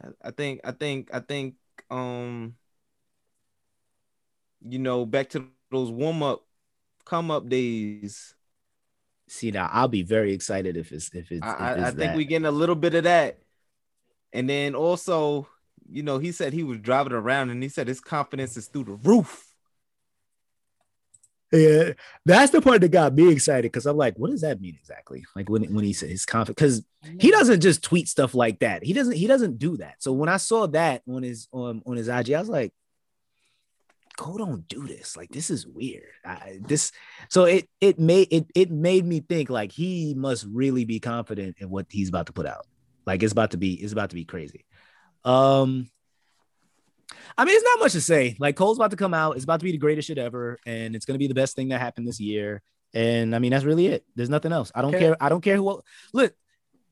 I, 0.03 0.27
I 0.27 0.31
think 0.31 0.59
I 0.65 0.71
think 0.71 1.09
I 1.13 1.19
think 1.21 1.55
um 1.89 2.55
you 4.61 4.79
know 4.79 5.05
back 5.05 5.29
to 5.29 5.47
those 5.71 5.89
warm 5.89 6.21
up 6.23 6.45
come 7.05 7.31
up 7.31 7.47
days. 7.47 8.34
See 9.27 9.51
now, 9.51 9.69
I'll 9.71 9.87
be 9.87 10.03
very 10.03 10.33
excited 10.33 10.77
if 10.77 10.91
it's 10.91 11.09
if 11.13 11.31
it's. 11.31 11.45
I, 11.45 11.71
if 11.71 11.77
it's 11.77 11.87
I 11.87 11.91
think 11.91 11.97
that. 11.97 12.15
we 12.17 12.25
getting 12.25 12.45
a 12.45 12.51
little 12.51 12.75
bit 12.75 12.93
of 12.93 13.05
that. 13.05 13.39
And 14.33 14.49
then 14.49 14.75
also, 14.75 15.47
you 15.89 16.03
know, 16.03 16.19
he 16.19 16.31
said 16.31 16.53
he 16.53 16.63
was 16.63 16.79
driving 16.79 17.13
around 17.13 17.49
and 17.49 17.63
he 17.63 17.69
said 17.69 17.87
his 17.87 18.01
confidence 18.01 18.57
is 18.57 18.67
through 18.67 18.83
the 18.83 18.93
roof. 18.93 19.55
Yeah, 21.51 21.93
that's 22.25 22.51
the 22.51 22.61
part 22.61 22.81
that 22.81 22.89
got 22.89 23.13
me 23.13 23.31
excited 23.31 23.71
because 23.71 23.85
I'm 23.85 23.97
like, 23.97 24.17
what 24.17 24.31
does 24.31 24.41
that 24.41 24.59
mean 24.59 24.75
exactly? 24.77 25.23
Like 25.35 25.49
when 25.49 25.63
when 25.73 25.85
he 25.85 25.93
said 25.93 26.09
his 26.09 26.25
confidence, 26.25 26.55
because 26.55 27.19
he 27.19 27.31
doesn't 27.31 27.61
just 27.61 27.83
tweet 27.83 28.07
stuff 28.07 28.35
like 28.35 28.59
that. 28.59 28.83
He 28.83 28.93
doesn't 28.93 29.15
he 29.15 29.27
doesn't 29.27 29.57
do 29.57 29.77
that. 29.77 29.95
So 29.99 30.11
when 30.11 30.27
I 30.27 30.37
saw 30.37 30.67
that 30.67 31.01
on 31.07 31.23
his 31.23 31.47
on 31.51 31.81
on 31.85 31.97
his 31.97 32.09
IG, 32.09 32.33
I 32.33 32.39
was 32.39 32.49
like, 32.49 32.73
Cole 34.17 34.37
don't 34.37 34.67
do 34.67 34.87
this. 34.87 35.17
Like 35.17 35.29
this 35.29 35.49
is 35.49 35.67
weird. 35.67 36.09
I, 36.23 36.59
this 36.61 36.91
so 37.29 37.43
it 37.45 37.67
it 37.81 37.99
made 37.99 38.27
it 38.31 38.47
it 38.55 38.71
made 38.71 39.05
me 39.05 39.19
think 39.19 39.49
like 39.49 39.71
he 39.71 40.13
must 40.15 40.45
really 40.51 40.85
be 40.85 40.99
confident 40.99 41.57
in 41.59 41.69
what 41.69 41.87
he's 41.89 42.09
about 42.09 42.27
to 42.27 42.33
put 42.33 42.45
out. 42.45 42.65
Like 43.05 43.23
it's 43.23 43.33
about 43.33 43.51
to 43.51 43.57
be 43.57 43.73
it's 43.73 43.93
about 43.93 44.09
to 44.11 44.15
be 44.15 44.25
crazy. 44.25 44.65
Um 45.23 45.89
I 47.37 47.43
mean, 47.45 47.55
it's 47.55 47.63
not 47.65 47.79
much 47.79 47.91
to 47.91 48.01
say. 48.01 48.35
Like 48.39 48.55
Cole's 48.55 48.77
about 48.77 48.91
to 48.91 48.97
come 48.97 49.13
out. 49.13 49.35
It's 49.35 49.43
about 49.43 49.59
to 49.59 49.63
be 49.65 49.71
the 49.71 49.77
greatest 49.77 50.07
shit 50.07 50.17
ever, 50.17 50.57
and 50.65 50.95
it's 50.95 51.05
gonna 51.05 51.19
be 51.19 51.27
the 51.27 51.33
best 51.33 51.55
thing 51.55 51.69
that 51.69 51.81
happened 51.81 52.07
this 52.07 52.19
year. 52.19 52.61
And 52.93 53.35
I 53.35 53.39
mean, 53.39 53.51
that's 53.51 53.65
really 53.65 53.87
it. 53.87 54.05
There's 54.15 54.29
nothing 54.29 54.53
else. 54.53 54.71
I 54.73 54.81
don't 54.81 54.95
Okay. 54.95 55.05
care. 55.05 55.17
I 55.19 55.27
don't 55.29 55.41
care 55.41 55.57
who. 55.57 55.81
Look, 56.13 56.33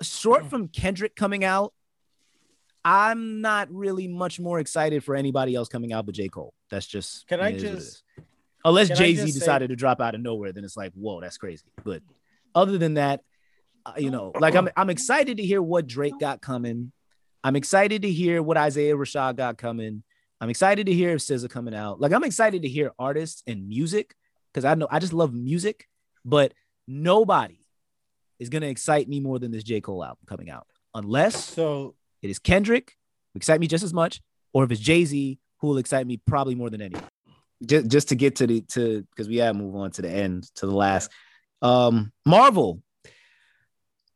short 0.02 0.50
from 0.50 0.68
Kendrick 0.68 1.16
coming 1.16 1.45
out, 1.45 1.74
I'm 2.85 3.41
not 3.41 3.72
really 3.72 4.07
much 4.07 4.39
more 4.39 4.60
excited 4.60 5.03
for 5.03 5.15
anybody 5.15 5.55
else 5.55 5.69
coming 5.69 5.93
out 5.93 6.05
but 6.05 6.15
J. 6.15 6.27
Cole. 6.27 6.53
That's 6.69 6.85
just. 6.85 7.27
Can 7.27 7.39
I 7.39 7.49
it 7.49 7.55
is 7.55 7.64
what 7.64 7.72
it 7.72 7.76
just- 7.76 8.03
Unless 8.65 8.89
Jay 8.97 9.14
Z 9.15 9.22
just 9.23 9.34
say- 9.34 9.39
decided 9.39 9.69
to 9.69 9.76
drop 9.76 9.99
out 9.99 10.15
of 10.15 10.22
nowhere, 10.22 10.53
then 10.53 10.64
it's 10.64 10.77
like, 10.77 10.93
whoa, 10.93 11.19
that's 11.19 11.38
crazy. 11.38 11.65
But 11.84 12.01
other 12.55 12.77
than 12.77 12.93
that, 12.93 13.22
uh, 13.85 13.93
you 13.97 14.10
know, 14.10 14.31
like 14.39 14.55
I'm, 14.55 14.69
I'm 14.77 14.89
excited 14.89 15.35
to 15.38 15.43
hear 15.43 15.61
what 15.61 15.85
Drake 15.85 16.14
got 16.19 16.39
coming. 16.41 16.93
I'm 17.43 17.57
excited 17.57 18.03
to 18.03 18.10
hear 18.11 18.41
what 18.41 18.55
Isaiah 18.55 18.95
Rashad 18.95 19.35
got 19.35 19.57
coming. 19.57 20.03
I'm 20.39 20.49
excited 20.49 20.85
to 20.85 20.93
hear 20.93 21.10
if 21.11 21.19
SZA 21.19 21.49
coming 21.49 21.76
out. 21.76 21.99
Like 21.99 22.14
I'm 22.14 22.23
excited 22.23 22.61
to 22.61 22.69
hear 22.69 22.91
artists 22.97 23.43
and 23.47 23.68
music 23.68 24.15
because 24.53 24.64
I 24.64 24.76
know 24.76 24.88
I 24.89 24.99
just 24.99 25.11
love 25.11 25.34
music, 25.34 25.89
but 26.23 26.53
nobody 26.88 27.60
is 28.39 28.47
gonna 28.47 28.68
excite 28.68 29.10
me 29.10 29.19
more 29.19 29.39
than 29.39 29.51
this 29.51 29.64
J. 29.64 29.81
Cole 29.81 30.03
album 30.05 30.19
coming 30.26 30.49
out, 30.49 30.68
unless 30.95 31.43
So 31.49 31.95
it 32.24 32.30
is 32.30 32.40
Kendrick, 32.40 32.95
who 33.34 33.38
excite 33.38 33.60
me 33.60 33.68
just 33.68 33.84
as 33.84 33.94
much, 33.94 34.22
or 34.54 34.64
if 34.64 34.72
it's 34.72 34.82
Jay 34.82 35.06
Z, 35.06 35.38
who 35.60 35.68
will 35.68 35.78
excite 35.78 36.08
me 36.08 36.20
probably 36.26 36.56
more 36.56 36.70
than 36.70 36.82
any. 36.82 36.95
Just, 37.64 37.88
just 37.88 38.10
to 38.10 38.16
get 38.16 38.38
to 38.38 38.48
the 38.48 38.62
to 38.72 39.06
because 39.12 39.28
we 39.28 39.38
have 39.38 39.56
to 39.56 39.62
move 39.62 39.76
on 39.76 39.91
to 39.91 40.02
the 40.02 40.10
end 40.10 40.50
to 40.56 40.66
the 40.66 40.76
last. 40.76 41.12
Um, 41.62 42.12
Marvel. 42.26 42.82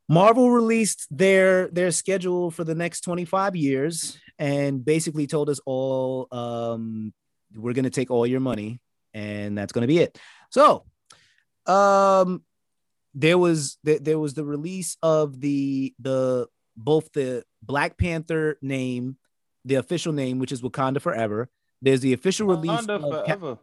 Marvel 0.09 0.49
released 0.49 1.05
their 1.11 1.67
their 1.67 1.91
schedule 1.91 2.49
for 2.49 2.63
the 2.63 2.75
next 2.75 3.01
25 3.01 3.55
years 3.57 4.17
and 4.39 4.83
basically 4.83 5.27
told 5.27 5.49
us 5.49 5.59
all 5.65 6.27
um 6.31 7.13
we're 7.53 7.73
going 7.73 7.83
to 7.83 7.89
take 7.89 8.09
all 8.09 8.25
your 8.25 8.39
money 8.39 8.79
and 9.13 9.57
that's 9.57 9.73
going 9.73 9.81
to 9.81 9.87
be 9.87 9.99
it. 9.99 10.17
So, 10.49 10.85
um 11.65 12.43
there 13.13 13.37
was 13.37 13.77
there, 13.83 13.99
there 13.99 14.19
was 14.19 14.33
the 14.33 14.45
release 14.45 14.95
of 15.01 15.39
the 15.41 15.93
the 15.99 16.47
both 16.77 17.11
the 17.13 17.43
Black 17.61 17.97
Panther 17.97 18.57
name, 18.61 19.17
the 19.65 19.75
official 19.75 20.13
name 20.13 20.39
which 20.39 20.51
is 20.51 20.61
Wakanda 20.61 21.01
Forever. 21.01 21.49
There's 21.81 22.01
the 22.01 22.13
official 22.13 22.47
release 22.47 22.71
Wakanda 22.71 23.03
of 23.03 23.25
Cap- 23.25 23.39
forever. 23.39 23.57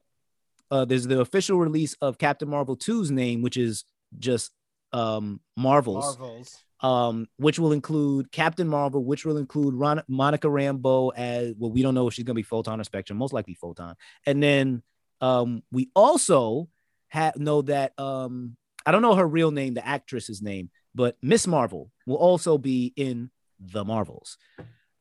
uh, 0.70 0.84
there's 0.84 1.06
the 1.06 1.20
official 1.20 1.58
release 1.58 1.94
of 2.00 2.18
Captain 2.18 2.48
Marvel 2.48 2.76
2's 2.76 3.10
name, 3.10 3.42
which 3.42 3.56
is 3.56 3.84
just 4.18 4.52
um, 4.92 5.40
Marvel's, 5.56 6.16
Marvels. 6.18 6.62
um, 6.80 7.26
which 7.38 7.58
will 7.58 7.72
include 7.72 8.30
Captain 8.30 8.68
Marvel, 8.68 9.02
which 9.04 9.24
will 9.24 9.36
include 9.38 9.74
Ron- 9.74 10.04
Monica 10.06 10.46
Rambeau 10.46 11.12
as 11.16 11.54
well. 11.58 11.72
We 11.72 11.82
don't 11.82 11.94
know 11.94 12.06
if 12.06 12.14
she's 12.14 12.24
gonna 12.24 12.34
be 12.34 12.42
Photon 12.42 12.80
or 12.80 12.84
Spectrum, 12.84 13.18
most 13.18 13.32
likely 13.32 13.54
Photon. 13.54 13.96
And 14.26 14.40
then 14.42 14.82
um, 15.20 15.62
we 15.72 15.90
also 15.96 16.68
have 17.08 17.36
know 17.36 17.62
that 17.62 17.98
um, 17.98 18.56
I 18.86 18.92
don't 18.92 19.02
know 19.02 19.14
her 19.16 19.26
real 19.26 19.50
name, 19.50 19.74
the 19.74 19.84
actress's 19.86 20.40
name, 20.42 20.70
but 20.94 21.16
Miss 21.22 21.46
Marvel 21.48 21.90
will 22.06 22.16
also 22.16 22.58
be 22.58 22.92
in 22.94 23.30
the 23.58 23.84
Marvels. 23.84 24.38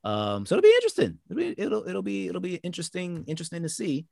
Um, 0.05 0.45
so 0.45 0.55
it'll 0.55 0.63
be 0.63 0.73
interesting. 0.75 1.17
It'll 1.30 1.38
be, 1.38 1.55
it'll 1.57 1.88
it'll 1.88 2.01
be 2.01 2.27
it'll 2.27 2.41
be 2.41 2.55
interesting 2.55 3.23
interesting 3.25 3.63
to 3.63 3.69
see. 3.69 4.05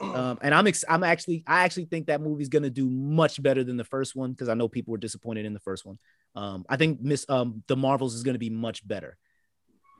Um, 0.00 0.38
and 0.42 0.54
I'm 0.54 0.66
ex- 0.66 0.84
I'm 0.88 1.02
actually 1.02 1.42
I 1.46 1.64
actually 1.64 1.86
think 1.86 2.06
that 2.06 2.20
movie's 2.20 2.50
gonna 2.50 2.68
do 2.70 2.88
much 2.88 3.42
better 3.42 3.64
than 3.64 3.78
the 3.78 3.84
first 3.84 4.14
one 4.14 4.32
because 4.32 4.50
I 4.50 4.54
know 4.54 4.68
people 4.68 4.92
were 4.92 4.98
disappointed 4.98 5.46
in 5.46 5.54
the 5.54 5.60
first 5.60 5.86
one. 5.86 5.98
Um, 6.34 6.66
I 6.68 6.76
think 6.76 7.00
Miss 7.00 7.24
um 7.30 7.62
the 7.66 7.76
Marvels 7.76 8.14
is 8.14 8.22
gonna 8.22 8.38
be 8.38 8.50
much 8.50 8.86
better. 8.86 9.16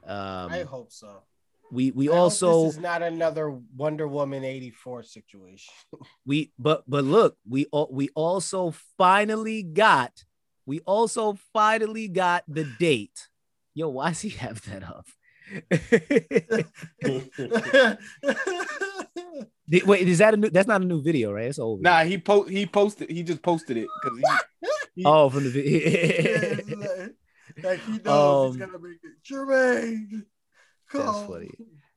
Um, 0.06 0.52
I 0.52 0.64
hope 0.64 0.92
so. 0.92 1.22
we 1.72 1.92
we 1.92 2.10
I 2.10 2.12
also 2.12 2.64
this 2.64 2.74
is 2.74 2.80
not 2.80 3.02
another 3.02 3.58
Wonder 3.74 4.06
Woman 4.06 4.44
eighty 4.44 4.70
four 4.70 5.02
situation. 5.02 5.72
we 6.26 6.52
but 6.58 6.84
but 6.86 7.04
look 7.04 7.38
we 7.48 7.66
we 7.90 8.10
also 8.14 8.74
finally 8.98 9.62
got 9.62 10.12
we 10.66 10.80
also 10.80 11.38
finally 11.54 12.08
got 12.08 12.44
the 12.46 12.64
date. 12.78 13.28
Yo, 13.78 13.88
why 13.90 14.08
does 14.08 14.22
he 14.22 14.30
have 14.30 14.60
that 14.62 14.82
up? 14.82 15.06
Wait, 19.86 20.08
is 20.08 20.18
that 20.18 20.34
a 20.34 20.36
new? 20.36 20.50
That's 20.50 20.66
not 20.66 20.82
a 20.82 20.84
new 20.84 21.00
video, 21.00 21.30
right? 21.30 21.44
It's 21.44 21.60
old. 21.60 21.80
Nah, 21.82 22.02
he 22.02 22.18
po- 22.18 22.42
he 22.42 22.66
posted 22.66 23.08
he 23.08 23.22
just 23.22 23.40
posted 23.40 23.76
it 23.76 23.86
because 24.02 24.18
he 24.96 25.04
Oh, 25.06 25.30
from 25.30 25.44
the 25.44 25.50
video. 25.50 27.08
like 27.62 27.78
he 27.84 28.00
knows 28.04 28.56
he's 28.56 28.66
gonna 28.66 28.80
make 28.80 28.98
it. 29.04 29.12
Jermaine, 29.24 30.24
That's 30.92 31.22
funny. 31.28 31.52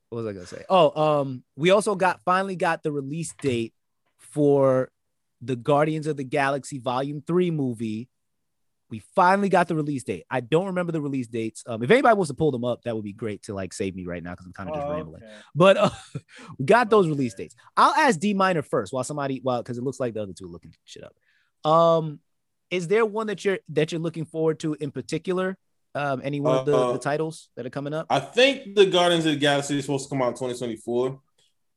What 0.09 0.23
was 0.23 0.27
I 0.27 0.33
gonna 0.33 0.45
say? 0.45 0.63
Oh, 0.69 1.21
um, 1.21 1.43
we 1.55 1.71
also 1.71 1.95
got 1.95 2.21
finally 2.23 2.55
got 2.55 2.83
the 2.83 2.91
release 2.91 3.33
date 3.41 3.73
for 4.19 4.91
the 5.41 5.55
Guardians 5.55 6.05
of 6.05 6.15
the 6.15 6.23
Galaxy 6.23 6.77
Volume 6.77 7.23
Three 7.25 7.49
movie. 7.49 8.07
We 8.91 8.99
finally 9.15 9.47
got 9.49 9.69
the 9.69 9.75
release 9.75 10.03
date. 10.03 10.25
I 10.29 10.41
don't 10.41 10.65
remember 10.67 10.91
the 10.91 10.99
release 11.01 11.27
dates. 11.27 11.63
Um, 11.65 11.81
if 11.81 11.89
anybody 11.89 12.13
wants 12.13 12.29
to 12.29 12.33
pull 12.35 12.51
them 12.51 12.65
up, 12.65 12.83
that 12.83 12.93
would 12.93 13.05
be 13.05 13.13
great 13.13 13.41
to 13.43 13.53
like 13.53 13.71
save 13.73 13.95
me 13.95 14.05
right 14.05 14.21
now 14.21 14.31
because 14.31 14.45
I'm 14.45 14.51
kind 14.53 14.69
of 14.69 14.75
just 14.75 14.85
Oh, 14.85 14.91
rambling. 14.91 15.23
But 15.55 15.77
uh, 15.77 15.89
we 16.59 16.65
got 16.65 16.89
those 16.89 17.07
release 17.07 17.33
dates. 17.33 17.55
I'll 17.77 17.93
ask 17.95 18.19
D 18.19 18.33
minor 18.33 18.61
first 18.61 18.91
while 18.91 19.05
somebody 19.05 19.41
well 19.43 19.63
because 19.63 19.77
it 19.77 19.83
looks 19.83 19.99
like 19.99 20.13
the 20.13 20.21
other 20.21 20.33
two 20.33 20.45
are 20.45 20.49
looking 20.49 20.75
shit 20.83 21.03
up. 21.03 21.69
Um, 21.71 22.19
is 22.69 22.87
there 22.89 23.05
one 23.05 23.27
that 23.27 23.43
you're 23.45 23.59
that 23.69 23.91
you're 23.93 24.01
looking 24.01 24.25
forward 24.25 24.59
to 24.59 24.73
in 24.75 24.91
particular? 24.91 25.57
Um, 25.95 26.21
any 26.23 26.39
one 26.41 26.57
of 26.57 26.65
the, 26.65 26.77
Uh, 26.77 26.91
the 26.93 26.99
titles 26.99 27.49
that 27.55 27.65
are 27.65 27.69
coming 27.69 27.93
up? 27.93 28.07
I 28.09 28.19
think 28.19 28.75
the 28.75 28.85
Guardians 28.85 29.25
of 29.25 29.33
the 29.33 29.39
Galaxy 29.39 29.77
is 29.77 29.85
supposed 29.85 30.05
to 30.05 30.09
come 30.09 30.21
out 30.21 30.29
in 30.29 30.33
2024. 30.33 31.19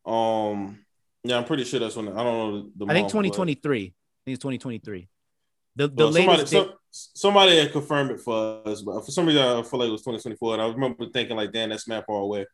Um, 0.06 0.84
yeah, 1.24 1.36
I'm 1.38 1.44
pretty 1.44 1.64
sure 1.64 1.80
that's 1.80 1.96
when 1.96 2.08
I 2.08 2.22
don't 2.22 2.24
know 2.24 2.70
the. 2.76 2.84
I 2.86 2.94
think 2.94 3.04
month, 3.04 3.12
but- 3.14 3.28
2023. 3.30 3.78
I 3.78 3.82
think 4.24 4.34
it's 4.34 4.42
2023. 4.42 5.08
The 5.76 5.88
the 5.88 5.94
Well, 6.04 6.12
somebody, 6.12 6.26
latest. 6.38 6.52
date- 6.52 6.66
some, 6.90 7.10
somebody 7.14 7.56
had 7.58 7.72
confirmed 7.72 8.12
it 8.12 8.20
for 8.20 8.62
us, 8.66 8.82
but 8.82 9.04
for 9.04 9.10
some 9.10 9.26
reason 9.26 9.42
I 9.42 9.62
feel 9.62 9.80
like 9.80 9.88
it 9.88 9.92
was 9.92 10.02
2024, 10.02 10.54
and 10.54 10.62
I 10.62 10.68
remember 10.68 11.06
thinking 11.12 11.36
like, 11.36 11.52
"Damn, 11.52 11.70
that's 11.70 11.88
mad 11.88 12.04
far 12.06 12.20
away." 12.20 12.46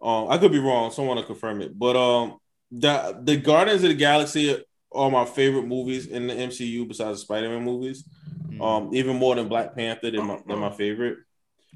Um, 0.00 0.28
I 0.30 0.38
could 0.38 0.50
be 0.52 0.58
wrong. 0.58 0.90
Someone 0.90 1.16
to 1.18 1.22
confirm 1.22 1.60
it, 1.60 1.78
but 1.78 1.96
um, 1.96 2.38
the 2.70 3.18
the 3.22 3.36
Guardians 3.36 3.82
of 3.84 3.90
the 3.90 3.94
Galaxy 3.94 4.64
are 4.92 5.10
my 5.10 5.24
favorite 5.24 5.66
movies 5.66 6.06
in 6.06 6.26
the 6.26 6.34
MCU 6.34 6.86
besides 6.88 7.18
the 7.18 7.24
Spider-Man 7.24 7.62
movies. 7.64 8.04
Mm. 8.48 8.60
Um, 8.62 8.94
even 8.94 9.16
more 9.16 9.34
than 9.34 9.48
Black 9.48 9.74
Panther, 9.76 10.10
they're 10.10 10.22
my, 10.22 10.38
they're 10.46 10.56
my 10.56 10.70
favorite. 10.70 11.18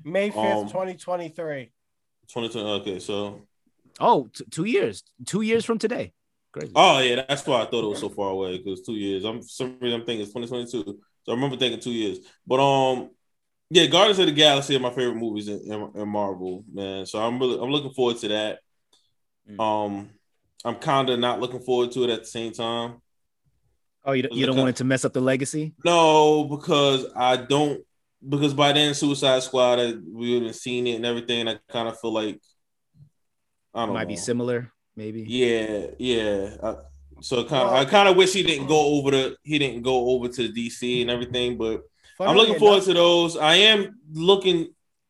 May 0.05 0.29
fifth, 0.31 0.39
Um, 0.39 0.69
twenty 0.69 0.95
twenty 0.95 1.29
three. 1.31 1.73
2020. 2.29 2.69
Okay, 2.81 2.99
so 2.99 3.43
oh, 4.01 4.29
t- 4.35 4.45
two 4.51 4.65
years. 4.65 5.03
Two 5.27 5.43
years 5.43 5.65
from 5.65 5.79
today. 5.79 6.13
Crazy. 6.57 6.73
oh 6.75 6.99
yeah, 7.01 7.25
that's 7.29 7.47
why 7.47 7.61
I 7.61 7.67
thought 7.67 7.85
it 7.85 7.89
was 7.89 8.01
so 8.01 8.09
far 8.09 8.31
away 8.31 8.57
because 8.57 8.81
two 8.81 8.95
years. 8.95 9.25
I'm 9.25 9.43
for 9.43 9.49
some 9.49 9.77
reason 9.79 10.01
I'm 10.01 10.07
thinking 10.07 10.23
it's 10.23 10.33
2022. 10.33 10.99
So 11.25 11.33
I 11.33 11.35
remember 11.35 11.57
thinking 11.57 11.81
two 11.81 11.93
years, 11.93 12.21
but 12.47 12.61
um, 12.61 13.11
yeah, 13.69 13.85
Guardians 13.87 14.19
of 14.21 14.27
the 14.27 14.33
Galaxy 14.33 14.75
are 14.75 14.81
my 14.81 14.91
favorite 14.91 15.17
movies 15.17 15.49
in, 15.49 15.61
in, 15.61 15.91
in 15.95 16.09
Marvel, 16.09 16.65
man. 16.73 17.05
So 17.05 17.19
I'm 17.19 17.39
really 17.39 17.61
I'm 17.61 17.71
looking 17.71 17.93
forward 17.93 18.17
to 18.19 18.29
that. 18.29 18.61
Mm. 19.51 19.61
Um, 19.61 20.11
I'm 20.65 20.77
kind 20.77 21.11
of 21.11 21.19
not 21.19 21.41
looking 21.41 21.61
forward 21.61 21.93
to 21.93 22.05
it 22.05 22.11
at 22.11 22.21
the 22.21 22.27
same 22.27 22.53
time. 22.53 23.03
Oh, 24.03 24.13
you, 24.13 24.27
you 24.31 24.47
don't 24.47 24.57
want 24.57 24.71
it 24.71 24.77
to 24.77 24.85
mess 24.85 25.05
up 25.05 25.13
the 25.13 25.21
legacy? 25.21 25.75
No, 25.85 26.45
because 26.45 27.05
I 27.15 27.37
don't. 27.37 27.83
Because 28.27 28.55
by 28.55 28.73
then, 28.73 28.95
Suicide 28.95 29.43
Squad, 29.43 29.79
I, 29.79 29.93
we 30.11 30.35
would 30.35 30.47
have 30.47 30.57
seen 30.57 30.87
it 30.87 30.95
and 30.95 31.05
everything. 31.05 31.49
I 31.49 31.59
kind 31.69 31.89
of 31.89 32.01
feel 32.01 32.15
like 32.15 32.41
I 33.75 33.85
don't 33.85 33.95
might 33.95 34.05
know. 34.05 34.09
be 34.09 34.17
similar, 34.17 34.73
maybe. 34.97 35.23
Yeah, 35.23 35.87
yeah. 35.99 36.57
I, 36.63 36.75
so 37.21 37.45
kind 37.45 37.69
of, 37.69 37.73
I 37.75 37.85
kind 37.85 38.09
of 38.09 38.17
wish 38.17 38.33
he 38.33 38.43
didn't 38.43 38.67
go 38.67 38.79
over 38.99 39.11
to 39.11 39.37
he 39.43 39.59
didn't 39.59 39.83
go 39.83 40.11
over 40.11 40.29
to 40.29 40.49
DC 40.53 41.01
and 41.03 41.11
everything. 41.11 41.57
But 41.57 41.83
I'm 42.21 42.37
looking 42.37 42.59
forward 42.59 42.83
to 42.85 42.95
those. 42.95 43.37
I 43.37 43.55
am 43.57 43.99
looking. 44.13 44.69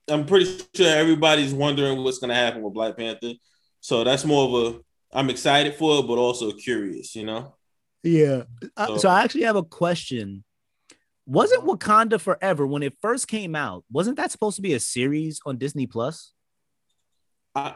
I'm 0.09 0.25
pretty 0.25 0.61
sure 0.75 0.87
everybody's 0.89 1.53
wondering 1.53 2.03
what's 2.05 2.19
going 2.19 2.29
to 2.29 2.35
happen 2.37 2.63
with 2.63 2.75
Black 2.75 2.97
Panther. 2.97 3.33
So 3.81 4.05
that's 4.05 4.25
more 4.25 4.45
of 4.69 4.75
a. 4.75 4.79
I'm 5.13 5.31
excited 5.31 5.75
for 5.75 5.99
it, 6.01 6.07
but 6.07 6.19
also 6.19 6.53
curious. 6.53 7.17
You 7.17 7.25
know. 7.27 7.55
Yeah. 8.03 8.43
Uh, 8.77 8.87
So- 8.87 8.97
so 8.99 9.09
I 9.09 9.23
actually 9.25 9.43
have 9.45 9.57
a 9.57 9.65
question. 9.65 10.45
Wasn't 11.29 11.65
Wakanda 11.65 12.21
Forever 12.21 12.69
when 12.69 12.85
it 12.85 12.95
first 13.03 13.27
came 13.27 13.57
out? 13.57 13.85
Wasn't 13.91 14.17
that 14.17 14.31
supposed 14.31 14.55
to 14.57 14.63
be 14.63 14.75
a 14.75 14.79
series 14.81 15.41
on 15.45 15.59
Disney 15.59 15.89
Plus? 15.89 16.33
I, 17.53 17.75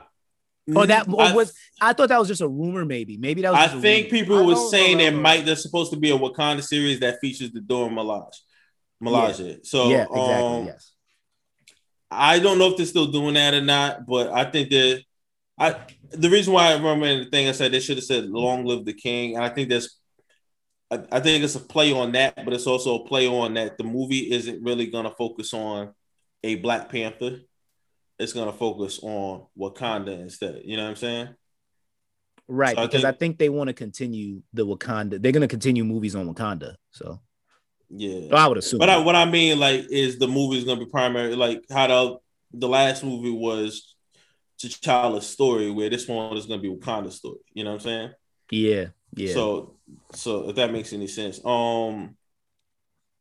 Or 0.75 0.87
that 0.87 1.09
or 1.09 1.21
I- 1.23 1.35
was 1.35 1.53
I 1.81 1.93
thought 1.93 2.11
that 2.11 2.19
was 2.19 2.29
just 2.29 2.43
a 2.43 2.49
rumor? 2.49 2.85
Maybe, 2.85 3.17
maybe 3.17 3.43
that 3.43 3.53
was. 3.53 3.59
I 3.61 3.67
just 3.69 3.81
think 3.81 4.13
rumor. 4.13 4.23
people 4.25 4.39
I 4.39 4.47
were 4.47 4.55
don't 4.55 4.71
saying 4.71 4.99
there 4.99 5.07
remember. 5.07 5.23
might 5.23 5.45
there's 5.45 5.63
supposed 5.63 5.91
to 5.93 5.99
be 5.99 6.11
a 6.11 6.19
Wakanda 6.19 6.63
series 6.63 7.01
that 7.01 7.19
features 7.21 7.51
the 7.51 7.61
Dora 7.61 7.89
Milaje. 7.91 8.37
Milaje. 9.03 9.67
So 9.67 9.89
yeah, 9.89 10.03
exactly. 10.03 10.21
um, 10.21 10.67
yes. 10.67 10.93
I 12.11 12.39
don't 12.39 12.59
know 12.59 12.69
if 12.71 12.77
they're 12.77 12.87
still 12.87 13.07
doing 13.07 13.35
that 13.35 13.55
or 13.55 13.61
not, 13.63 14.07
but 14.07 14.29
I 14.33 14.45
think 14.51 14.71
that 14.71 15.03
I 15.59 15.77
the 16.11 16.29
reason 16.31 16.53
why 16.53 16.69
I 16.69 16.75
remember 16.75 17.25
the 17.25 17.31
thing 17.31 17.49
I 17.49 17.53
said 17.53 17.73
they 17.73 17.81
should 17.81 17.97
have 17.97 18.05
said 18.05 18.27
"Long 18.29 18.65
live 18.65 18.85
the 18.85 18.93
King," 18.93 19.37
and 19.37 19.45
I 19.45 19.49
think 19.49 19.69
that's 19.71 19.97
I, 20.91 21.01
I 21.13 21.21
think 21.21 21.43
it's 21.45 21.55
a 21.55 21.61
play 21.61 21.93
on 21.93 22.13
that, 22.13 22.45
but 22.45 22.53
it's 22.53 22.67
also 22.67 22.97
a 23.03 23.07
play 23.07 23.27
on 23.27 23.55
that 23.55 23.79
the 23.79 23.85
movie 23.85 24.31
isn't 24.33 24.63
really 24.63 24.87
going 24.87 25.05
to 25.05 25.15
focus 25.17 25.55
on 25.55 25.95
a 26.45 26.57
Black 26.57 26.89
Panther. 26.91 27.41
It's 28.21 28.33
going 28.33 28.47
to 28.51 28.57
focus 28.57 29.01
on 29.03 29.47
Wakanda 29.59 30.19
instead. 30.21 30.63
You 30.65 30.77
know 30.77 30.85
what 30.85 30.91
I'm 30.91 30.97
saying? 30.97 31.29
Right, 32.47 32.77
so 32.77 32.83
because 32.87 33.05
I 33.05 33.11
think- 33.13 33.19
think 33.21 33.39
they 33.39 33.49
want 33.49 33.69
to 33.69 33.75
continue 33.75 34.43
the 34.53 34.67
Wakanda. 34.67 35.23
They're 35.23 35.33
going 35.33 35.41
to 35.43 35.49
continue 35.49 35.85
movies 35.85 36.15
on 36.17 36.33
Wakanda. 36.33 36.75
So 36.91 37.21
Yeah. 37.89 38.35
I 38.35 38.47
would 38.49 38.59
assume. 38.59 38.79
But 38.79 38.91
I, 38.91 38.99
what 38.99 39.15
I 39.17 39.25
mean, 39.25 39.59
like, 39.59 39.87
is 39.91 40.19
the 40.19 40.29
movie 40.29 40.59
is 40.59 40.65
gonna 40.65 40.81
be 40.85 40.91
primary, 40.91 41.35
like 41.37 41.63
how 41.71 41.87
the 41.87 42.19
the 42.53 42.69
last 42.69 43.03
movie 43.05 43.31
was 43.31 43.95
T'Challa's 44.61 45.27
story, 45.27 45.71
where 45.71 45.89
this 45.89 46.07
one 46.09 46.37
is 46.37 46.47
gonna 46.47 46.61
be 46.61 46.69
Wakanda's 46.69 47.17
story. 47.17 47.39
You 47.55 47.65
know 47.65 47.71
what 47.71 47.81
I'm 47.83 47.85
saying? 47.85 48.11
yeah, 48.51 48.87
yeah. 49.15 49.33
So, 49.33 49.77
so 50.15 50.49
if 50.51 50.57
that 50.57 50.73
makes 50.73 50.93
any 50.93 51.07
sense, 51.07 51.41
um, 51.45 52.17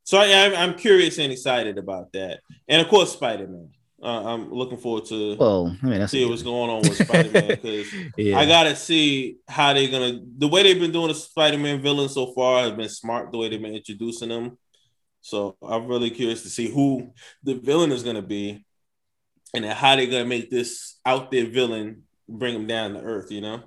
so 0.03 0.17
I, 0.17 0.25
I'm 0.45 0.55
I'm 0.55 0.73
curious 0.77 1.17
and 1.19 1.31
excited 1.31 1.77
about 1.77 2.11
that, 2.13 2.41
and 2.67 2.81
of 2.81 2.87
course, 2.89 3.13
Spider 3.13 3.47
Man. 3.47 3.69
Uh, 4.01 4.33
I'm 4.33 4.53
looking 4.53 4.77
forward 4.77 5.05
to 5.07 5.35
well, 5.35 5.75
I 5.83 5.85
mean, 5.85 5.99
that's 5.99 6.11
see 6.11 6.23
what's 6.25 6.41
going 6.43 6.69
on 6.69 6.81
with 6.81 6.95
Spider 6.95 7.31
Man 7.31 7.47
because 7.47 7.87
yeah. 8.17 8.39
I 8.39 8.45
gotta 8.45 8.75
see 8.75 9.37
how 9.47 9.73
they're 9.73 9.91
gonna. 9.91 10.19
The 10.37 10.47
way 10.47 10.63
they've 10.63 10.79
been 10.79 10.93
doing 10.93 11.09
the 11.09 11.15
Spider-Man 11.15 11.81
villain 11.81 12.07
so 12.07 12.31
far 12.33 12.61
has 12.63 12.71
been 12.71 12.87
smart. 12.87 13.31
The 13.31 13.37
way 13.37 13.49
they've 13.49 13.61
been 13.61 13.75
introducing 13.75 14.29
them, 14.29 14.57
so 15.21 15.57
I'm 15.61 15.87
really 15.87 16.11
curious 16.11 16.43
to 16.43 16.49
see 16.49 16.69
who 16.69 17.13
the 17.43 17.55
villain 17.55 17.91
is 17.91 18.03
gonna 18.03 18.21
be, 18.21 18.65
and 19.53 19.65
then 19.65 19.75
how 19.75 19.97
they're 19.97 20.05
gonna 20.05 20.25
make 20.25 20.49
this 20.49 20.97
out 21.05 21.29
there 21.29 21.47
villain 21.47 22.03
bring 22.29 22.55
him 22.55 22.67
down 22.67 22.93
to 22.93 23.01
earth. 23.01 23.31
You 23.31 23.41
know? 23.41 23.63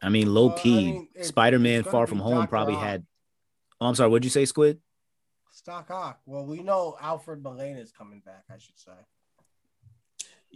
I 0.00 0.08
mean, 0.08 0.32
low 0.32 0.48
Well, 0.48 0.56
I 0.56 0.60
key, 0.60 0.84
mean, 0.92 1.08
Spider-Man 1.20 1.82
Far 1.82 2.06
From 2.06 2.18
Home 2.20 2.34
Dr. 2.34 2.48
probably 2.48 2.74
Ock. 2.76 2.82
had. 2.82 3.06
Oh, 3.80 3.86
I'm 3.86 3.94
sorry. 3.96 4.10
What'd 4.10 4.24
you 4.24 4.30
say, 4.30 4.44
Squid? 4.44 4.80
Doc 5.64 5.90
Ock. 5.90 6.20
Well, 6.26 6.44
we 6.44 6.62
know 6.62 6.96
Alfred 7.00 7.42
Molina 7.42 7.80
is 7.80 7.90
coming 7.90 8.20
back. 8.24 8.44
I 8.50 8.58
should 8.58 8.78
say. 8.78 8.92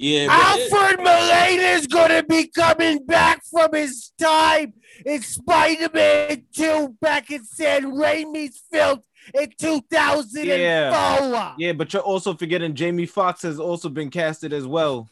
Yeah. 0.00 0.28
Alfred 0.30 0.98
Molina 0.98 1.70
is 1.74 1.88
gonna 1.88 2.22
be 2.22 2.46
coming 2.46 3.04
back 3.04 3.42
from 3.44 3.74
his 3.74 4.12
time 4.16 4.72
in 5.04 5.22
Spider-Man 5.22 6.44
2 6.54 6.96
back 7.00 7.32
in 7.32 7.44
Sam 7.44 7.94
Raimi's 7.94 8.62
film 8.70 9.00
in 9.34 9.52
2004. 9.58 11.54
Yeah, 11.58 11.72
but 11.72 11.92
you're 11.92 12.02
also 12.02 12.34
forgetting 12.34 12.74
Jamie 12.74 13.06
Foxx 13.06 13.42
has 13.42 13.58
also 13.58 13.88
been 13.88 14.08
casted 14.08 14.52
as 14.52 14.68
well. 14.68 15.10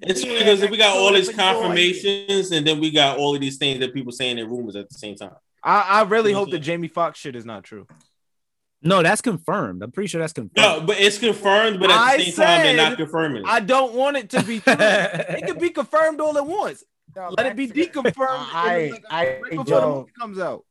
it's 0.00 0.24
Yeah, 0.24 0.38
because 0.38 0.70
we 0.70 0.76
got 0.76 0.96
all 0.96 1.12
these 1.12 1.30
confirmations, 1.30 2.52
and 2.52 2.64
then 2.64 2.78
we 2.78 2.92
got 2.92 3.18
all 3.18 3.34
of 3.34 3.40
these 3.40 3.56
things 3.56 3.80
that 3.80 3.92
people 3.92 4.12
saying 4.12 4.38
in 4.38 4.48
rumors 4.48 4.76
at 4.76 4.88
the 4.88 4.94
same 4.94 5.16
time. 5.16 5.34
I, 5.64 5.80
I 5.80 6.02
really 6.02 6.32
hope 6.32 6.52
that 6.52 6.60
Jamie 6.60 6.86
Foxx 6.86 7.18
shit 7.18 7.34
is 7.34 7.44
not 7.44 7.64
true. 7.64 7.88
No, 8.82 9.02
that's 9.02 9.20
confirmed. 9.20 9.82
I'm 9.82 9.92
pretty 9.92 10.08
sure 10.08 10.20
that's 10.20 10.32
confirmed. 10.32 10.56
No, 10.56 10.80
but 10.86 10.98
it's 11.00 11.18
confirmed, 11.18 11.78
but 11.80 11.90
at 11.90 11.96
I 11.98 12.16
the 12.16 12.24
same 12.24 12.34
time, 12.34 12.62
they're 12.64 12.76
not 12.76 12.96
confirming. 12.96 13.42
it. 13.42 13.48
I 13.48 13.60
don't 13.60 13.94
want 13.94 14.16
it 14.16 14.30
to 14.30 14.42
be 14.42 14.60
true. 14.60 14.74
it 14.78 15.46
could 15.46 15.60
be 15.60 15.70
confirmed 15.70 16.20
all 16.20 16.36
at 16.36 16.46
once. 16.46 16.82
Let 17.14 17.46
it 17.46 17.56
be 17.56 17.68
deconfirmed. 17.68 18.14
I- 18.28 18.76
in, 18.76 18.90
like, 18.92 19.04
I 19.10 19.26
right 19.26 19.42
before 19.50 19.64
the 19.64 19.70
don't- 19.70 19.96
movie 19.98 20.12
comes 20.18 20.38
out. 20.38 20.64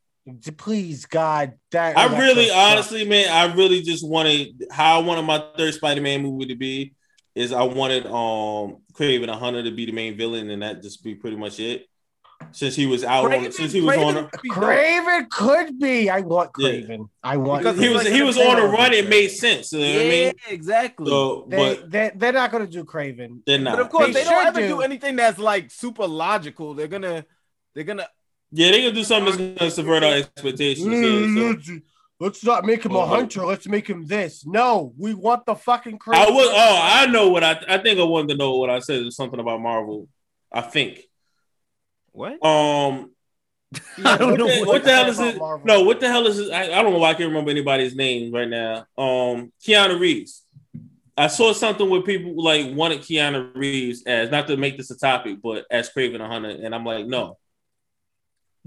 Please, 0.56 1.06
God, 1.06 1.54
that 1.72 1.98
I 1.98 2.16
really, 2.18 2.44
Electro 2.46 2.56
honestly, 2.62 3.04
man, 3.08 3.28
I 3.32 3.52
really 3.54 3.82
just 3.82 4.06
wanted 4.06 4.62
how 4.70 5.00
I 5.00 5.02
wanted 5.02 5.22
my 5.22 5.42
third 5.56 5.74
Spider-Man 5.74 6.22
movie 6.22 6.46
to 6.46 6.54
be 6.54 6.94
is 7.34 7.52
I 7.52 7.62
wanted 7.64 8.06
um 8.06 8.76
Kraven 8.92 9.28
a 9.28 9.36
Hunter 9.36 9.64
to 9.64 9.72
be 9.72 9.86
the 9.86 9.90
main 9.92 10.16
villain, 10.16 10.48
and 10.50 10.62
that 10.62 10.80
just 10.80 11.02
be 11.02 11.16
pretty 11.16 11.36
much 11.36 11.58
it. 11.58 11.86
Since 12.52 12.74
he 12.76 12.86
was 12.86 13.04
out 13.04 13.24
on, 13.24 13.30
Kraven- 13.30 13.52
since 13.52 13.72
he 13.72 13.80
was 13.80 13.96
Kraven 13.96 14.06
on, 14.06 14.14
would 14.16 14.30
be. 14.42 14.50
Kraven 14.50 15.30
could 15.30 15.78
be. 15.78 16.10
I 16.10 16.20
want 16.20 16.50
Yeah. 16.58 16.68
Kraven. 16.70 17.08
I 17.22 17.36
want. 17.36 17.62
Because 17.64 17.78
he 17.80 17.88
was 17.88 18.04
like 18.04 18.12
he 18.12 18.22
was 18.22 18.36
on 18.38 18.58
a 18.58 18.66
run. 18.66 18.92
It 18.92 19.08
made 19.08 19.28
sense. 19.28 19.72
You 19.72 19.78
know 19.80 19.86
what 19.86 19.94
I 19.94 20.02
Yeah, 20.04 20.10
mean? 20.26 20.32
exactly. 20.48 21.06
So, 21.10 21.46
They, 21.48 21.56
but 21.56 21.90
they, 21.90 22.10
they're 22.14 22.32
not 22.32 22.50
going 22.50 22.66
to 22.66 22.70
do 22.70 22.84
Kraven. 22.84 23.40
they're 23.46 23.58
not. 23.58 23.76
but 23.76 23.86
of 23.86 23.90
course, 23.90 24.06
They 24.08 24.12
they, 24.12 24.24
don't 24.24 24.38
should 24.40 24.48
ever 24.48 24.60
do. 24.60 24.68
do. 24.68 24.80
anything 24.80 25.16
that's 25.16 25.38
like 25.38 25.70
super 25.70 26.06
logical. 26.06 26.74
They're 26.74 26.88
gonna, 26.88 27.24
they're 27.74 27.84
gonna. 27.84 28.08
yeah, 28.50 28.70
they're 28.70 28.80
gonna 28.80 28.92
do 28.94 29.04
something 29.04 29.24
that's 29.36 29.58
gonna 29.60 29.70
subvert 29.70 30.02
our 30.04 30.14
expectations. 30.14 30.86
Yeah, 30.86 31.54
so. 31.62 31.78
Let's 32.20 32.44
not 32.44 32.64
make 32.64 32.84
him 32.84 32.92
a 32.94 32.98
Oh, 33.00 33.06
hunter. 33.06 33.44
Let's 33.44 33.66
make 33.66 33.88
him 33.88 34.06
this. 34.06 34.46
No, 34.46 34.92
we 34.96 35.12
want 35.12 35.44
the 35.44 35.56
fucking 35.56 35.98
Kraven. 35.98 36.14
I 36.14 36.30
was. 36.30 36.48
Oh, 36.52 36.80
I 36.80 37.06
know 37.06 37.30
what 37.30 37.42
I. 37.42 37.60
I 37.68 37.78
think 37.78 37.98
I 37.98 38.04
wanted 38.04 38.28
to 38.28 38.36
know 38.36 38.58
what 38.58 38.70
I 38.70 38.78
said. 38.78 39.04
was 39.04 39.16
something 39.16 39.40
about 39.40 39.60
Marvel. 39.60 40.08
I 40.52 40.60
think. 40.60 41.00
What? 42.12 42.44
Um. 42.44 43.10
I 44.04 44.18
don't 44.18 44.32
what 44.32 44.38
know 44.38 44.46
the, 44.48 44.58
what 44.60 44.68
what 44.68 44.84
the 44.84 44.94
hell 44.94 45.08
is 45.08 45.18
it? 45.18 45.38
Marvel. 45.38 45.66
No, 45.66 45.82
what 45.82 45.98
the 45.98 46.08
hell 46.08 46.26
is 46.26 46.38
it? 46.38 46.52
I, 46.52 46.64
I 46.78 46.82
don't 46.82 46.92
know 46.92 46.98
why 46.98 47.10
I 47.10 47.14
can't 47.14 47.28
remember 47.28 47.50
anybody's 47.50 47.94
name 47.96 48.30
right 48.32 48.48
now. 48.48 48.86
Um, 48.98 49.50
Keanu 49.66 49.98
Reeves. 49.98 50.44
I 51.16 51.26
saw 51.28 51.52
something 51.52 51.88
where 51.88 52.02
people 52.02 52.34
like 52.42 52.74
wanted 52.74 53.00
Keanu 53.00 53.54
Reeves 53.54 54.02
as 54.06 54.30
not 54.30 54.46
to 54.48 54.56
make 54.58 54.76
this 54.76 54.90
a 54.90 54.98
topic, 54.98 55.38
but 55.42 55.64
as 55.70 55.88
Kraven 55.90 56.20
a 56.20 56.26
Hunter, 56.26 56.50
and 56.50 56.74
I'm 56.74 56.84
like, 56.84 57.06
no, 57.06 57.38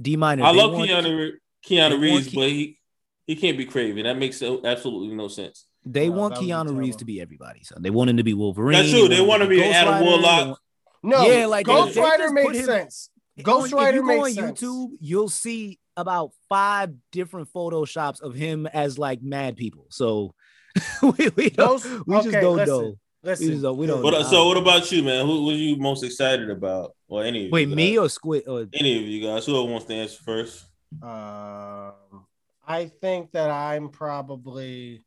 D 0.01 0.15
minor. 0.15 0.43
I 0.43 0.51
love 0.51 0.73
want- 0.73 0.89
Keanu 0.89 1.33
Keanu 1.67 1.99
Reeves, 2.01 2.29
Ke- 2.29 2.35
but 2.35 2.49
he 2.49 2.79
he 3.27 3.35
can't 3.35 3.57
be 3.59 3.65
Kraven. 3.67 4.03
That 4.03 4.17
makes 4.17 4.41
absolutely 4.41 5.15
no 5.15 5.27
sense. 5.27 5.65
They 5.85 6.09
No, 6.09 6.15
want 6.17 6.35
that 6.35 6.41
Keanu 6.43 6.75
Reeves 6.75 6.95
to 6.97 7.05
be 7.05 7.21
everybody. 7.21 7.63
So 7.63 7.75
they 7.79 7.91
want 7.91 8.09
him 8.09 8.17
to 8.17 8.23
be 8.23 8.33
Wolverine. 8.33 8.77
That's 8.79 8.89
true. 8.89 9.07
They 9.07 9.17
want 9.19 9.27
want 9.27 9.43
to 9.43 9.49
be 9.49 9.57
Ghost 9.57 9.75
Adam 9.75 9.93
Rider, 9.93 10.05
Warlock. 10.05 10.47
want- 10.47 10.59
No, 11.03 11.25
Yeah, 11.31 11.45
like, 11.45 11.67
Ghost 11.67 11.95
Rider 11.95 12.23
just 12.23 12.33
makes 12.33 12.57
him- 12.57 12.65
sense. 12.65 13.09
Ghost 13.43 13.73
on- 13.73 13.79
Rider 13.79 13.97
if 13.99 14.03
you 14.03 14.07
go 14.09 14.23
on 14.25 14.31
sense. 14.31 14.61
YouTube, 14.61 14.89
you'll 14.99 15.29
see 15.29 15.79
about 15.97 16.31
five 16.49 16.93
different 17.11 17.49
photoshops 17.53 18.21
of 18.21 18.33
him 18.35 18.67
as 18.67 18.97
like 18.99 19.21
mad 19.21 19.55
people. 19.57 19.87
So 19.89 20.33
we, 21.01 21.29
we 21.35 21.49
don't, 21.49 21.55
Ghost- 21.81 21.87
we 22.07 22.15
just 22.17 22.31
don't 22.31 22.55
listen, 22.57 22.67
know. 22.75 22.95
We 23.23 23.31
just 23.31 23.77
we 23.77 23.87
don't 23.87 24.03
What, 24.03 24.11
know. 24.13 24.23
so 24.23 24.47
what 24.47 24.57
about 24.57 24.91
you, 24.91 25.01
man? 25.03 25.25
Who 25.25 25.45
was 25.45 25.57
you 25.57 25.77
most 25.77 26.03
excited 26.03 26.49
about, 26.49 26.95
or 27.07 27.23
any? 27.23 27.45
Of 27.47 27.51
Wait, 27.51 27.67
you 27.69 27.75
me 27.75 27.97
or 27.97 28.07
Squid? 28.07 28.43
Or 28.47 28.67
any 28.73 28.97
of 28.97 29.03
you 29.09 29.25
guys? 29.25 29.45
Who 29.47 29.63
wants 29.65 29.85
to 29.87 29.93
answer 29.95 30.21
first. 30.23 30.65
Um, 31.01 32.25
I 32.67 32.91
think 33.01 33.31
that 33.31 33.49
I'm 33.49 33.89
probably. 33.89 35.03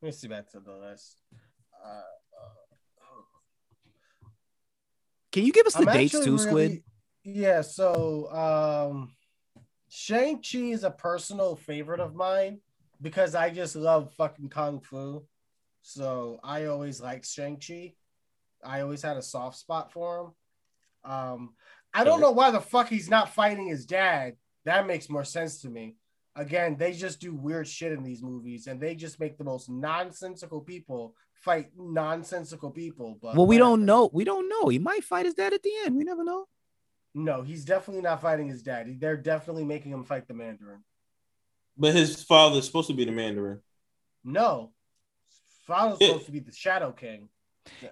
Let 0.00 0.06
me 0.06 0.12
see 0.12 0.28
back 0.28 0.50
to 0.52 0.60
the 0.60 0.72
list. 0.72 1.20
Uh, 1.84 2.00
can 5.30 5.44
you 5.44 5.52
give 5.52 5.66
us 5.66 5.74
the 5.74 5.88
I'm 5.88 5.94
dates 5.94 6.12
too, 6.12 6.36
really- 6.36 6.38
Squid? 6.38 6.82
Yeah, 7.24 7.60
so 7.62 8.32
um 8.32 9.12
Shang-Chi 9.88 10.58
is 10.58 10.84
a 10.84 10.90
personal 10.90 11.54
favorite 11.54 12.00
of 12.00 12.14
mine 12.14 12.60
because 13.00 13.34
I 13.34 13.50
just 13.50 13.76
love 13.76 14.12
fucking 14.14 14.48
kung 14.48 14.80
fu. 14.80 15.24
So 15.82 16.40
I 16.42 16.66
always 16.66 17.00
liked 17.00 17.26
Shang-Chi. 17.26 17.94
I 18.64 18.80
always 18.80 19.02
had 19.02 19.16
a 19.16 19.22
soft 19.22 19.58
spot 19.58 19.92
for 19.92 20.20
him. 20.20 21.10
Um 21.10 21.54
I 21.94 22.04
don't 22.04 22.20
know 22.20 22.30
why 22.30 22.50
the 22.50 22.60
fuck 22.60 22.88
he's 22.88 23.10
not 23.10 23.34
fighting 23.34 23.66
his 23.66 23.84
dad. 23.84 24.36
That 24.64 24.86
makes 24.86 25.10
more 25.10 25.24
sense 25.24 25.60
to 25.62 25.68
me. 25.68 25.96
Again, 26.34 26.76
they 26.78 26.92
just 26.92 27.20
do 27.20 27.34
weird 27.34 27.68
shit 27.68 27.92
in 27.92 28.02
these 28.02 28.22
movies 28.22 28.66
and 28.66 28.80
they 28.80 28.94
just 28.94 29.20
make 29.20 29.36
the 29.36 29.44
most 29.44 29.68
nonsensical 29.68 30.62
people 30.62 31.14
fight 31.34 31.70
nonsensical 31.76 32.70
people. 32.70 33.18
But 33.20 33.36
Well, 33.36 33.46
we 33.46 33.58
don't 33.58 33.84
know. 33.84 34.08
We 34.12 34.24
don't 34.24 34.48
know. 34.48 34.68
He 34.68 34.78
might 34.78 35.04
fight 35.04 35.26
his 35.26 35.34
dad 35.34 35.52
at 35.52 35.62
the 35.62 35.72
end. 35.84 35.96
We 35.96 36.04
never 36.04 36.24
know. 36.24 36.46
No, 37.14 37.42
he's 37.42 37.64
definitely 37.64 38.02
not 38.02 38.20
fighting 38.22 38.48
his 38.48 38.62
dad. 38.62 38.86
They're 39.00 39.16
definitely 39.16 39.64
making 39.64 39.92
him 39.92 40.04
fight 40.04 40.26
the 40.28 40.34
Mandarin. 40.34 40.82
But 41.76 41.94
his 41.94 42.22
father 42.22 42.58
is 42.58 42.66
supposed 42.66 42.88
to 42.88 42.94
be 42.94 43.04
the 43.04 43.12
Mandarin. 43.12 43.60
No, 44.24 44.72
father's 45.66 45.98
Yeah. 46.00 46.08
supposed 46.08 46.26
to 46.26 46.32
be 46.32 46.40
the 46.40 46.52
Shadow 46.52 46.92
King. 46.92 47.28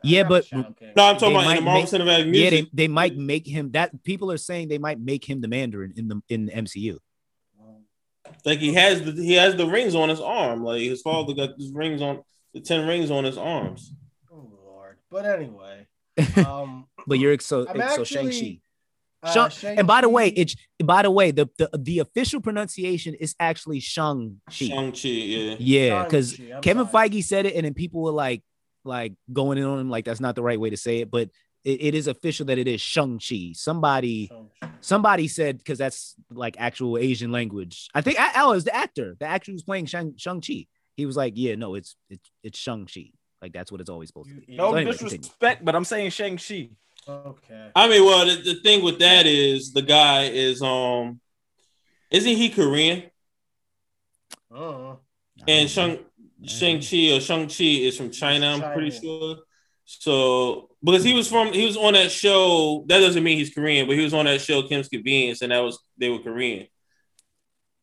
Yeah, 0.03 0.23
Not 0.23 0.29
but- 0.29 0.45
King. 0.47 0.65
No, 0.97 1.05
I'm 1.05 1.17
talking 1.17 1.29
They 1.29 1.31
about 1.35 1.41
in 1.41 1.45
might 1.45 1.55
the 1.57 1.61
Marvel 1.63 1.83
make- 1.83 1.91
Cinematic 1.91 2.35
Yeah, 2.35 2.51
they, 2.51 2.71
they 2.73 2.89
might 2.89 3.17
make 3.17 3.47
him 3.47 3.71
that. 3.73 4.03
People 4.05 4.33
are 4.33 4.37
saying 4.39 4.69
they 4.69 4.79
might 4.79 4.99
make 5.01 5.29
him 5.29 5.41
the 5.41 5.49
Mandarin 5.49 5.93
in 5.97 6.09
the 6.09 6.21
in 6.29 6.47
the 6.47 6.53
MCU. 6.53 6.99
like 8.45 8.59
he 8.61 8.73
has 8.75 9.03
the 9.03 9.13
he 9.13 9.35
has 9.35 9.57
the 9.57 9.67
rings 9.67 9.95
on 9.95 10.09
his 10.09 10.21
arm. 10.21 10.65
Like 10.65 10.81
his 10.83 11.03
father 11.03 11.35
got 11.35 11.57
his 11.59 11.71
rings 11.73 12.01
on 12.03 12.23
the 12.55 12.61
ten 12.61 12.87
rings 12.89 13.11
on 13.11 13.25
his 13.25 13.37
arms. 13.39 13.93
Oh 14.33 14.51
Lord. 14.65 14.99
But 15.11 15.25
anyway, 15.27 15.87
um, 16.47 16.87
But 17.07 17.19
you're 17.19 17.39
so 17.39 17.67
I'm 17.69 17.77
so 17.77 17.83
actually- 18.03 18.05
Shang 18.07 18.31
Chi. 18.31 18.61
Uh, 19.23 19.49
Shang- 19.51 19.79
and 19.79 19.87
by 19.87 20.01
the 20.01 20.09
way, 20.09 20.29
it's 20.29 20.57
by 20.83 21.03
the 21.03 21.11
way, 21.11 21.31
the, 21.31 21.49
the 21.59 21.69
the 21.77 21.99
official 21.99 22.41
pronunciation 22.41 23.15
is 23.15 23.35
actually 23.39 23.81
Shang 23.81 24.41
Chi. 24.49 24.67
Shang-Chi, 24.67 25.09
yeah. 25.09 25.57
Yeah, 25.59 26.05
because 26.05 26.35
Shang-Chi, 26.35 26.61
Kevin 26.61 26.89
sorry. 26.89 27.11
Feige 27.11 27.25
said 27.25 27.47
it, 27.47 27.55
and 27.55 27.67
then 27.67 27.75
people 27.75 28.03
were 28.03 28.13
like, 28.13 28.43
like 28.85 29.13
going 29.31 29.59
in 29.59 29.65
on 29.65 29.79
him, 29.79 29.91
like 29.91 30.07
that's 30.07 30.21
not 30.21 30.37
the 30.37 30.43
right 30.43 30.59
way 30.59 30.71
to 30.71 30.77
say 30.77 31.01
it, 31.01 31.11
but 31.11 31.29
it, 31.65 31.83
it 31.83 31.95
is 31.95 32.07
official 32.07 32.47
that 32.47 32.57
it 32.57 32.67
is 32.67 32.81
Shang 32.81 33.19
Chi. 33.19 33.53
Somebody, 33.53 34.29
Shang-Chi. 34.29 34.71
somebody 34.81 35.29
said 35.29 35.59
because 35.59 35.77
that's 35.77 36.15
like 36.31 36.57
actual 36.59 36.97
Asian 36.97 37.31
language. 37.31 37.89
I 37.95 38.01
think 38.01 38.19
Al 38.19 38.53
is 38.53 38.65
the 38.65 38.75
actor, 38.75 39.17
the 39.21 39.27
actor 39.27 39.53
who's 39.53 39.63
playing 39.63 39.85
Shang 39.87 40.15
Shang 40.17 40.41
Chi. 40.41 40.67
He 40.97 41.05
was 41.05 41.17
like, 41.17 41.35
yeah, 41.37 41.57
no, 41.57 41.75
it's 41.75 41.95
it's 42.09 42.31
it's 42.43 42.59
Shang 42.59 42.87
Chi. 42.87 43.11
Like 43.43 43.53
that's 43.53 43.71
what 43.71 43.81
it's 43.81 43.91
always 43.91 44.09
supposed 44.09 44.31
to 44.31 44.37
be. 44.37 44.57
No 44.57 44.71
So 44.71 44.77
anyway, 44.77 44.93
disrespect, 44.93 45.65
but 45.65 45.75
I'm 45.75 45.85
saying 45.85 46.11
Shang 46.11 46.39
Chi. 46.39 46.71
Okay. 47.11 47.71
I 47.75 47.89
mean, 47.89 48.05
well, 48.05 48.27
the, 48.27 48.37
the 48.43 48.61
thing 48.63 48.85
with 48.85 48.99
that 49.01 49.27
is 49.27 49.73
the 49.73 49.83
guy 49.83 50.25
is 50.25 50.63
um, 50.63 51.21
isn't 52.11 52.37
he 52.37 52.49
Korean? 52.51 53.05
Oh. 54.51 54.99
And 55.47 55.69
Shang 55.69 55.99
Shang 56.45 56.81
Chi 56.81 57.13
or 57.13 57.21
Shang 57.21 57.49
Chi 57.49 57.65
is 57.65 57.97
from 57.97 58.11
China. 58.11 58.47
I'm 58.47 58.73
pretty 58.73 58.91
sure. 58.91 59.39
So 59.85 60.71
because 60.83 61.05
he 61.05 61.15
was 61.15 61.29
from 61.29 61.53
he 61.53 61.67
was 61.67 61.77
on 61.77 61.95
that 61.95 62.11
show. 62.11 62.85
That 62.89 63.01
doesn't 63.01 63.23
mean 63.23 63.39
he's 63.39 63.53
Korean, 63.53 63.87
but 63.87 63.97
he 63.97 64.05
was 64.05 64.15
on 64.15 64.27
that 64.27 64.41
show 64.41 64.63
Kim's 64.63 64.89
Convenience, 64.89 65.43
and 65.43 65.53
that 65.53 65.61
was 65.61 65.79
they 65.99 66.09
were 66.09 66.21
Korean. 66.21 66.67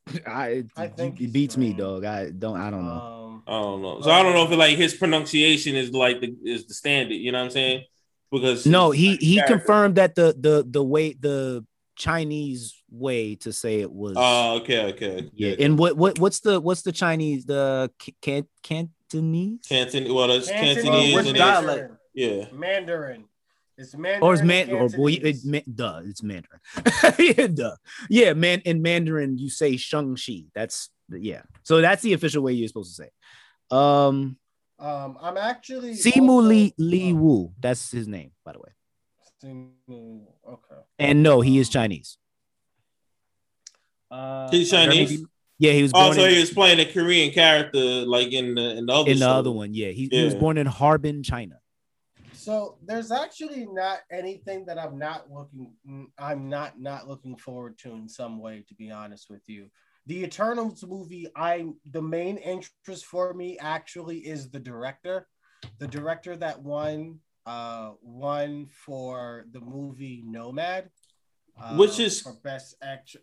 I, 0.28 0.64
I 0.78 0.88
think 0.88 1.20
it 1.20 1.34
beats 1.34 1.58
me, 1.58 1.74
Korean. 1.74 2.02
dog. 2.02 2.06
I 2.06 2.30
don't. 2.30 2.58
I 2.58 2.70
don't 2.70 2.86
know. 2.86 2.92
Um, 2.92 3.44
I 3.48 3.52
don't 3.52 3.82
know. 3.82 4.02
So 4.02 4.12
I 4.12 4.24
don't 4.24 4.34
know 4.34 4.46
if 4.46 4.58
like 4.58 4.78
his 4.78 4.94
pronunciation 4.94 5.76
is 5.76 5.92
like 5.92 6.22
the 6.22 6.36
is 6.44 6.66
the 6.66 6.74
standard. 6.74 7.16
You 7.16 7.32
know 7.32 7.40
what 7.40 7.46
I'm 7.46 7.52
saying? 7.52 7.84
Because 8.32 8.66
No, 8.66 8.92
he 8.92 9.16
he 9.18 9.36
character. 9.36 9.58
confirmed 9.58 9.96
that 9.96 10.16
the 10.16 10.36
the 10.38 10.66
the 10.70 10.84
way 10.84 11.14
the 11.14 11.66
Chinese 11.96 12.82
way 12.92 13.36
to 13.36 13.52
say 13.52 13.80
it 13.82 13.92
was. 13.92 14.14
Oh, 14.18 14.58
okay, 14.58 14.86
okay. 14.94 15.30
yeah. 15.34 15.56
And 15.60 15.78
what 15.80 15.98
what 15.98 16.20
what's 16.20 16.42
the 16.42 16.60
what's 16.60 16.82
the 16.84 16.92
Chinese 16.92 17.46
the 17.46 17.92
can 18.22 18.46
Cantonese 18.64 19.60
Canton. 19.68 20.14
Well, 20.14 20.32
it's 20.32 20.50
Cantonese, 20.50 20.84
Cantonese. 20.84 21.16
Which 21.16 21.28
and 21.28 21.38
dialect? 21.38 21.94
Yeah. 22.14 22.46
Mandarin. 22.52 23.26
It's 23.78 23.96
Mandarin. 23.96 24.24
or 24.24 24.34
is 24.34 24.40
and 24.40 24.48
man 24.48 24.70
or 24.72 24.90
boy 24.90 25.14
Cantonese. 25.14 25.46
it, 25.46 25.50
man, 25.50 25.64
duh 25.74 26.02
it's 26.06 26.24
Mandarin. 26.24 26.60
yeah, 27.20 27.48
duh. 27.48 27.76
Yeah, 28.10 28.34
man. 28.34 28.62
In 28.66 28.82
Mandarin, 28.82 29.38
you 29.38 29.50
say 29.50 29.78
Shang-Chi. 29.78 30.46
That's 30.54 30.90
yeah. 31.10 31.44
So 31.64 31.80
that's 31.82 32.02
the 32.02 32.14
official 32.14 32.44
way 32.44 32.54
you're 32.54 32.68
supposed 32.68 32.96
to 32.96 33.04
say. 33.04 33.10
it. 33.10 33.76
Um, 33.76 34.38
Um, 34.80 35.18
I'm 35.22 35.38
actually 35.38 35.94
Simu 35.94 36.30
also- 36.30 36.48
Li 36.48 36.74
Li 36.78 37.12
oh, 37.12 37.16
Wu. 37.16 37.54
That's 37.60 37.92
his 37.92 38.08
name, 38.08 38.32
by 38.46 38.54
the 38.54 38.60
way. 38.60 38.70
Simu, 39.44 40.26
Okay. 40.48 40.82
And 41.00 41.24
no, 41.24 41.42
he 41.42 41.58
is 41.60 41.70
Chinese. 41.70 42.18
Uh, 44.10 44.50
He's 44.50 44.72
Chinese. 44.72 45.24
Yeah, 45.60 45.72
he 45.72 45.82
was 45.82 45.92
born 45.92 46.06
Also, 46.06 46.24
in, 46.24 46.34
he 46.34 46.40
was 46.40 46.52
playing 46.52 46.80
a 46.80 46.86
Korean 46.86 47.32
character, 47.32 47.80
like 48.06 48.32
in 48.32 48.54
the 48.56 48.78
in 48.78 48.86
the 48.86 48.94
other 48.94 49.12
in 49.12 49.20
the 49.20 49.28
other 49.28 49.52
one. 49.52 49.74
Yeah, 49.74 49.90
he, 49.90 50.08
he 50.12 50.24
was 50.24 50.36
born 50.36 50.58
in 50.58 50.68
Harbin, 50.68 51.24
China. 51.24 51.60
So 52.34 52.78
there's 52.86 53.12
actually 53.12 53.66
not 53.66 54.00
anything 54.12 54.66
that 54.68 54.78
I'm 54.78 54.98
not 55.00 55.30
looking. 55.32 55.74
I'm 56.18 56.48
not 56.48 56.80
not 56.80 57.08
looking 57.08 57.36
forward 57.36 57.78
to 57.80 57.92
in 57.92 58.08
some 58.08 58.40
way, 58.40 58.64
to 58.68 58.76
be 58.76 58.92
honest 58.92 59.30
with 59.30 59.42
you. 59.48 59.70
The 60.08 60.24
Eternals 60.24 60.84
movie. 60.86 61.28
I 61.36 61.68
the 61.92 62.02
main 62.02 62.38
interest 62.38 63.06
for 63.06 63.34
me 63.34 63.58
actually 63.60 64.20
is 64.20 64.50
the 64.50 64.60
director, 64.60 65.28
the 65.80 65.88
director 65.88 66.36
that 66.38 66.62
won 66.62 67.20
uh 67.46 67.92
won 68.02 68.68
for 68.86 69.46
the 69.52 69.60
movie 69.62 70.24
Nomad, 70.26 70.90
uh, 71.62 71.76
Which 71.76 72.00
is- 72.00 72.22
for 72.22 72.34
best 72.44 72.76
actor. 72.82 73.20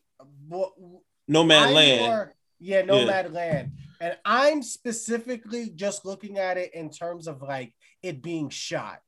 Nomadland. 1.30 1.98
more- 2.00 2.34
yeah, 2.60 2.82
Nomadland. 2.82 3.72
And 4.00 4.18
I'm 4.24 4.62
specifically 4.62 5.70
just 5.70 6.04
looking 6.04 6.38
at 6.38 6.56
it 6.58 6.74
in 6.74 6.90
terms 6.90 7.26
of 7.26 7.40
like 7.42 7.74
it 8.02 8.22
being 8.22 8.50
shot. 8.50 9.00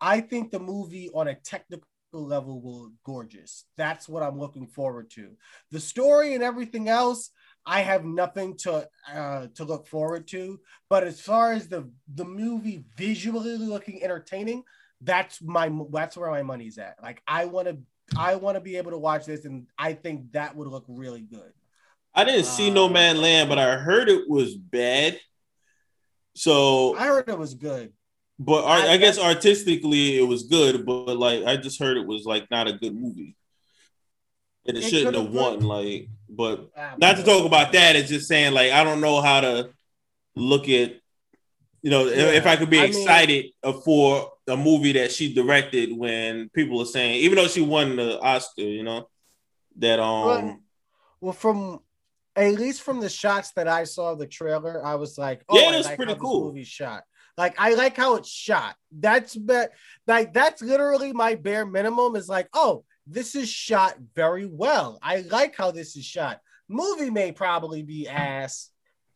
I 0.00 0.20
think 0.20 0.50
the 0.50 0.60
movie 0.60 1.08
on 1.14 1.28
a 1.28 1.34
technical 1.34 1.88
level 2.22 2.60
will 2.60 2.92
gorgeous. 3.04 3.64
That's 3.76 4.08
what 4.08 4.22
I'm 4.22 4.38
looking 4.38 4.66
forward 4.66 5.10
to. 5.12 5.30
The 5.70 5.80
story 5.80 6.34
and 6.34 6.42
everything 6.42 6.88
else, 6.88 7.30
I 7.66 7.80
have 7.80 8.04
nothing 8.04 8.56
to 8.58 8.88
uh, 9.12 9.46
to 9.54 9.64
look 9.64 9.86
forward 9.86 10.28
to. 10.28 10.60
But 10.90 11.04
as 11.04 11.20
far 11.20 11.52
as 11.52 11.68
the 11.68 11.90
the 12.14 12.24
movie 12.24 12.84
visually 12.96 13.56
looking 13.56 14.02
entertaining, 14.02 14.64
that's 15.00 15.40
my 15.42 15.70
that's 15.90 16.16
where 16.16 16.30
my 16.30 16.42
money's 16.42 16.78
at. 16.78 16.96
Like 17.02 17.22
I 17.26 17.46
want 17.46 17.68
to 17.68 17.78
I 18.16 18.36
want 18.36 18.56
to 18.56 18.60
be 18.60 18.76
able 18.76 18.90
to 18.90 18.98
watch 18.98 19.26
this, 19.26 19.44
and 19.44 19.66
I 19.78 19.94
think 19.94 20.32
that 20.32 20.54
would 20.56 20.68
look 20.68 20.84
really 20.88 21.22
good. 21.22 21.52
I 22.14 22.24
didn't 22.24 22.44
see 22.44 22.70
No 22.70 22.88
Man 22.88 23.20
Land, 23.20 23.48
but 23.48 23.58
I 23.58 23.76
heard 23.76 24.08
it 24.08 24.28
was 24.28 24.54
bad. 24.54 25.18
So, 26.36 26.96
I 26.96 27.06
heard 27.06 27.28
it 27.28 27.38
was 27.38 27.54
good. 27.54 27.92
But 28.38 28.64
I, 28.64 28.92
I- 28.92 28.96
guess 28.96 29.18
artistically 29.18 30.18
it 30.18 30.22
was 30.26 30.44
good, 30.44 30.84
but 30.86 31.16
like 31.16 31.44
I 31.44 31.56
just 31.56 31.78
heard 31.78 31.96
it 31.96 32.06
was 32.06 32.24
like 32.24 32.50
not 32.50 32.68
a 32.68 32.72
good 32.72 32.94
movie, 32.94 33.36
and 34.66 34.76
it, 34.76 34.84
It 34.84 34.88
shouldn't 34.90 35.14
could've 35.16 35.32
won. 35.32 35.58
been- 35.58 35.68
Like, 35.68 36.08
but 36.28 36.70
not 36.98 37.16
to 37.16 37.22
talk 37.22 37.44
about 37.46 37.72
that. 37.72 37.96
It's 37.96 38.08
just 38.08 38.28
saying 38.28 38.52
like 38.54 38.72
I 38.72 38.82
don't 38.84 39.00
know 39.00 39.20
how 39.20 39.40
to 39.40 39.70
look 40.36 40.68
at, 40.68 40.94
you 41.82 41.90
know, 41.90 42.06
if- 42.06 42.34
if 42.42 42.46
I 42.46 42.56
could 42.56 42.70
be 42.70 42.78
I 42.80 42.86
mean- 42.88 42.90
excited 42.90 43.46
for 43.84 44.32
a 44.48 44.56
movie 44.56 44.92
that 44.92 45.10
she 45.12 45.32
directed 45.32 45.96
when 45.96 46.48
people 46.50 46.80
are 46.82 46.86
saying, 46.86 47.20
even 47.20 47.36
though 47.36 47.48
she 47.48 47.60
won 47.62 47.96
the 47.96 48.20
Oscar, 48.20 48.62
you 48.62 48.82
know, 48.82 49.08
that 49.76 50.00
um. 50.00 50.26
Well, 50.26 50.58
well, 51.20 51.32
from 51.32 51.80
at 52.36 52.52
least 52.54 52.82
from 52.82 53.00
the 53.00 53.08
shots 53.08 53.52
that 53.52 53.68
I 53.68 53.84
saw 53.84 54.10
of 54.12 54.18
the 54.18 54.26
trailer, 54.26 54.84
I 54.84 54.96
was 54.96 55.16
like, 55.16 55.44
oh, 55.48 55.56
Yeah, 55.58 55.72
it 55.72 55.76
was 55.76 55.86
like 55.86 55.96
pretty 55.96 56.16
cool. 56.16 56.46
movie 56.46 56.64
shot. 56.64 57.04
Like 57.36 57.54
I 57.58 57.74
like 57.74 57.96
how 57.96 58.16
it's 58.16 58.28
shot. 58.30 58.76
That's 58.92 59.34
be- 59.36 59.64
like 60.06 60.32
that's 60.32 60.62
literally 60.62 61.12
my 61.12 61.34
bare 61.34 61.66
minimum. 61.66 62.14
Is 62.16 62.28
like, 62.28 62.48
oh, 62.52 62.84
this 63.06 63.34
is 63.34 63.50
shot 63.50 63.96
very 64.14 64.46
well. 64.46 64.98
I 65.02 65.20
like 65.30 65.56
how 65.56 65.70
this 65.70 65.96
is 65.96 66.04
shot. 66.04 66.40
Movie 66.68 67.10
may 67.10 67.32
probably 67.32 67.82
be 67.82 68.08
ass. 68.08 68.70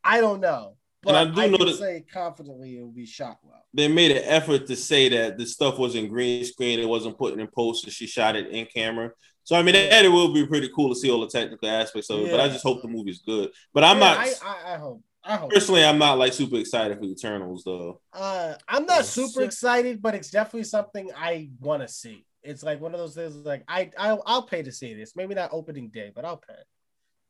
I 0.04 0.20
don't 0.20 0.40
know, 0.40 0.76
but 1.02 1.14
And 1.14 1.38
I 1.38 1.42
I, 1.42 1.46
do 1.46 1.50
know 1.52 1.58
can 1.58 1.66
that- 1.68 1.76
say 1.78 2.04
confidently 2.12 2.76
it 2.76 2.80
will 2.80 2.90
be 2.92 3.06
shot 3.06 3.38
well. 3.42 3.62
they 3.74 3.88
made 3.88 4.10
an 4.10 4.22
effort 4.24 4.66
to 4.66 4.76
say 4.76 5.08
that 5.10 5.38
the 5.38 5.46
stuff 5.46 5.78
wasn't 5.78 6.08
green 6.08 6.44
screen, 6.44 6.78
it 6.80 6.88
wasn't 6.88 7.18
put 7.18 7.38
in 7.38 7.46
post, 7.48 7.84
and 7.84 7.92
she 7.92 8.06
shot 8.06 8.36
it 8.36 8.48
in 8.48 8.66
camera. 8.66 9.10
So 9.44 9.56
I 9.56 9.62
mean, 9.62 9.74
that 9.74 10.04
it 10.04 10.08
will 10.08 10.32
be 10.32 10.46
pretty 10.46 10.70
cool 10.74 10.92
to 10.92 10.98
see 10.98 11.10
all 11.10 11.20
the 11.20 11.26
technical 11.28 11.68
aspects 11.68 12.10
of 12.10 12.20
it. 12.20 12.30
But 12.30 12.40
I 12.40 12.48
just 12.48 12.62
hope 12.62 12.82
the 12.82 12.88
movie's 12.88 13.20
good. 13.20 13.50
But 13.72 13.82
I'm 13.84 13.98
Yeah, 13.98 14.04
not 14.14 14.18
I, 14.18 14.30
I, 14.44 14.74
I 14.74 14.76
hope. 14.76 15.02
I 15.28 15.36
hope. 15.36 15.52
personally, 15.52 15.84
I'm 15.84 15.98
not 15.98 16.16
like 16.18 16.32
super 16.32 16.56
excited 16.56 16.98
for 16.98 17.04
Eternals 17.04 17.62
though. 17.64 18.00
Uh, 18.12 18.54
I'm 18.66 18.86
not 18.86 18.96
Yeah. 18.98 19.02
super 19.02 19.42
excited, 19.42 20.00
but 20.02 20.14
it's 20.14 20.30
definitely 20.30 20.64
something 20.64 21.10
I 21.14 21.50
want 21.60 21.82
to 21.82 21.88
see. 21.88 22.24
It's 22.42 22.62
like 22.62 22.80
one 22.80 22.94
of 22.94 22.98
those 22.98 23.14
things. 23.14 23.34
Like 23.36 23.62
I, 23.68 23.90
I, 23.98 24.16
I'll 24.24 24.42
pay 24.46 24.62
to 24.62 24.72
see 24.72 24.94
this. 24.94 25.14
Maybe 25.14 25.34
not 25.34 25.50
opening 25.52 25.90
day, 25.90 26.10
but 26.14 26.24
I'll 26.24 26.38
pay. 26.38 26.54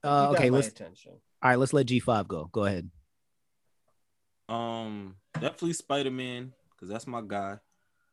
Uh, 0.05 0.31
okay, 0.31 0.49
let's 0.49 0.69
attention. 0.69 1.13
all 1.43 1.51
right. 1.51 1.57
Let's 1.59 1.73
let 1.73 1.87
G 1.87 1.99
five 1.99 2.29
go. 2.29 2.49
Go 2.53 2.65
ahead. 2.67 2.89
Um, 4.49 5.17
definitely 5.35 5.73
Spider 5.75 6.11
Man 6.11 6.53
because 6.71 6.89
that's 6.89 7.07
my 7.07 7.21
guy. 7.27 7.59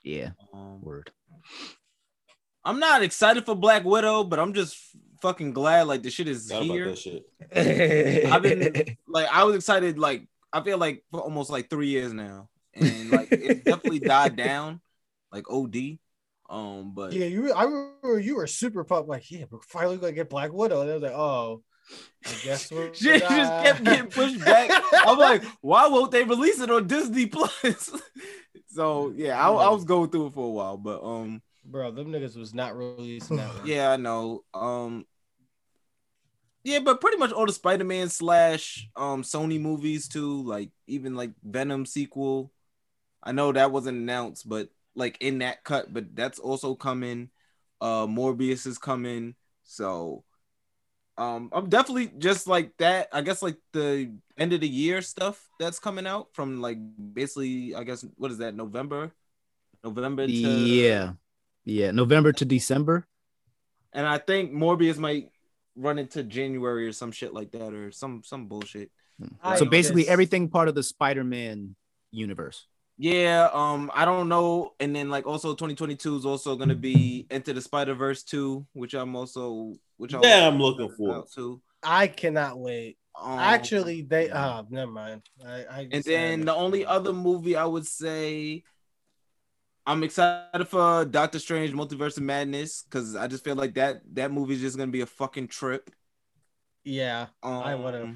Yeah, 0.03 0.31
Um, 0.53 0.81
word. 0.81 1.11
I'm 2.63 2.79
not 2.79 3.03
excited 3.03 3.45
for 3.45 3.55
Black 3.55 3.83
Widow, 3.83 4.23
but 4.23 4.39
I'm 4.39 4.53
just 4.53 4.77
fucking 5.21 5.53
glad 5.53 5.87
like 5.87 6.03
the 6.03 6.09
shit 6.11 6.27
is 6.27 6.47
Forgot 6.51 6.65
about 6.65 6.73
here. 6.73 6.85
that 6.89 6.97
shit. 6.97 7.25
I've 8.31 8.41
been 8.41 8.97
like 9.07 9.27
I 9.31 9.43
was 9.43 9.55
excited 9.55 9.97
like 9.99 10.27
I 10.53 10.61
feel 10.61 10.77
like 10.77 11.03
for 11.11 11.21
almost 11.21 11.49
like 11.49 11.69
three 11.69 11.87
years 11.87 12.13
now, 12.13 12.49
and 12.73 13.09
like 13.09 13.31
it 13.31 13.63
definitely 13.65 13.99
died 13.99 14.35
down, 14.35 14.79
like 15.31 15.49
OD. 15.49 15.97
Um, 16.49 16.93
but 16.93 17.11
Yeah, 17.11 17.25
you. 17.25 17.51
I 17.51 17.63
remember 17.63 18.19
you 18.19 18.35
were 18.35 18.47
super 18.47 18.83
pumped. 18.83 19.09
Like, 19.09 19.29
yeah, 19.31 19.45
we're 19.49 19.59
finally 19.67 19.97
gonna 19.97 20.13
get 20.13 20.29
Black 20.29 20.53
Widow. 20.53 20.81
And 20.81 20.91
I 20.91 20.93
was 20.93 21.03
like, 21.03 21.11
oh, 21.11 21.63
I 22.25 22.33
guess 22.43 22.71
we're. 22.71 22.93
shit 22.93 23.21
just 23.21 23.51
kept 23.63 23.83
getting 23.83 24.07
pushed 24.07 24.39
back. 24.45 24.69
I'm 25.05 25.17
like, 25.17 25.43
why 25.61 25.87
won't 25.87 26.11
they 26.11 26.23
release 26.23 26.59
it 26.61 26.69
on 26.71 26.87
Disney 26.87 27.25
Plus? 27.25 27.91
so 28.67 29.11
yeah, 29.15 29.37
I, 29.43 29.51
I 29.51 29.69
was 29.69 29.83
going 29.85 30.09
through 30.09 30.27
it 30.27 30.33
for 30.33 30.45
a 30.45 30.51
while, 30.51 30.77
but 30.77 31.03
um, 31.03 31.41
bro, 31.65 31.91
them 31.91 32.07
niggas 32.07 32.37
was 32.37 32.53
not 32.53 32.77
releasing 32.77 33.37
that. 33.37 33.53
one. 33.57 33.67
yeah, 33.67 33.91
I 33.91 33.97
know. 33.97 34.43
Um, 34.53 35.05
yeah, 36.63 36.79
but 36.79 37.01
pretty 37.01 37.17
much 37.17 37.31
all 37.31 37.45
the 37.45 37.53
Spider-Man 37.53 38.09
slash 38.09 38.89
um 38.95 39.23
Sony 39.23 39.59
movies 39.59 40.07
too, 40.07 40.43
like 40.43 40.71
even 40.87 41.15
like 41.15 41.31
Venom 41.43 41.85
sequel. 41.85 42.51
I 43.21 43.31
know 43.31 43.51
that 43.51 43.71
wasn't 43.71 43.97
announced, 43.97 44.47
but 44.47 44.69
like 44.95 45.17
in 45.19 45.39
that 45.39 45.63
cut, 45.63 45.93
but 45.93 46.15
that's 46.15 46.39
also 46.39 46.75
coming. 46.75 47.29
Uh, 47.81 48.07
Morbius 48.07 48.65
is 48.65 48.77
coming, 48.77 49.35
so 49.63 50.23
um, 51.17 51.49
I'm 51.53 51.69
definitely 51.69 52.11
just 52.17 52.47
like 52.47 52.75
that. 52.77 53.07
I 53.11 53.21
guess 53.21 53.41
like 53.41 53.57
the 53.71 54.11
end 54.37 54.53
of 54.53 54.61
the 54.61 54.67
year 54.67 55.01
stuff 55.01 55.41
that's 55.59 55.79
coming 55.79 56.07
out 56.07 56.29
from 56.33 56.61
like 56.61 56.77
basically, 57.13 57.73
I 57.73 57.83
guess 57.83 58.05
what 58.17 58.31
is 58.31 58.39
that 58.39 58.55
November, 58.55 59.11
November 59.83 60.27
to 60.27 60.33
yeah, 60.33 61.13
yeah. 61.65 61.91
November 61.91 62.31
to 62.33 62.45
December. 62.45 63.07
and 63.93 64.05
I 64.07 64.17
think 64.17 64.51
Morbius 64.53 64.97
might 64.97 65.29
run 65.75 65.99
into 65.99 66.23
January 66.23 66.87
or 66.87 66.93
some 66.93 67.11
shit 67.11 67.33
like 67.33 67.51
that, 67.51 67.73
or 67.73 67.91
some 67.91 68.21
some 68.23 68.47
bullshit. 68.47 68.91
I 69.43 69.57
so 69.57 69.65
basically, 69.65 70.03
just- 70.03 70.11
everything 70.11 70.49
part 70.49 70.67
of 70.67 70.75
the 70.75 70.83
Spider-Man 70.83 71.75
universe. 72.11 72.65
Yeah, 72.97 73.49
um, 73.51 73.91
I 73.93 74.05
don't 74.05 74.29
know. 74.29 74.73
And 74.79 74.95
then 74.95 75.09
like 75.09 75.25
also 75.27 75.49
2022 75.53 76.15
is 76.15 76.25
also 76.25 76.55
gonna 76.55 76.75
be 76.75 77.27
Into 77.29 77.51
the 77.53 77.59
Spider 77.61 77.93
Verse 77.93 78.23
2, 78.23 78.65
which 78.71 78.93
I'm 78.93 79.15
also 79.17 79.73
which 79.97 80.13
I'm 80.13 80.23
Yeah, 80.23 80.47
I'm 80.47 80.57
looking 80.59 80.89
for. 80.97 81.13
out 81.15 81.31
to. 81.33 81.61
I 81.83 82.07
cannot 82.07 82.57
wait. 82.57 82.97
Um, 83.21 83.37
Actually, 83.39 84.01
they 84.01 84.29
uh 84.29 84.63
never 84.69 84.91
mind. 84.91 85.23
I, 85.45 85.65
I 85.65 85.87
and 85.91 86.03
then 86.05 86.45
the 86.45 86.53
only 86.55 86.85
other 86.85 87.11
movie 87.13 87.55
I 87.57 87.65
would 87.65 87.85
say 87.85 88.63
I'm 89.87 90.03
excited 90.03 90.67
for 90.67 91.05
Doctor 91.05 91.37
Strange 91.39 91.71
Multiverse 91.73 92.17
of 92.17 92.23
Madness 92.23 92.83
because 92.83 93.15
I 93.15 93.27
just 93.27 93.43
feel 93.43 93.55
like 93.55 93.75
that 93.75 94.01
that 94.15 94.31
movie 94.31 94.55
is 94.55 94.61
just 94.61 94.77
gonna 94.77 94.91
be 94.91 95.01
a 95.01 95.05
fucking 95.05 95.47
trip. 95.47 95.91
yeah, 96.83 97.27
Um, 97.43 97.53
I 97.53 97.75
wanna- 97.75 98.15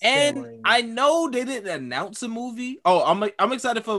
And 0.00 0.36
I 0.64 0.82
know 0.82 1.28
they 1.28 1.44
didn't 1.44 1.68
announce 1.74 2.22
a 2.22 2.28
movie. 2.28 2.78
Oh, 2.84 3.02
I'm 3.04 3.30
I'm 3.38 3.52
excited 3.52 3.84
for. 3.84 3.98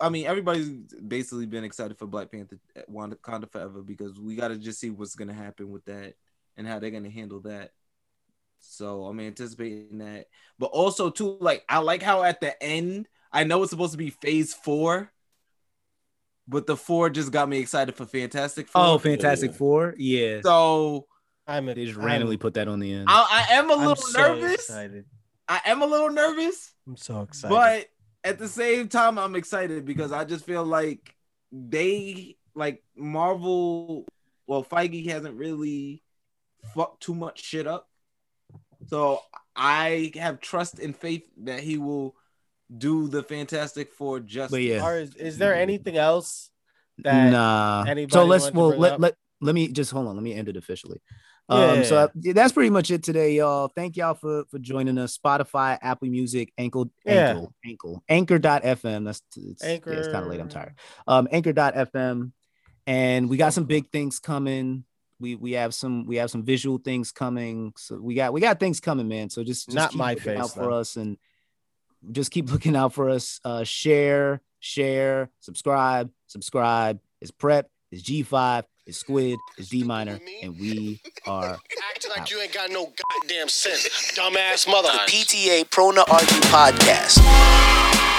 I 0.00 0.08
mean, 0.10 0.26
everybody's 0.26 0.68
basically 0.68 1.46
been 1.46 1.64
excited 1.64 1.96
for 1.98 2.06
Black 2.06 2.30
Panther, 2.30 2.58
Wakanda 2.90 3.50
Forever 3.50 3.80
because 3.82 4.18
we 4.20 4.34
got 4.34 4.48
to 4.48 4.56
just 4.58 4.78
see 4.80 4.90
what's 4.90 5.14
gonna 5.14 5.32
happen 5.32 5.70
with 5.70 5.84
that 5.86 6.14
and 6.56 6.66
how 6.66 6.78
they're 6.78 6.90
gonna 6.90 7.10
handle 7.10 7.40
that. 7.42 7.72
So 8.58 9.04
I'm 9.04 9.20
anticipating 9.20 9.98
that, 9.98 10.26
but 10.58 10.66
also 10.66 11.10
too, 11.10 11.36
like 11.40 11.64
I 11.68 11.78
like 11.78 12.02
how 12.02 12.22
at 12.24 12.40
the 12.40 12.60
end, 12.62 13.08
I 13.32 13.44
know 13.44 13.62
it's 13.62 13.70
supposed 13.70 13.92
to 13.92 13.98
be 13.98 14.10
Phase 14.10 14.52
Four, 14.52 15.12
but 16.48 16.66
the 16.66 16.76
four 16.76 17.10
just 17.10 17.32
got 17.32 17.48
me 17.48 17.58
excited 17.58 17.94
for 17.94 18.06
Fantastic 18.06 18.68
Four. 18.68 18.82
Oh, 18.84 18.98
Fantastic 18.98 19.52
Four. 19.54 19.94
Yeah. 19.98 20.40
So 20.42 21.06
I'm 21.46 21.66
They 21.66 21.86
just 21.86 21.96
randomly 21.96 22.36
put 22.36 22.54
that 22.54 22.68
on 22.68 22.80
the 22.80 22.92
end. 22.92 23.06
I, 23.08 23.46
I 23.50 23.54
am 23.54 23.70
a 23.70 23.74
I'm 23.74 23.80
little 23.80 23.96
so 23.96 24.34
nervous. 24.34 24.54
Excited. 24.54 25.04
I 25.48 25.60
am 25.66 25.82
a 25.82 25.86
little 25.86 26.10
nervous. 26.10 26.72
I'm 26.86 26.96
so 26.96 27.22
excited. 27.22 27.54
But 27.54 27.86
at 28.24 28.38
the 28.38 28.48
same 28.48 28.88
time, 28.88 29.18
I'm 29.18 29.36
excited 29.36 29.84
because 29.84 30.10
I 30.12 30.24
just 30.24 30.44
feel 30.44 30.64
like 30.64 31.14
they 31.52 32.36
like 32.54 32.82
Marvel. 32.96 34.06
Well, 34.48 34.64
Feige 34.64 35.08
hasn't 35.08 35.36
really 35.36 36.02
fucked 36.74 37.02
too 37.02 37.14
much 37.14 37.42
shit 37.42 37.66
up, 37.66 37.88
so 38.86 39.22
I 39.54 40.12
have 40.14 40.40
trust 40.40 40.78
and 40.78 40.94
faith 40.94 41.28
that 41.44 41.60
he 41.60 41.78
will 41.78 42.14
do 42.74 43.08
the 43.08 43.22
Fantastic 43.22 43.92
Four 43.92 44.20
justice. 44.20 44.50
But 44.50 44.62
yeah. 44.62 44.84
Or 44.84 44.98
is, 44.98 45.14
is 45.14 45.38
there 45.38 45.54
anything 45.54 45.96
else 45.96 46.50
that 46.98 47.30
nah. 47.30 47.84
anybody 47.86 48.12
So 48.12 48.24
let's 48.24 48.52
well 48.52 48.76
let 48.76 48.94
up? 48.94 49.00
let 49.00 49.14
let 49.40 49.54
me 49.54 49.68
just 49.68 49.90
hold 49.90 50.08
on. 50.08 50.14
Let 50.14 50.22
me 50.22 50.34
end 50.34 50.48
it 50.48 50.56
officially. 50.56 51.00
Yeah, 51.48 51.56
Um, 51.56 51.84
so 51.84 51.94
yeah. 51.94 52.06
yeah, 52.20 52.32
that's 52.32 52.52
pretty 52.52 52.70
much 52.70 52.90
it 52.90 53.04
today, 53.04 53.36
y'all. 53.36 53.68
Thank 53.68 53.96
y'all 53.96 54.14
for 54.14 54.44
for 54.50 54.58
joining 54.58 54.98
us. 54.98 55.16
Spotify, 55.16 55.78
Apple 55.80 56.08
Music, 56.08 56.52
Ankle, 56.58 56.90
Yeah. 57.04 57.30
Ankle, 57.30 57.54
Ankle, 57.64 58.04
Anchor.fm. 58.08 59.04
That's 59.04 59.22
it's, 59.36 59.62
Anchor. 59.62 59.92
Yeah, 59.92 59.98
it's 59.98 60.08
kind 60.08 60.24
of 60.24 60.30
late. 60.30 60.40
I'm 60.40 60.48
tired. 60.48 60.74
Um, 61.06 61.28
Anchor.fm, 61.30 62.32
and 62.86 63.28
we 63.28 63.36
got 63.36 63.52
some 63.52 63.64
big 63.64 63.90
things 63.92 64.18
coming. 64.18 64.84
We 65.20 65.36
we 65.36 65.52
have 65.52 65.72
some 65.72 66.06
we 66.06 66.16
have 66.16 66.30
some 66.30 66.42
visual 66.44 66.78
things 66.78 67.12
coming. 67.12 67.72
So 67.76 68.00
we 68.00 68.14
got 68.14 68.32
we 68.32 68.40
got 68.40 68.58
things 68.58 68.80
coming, 68.80 69.06
man. 69.06 69.30
So 69.30 69.44
just, 69.44 69.66
just 69.66 69.74
Not 69.74 69.90
keep 69.90 69.98
my 69.98 70.14
face, 70.16 70.38
out 70.38 70.52
for 70.52 70.72
us 70.72 70.96
and 70.96 71.16
just 72.12 72.30
keep 72.30 72.50
looking 72.52 72.76
out 72.76 72.92
for 72.92 73.10
us. 73.10 73.40
Uh, 73.44 73.64
share, 73.64 74.40
share, 74.60 75.30
subscribe, 75.40 76.10
subscribe. 76.26 77.00
It's 77.20 77.30
prep. 77.30 77.68
It's 77.92 78.02
G5. 78.02 78.64
It's 78.86 78.98
Squid. 78.98 79.38
It's 79.58 79.68
D 79.68 79.82
minor, 79.82 80.20
and 80.42 80.58
we 80.60 81.00
are. 81.26 81.58
Acting 81.90 82.10
like 82.16 82.30
you 82.30 82.40
ain't 82.40 82.52
got 82.52 82.70
no 82.70 82.92
goddamn 83.20 83.48
sense, 83.48 83.88
dumbass 84.16 84.68
mother. 84.68 84.90
The 84.92 85.12
PTA 85.12 85.70
Prona 85.70 86.04
Argue 86.08 86.40
Podcast. 86.42 88.15